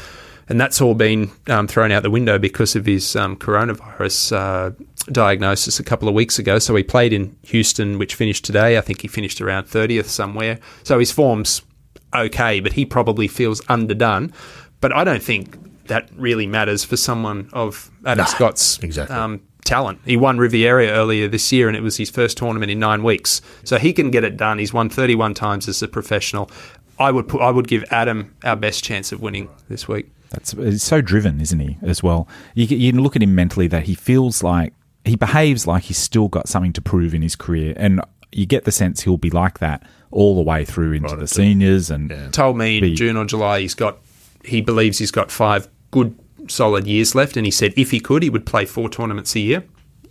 and 0.49 0.61
that's 0.61 0.81
all 0.83 0.95
been 0.95 1.31
um, 1.49 1.67
thrown 1.67 1.93
out 1.93 2.03
the 2.03 2.11
window 2.11 2.39
because 2.39 2.77
of 2.77 2.85
his 2.85 3.17
um, 3.17 3.37
coronavirus 3.37 4.37
uh, 4.37 4.71
diagnosis 5.11 5.81
a 5.81 5.85
couple 5.85 6.09
of 6.09 6.15
weeks 6.15 6.39
ago. 6.39 6.59
So 6.59 6.77
he 6.77 6.83
played 6.83 7.15
in 7.15 7.35
Houston, 7.45 7.99
which 7.99 8.15
finished 8.17 8.45
today. 8.45 8.77
I 8.77 8.83
think 8.83 9.01
he 9.01 9.09
finished 9.09 9.41
around 9.41 9.65
thirtieth 9.67 10.11
somewhere. 10.11 10.59
So 10.83 10.99
his 10.99 11.11
form's 11.11 11.63
okay, 12.15 12.61
but 12.61 12.73
he 12.73 12.85
probably 12.85 13.29
feels 13.29 13.61
underdone. 13.69 14.33
But 14.81 14.95
I 14.95 15.05
don't 15.05 15.23
think 15.23 15.87
that 15.87 16.09
really 16.17 16.47
matters 16.47 16.85
for 16.85 16.97
someone 16.97 17.49
of 17.53 17.91
Adam 18.05 18.25
Nah, 18.25 18.31
Scott's 18.31 18.79
exactly. 18.81 19.17
um, 19.17 19.41
talent. 19.65 20.01
He 20.05 20.17
won 20.17 20.39
Riviera 20.39 20.89
earlier 20.89 21.29
this 21.29 21.53
year, 21.53 21.69
and 21.69 21.77
it 21.77 21.83
was 21.83 21.97
his 21.97 22.11
first 22.11 22.37
tournament 22.37 22.71
in 22.71 22.79
nine 22.79 23.03
weeks. 23.03 23.41
So 23.65 23.79
he 23.79 23.93
can 23.93 24.11
get 24.11 24.25
it 24.25 24.37
done. 24.37 24.59
He's 24.59 24.73
won 24.73 24.89
31 24.89 25.35
times 25.35 25.69
as 25.69 25.83
a 25.83 25.89
professional. 25.89 26.51
I 26.99 27.11
would 27.11 27.29
put, 27.29 27.41
I 27.41 27.51
would 27.51 27.69
give 27.69 27.85
Adam 27.91 28.35
our 28.45 28.57
best 28.57 28.85
chance 28.85 29.13
of 29.13 29.21
winning 29.21 29.49
this 29.69 29.89
week. 29.89 30.11
That's 30.31 30.53
he's 30.53 30.83
so 30.83 31.01
driven, 31.01 31.41
isn't 31.41 31.61
he? 31.61 31.79
As 31.83 32.03
well, 32.03 32.29
you, 32.55 32.65
you 32.65 32.93
can 32.93 33.03
look 33.03 33.17
at 33.17 33.23
him 33.23 33.35
mentally 33.35 33.67
that 33.69 33.85
he 33.85 33.95
feels 33.95 34.43
like 34.43 34.73
he 35.05 35.17
behaves 35.17 35.67
like 35.67 35.85
he's 35.85 35.99
still 35.99 36.29
got 36.29 36.49
something 36.49 36.73
to 36.75 36.81
prove 36.81 37.15
in 37.15 37.23
his 37.23 37.37
career, 37.37 37.75
and 37.77 38.01
you 38.31 38.47
get 38.47 38.65
the 38.65 38.73
sense 38.73 39.03
he'll 39.03 39.19
be 39.19 39.31
like 39.31 39.59
that 39.59 39.83
all 40.13 40.35
the 40.37 40.43
way 40.43 40.65
through 40.65 40.93
into 40.93 41.17
the 41.17 41.27
seniors 41.27 41.91
and 41.91 42.33
Told 42.33 42.57
me 42.57 42.79
in 42.79 42.83
Be- 42.85 42.95
June 42.95 43.17
or 43.17 43.25
July 43.25 43.61
he's 43.61 43.75
got 43.75 43.99
he 44.45 44.61
believes 44.61 44.99
he's 44.99 45.11
got 45.11 45.31
five 45.31 45.69
good 45.91 46.17
solid 46.49 46.87
years 46.87 47.15
left, 47.15 47.37
and 47.37 47.47
he 47.47 47.51
said 47.53 47.73
if 47.77 47.91
he 47.91 48.01
could, 48.01 48.23
he 48.23 48.31
would 48.31 48.45
play 48.47 48.65
four 48.65 48.89
tournaments 48.89 49.35
a 49.37 49.41
year. 49.41 49.65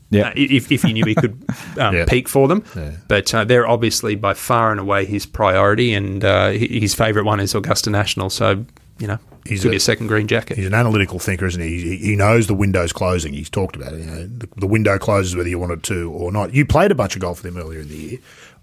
yeah. 0.09 0.29
uh, 0.29 0.33
if, 0.35 0.71
if 0.71 0.81
he 0.83 0.93
knew 0.93 1.05
he 1.05 1.15
could 1.15 1.43
um, 1.77 1.93
Yeah. 1.95 2.05
peak 2.07 2.27
for 2.29 2.47
them. 2.47 2.63
Yeah. 2.75 2.91
But 3.07 3.33
uh, 3.33 3.43
they're 3.43 3.67
obviously 3.67 4.15
by 4.15 4.33
far 4.33 4.71
and 4.71 4.79
away 4.79 5.05
his 5.05 5.25
priority, 5.25 5.93
and 5.93 6.23
uh, 6.23 6.49
his 6.51 6.95
favourite 6.95 7.25
one 7.25 7.39
is 7.41 7.53
Augusta 7.53 7.89
National. 7.89 8.29
So, 8.29 8.65
you 8.99 9.07
know, 9.07 9.19
He's 9.43 9.49
he's 9.53 9.61
could 9.63 9.67
a- 9.69 9.71
be 9.71 9.77
a 9.77 9.79
second 9.81 10.07
green 10.07 10.27
jacket. 10.27 10.55
He's 10.57 10.67
an 10.67 10.73
analytical 10.73 11.17
thinker, 11.19 11.47
isn't 11.47 11.61
he? 11.61 11.81
He, 11.81 11.97
he 11.97 12.15
knows 12.15 12.47
the 12.47 12.53
window's 12.53 12.93
closing. 12.93 13.33
He's 13.33 13.49
talked 13.49 13.75
about 13.75 13.91
it. 13.93 13.99
You 14.01 14.05
know, 14.05 14.27
the, 14.27 14.47
the 14.57 14.67
window 14.67 14.97
closes 14.99 15.35
whether 15.35 15.49
you 15.49 15.59
want 15.59 15.71
it 15.73 15.83
to 15.83 16.11
or 16.13 16.31
not. 16.31 16.53
You 16.53 16.65
played 16.65 16.91
a 16.91 16.95
bunch 16.95 17.15
of 17.15 17.21
golf 17.21 17.43
with 17.43 17.51
him 17.53 17.61
earlier 17.61 17.79
in 17.81 17.87
the 17.89 17.95
year. 17.97 18.17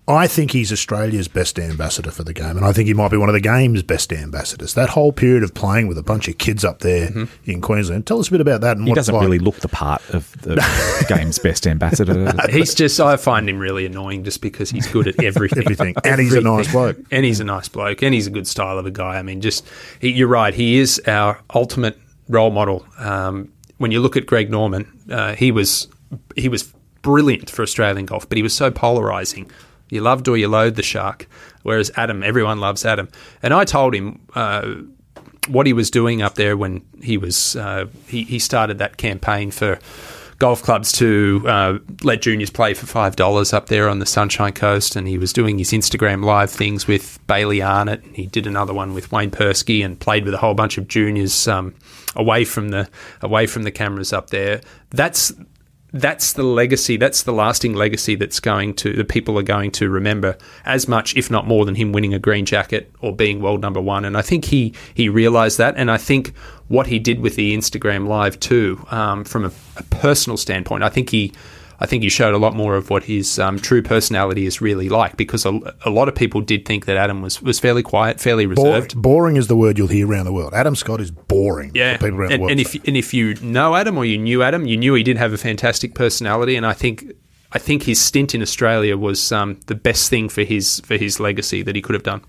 I 0.08 0.26
think 0.26 0.52
he's 0.52 0.72
Australia's 0.72 1.28
best 1.28 1.58
ambassador 1.58 2.10
for 2.10 2.24
the 2.24 2.32
game, 2.32 2.56
and 2.56 2.64
I 2.64 2.72
think 2.72 2.88
he 2.88 2.94
might 2.94 3.10
be 3.10 3.18
one 3.18 3.28
of 3.28 3.34
the 3.34 3.40
game's 3.40 3.82
best 3.82 4.10
ambassadors. 4.10 4.72
That 4.72 4.88
whole 4.88 5.12
period 5.12 5.42
of 5.42 5.52
playing 5.52 5.86
with 5.86 5.98
a 5.98 6.02
bunch 6.02 6.28
of 6.28 6.38
kids 6.38 6.64
up 6.64 6.78
there 6.78 7.10
in 7.44 7.60
Queensland. 7.60 8.06
Tell 8.06 8.18
us 8.18 8.28
a 8.28 8.30
bit 8.30 8.40
about 8.40 8.62
that. 8.62 8.78
And 8.78 8.86
he 8.86 8.92
what 8.92 8.96
doesn't 8.96 9.14
like. 9.14 9.22
really 9.22 9.38
look 9.38 9.56
the 9.56 9.68
part 9.68 10.02
of 10.10 10.32
the 10.40 10.56
game's 11.08 11.38
best 11.38 11.66
ambassador. 11.66 12.32
He's 12.48 12.74
just, 12.74 12.98
I 13.00 13.18
find 13.18 13.50
him 13.50 13.58
really 13.58 13.84
annoying 13.84 14.24
just 14.24 14.40
because 14.40 14.70
he's 14.70 14.86
good 14.86 15.08
at 15.08 15.22
everything. 15.22 15.58
Everything. 15.58 15.94
And 16.04 16.20
he's 16.20 16.32
a 16.32 16.40
nice 16.40 16.72
bloke. 16.72 16.96
And 17.10 17.26
he's 17.26 17.40
a 17.40 17.44
nice 17.44 17.68
bloke. 17.68 18.02
And 18.02 18.14
he's 18.14 18.26
a 18.26 18.30
good 18.30 18.46
style 18.46 18.78
of 18.78 18.86
a 18.86 18.90
guy. 18.90 19.18
I 19.18 19.22
mean, 19.22 19.42
just, 19.42 19.66
he, 20.00 20.10
you're 20.10 20.28
right. 20.28 20.54
He 20.54 20.78
is 20.78 21.02
our 21.06 21.38
ultimate 21.54 21.98
role 22.28 22.50
model. 22.50 22.86
Um, 22.98 23.52
when 23.76 23.90
you 23.90 24.00
look 24.00 24.16
at 24.16 24.24
Greg 24.24 24.50
Norman, 24.50 24.90
uh, 25.10 25.34
he 25.34 25.52
was 25.52 25.88
he 26.34 26.48
was 26.48 26.72
brilliant 27.02 27.50
for 27.50 27.62
Australian 27.62 28.06
golf, 28.06 28.28
but 28.28 28.36
he 28.36 28.42
was 28.42 28.54
so 28.54 28.70
polarizing. 28.70 29.50
You 29.90 30.00
loved 30.00 30.28
or 30.28 30.36
you 30.36 30.48
loathed 30.48 30.76
the 30.76 30.82
shark, 30.82 31.26
whereas 31.62 31.90
Adam, 31.96 32.22
everyone 32.22 32.60
loves 32.60 32.84
Adam. 32.84 33.08
And 33.42 33.54
I 33.54 33.64
told 33.64 33.94
him 33.94 34.20
uh, 34.34 34.74
what 35.48 35.66
he 35.66 35.72
was 35.72 35.90
doing 35.90 36.22
up 36.22 36.34
there 36.34 36.56
when 36.56 36.84
he 37.02 37.16
was 37.16 37.56
uh, 37.56 37.86
he, 38.06 38.24
he 38.24 38.38
started 38.38 38.78
that 38.78 38.96
campaign 38.96 39.50
for 39.50 39.78
golf 40.38 40.62
clubs 40.62 40.92
to 40.92 41.42
uh, 41.48 41.78
let 42.04 42.22
juniors 42.22 42.50
play 42.50 42.72
for 42.74 42.86
five 42.86 43.16
dollars 43.16 43.52
up 43.52 43.66
there 43.66 43.88
on 43.88 43.98
the 43.98 44.06
Sunshine 44.06 44.52
Coast, 44.52 44.96
and 44.96 45.08
he 45.08 45.18
was 45.18 45.32
doing 45.32 45.58
his 45.58 45.72
Instagram 45.72 46.24
live 46.24 46.50
things 46.50 46.86
with 46.86 47.18
Bailey 47.26 47.60
Arnott. 47.60 48.04
He 48.12 48.26
did 48.26 48.46
another 48.46 48.72
one 48.74 48.94
with 48.94 49.10
Wayne 49.10 49.30
Persky 49.30 49.84
and 49.84 49.98
played 49.98 50.24
with 50.24 50.34
a 50.34 50.38
whole 50.38 50.54
bunch 50.54 50.78
of 50.78 50.86
juniors 50.88 51.48
um, 51.48 51.74
away 52.14 52.44
from 52.44 52.68
the 52.68 52.88
away 53.20 53.46
from 53.46 53.64
the 53.64 53.72
cameras 53.72 54.12
up 54.12 54.30
there. 54.30 54.60
That's 54.90 55.32
that's 55.92 56.34
the 56.34 56.42
legacy. 56.42 56.96
That's 56.96 57.22
the 57.22 57.32
lasting 57.32 57.74
legacy 57.74 58.14
that's 58.14 58.40
going 58.40 58.74
to 58.74 58.92
the 58.92 59.04
people 59.04 59.38
are 59.38 59.42
going 59.42 59.70
to 59.72 59.88
remember 59.88 60.36
as 60.64 60.86
much, 60.86 61.16
if 61.16 61.30
not 61.30 61.46
more, 61.46 61.64
than 61.64 61.74
him 61.74 61.92
winning 61.92 62.12
a 62.12 62.18
green 62.18 62.44
jacket 62.44 62.92
or 63.00 63.14
being 63.14 63.40
world 63.40 63.62
number 63.62 63.80
one. 63.80 64.04
And 64.04 64.16
I 64.16 64.22
think 64.22 64.46
he 64.46 64.74
he 64.94 65.08
realised 65.08 65.58
that. 65.58 65.74
And 65.76 65.90
I 65.90 65.96
think 65.96 66.34
what 66.68 66.88
he 66.88 66.98
did 66.98 67.20
with 67.20 67.36
the 67.36 67.56
Instagram 67.56 68.06
live 68.06 68.38
too, 68.38 68.84
um, 68.90 69.24
from 69.24 69.46
a, 69.46 69.52
a, 69.76 69.82
personal 69.84 70.36
standpoint, 70.36 70.82
I 70.82 70.90
think 70.90 71.08
he 71.08 71.32
I 71.80 71.86
think 71.86 72.02
he 72.02 72.08
showed 72.08 72.34
a 72.34 72.38
lot 72.38 72.56
more 72.56 72.74
of 72.74 72.90
what 72.90 73.04
his 73.04 73.38
um, 73.38 73.58
true 73.58 73.82
personality 73.82 74.46
is 74.46 74.60
really 74.60 74.88
like 74.88 75.16
because 75.16 75.46
a, 75.46 75.60
a, 75.84 75.90
lot 75.90 76.08
of 76.08 76.14
people 76.16 76.40
did 76.40 76.64
think 76.64 76.86
that 76.86 76.96
Adam 76.96 77.22
was, 77.22 77.40
was 77.40 77.60
fairly 77.60 77.84
quiet, 77.84 78.18
fairly 78.20 78.46
reserved. 78.46 78.94
Boring, 78.94 79.02
boring 79.02 79.36
is 79.36 79.46
the 79.46 79.56
word 79.56 79.78
you'll 79.78 79.86
hear 79.86 80.08
around 80.08 80.24
the 80.24 80.32
world. 80.32 80.54
Adam 80.54 80.74
Scott 80.74 81.00
is 81.00 81.12
boring. 81.12 81.70
Yeah, 81.74 81.96
people 81.96 82.18
around 82.18 82.32
and, 82.32 82.40
the 82.40 82.42
world. 82.42 82.50
And 82.50 82.60
if 82.60 82.74
and 82.86 82.96
if 82.96 83.14
you 83.14 83.36
know 83.36 83.76
Adam 83.76 83.96
or 83.96 84.04
you 84.04 84.18
knew 84.18 84.42
Adam, 84.42 84.66
you 84.66 84.76
knew 84.76 84.94
he 84.94 85.04
did 85.04 85.18
have 85.18 85.32
a 85.32 85.38
fantastic 85.38 85.94
personality, 85.94 86.56
and 86.56 86.66
I 86.66 86.72
think 86.72 87.12
I 87.52 87.58
think 87.58 87.84
his 87.84 88.00
stint 88.00 88.34
in 88.34 88.42
Australia 88.42 88.96
was 88.96 89.30
um, 89.30 89.60
the 89.66 89.76
best 89.76 90.10
thing 90.10 90.28
for 90.28 90.42
his 90.42 90.80
for 90.80 90.96
his 90.96 91.20
legacy 91.20 91.62
that 91.62 91.76
he 91.76 91.82
could 91.82 91.94
have 91.94 92.02
done. 92.02 92.24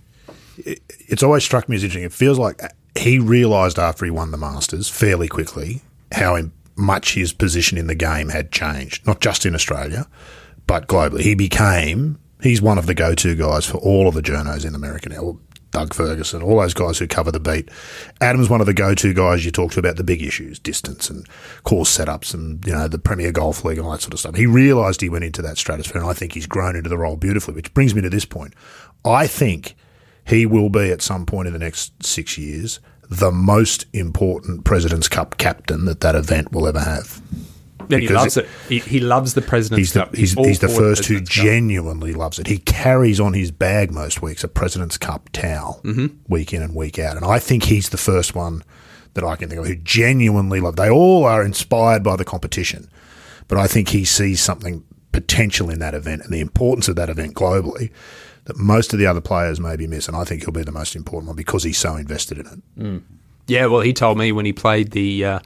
It, 0.58 0.80
it's 1.08 1.24
always 1.24 1.44
struck 1.44 1.68
me 1.68 1.76
as 1.76 1.84
interesting. 1.84 2.06
It 2.06 2.14
feels 2.14 2.38
like 2.38 2.62
he 2.96 3.18
realised 3.18 3.80
after 3.80 4.06
he 4.06 4.12
won 4.12 4.30
the 4.30 4.38
Masters 4.38 4.90
fairly 4.90 5.28
quickly 5.28 5.82
how 6.12 6.36
much 6.80 7.14
his 7.14 7.34
position 7.34 7.78
in 7.78 7.88
the 7.88 7.96
game 7.96 8.30
had 8.30 8.52
changed, 8.52 9.06
not 9.06 9.20
just 9.20 9.46
in 9.46 9.54
Australia, 9.54 10.08
but 10.66 10.88
globally. 10.88 11.22
He 11.22 11.36
became, 11.36 12.20
he's 12.42 12.62
one 12.62 12.78
of 12.78 12.86
the 12.88 12.96
go 12.96 13.14
to 13.16 13.36
guys 13.36 13.66
for 13.66 13.78
all 13.78 14.08
of 14.08 14.16
the 14.16 14.22
journos 14.22 14.66
in 14.66 14.74
America 14.74 15.10
now. 15.10 15.38
Doug 15.72 15.94
Ferguson, 15.94 16.42
all 16.42 16.60
those 16.60 16.74
guys 16.74 16.98
who 16.98 17.06
cover 17.06 17.32
the 17.32 17.40
beat. 17.40 17.70
Adam's 18.22 18.50
one 18.50 18.60
of 18.60 18.66
the 18.66 18.74
go-to 18.74 19.14
guys 19.14 19.46
you 19.46 19.52
talk 19.52 19.72
to 19.72 19.80
about 19.80 19.98
the 19.98 20.04
big 20.04 20.22
issues, 20.24 20.58
distance 20.58 21.12
and 21.12 21.28
course 21.64 21.96
setups 21.96 22.34
and, 22.34 22.66
you 22.66 22.74
know, 22.74 22.88
the 22.88 22.98
Premier 22.98 23.32
Golf 23.32 23.64
League 23.64 23.78
and 23.78 23.86
all 23.86 23.92
that 23.92 24.02
sort 24.02 24.14
of 24.14 24.20
stuff. 24.20 24.34
He 24.34 24.48
realised 24.48 25.00
he 25.00 25.10
went 25.10 25.26
into 25.26 25.44
that 25.44 25.60
stratosphere 25.60 26.02
and 26.02 26.10
I 26.10 26.14
think 26.14 26.34
he's 26.34 26.48
grown 26.48 26.76
into 26.76 26.90
the 26.90 26.98
role 26.98 27.18
beautifully, 27.18 27.54
which 27.54 27.72
brings 27.76 27.94
me 27.94 28.02
to 28.02 28.10
this 28.10 28.26
point. 28.26 28.56
I 29.06 29.28
think 29.28 29.76
he 30.26 30.48
will 30.48 30.70
be 30.70 30.92
at 30.92 31.04
some 31.04 31.28
point 31.28 31.46
in 31.46 31.54
the 31.54 31.60
next 31.60 32.04
six 32.04 32.36
years 32.36 32.80
the 33.10 33.32
most 33.32 33.88
important 33.92 34.64
President's 34.64 35.08
Cup 35.08 35.38
captain 35.38 35.86
that 35.86 36.02
that 36.02 36.16
event 36.16 36.52
will 36.52 36.68
ever 36.68 36.80
have. 36.80 37.22
he 37.90 38.08
loves 38.08 38.38
it. 38.38 38.48
He, 38.68 38.80
he, 38.80 39.00
loves 39.00 39.34
the 39.34 39.42
President's 39.42 39.80
he's 39.80 39.94
the, 39.94 40.00
Cup. 40.02 40.16
He's, 40.16 40.34
he's, 40.34 40.48
he's 40.48 40.60
the 40.60 40.70
first 40.70 41.06
who 41.06 41.20
genuinely 41.20 42.14
loves 42.14 42.38
it. 42.38 42.46
He 42.46 42.60
carries 42.60 43.20
on 43.20 43.34
his 43.34 43.50
bag 43.50 43.92
most 43.92 44.22
weeks 44.22 44.44
a 44.44 44.48
President's 44.48 44.98
Cup 44.98 45.30
towel 45.34 45.82
mm-hmm. 45.84 46.16
week 46.28 46.54
in 46.54 46.62
and 46.62 46.76
week 46.76 47.00
out. 47.00 47.18
And 47.18 47.26
I 47.26 47.40
think 47.40 47.64
he's 47.64 47.90
the 47.90 47.98
first 47.98 48.36
one 48.36 48.64
that 49.16 49.24
I 49.24 49.36
can 49.36 49.50
think 49.50 49.60
of 49.60 49.68
who 49.68 49.76
genuinely 49.76 50.60
love 50.60 50.76
They 50.76 50.90
all 50.90 51.26
are 51.26 51.44
inspired 51.44 52.04
by 52.04 52.16
the 52.16 52.26
competition. 52.26 52.90
But 53.48 53.58
I 53.58 53.66
think 53.66 53.90
he 53.90 54.06
sees 54.06 54.40
something 54.40 54.86
potential 55.12 55.72
in 55.72 55.80
that 55.80 55.96
event 55.96 56.22
and 56.22 56.32
the 56.32 56.40
importance 56.40 56.88
of 56.88 56.96
that 56.96 57.10
event 57.10 57.34
globally 57.34 57.92
that 58.50 58.58
most 58.58 58.94
of 58.94 59.00
the 59.00 59.06
other 59.06 59.22
players 59.22 59.60
maybe 59.60 59.86
miss, 59.86 60.08
and 60.08 60.18
I 60.18 60.24
think 60.24 60.42
he'll 60.42 60.52
be 60.52 60.64
the 60.64 60.72
most 60.72 60.96
important 60.96 61.28
one 61.28 61.36
because 61.36 61.64
he's 61.64 61.78
so 61.78 61.96
invested 61.96 62.40
in 62.40 62.48
it. 62.48 62.80
Mm. 62.80 63.02
Yeah, 63.46 63.68
well, 63.68 63.82
he 63.82 63.94
told 63.94 64.18
me 64.18 64.32
when 64.32 64.46
he 64.46 64.54
played 64.54 64.92
the 64.92 65.24
uh, 65.24 65.40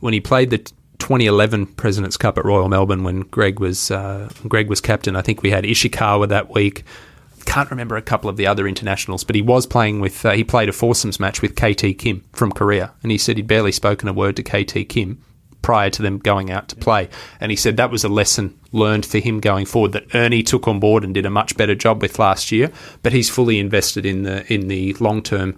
when 0.00 0.12
he 0.12 0.20
played 0.20 0.50
the 0.50 0.58
2011 0.58 1.66
Presidents 1.66 2.18
Cup 2.18 2.36
at 2.36 2.44
Royal 2.44 2.68
Melbourne 2.68 3.02
when 3.02 3.20
Greg 3.20 3.60
was 3.60 3.90
uh, 3.90 4.28
Greg 4.46 4.68
was 4.68 4.80
captain. 4.82 5.16
I 5.16 5.22
think 5.22 5.42
we 5.42 5.50
had 5.50 5.64
Ishikawa 5.64 6.28
that 6.28 6.50
week. 6.50 6.84
Can't 7.46 7.70
remember 7.70 7.96
a 7.96 8.02
couple 8.02 8.28
of 8.28 8.36
the 8.36 8.46
other 8.46 8.68
internationals, 8.68 9.24
but 9.24 9.34
he 9.34 9.40
was 9.40 9.66
playing 9.66 10.00
with. 10.00 10.24
Uh, 10.26 10.32
he 10.32 10.44
played 10.44 10.68
a 10.68 10.72
foursomes 10.72 11.18
match 11.18 11.40
with 11.40 11.56
KT 11.56 11.98
Kim 11.98 12.22
from 12.32 12.52
Korea, 12.52 12.92
and 13.02 13.10
he 13.10 13.16
said 13.16 13.38
he'd 13.38 13.46
barely 13.46 13.72
spoken 13.72 14.06
a 14.06 14.12
word 14.12 14.36
to 14.36 14.42
KT 14.42 14.86
Kim 14.90 15.22
prior 15.62 15.90
to 15.90 16.02
them 16.02 16.18
going 16.18 16.50
out 16.50 16.68
to 16.68 16.76
play. 16.76 17.08
And 17.40 17.50
he 17.50 17.56
said 17.56 17.76
that 17.76 17.90
was 17.90 18.04
a 18.04 18.08
lesson 18.08 18.58
learned 18.72 19.04
for 19.04 19.18
him 19.18 19.40
going 19.40 19.66
forward 19.66 19.92
that 19.92 20.14
Ernie 20.14 20.42
took 20.42 20.68
on 20.68 20.80
board 20.80 21.04
and 21.04 21.14
did 21.14 21.26
a 21.26 21.30
much 21.30 21.56
better 21.56 21.74
job 21.74 22.02
with 22.02 22.18
last 22.18 22.52
year. 22.52 22.70
But 23.02 23.12
he's 23.12 23.30
fully 23.30 23.58
invested 23.58 24.06
in 24.06 24.22
the 24.22 24.50
in 24.52 24.68
the 24.68 24.94
long 24.94 25.22
term 25.22 25.56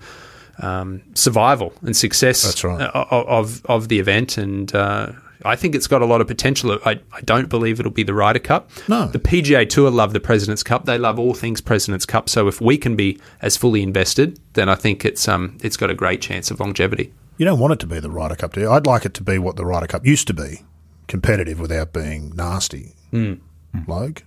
um, 0.59 1.03
survival 1.15 1.73
and 1.83 1.97
success 1.97 2.65
right. 2.65 2.81
of 2.95 3.65
of 3.67 3.89
the 3.89 3.99
event. 3.99 4.39
And 4.39 4.75
uh, 4.75 5.13
I 5.45 5.57
think 5.57 5.75
it's 5.75 5.87
got 5.87 6.03
a 6.03 6.07
lot 6.07 6.21
of 6.21 6.27
potential. 6.27 6.79
I, 6.85 7.01
I 7.13 7.21
don't 7.23 7.49
believe 7.49 7.81
it'll 7.81 7.93
be 7.93 8.03
the 8.03 8.15
Ryder 8.15 8.39
Cup. 8.39 8.71
No. 8.89 9.07
The 9.09 9.19
PGA 9.19 9.69
Tour 9.69 9.91
love 9.91 10.13
the 10.13 10.21
President's 10.21 10.63
Cup. 10.63 10.85
They 10.85 10.99
love 10.99 11.19
all 11.19 11.35
things 11.35 11.61
President's 11.61 12.07
Cup. 12.07 12.29
So 12.29 12.49
if 12.49 12.61
we 12.61 12.79
can 12.79 12.97
be 12.97 13.19
as 13.41 13.57
fully 13.57 13.83
invested, 13.83 14.39
then 14.55 14.69
I 14.69 14.75
think 14.75 15.05
it's 15.05 15.27
um 15.29 15.59
it's 15.63 15.77
got 15.77 15.91
a 15.91 15.95
great 15.95 16.21
chance 16.21 16.51
of 16.51 16.61
longevity. 16.61 17.13
You 17.43 17.47
don't 17.47 17.59
want 17.59 17.73
it 17.73 17.81
to 17.81 17.89
be 17.89 17.99
the 17.99 18.09
Ryder 18.09 18.37
Cup, 18.37 18.53
do 18.53 18.61
you? 18.61 18.71
I'd 18.71 18.87
like 18.87 19.05
it 19.05 19.15
to 19.15 19.23
be 19.25 19.37
what 19.37 19.57
the 19.57 19.67
Ryder 19.67 19.89
Cup 19.89 20.07
used 20.07 20.29
to 20.29 20.33
be, 20.33 20.63
competitive 21.09 21.59
without 21.59 21.93
being 21.93 22.31
nasty. 22.37 22.95
Mm. 23.13 23.41
Logue? 23.89 24.21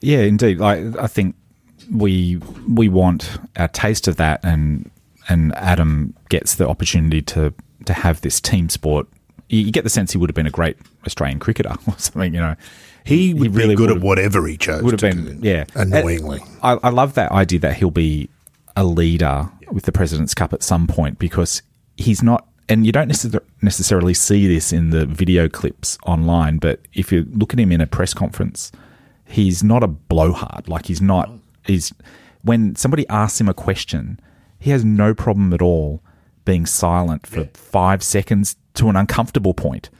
Yeah, 0.00 0.20
indeed. 0.20 0.60
Like 0.60 0.96
I 1.00 1.08
think 1.08 1.34
we 1.90 2.36
we 2.72 2.88
want 2.88 3.40
a 3.56 3.66
taste 3.66 4.06
of 4.06 4.18
that, 4.18 4.38
and 4.44 4.88
and 5.28 5.52
Adam 5.56 6.14
gets 6.28 6.54
the 6.54 6.68
opportunity 6.68 7.22
to 7.22 7.52
to 7.86 7.92
have 7.92 8.20
this 8.20 8.40
team 8.40 8.68
sport. 8.68 9.08
You 9.48 9.72
get 9.72 9.82
the 9.82 9.90
sense 9.90 10.12
he 10.12 10.18
would 10.18 10.30
have 10.30 10.36
been 10.36 10.46
a 10.46 10.50
great 10.50 10.76
Australian 11.04 11.40
cricketer 11.40 11.74
or 11.88 11.98
something. 11.98 12.32
You 12.32 12.40
know, 12.40 12.54
he 13.02 13.34
would 13.34 13.50
he 13.50 13.56
really 13.58 13.74
be 13.74 13.78
good 13.78 13.90
at 13.90 14.00
whatever 14.00 14.46
he 14.46 14.56
chose. 14.56 14.84
Would 14.84 15.00
have 15.00 15.00
been, 15.00 15.40
do, 15.40 15.48
yeah, 15.48 15.64
annoyingly. 15.74 16.38
I, 16.62 16.78
I 16.84 16.90
love 16.90 17.14
that 17.14 17.32
idea 17.32 17.58
that 17.58 17.78
he'll 17.78 17.90
be 17.90 18.30
a 18.76 18.84
leader 18.84 19.50
with 19.72 19.86
the 19.86 19.92
President's 19.92 20.34
Cup 20.34 20.52
at 20.52 20.62
some 20.62 20.86
point 20.86 21.18
because 21.18 21.62
he's 21.96 22.22
not 22.22 22.46
and 22.68 22.86
you 22.86 22.92
don't 22.92 23.08
necessarily 23.60 24.14
see 24.14 24.46
this 24.46 24.72
in 24.72 24.90
the 24.90 25.04
video 25.04 25.48
clips 25.48 25.98
online, 26.06 26.58
but 26.58 26.80
if 26.94 27.12
you 27.12 27.26
look 27.32 27.52
at 27.52 27.60
him 27.60 27.72
in 27.72 27.80
a 27.80 27.86
press 27.86 28.14
conference, 28.14 28.72
he's 29.26 29.62
not 29.62 29.82
a 29.82 29.88
blowhard. 29.88 30.68
Like 30.68 30.86
he's 30.86 31.02
not. 31.02 31.30
He's 31.66 31.92
when 32.42 32.74
somebody 32.76 33.06
asks 33.08 33.40
him 33.40 33.48
a 33.48 33.54
question, 33.54 34.18
he 34.58 34.70
has 34.70 34.84
no 34.84 35.14
problem 35.14 35.52
at 35.52 35.60
all 35.60 36.02
being 36.44 36.66
silent 36.66 37.26
for 37.26 37.40
yeah. 37.40 37.46
five 37.52 38.02
seconds 38.02 38.56
to 38.74 38.88
an 38.88 38.96
uncomfortable 38.96 39.54
point. 39.54 39.90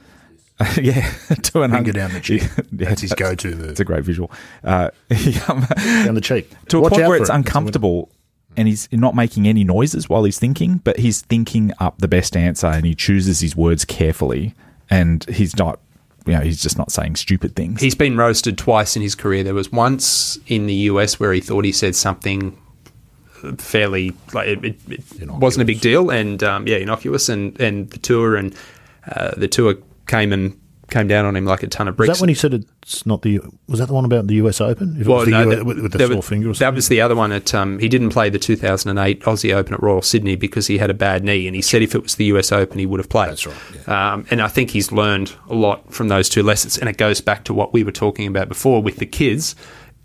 yeah, 0.81 1.09
to 1.43 1.63
an 1.63 1.71
finger 1.71 1.89
un- 1.89 1.95
down 1.95 2.13
the 2.13 2.21
cheek. 2.21 2.43
yeah, 2.57 2.89
that's 2.89 3.01
his 3.01 3.13
go-to 3.13 3.55
move. 3.55 3.71
It's 3.71 3.79
a 3.79 3.85
great 3.85 4.03
visual. 4.03 4.31
Uh, 4.63 4.89
down 5.09 6.15
the 6.15 6.21
cheek 6.21 6.49
to 6.69 6.79
Watch 6.79 6.93
a 6.93 6.95
point 6.95 7.07
where 7.07 7.17
it's 7.17 7.29
it. 7.29 7.35
uncomfortable 7.35 8.09
and 8.55 8.67
he's 8.67 8.87
not 8.91 9.15
making 9.15 9.47
any 9.47 9.63
noises 9.63 10.09
while 10.09 10.23
he's 10.23 10.39
thinking, 10.39 10.77
but 10.83 10.99
he's 10.99 11.21
thinking 11.21 11.71
up 11.79 11.97
the 11.99 12.07
best 12.07 12.35
answer 12.35 12.67
and 12.67 12.85
he 12.85 12.95
chooses 12.95 13.39
his 13.39 13.55
words 13.55 13.85
carefully 13.85 14.53
and 14.89 15.25
he's 15.25 15.57
not 15.57 15.79
you 16.25 16.33
know, 16.33 16.39
he's 16.39 16.61
just 16.61 16.77
not 16.77 16.89
saying 16.89 17.17
stupid 17.17 17.53
things. 17.53 17.81
He's 17.81 17.95
been 17.95 18.15
roasted 18.15 18.57
twice 18.57 18.95
in 18.95 19.01
his 19.01 19.13
career. 19.13 19.43
There 19.43 19.53
was 19.53 19.71
once 19.73 20.37
in 20.47 20.67
the 20.67 20.73
US 20.73 21.19
where 21.19 21.33
he 21.33 21.41
thought 21.41 21.65
he 21.65 21.73
said 21.73 21.95
something 21.95 22.57
fairly 23.57 24.13
like 24.33 24.47
it, 24.47 24.63
it, 24.63 24.79
it 24.87 25.29
wasn't 25.29 25.63
a 25.63 25.65
big 25.65 25.81
deal, 25.81 26.09
and 26.09 26.41
um, 26.43 26.67
yeah, 26.67 26.77
innocuous. 26.77 27.29
And 27.29 27.59
and 27.59 27.89
the 27.89 27.99
tour 27.99 28.35
and 28.35 28.55
uh, 29.07 29.31
the 29.35 29.47
tour 29.47 29.75
came 30.07 30.31
and 30.31 30.59
came 30.93 31.07
down 31.07 31.25
on 31.25 31.35
him 31.35 31.45
like 31.45 31.63
a 31.63 31.67
ton 31.67 31.87
of 31.87 31.97
bricks. 31.97 32.09
Was 32.09 32.19
that 32.19 32.21
when 32.21 32.29
he 32.29 32.35
said 32.35 32.53
it's 32.53 33.05
not 33.05 33.23
the? 33.23 33.41
Was 33.67 33.79
that 33.79 33.87
the 33.87 33.93
one 33.93 34.05
about 34.05 34.27
the 34.27 34.35
US 34.35 34.61
Open? 34.61 34.95
If 34.99 35.07
well, 35.07 35.17
it 35.17 35.21
was 35.21 35.29
no, 35.29 35.45
the 35.45 35.57
US, 35.57 35.63
with, 35.63 35.79
with, 35.79 35.91
the 35.91 36.07
sore 36.07 36.15
was, 36.17 36.27
finger. 36.27 36.53
that 36.53 36.73
was 36.73 36.87
the 36.87 37.01
other 37.01 37.15
one. 37.15 37.31
At 37.31 37.53
um, 37.53 37.79
he 37.79 37.89
didn't 37.89 38.11
play 38.11 38.29
the 38.29 38.39
2008 38.39 39.21
Aussie 39.21 39.53
Open 39.53 39.73
at 39.73 39.81
Royal 39.81 40.01
Sydney 40.01 40.35
because 40.35 40.67
he 40.67 40.77
had 40.77 40.89
a 40.89 40.93
bad 40.93 41.23
knee, 41.23 41.47
and 41.47 41.55
he 41.55 41.61
said 41.61 41.81
if 41.81 41.95
it 41.95 42.03
was 42.03 42.15
the 42.15 42.25
US 42.25 42.51
Open, 42.51 42.79
he 42.79 42.85
would 42.85 42.99
have 42.99 43.09
played. 43.09 43.31
That's 43.31 43.47
right. 43.47 43.57
Yeah. 43.87 44.13
Um, 44.13 44.25
and 44.29 44.41
I 44.41 44.47
think 44.47 44.69
he's 44.69 44.91
learned 44.91 45.35
a 45.49 45.55
lot 45.55 45.91
from 45.91 46.07
those 46.07 46.29
two 46.29 46.43
lessons, 46.43 46.77
and 46.77 46.87
it 46.87 46.97
goes 46.97 47.19
back 47.19 47.43
to 47.45 47.53
what 47.53 47.73
we 47.73 47.83
were 47.83 47.91
talking 47.91 48.27
about 48.27 48.47
before 48.47 48.81
with 48.81 48.97
the 48.97 49.07
kids. 49.07 49.55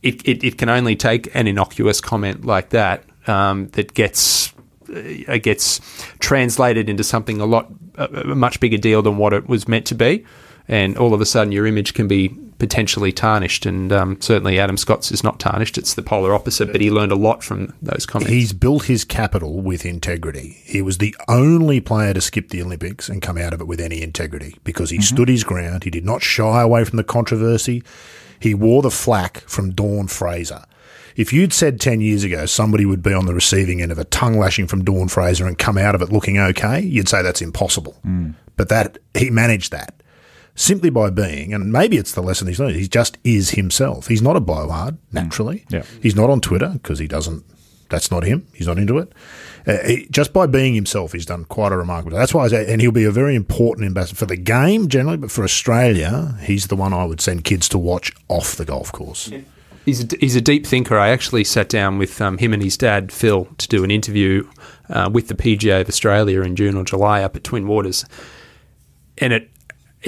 It, 0.03 0.27
it, 0.27 0.45
it 0.45 0.59
can 0.59 0.69
only 0.69 0.97
take 0.97 1.35
an 1.35 1.47
innocuous 1.47 2.01
comment 2.01 2.45
like 2.45 2.71
that 2.71 3.05
um, 3.27 3.69
that 3.69 3.93
gets 3.95 4.55
uh, 4.89 5.37
gets 5.37 5.81
translated 6.19 6.89
into 6.89 7.05
something 7.05 7.41
a 7.41 7.47
lot 7.47 7.71
a 7.97 8.25
much 8.25 8.61
bigger 8.61 8.79
deal 8.79 9.03
than 9.03 9.19
what 9.19 9.35
it 9.35 9.49
was 9.49 9.69
meant 9.69 9.85
to 9.87 9.95
be 9.95 10.25
and 10.69 10.97
all 10.99 11.15
of 11.15 11.21
a 11.21 11.27
sudden 11.27 11.53
your 11.53 11.67
image 11.67 11.95
can 11.95 12.07
be 12.07 12.29
potentially 12.59 13.13
tarnished. 13.13 13.65
And 13.67 13.93
um, 13.93 14.21
certainly 14.21 14.59
Adam 14.59 14.77
Scott's 14.77 15.11
is 15.11 15.25
not 15.25 15.41
tarnished; 15.41 15.79
it's 15.79 15.95
the 15.95 16.03
polar 16.03 16.35
opposite. 16.35 16.71
But 16.71 16.81
he 16.81 16.91
learned 16.91 17.13
a 17.13 17.17
lot 17.17 17.43
from 17.43 17.75
those 17.81 18.07
comments. 18.07 18.33
He's 18.33 18.53
built 18.53 18.85
his 18.85 19.05
capital 19.05 19.61
with 19.61 19.87
integrity. 19.87 20.61
He 20.65 20.83
was 20.83 20.99
the 20.99 21.17
only 21.29 21.81
player 21.81 22.13
to 22.15 22.21
skip 22.21 22.51
the 22.51 22.63
Olympics 22.63 23.09
and 23.09 23.23
come 23.23 23.39
out 23.39 23.55
of 23.55 23.61
it 23.61 23.67
with 23.67 23.81
any 23.81 24.03
integrity 24.03 24.57
because 24.65 24.91
he 24.91 24.99
mm-hmm. 24.99 25.15
stood 25.15 25.29
his 25.29 25.45
ground. 25.45 25.85
He 25.85 25.91
did 25.91 26.05
not 26.05 26.23
shy 26.23 26.63
away 26.63 26.85
from 26.85 26.97
the 26.99 27.05
controversy. 27.05 27.83
He 28.41 28.55
wore 28.55 28.83
the 28.83 28.91
flack 28.91 29.41
from 29.41 29.73
Dawn 29.73 30.07
Fraser. 30.07 30.65
If 31.17 31.33
you'd 31.33 31.53
said 31.53 31.81
10 31.81 32.01
years 32.01 32.23
ago 32.23 32.47
somebody 32.47 32.87
would 32.87 33.03
be 33.03 33.13
on 33.13 33.27
the 33.27 33.35
receiving 33.35 33.83
end 33.83 33.91
of 33.91 33.99
a 33.99 34.05
tongue 34.05 34.39
lashing 34.39 34.69
from 34.69 34.85
Dawn 34.85 35.09
Fraser 35.09 35.49
and 35.49 35.59
come 35.59 35.77
out 35.77 35.97
of 35.97 36.03
it 36.03 36.13
looking 36.13 36.39
okay, 36.39 36.81
you'd 36.81 37.09
say 37.09 37.23
that's 37.23 37.43
impossible. 37.43 37.99
But 38.57 38.69
that 38.69 38.99
he 39.15 39.29
managed 39.29 39.73
that 39.73 40.01
simply 40.59 40.91
by 40.91 41.09
being, 41.09 41.55
and 41.55 41.73
maybe 41.73 41.97
it's 41.97 42.13
the 42.13 42.21
lesson 42.21 42.49
he's 42.49 42.59
learned, 42.59 42.75
he 42.75 42.89
just 42.89 43.17
is 43.23 43.51
himself. 43.51 44.09
He's 44.09 44.21
not 44.21 44.37
a 44.37 44.41
blowhard, 44.41 44.99
naturally. 45.13 45.65
Yeah. 45.69 45.85
He's 46.03 46.17
not 46.17 46.31
on 46.31 46.41
Twitter 46.41 46.71
because 46.75 46.99
he 46.99 47.07
doesn't, 47.07 47.45
that's 47.89 48.11
not 48.11 48.25
him. 48.25 48.47
He's 48.53 48.67
not 48.67 48.77
into 48.77 48.99
it. 48.99 49.13
Uh, 49.67 49.79
he, 49.87 50.09
just 50.11 50.33
by 50.33 50.47
being 50.47 50.75
himself, 50.75 51.13
he's 51.13 51.27
done 51.27 51.45
quite 51.45 51.71
a 51.71 51.77
remarkable. 51.77 52.17
That's 52.17 52.35
why, 52.35 52.45
I 52.45 52.49
say, 52.49 52.73
and 52.73 52.81
he'll 52.81 52.91
be 52.91 53.05
a 53.05 53.13
very 53.13 53.37
important 53.37 53.87
ambassador 53.87 54.17
for 54.17 54.27
the 54.27 54.37
game 54.37 54.89
generally, 54.89 55.17
but 55.17 55.31
for 55.31 55.45
Australia, 55.45 56.37
he's 56.43 56.67
the 56.67 56.77
one 56.77 56.93
I 56.93 57.05
would 57.05 57.21
send 57.21 57.45
kids 57.45 57.69
to 57.71 57.79
watch 57.79 58.13
off 58.29 58.57
the 58.57 58.65
golf 58.65 58.91
course. 58.91 59.31
He's 59.85 60.05
a, 60.05 60.17
he's 60.19 60.37
a 60.37 60.41
deep 60.41 60.67
thinker. 60.67 60.99
I 60.99 61.11
actually 61.11 61.45
sat 61.45 61.69
down 61.69 61.99
with 61.99 62.21
um, 62.21 62.37
him 62.37 62.53
and 62.53 62.63
his 62.63 62.77
dad, 62.77 63.13
Phil, 63.13 63.47
to 63.59 63.69
do 63.69 63.85
an 63.85 63.91
interview 63.91 64.47
uh, 64.91 65.09
with 65.11 65.29
the 65.29 65.35
PGA 65.35 65.83
of 65.83 65.89
Australia 65.89 66.43
in 66.43 66.57
June 66.57 66.77
or 66.77 66.85
July 66.85 67.23
up 67.23 67.37
at 67.37 67.45
Twin 67.45 67.67
Waters. 67.69 68.05
And 69.19 69.33
it, 69.33 69.51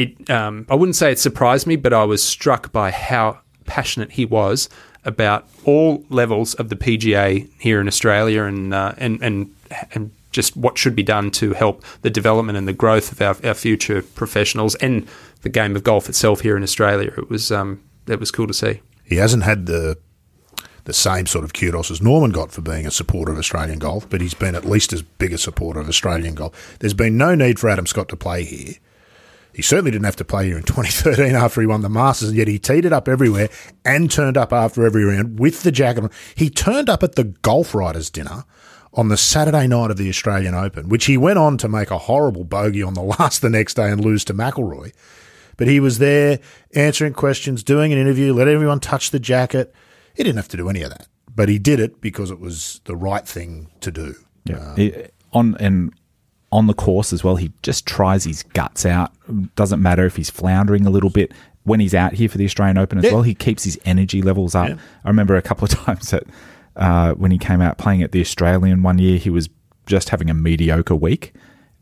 it 0.01 0.31
um, 0.31 0.67
I 0.69 0.75
wouldn't 0.75 0.97
say 0.97 1.13
it 1.13 1.19
surprised 1.19 1.67
me, 1.67 1.77
but 1.77 1.93
I 1.93 2.05
was 2.05 2.23
struck 2.23 2.73
by 2.73 2.91
how 2.91 3.41
passionate 3.67 4.13
he 4.13 4.25
was 4.25 4.69
about 5.05 5.49
all 5.65 6.05
levels 6.11 6.55
of 6.55 6.69
the 6.69 6.77
PGA 6.77 7.49
here 7.59 7.81
in 7.81 7.89
Australia 7.89 8.45
and, 8.45 8.75
uh, 8.75 8.93
and, 8.99 9.23
and, 9.23 9.55
and 9.95 10.11
just 10.31 10.57
what 10.57 10.77
should 10.77 10.95
be 10.95 11.03
done 11.03 11.31
to 11.31 11.55
help 11.55 11.85
the 12.03 12.11
development 12.11 12.59
and 12.59 12.69
the 12.69 12.73
growth 12.73 13.13
of 13.13 13.21
our, 13.23 13.37
our 13.47 13.55
future 13.55 14.03
professionals 14.03 14.75
and 14.77 15.07
the 15.43 15.49
game 15.49 15.75
of 15.75 15.85
golf 15.85 16.09
itself 16.09 16.41
here 16.41 16.57
in 16.57 16.63
Australia. 16.63 17.13
It 17.17 17.31
was, 17.31 17.51
um, 17.51 17.83
was 18.07 18.31
cool 18.31 18.47
to 18.47 18.55
see. 18.55 18.81
He 19.05 19.17
hasn't 19.17 19.45
had 19.45 19.67
the 19.67 19.99
the 20.85 20.95
same 20.95 21.27
sort 21.27 21.45
of 21.45 21.53
kudos 21.53 21.91
as 21.91 22.01
Norman 22.01 22.31
got 22.31 22.51
for 22.51 22.63
being 22.63 22.87
a 22.87 22.91
supporter 22.91 23.31
of 23.31 23.39
Australian 23.39 23.79
golf, 23.79 24.09
but 24.09 24.23
he's 24.23 24.33
been 24.33 24.55
at 24.55 24.65
least 24.65 24.95
as 24.95 25.03
big 25.03 25.33
a 25.33 25.39
supporter 25.39 25.79
of 25.79 25.89
Australian 25.89 26.35
golf. 26.35 26.79
There's 26.81 26.95
been 26.95 27.19
no 27.19 27.35
need 27.35 27.59
for 27.59 27.69
Adam 27.69 27.87
Scott 27.87 28.09
to 28.09 28.17
play 28.17 28.45
here. 28.45 28.75
He 29.61 29.63
certainly 29.63 29.91
didn't 29.91 30.07
have 30.07 30.17
to 30.17 30.25
play 30.25 30.47
here 30.47 30.57
in 30.57 30.63
2013 30.65 31.35
after 31.35 31.61
he 31.61 31.67
won 31.67 31.83
the 31.83 31.91
Masters, 31.91 32.31
and 32.31 32.39
yet 32.39 32.49
he 32.49 32.59
teed 32.59 32.87
it 32.87 32.95
up 32.95 33.07
everywhere 33.09 33.51
and 33.85 34.11
turned 34.11 34.39
up 34.39 34.55
after 34.55 34.87
every 34.87 35.05
round 35.05 35.39
with 35.39 35.65
the 35.65 35.71
jacket 35.71 36.03
on. 36.05 36.11
He 36.35 36.49
turned 36.49 36.89
up 36.89 37.03
at 37.03 37.15
the 37.15 37.25
Golf 37.25 37.75
Writers 37.75 38.09
dinner 38.09 38.45
on 38.95 39.09
the 39.09 39.19
Saturday 39.19 39.67
night 39.67 39.91
of 39.91 39.99
the 39.99 40.09
Australian 40.09 40.55
Open, 40.55 40.89
which 40.89 41.05
he 41.05 41.19
went 41.19 41.39
on 41.39 41.59
to 41.59 41.69
make 41.69 41.91
a 41.91 41.99
horrible 41.99 42.45
bogey 42.45 42.83
on 42.83 42.95
the 42.95 43.03
last 43.19 43.43
the 43.43 43.51
next 43.51 43.75
day 43.75 43.91
and 43.91 44.03
lose 44.03 44.25
to 44.25 44.33
McIlroy. 44.33 44.95
But 45.59 45.69
he 45.69 45.79
was 45.79 45.99
there 45.99 46.39
answering 46.75 47.13
questions, 47.13 47.63
doing 47.63 47.93
an 47.93 47.99
interview, 47.99 48.33
let 48.33 48.49
everyone 48.49 48.81
touch 48.81 49.11
the 49.11 49.21
jacket. 49.21 49.75
He 50.15 50.23
didn't 50.23 50.39
have 50.39 50.49
to 50.49 50.57
do 50.57 50.71
any 50.71 50.81
of 50.81 50.89
that, 50.89 51.07
but 51.37 51.51
he 51.51 51.59
did 51.59 51.81
it 51.81 52.01
because 52.01 52.31
it 52.31 52.41
was 52.41 52.81
the 52.85 52.97
right 52.97 53.29
thing 53.29 53.69
to 53.83 53.91
do. 53.91 54.15
Yeah. 54.47 54.57
Um, 54.71 54.77
he- 54.79 54.95
on 55.35 55.55
and 55.61 55.93
on 56.53 56.67
the 56.67 56.75
course 56.75 57.13
as 57.13 57.23
well, 57.23 57.37
he 57.37 57.53
just 57.63 57.87
tries 57.87 58.25
his 58.25 58.43
guts 58.43 58.85
out. 58.85 59.13
Doesn't 59.55 59.81
matter 59.81 60.05
if 60.05 60.17
he's 60.17 60.31
floundering 60.31 60.87
a 60.87 60.91
little 60.91 61.11
bit. 61.11 61.33
When 61.65 61.79
he's 61.79 61.95
out 61.95 62.15
here 62.15 62.29
for 62.29 62.39
the 62.39 62.45
Australian 62.47 62.79
Open 62.79 62.99
as 62.99 63.05
Yeah. 63.05 63.13
well, 63.13 63.23
he 63.23 63.35
keeps 63.35 63.65
his 63.65 63.79
energy 63.85 64.23
levels 64.23 64.55
up. 64.55 64.69
Yeah. 64.69 64.77
I 65.05 65.09
remember 65.09 65.37
a 65.37 65.43
couple 65.43 65.65
of 65.65 65.71
times 65.87 66.11
that 66.11 66.25
uh, 66.77 67.13
when 67.15 67.31
he 67.31 67.39
came 67.39 67.61
out 67.61 67.79
playing 67.79 68.03
at 68.03 68.13
the 68.13 68.21
Australian 68.21 68.83
one 68.83 68.99
year, 68.99 69.19
he 69.19 69.31
was 69.31 69.49
just 69.87 70.09
having 70.09 70.31
a 70.31 70.35
mediocre 70.35 70.95
week. 70.97 71.33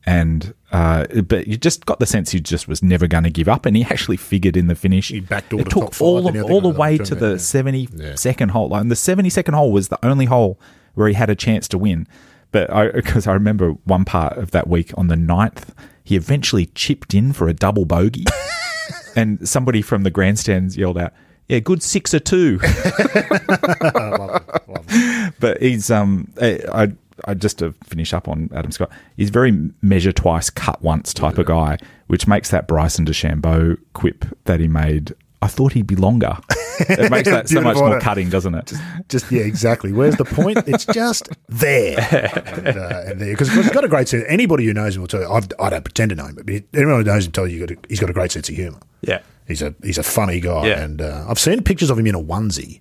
And 0.04 0.54
uh, 0.72 1.06
but 1.22 1.46
you 1.48 1.56
just 1.56 1.84
got 1.86 1.98
the 2.00 2.06
sense 2.06 2.30
he 2.30 2.40
just 2.40 2.66
was 2.66 2.82
never 2.82 3.06
going 3.06 3.24
to 3.24 3.30
give 3.30 3.48
up, 3.48 3.66
and 3.66 3.76
he 3.76 3.84
actually 3.84 4.16
figured 4.16 4.56
in 4.56 4.66
the 4.66 4.74
finish. 4.74 5.08
He 5.08 5.20
backdoored 5.20 5.60
it 5.62 5.70
took 5.70 6.00
all 6.00 6.22
the, 6.30 6.40
all 6.42 6.60
the 6.60 6.68
way 6.68 6.96
to 6.98 7.14
the 7.14 7.38
seventy 7.38 7.88
second 8.16 8.50
hole. 8.50 8.74
And 8.74 8.90
the 8.90 8.96
seventy 8.96 9.28
second 9.28 9.54
hole 9.54 9.70
was 9.70 9.88
the 9.88 10.04
only 10.04 10.24
hole 10.26 10.58
where 10.94 11.08
he 11.08 11.14
had 11.14 11.28
a 11.30 11.34
chance 11.34 11.68
to 11.68 11.78
win. 11.78 12.06
But 12.50 12.72
I 12.72 12.90
because 12.92 13.26
I 13.26 13.32
remember 13.32 13.72
one 13.84 14.04
part 14.04 14.38
of 14.38 14.50
that 14.52 14.68
week 14.68 14.92
on 14.96 15.08
the 15.08 15.16
ninth, 15.16 15.74
he 16.04 16.16
eventually 16.16 16.66
chipped 16.66 17.14
in 17.14 17.32
for 17.32 17.48
a 17.48 17.54
double 17.54 17.84
bogey, 17.84 18.24
and 19.16 19.48
somebody 19.48 19.82
from 19.82 20.02
the 20.02 20.10
grandstands 20.10 20.76
yelled 20.76 20.98
out, 20.98 21.12
"Yeah, 21.48 21.60
good 21.60 21.82
six 21.82 22.14
or 22.14 22.20
two. 22.20 22.58
but 25.40 25.60
he's 25.60 25.90
um, 25.90 26.32
I, 26.40 26.60
I 26.72 26.92
I 27.24 27.34
just 27.34 27.58
to 27.58 27.72
finish 27.84 28.12
up 28.12 28.28
on 28.28 28.50
Adam 28.54 28.70
Scott, 28.70 28.90
he's 29.16 29.30
very 29.30 29.70
measure 29.82 30.12
twice, 30.12 30.50
cut 30.50 30.82
once 30.82 31.12
type 31.12 31.38
of 31.38 31.46
guy, 31.46 31.78
which 32.06 32.26
makes 32.26 32.50
that 32.50 32.68
Bryson 32.68 33.04
DeChambeau 33.04 33.78
quip 33.92 34.24
that 34.44 34.60
he 34.60 34.68
made. 34.68 35.14
I 35.40 35.46
thought 35.46 35.72
he'd 35.72 35.86
be 35.86 35.94
longer. 35.96 36.36
It 36.80 37.10
makes 37.10 37.28
that 37.28 37.48
so 37.48 37.60
much 37.60 37.76
more 37.76 37.96
it? 37.98 38.02
cutting, 38.02 38.28
doesn't 38.28 38.54
it? 38.54 38.72
Just 39.08 39.30
yeah, 39.30 39.42
exactly. 39.42 39.92
Where's 39.92 40.16
the 40.16 40.24
point? 40.24 40.58
It's 40.66 40.84
just 40.84 41.28
there, 41.48 41.98
and, 42.64 42.76
uh, 42.76 43.02
and 43.06 43.20
there 43.20 43.32
because 43.32 43.52
he's 43.52 43.70
got 43.70 43.84
a 43.84 43.88
great 43.88 44.08
sense. 44.08 44.24
Anybody 44.28 44.64
who 44.66 44.74
knows 44.74 44.96
him 44.96 45.02
will 45.02 45.08
tell 45.08 45.20
you. 45.20 45.28
I've, 45.30 45.48
I 45.60 45.70
don't 45.70 45.84
pretend 45.84 46.10
to 46.10 46.16
know 46.16 46.26
him, 46.26 46.34
but 46.36 46.48
anyone 46.74 46.98
who 46.98 47.04
knows 47.04 47.26
him 47.26 47.32
tell 47.32 47.46
you 47.46 47.58
he's 47.60 47.68
got 47.68 47.76
a, 47.84 47.88
he's 47.88 48.00
got 48.00 48.10
a 48.10 48.12
great 48.12 48.32
sense 48.32 48.48
of 48.48 48.54
humour. 48.56 48.80
Yeah. 49.02 49.20
He's 49.46 49.62
a 49.62 49.74
he's 49.82 49.98
a 49.98 50.02
funny 50.02 50.40
guy, 50.40 50.66
Yeah. 50.68 50.80
and 50.82 51.00
uh, 51.00 51.24
I've 51.28 51.38
seen 51.38 51.62
pictures 51.62 51.90
of 51.90 51.98
him 51.98 52.06
in 52.06 52.14
a 52.14 52.20
onesie 52.22 52.80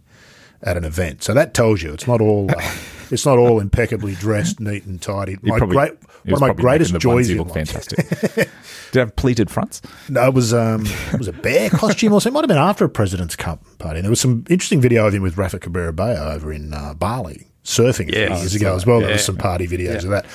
at 0.63 0.75
an 0.77 0.83
event. 0.83 1.23
So 1.23 1.33
that 1.35 1.53
tells 1.53 1.81
you 1.83 1.93
it's 1.93 2.07
not 2.07 2.21
all 2.21 2.49
uh, 2.51 2.55
it's 3.11 3.25
not 3.25 3.37
all 3.37 3.59
impeccably 3.59 4.15
dressed, 4.15 4.59
neat 4.59 4.83
and 4.85 5.01
tidy. 5.01 5.37
My 5.43 5.57
probably- 5.59 5.75
great 5.75 5.93
one 6.25 6.33
of 6.33 6.41
my 6.41 6.53
greatest 6.53 6.93
joys 6.99 7.29
in 7.29 7.37
look 7.37 7.55
life. 7.55 7.69
fantastic. 7.69 8.49
Did 8.97 9.03
it 9.03 9.05
have 9.05 9.15
pleated 9.15 9.51
fronts? 9.51 9.79
No, 10.09 10.25
it 10.27 10.33
was 10.33 10.55
um, 10.55 10.87
it 11.13 11.19
was 11.19 11.27
a 11.27 11.33
bear 11.33 11.69
costume 11.71 12.13
or 12.13 12.19
something. 12.19 12.31
It 12.31 12.33
might 12.33 12.41
have 12.41 12.47
been 12.47 12.57
after 12.57 12.83
a 12.83 12.89
President's 12.89 13.35
Cup 13.35 13.63
party. 13.77 13.99
And 13.99 14.05
there 14.05 14.09
was 14.09 14.19
some 14.19 14.43
interesting 14.49 14.81
video 14.81 15.05
of 15.05 15.13
him 15.13 15.21
with 15.21 15.37
Rafa 15.37 15.59
Cabrera 15.59 15.93
Bello 15.93 16.31
over 16.31 16.51
in 16.51 16.73
uh, 16.73 16.95
Bali 16.95 17.47
surfing 17.63 18.09
a 18.09 18.27
few 18.27 18.35
years 18.37 18.55
ago 18.55 18.75
as 18.75 18.87
well. 18.87 19.01
There 19.01 19.11
was 19.11 19.23
some 19.23 19.37
party 19.37 19.67
videos 19.67 20.03
of 20.03 20.09
that. 20.09 20.25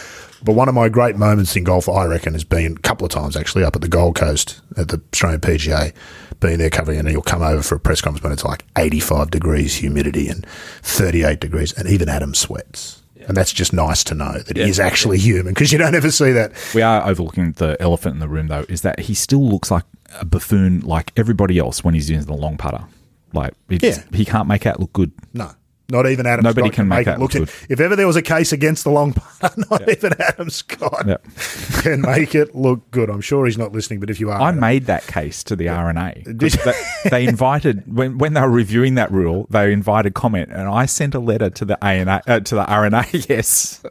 But 0.45 0.53
one 0.55 0.69
of 0.69 0.75
my 0.75 0.89
great 0.89 1.17
moments 1.17 1.57
in 1.57 1.65
golf, 1.65 1.89
I 1.89 2.05
reckon, 2.05 2.35
has 2.35 2.45
been 2.45 2.77
a 2.77 2.81
couple 2.81 3.05
of 3.05 3.11
times 3.11 3.37
actually 3.37 3.65
up 3.65 3.75
at 3.75 3.83
the 3.83 3.89
Gold 3.89 4.15
Coast 4.15 4.61
at 4.77 4.89
the 4.89 5.01
Australian 5.13 5.41
PGA, 5.41 5.93
being 6.41 6.59
there 6.59 6.71
covering, 6.71 6.99
and 6.99 7.11
you'll 7.11 7.23
come 7.23 7.43
over 7.43 7.63
for 7.63 7.77
a 7.77 7.81
press 7.81 8.01
conference 8.01 8.23
when 8.23 8.33
it's 8.33 8.45
like 8.45 8.65
85 8.79 9.31
degrees 9.31 9.77
humidity 9.77 10.29
and 10.29 10.47
38 10.83 11.41
degrees, 11.41 11.73
and 11.73 11.89
even 11.89 12.09
Adam 12.09 12.35
sweats. 12.35 13.02
And 13.29 13.37
that's 13.37 13.53
just 13.53 13.73
nice 13.73 14.03
to 14.05 14.15
know 14.15 14.33
that 14.39 14.57
he 14.57 14.63
is 14.63 14.81
actually 14.81 15.19
human 15.19 15.55
because 15.55 15.73
you 15.73 15.79
don't 15.79 15.95
ever 15.95 16.11
see 16.11 16.33
that. 16.33 16.53
We 16.75 16.83
are 16.83 17.07
overlooking 17.09 17.53
the 17.53 17.77
elephant 17.81 18.15
in 18.15 18.21
the 18.21 18.29
room, 18.29 18.49
though, 18.49 18.65
is 18.69 18.83
that 18.83 19.01
he 19.01 19.15
still 19.15 19.47
looks 19.49 19.71
like 19.71 19.85
a 20.21 20.25
buffoon, 20.25 20.81
like 20.81 21.13
everybody 21.17 21.59
else 21.59 21.83
when 21.85 21.95
he's 21.95 22.11
using 22.11 22.27
the 22.27 22.41
long 22.41 22.57
putter. 22.57 22.85
Like, 23.33 23.55
he, 23.69 23.79
Yeah. 23.83 24.03
he 24.13 24.25
can't 24.25 24.47
make 24.49 24.67
out 24.67 24.79
look 24.81 24.93
good. 24.93 25.13
No. 25.33 25.53
Not 25.93 26.09
even 26.09 26.27
Adam 26.27 26.43
Nobody 26.43 26.69
Scott 26.69 26.75
can 26.75 26.89
make 26.89 27.03
it 27.03 27.05
that 27.05 27.21
look 27.21 27.35
look 27.35 27.51
If 27.69 27.79
ever 27.79 27.95
there 27.95 28.07
was 28.07 28.17
a 28.17 28.23
case 28.23 28.51
against 28.51 28.83
the 28.85 28.91
long 28.91 29.13
putter, 29.41 29.63
not 29.71 29.87
even 29.91 30.15
Adam 30.19 30.49
Scott 30.49 31.05
Yep. 31.07 31.27
can 31.83 32.01
make 32.01 32.35
it 32.35 32.55
look 32.55 32.91
good. 32.91 33.11
I'm 33.11 33.21
sure 33.21 33.45
he's 33.45 33.59
not 33.59 33.73
listening, 33.73 34.01
but 34.01 34.09
if 34.09 34.19
you 34.19 34.31
are, 34.31 34.41
I 34.41 34.49
Adam, 34.49 34.61
made 34.61 34.87
that 34.87 35.07
case 35.07 35.45
to 35.45 35.55
the 35.55 35.69
R&A. 35.69 36.23
Did 36.37 36.55
you? 36.55 36.61
They, 36.65 37.11
they 37.11 37.27
invited 37.27 37.95
when 37.95 38.17
when 38.17 38.33
they 38.33 38.41
were 38.41 38.49
reviewing 38.49 38.95
that 38.95 39.13
rule, 39.13 39.47
they 39.51 39.71
invited 39.71 40.15
comment, 40.15 40.51
and 40.51 40.67
I 40.67 40.87
sent 40.87 41.15
a 41.15 41.21
letter 41.21 41.51
to 41.51 41.65
the 41.67 41.85
ANA 41.85 42.23
uh, 42.27 42.41
to 42.41 42.55
the 42.55 42.65
R&A, 42.65 43.05
yes, 43.29 43.85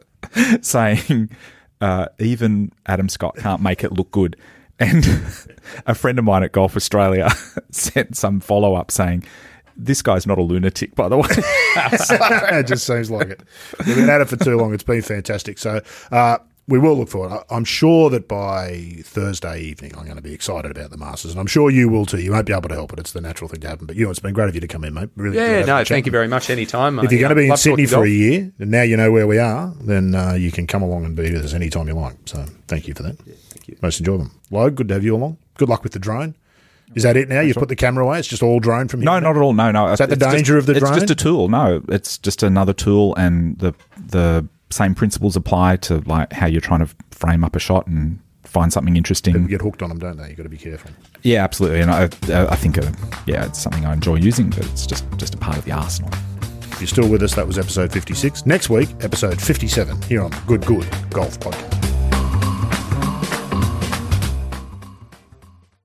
saying 0.60 1.30
uh, 1.80 2.06
even 2.18 2.72
Adam 2.86 3.08
Scott 3.08 3.36
can't 3.36 3.62
make 3.62 3.84
it 3.84 3.92
look 3.92 4.10
good. 4.10 4.36
And 4.80 5.04
a 5.86 5.94
friend 5.94 6.18
of 6.18 6.24
mine 6.24 6.42
at 6.42 6.50
Golf 6.50 6.74
Australia 6.74 7.30
sent 7.70 8.16
some 8.16 8.40
follow 8.40 8.74
up 8.74 8.90
saying. 8.90 9.24
This 9.76 10.02
guy's 10.02 10.26
not 10.26 10.38
a 10.38 10.42
lunatic, 10.42 10.94
by 10.94 11.08
the 11.08 11.16
way. 11.18 11.28
it 12.58 12.66
just 12.66 12.86
seems 12.86 13.10
like 13.10 13.28
it. 13.30 13.40
We've 13.86 13.96
been 13.96 14.10
at 14.10 14.20
it 14.20 14.28
for 14.28 14.36
too 14.36 14.56
long. 14.56 14.74
It's 14.74 14.82
been 14.82 15.02
fantastic. 15.02 15.58
So 15.58 15.80
uh, 16.10 16.38
we 16.68 16.78
will 16.78 16.96
look 16.96 17.08
forward. 17.08 17.32
I- 17.32 17.54
I'm 17.54 17.64
sure 17.64 18.08
that 18.10 18.28
by 18.28 18.96
Thursday 19.02 19.60
evening, 19.60 19.92
I'm 19.96 20.04
going 20.04 20.16
to 20.16 20.22
be 20.22 20.32
excited 20.32 20.70
about 20.70 20.90
the 20.90 20.96
Masters, 20.96 21.32
and 21.32 21.40
I'm 21.40 21.46
sure 21.46 21.70
you 21.70 21.88
will 21.88 22.06
too. 22.06 22.18
You 22.20 22.32
won't 22.32 22.46
be 22.46 22.52
able 22.52 22.68
to 22.68 22.74
help 22.74 22.92
it. 22.92 22.98
It's 22.98 23.12
the 23.12 23.20
natural 23.20 23.48
thing 23.48 23.60
to 23.60 23.68
happen. 23.68 23.86
But 23.86 23.96
you, 23.96 24.04
know, 24.04 24.10
it's 24.10 24.20
been 24.20 24.32
great 24.34 24.48
of 24.48 24.54
you 24.54 24.60
to 24.60 24.68
come 24.68 24.84
in, 24.84 24.94
mate. 24.94 25.10
Really. 25.16 25.36
Yeah, 25.36 25.64
no, 25.64 25.82
thank 25.84 26.06
you 26.06 26.12
very 26.12 26.28
much. 26.28 26.50
Anytime. 26.50 26.98
If 27.00 27.10
you're 27.10 27.20
going 27.20 27.30
to 27.30 27.34
be 27.34 27.48
in 27.48 27.56
Sydney 27.56 27.86
for 27.86 28.04
a 28.04 28.08
year, 28.08 28.52
and 28.58 28.70
now 28.70 28.82
you 28.82 28.96
know 28.96 29.10
where 29.10 29.26
we 29.26 29.38
are, 29.38 29.72
then 29.80 30.14
uh, 30.14 30.34
you 30.34 30.50
can 30.52 30.66
come 30.66 30.82
along 30.82 31.04
and 31.04 31.16
be 31.16 31.32
with 31.32 31.44
us 31.44 31.54
anytime 31.54 31.88
you 31.88 31.94
like. 31.94 32.16
So 32.26 32.44
thank 32.68 32.86
you 32.86 32.94
for 32.94 33.02
that. 33.04 33.18
thank 33.18 33.68
you. 33.68 33.76
Most 33.82 33.98
enjoyable. 34.00 34.28
Log, 34.50 34.74
good 34.76 34.88
to 34.88 34.94
have 34.94 35.04
you 35.04 35.16
along. 35.16 35.38
Good 35.56 35.68
luck 35.68 35.82
with 35.82 35.92
the 35.92 35.98
drone. 35.98 36.34
Is 36.94 37.04
that 37.04 37.16
it 37.16 37.28
now? 37.28 37.40
You 37.40 37.54
put 37.54 37.68
the 37.68 37.76
camera 37.76 38.04
away? 38.04 38.18
It's 38.18 38.28
just 38.28 38.42
all 38.42 38.60
drone 38.60 38.86
from 38.88 39.00
here? 39.00 39.06
No, 39.06 39.12
on 39.12 39.22
not 39.22 39.36
at 39.36 39.42
all. 39.42 39.54
No, 39.54 39.70
no. 39.70 39.88
Is 39.88 39.98
that 39.98 40.08
the 40.10 40.14
It's 40.14 40.22
just- 40.24 40.36
danger 40.36 40.58
of 40.58 40.66
the 40.66 40.72
It's 40.72 40.80
drone? 40.80 40.92
It's 40.94 41.02
just 41.02 41.10
a 41.10 41.14
tool. 41.24 41.48
No, 41.48 41.82
it's 41.88 42.18
just 42.18 42.42
another 42.42 42.72
tool, 42.74 43.14
and 43.16 43.58
the 43.58 43.72
the 44.08 44.46
same 44.70 44.94
principles 44.94 45.36
apply 45.36 45.76
to 45.76 45.98
like 46.06 46.32
how 46.32 46.46
you're 46.46 46.60
trying 46.60 46.80
to 46.86 46.88
frame 47.10 47.44
up 47.44 47.54
a 47.56 47.58
shot 47.58 47.86
and 47.86 48.18
find 48.44 48.70
something 48.72 48.92
People 48.92 48.98
interesting. 48.98 49.46
get 49.46 49.62
hooked 49.62 49.82
on 49.82 49.88
them, 49.88 49.98
don't 49.98 50.16
they? 50.18 50.28
You've 50.28 50.36
got 50.36 50.42
to 50.42 50.48
be 50.50 50.58
careful. 50.58 50.90
Yeah, 51.22 51.42
absolutely. 51.44 51.80
And 51.80 51.90
I, 51.90 52.02
I 52.30 52.56
think, 52.56 52.76
uh, 52.76 52.82
yeah, 53.26 53.46
it's 53.46 53.58
something 53.58 53.86
I 53.86 53.94
enjoy 53.94 54.16
using, 54.16 54.50
but 54.50 54.66
it's 54.66 54.86
just 54.86 55.04
just 55.16 55.34
a 55.34 55.38
part 55.38 55.56
of 55.56 55.64
the 55.64 55.72
arsenal. 55.72 56.10
If 56.72 56.80
you're 56.80 56.88
still 56.88 57.08
with 57.08 57.22
us, 57.22 57.34
that 57.36 57.46
was 57.46 57.58
episode 57.58 57.92
56. 57.92 58.44
Next 58.44 58.68
week, 58.68 58.90
episode 59.00 59.40
57 59.40 60.02
here 60.02 60.22
on 60.22 60.30
Good 60.46 60.66
Good 60.66 60.86
Golf 61.10 61.38
Podcast. 61.40 61.91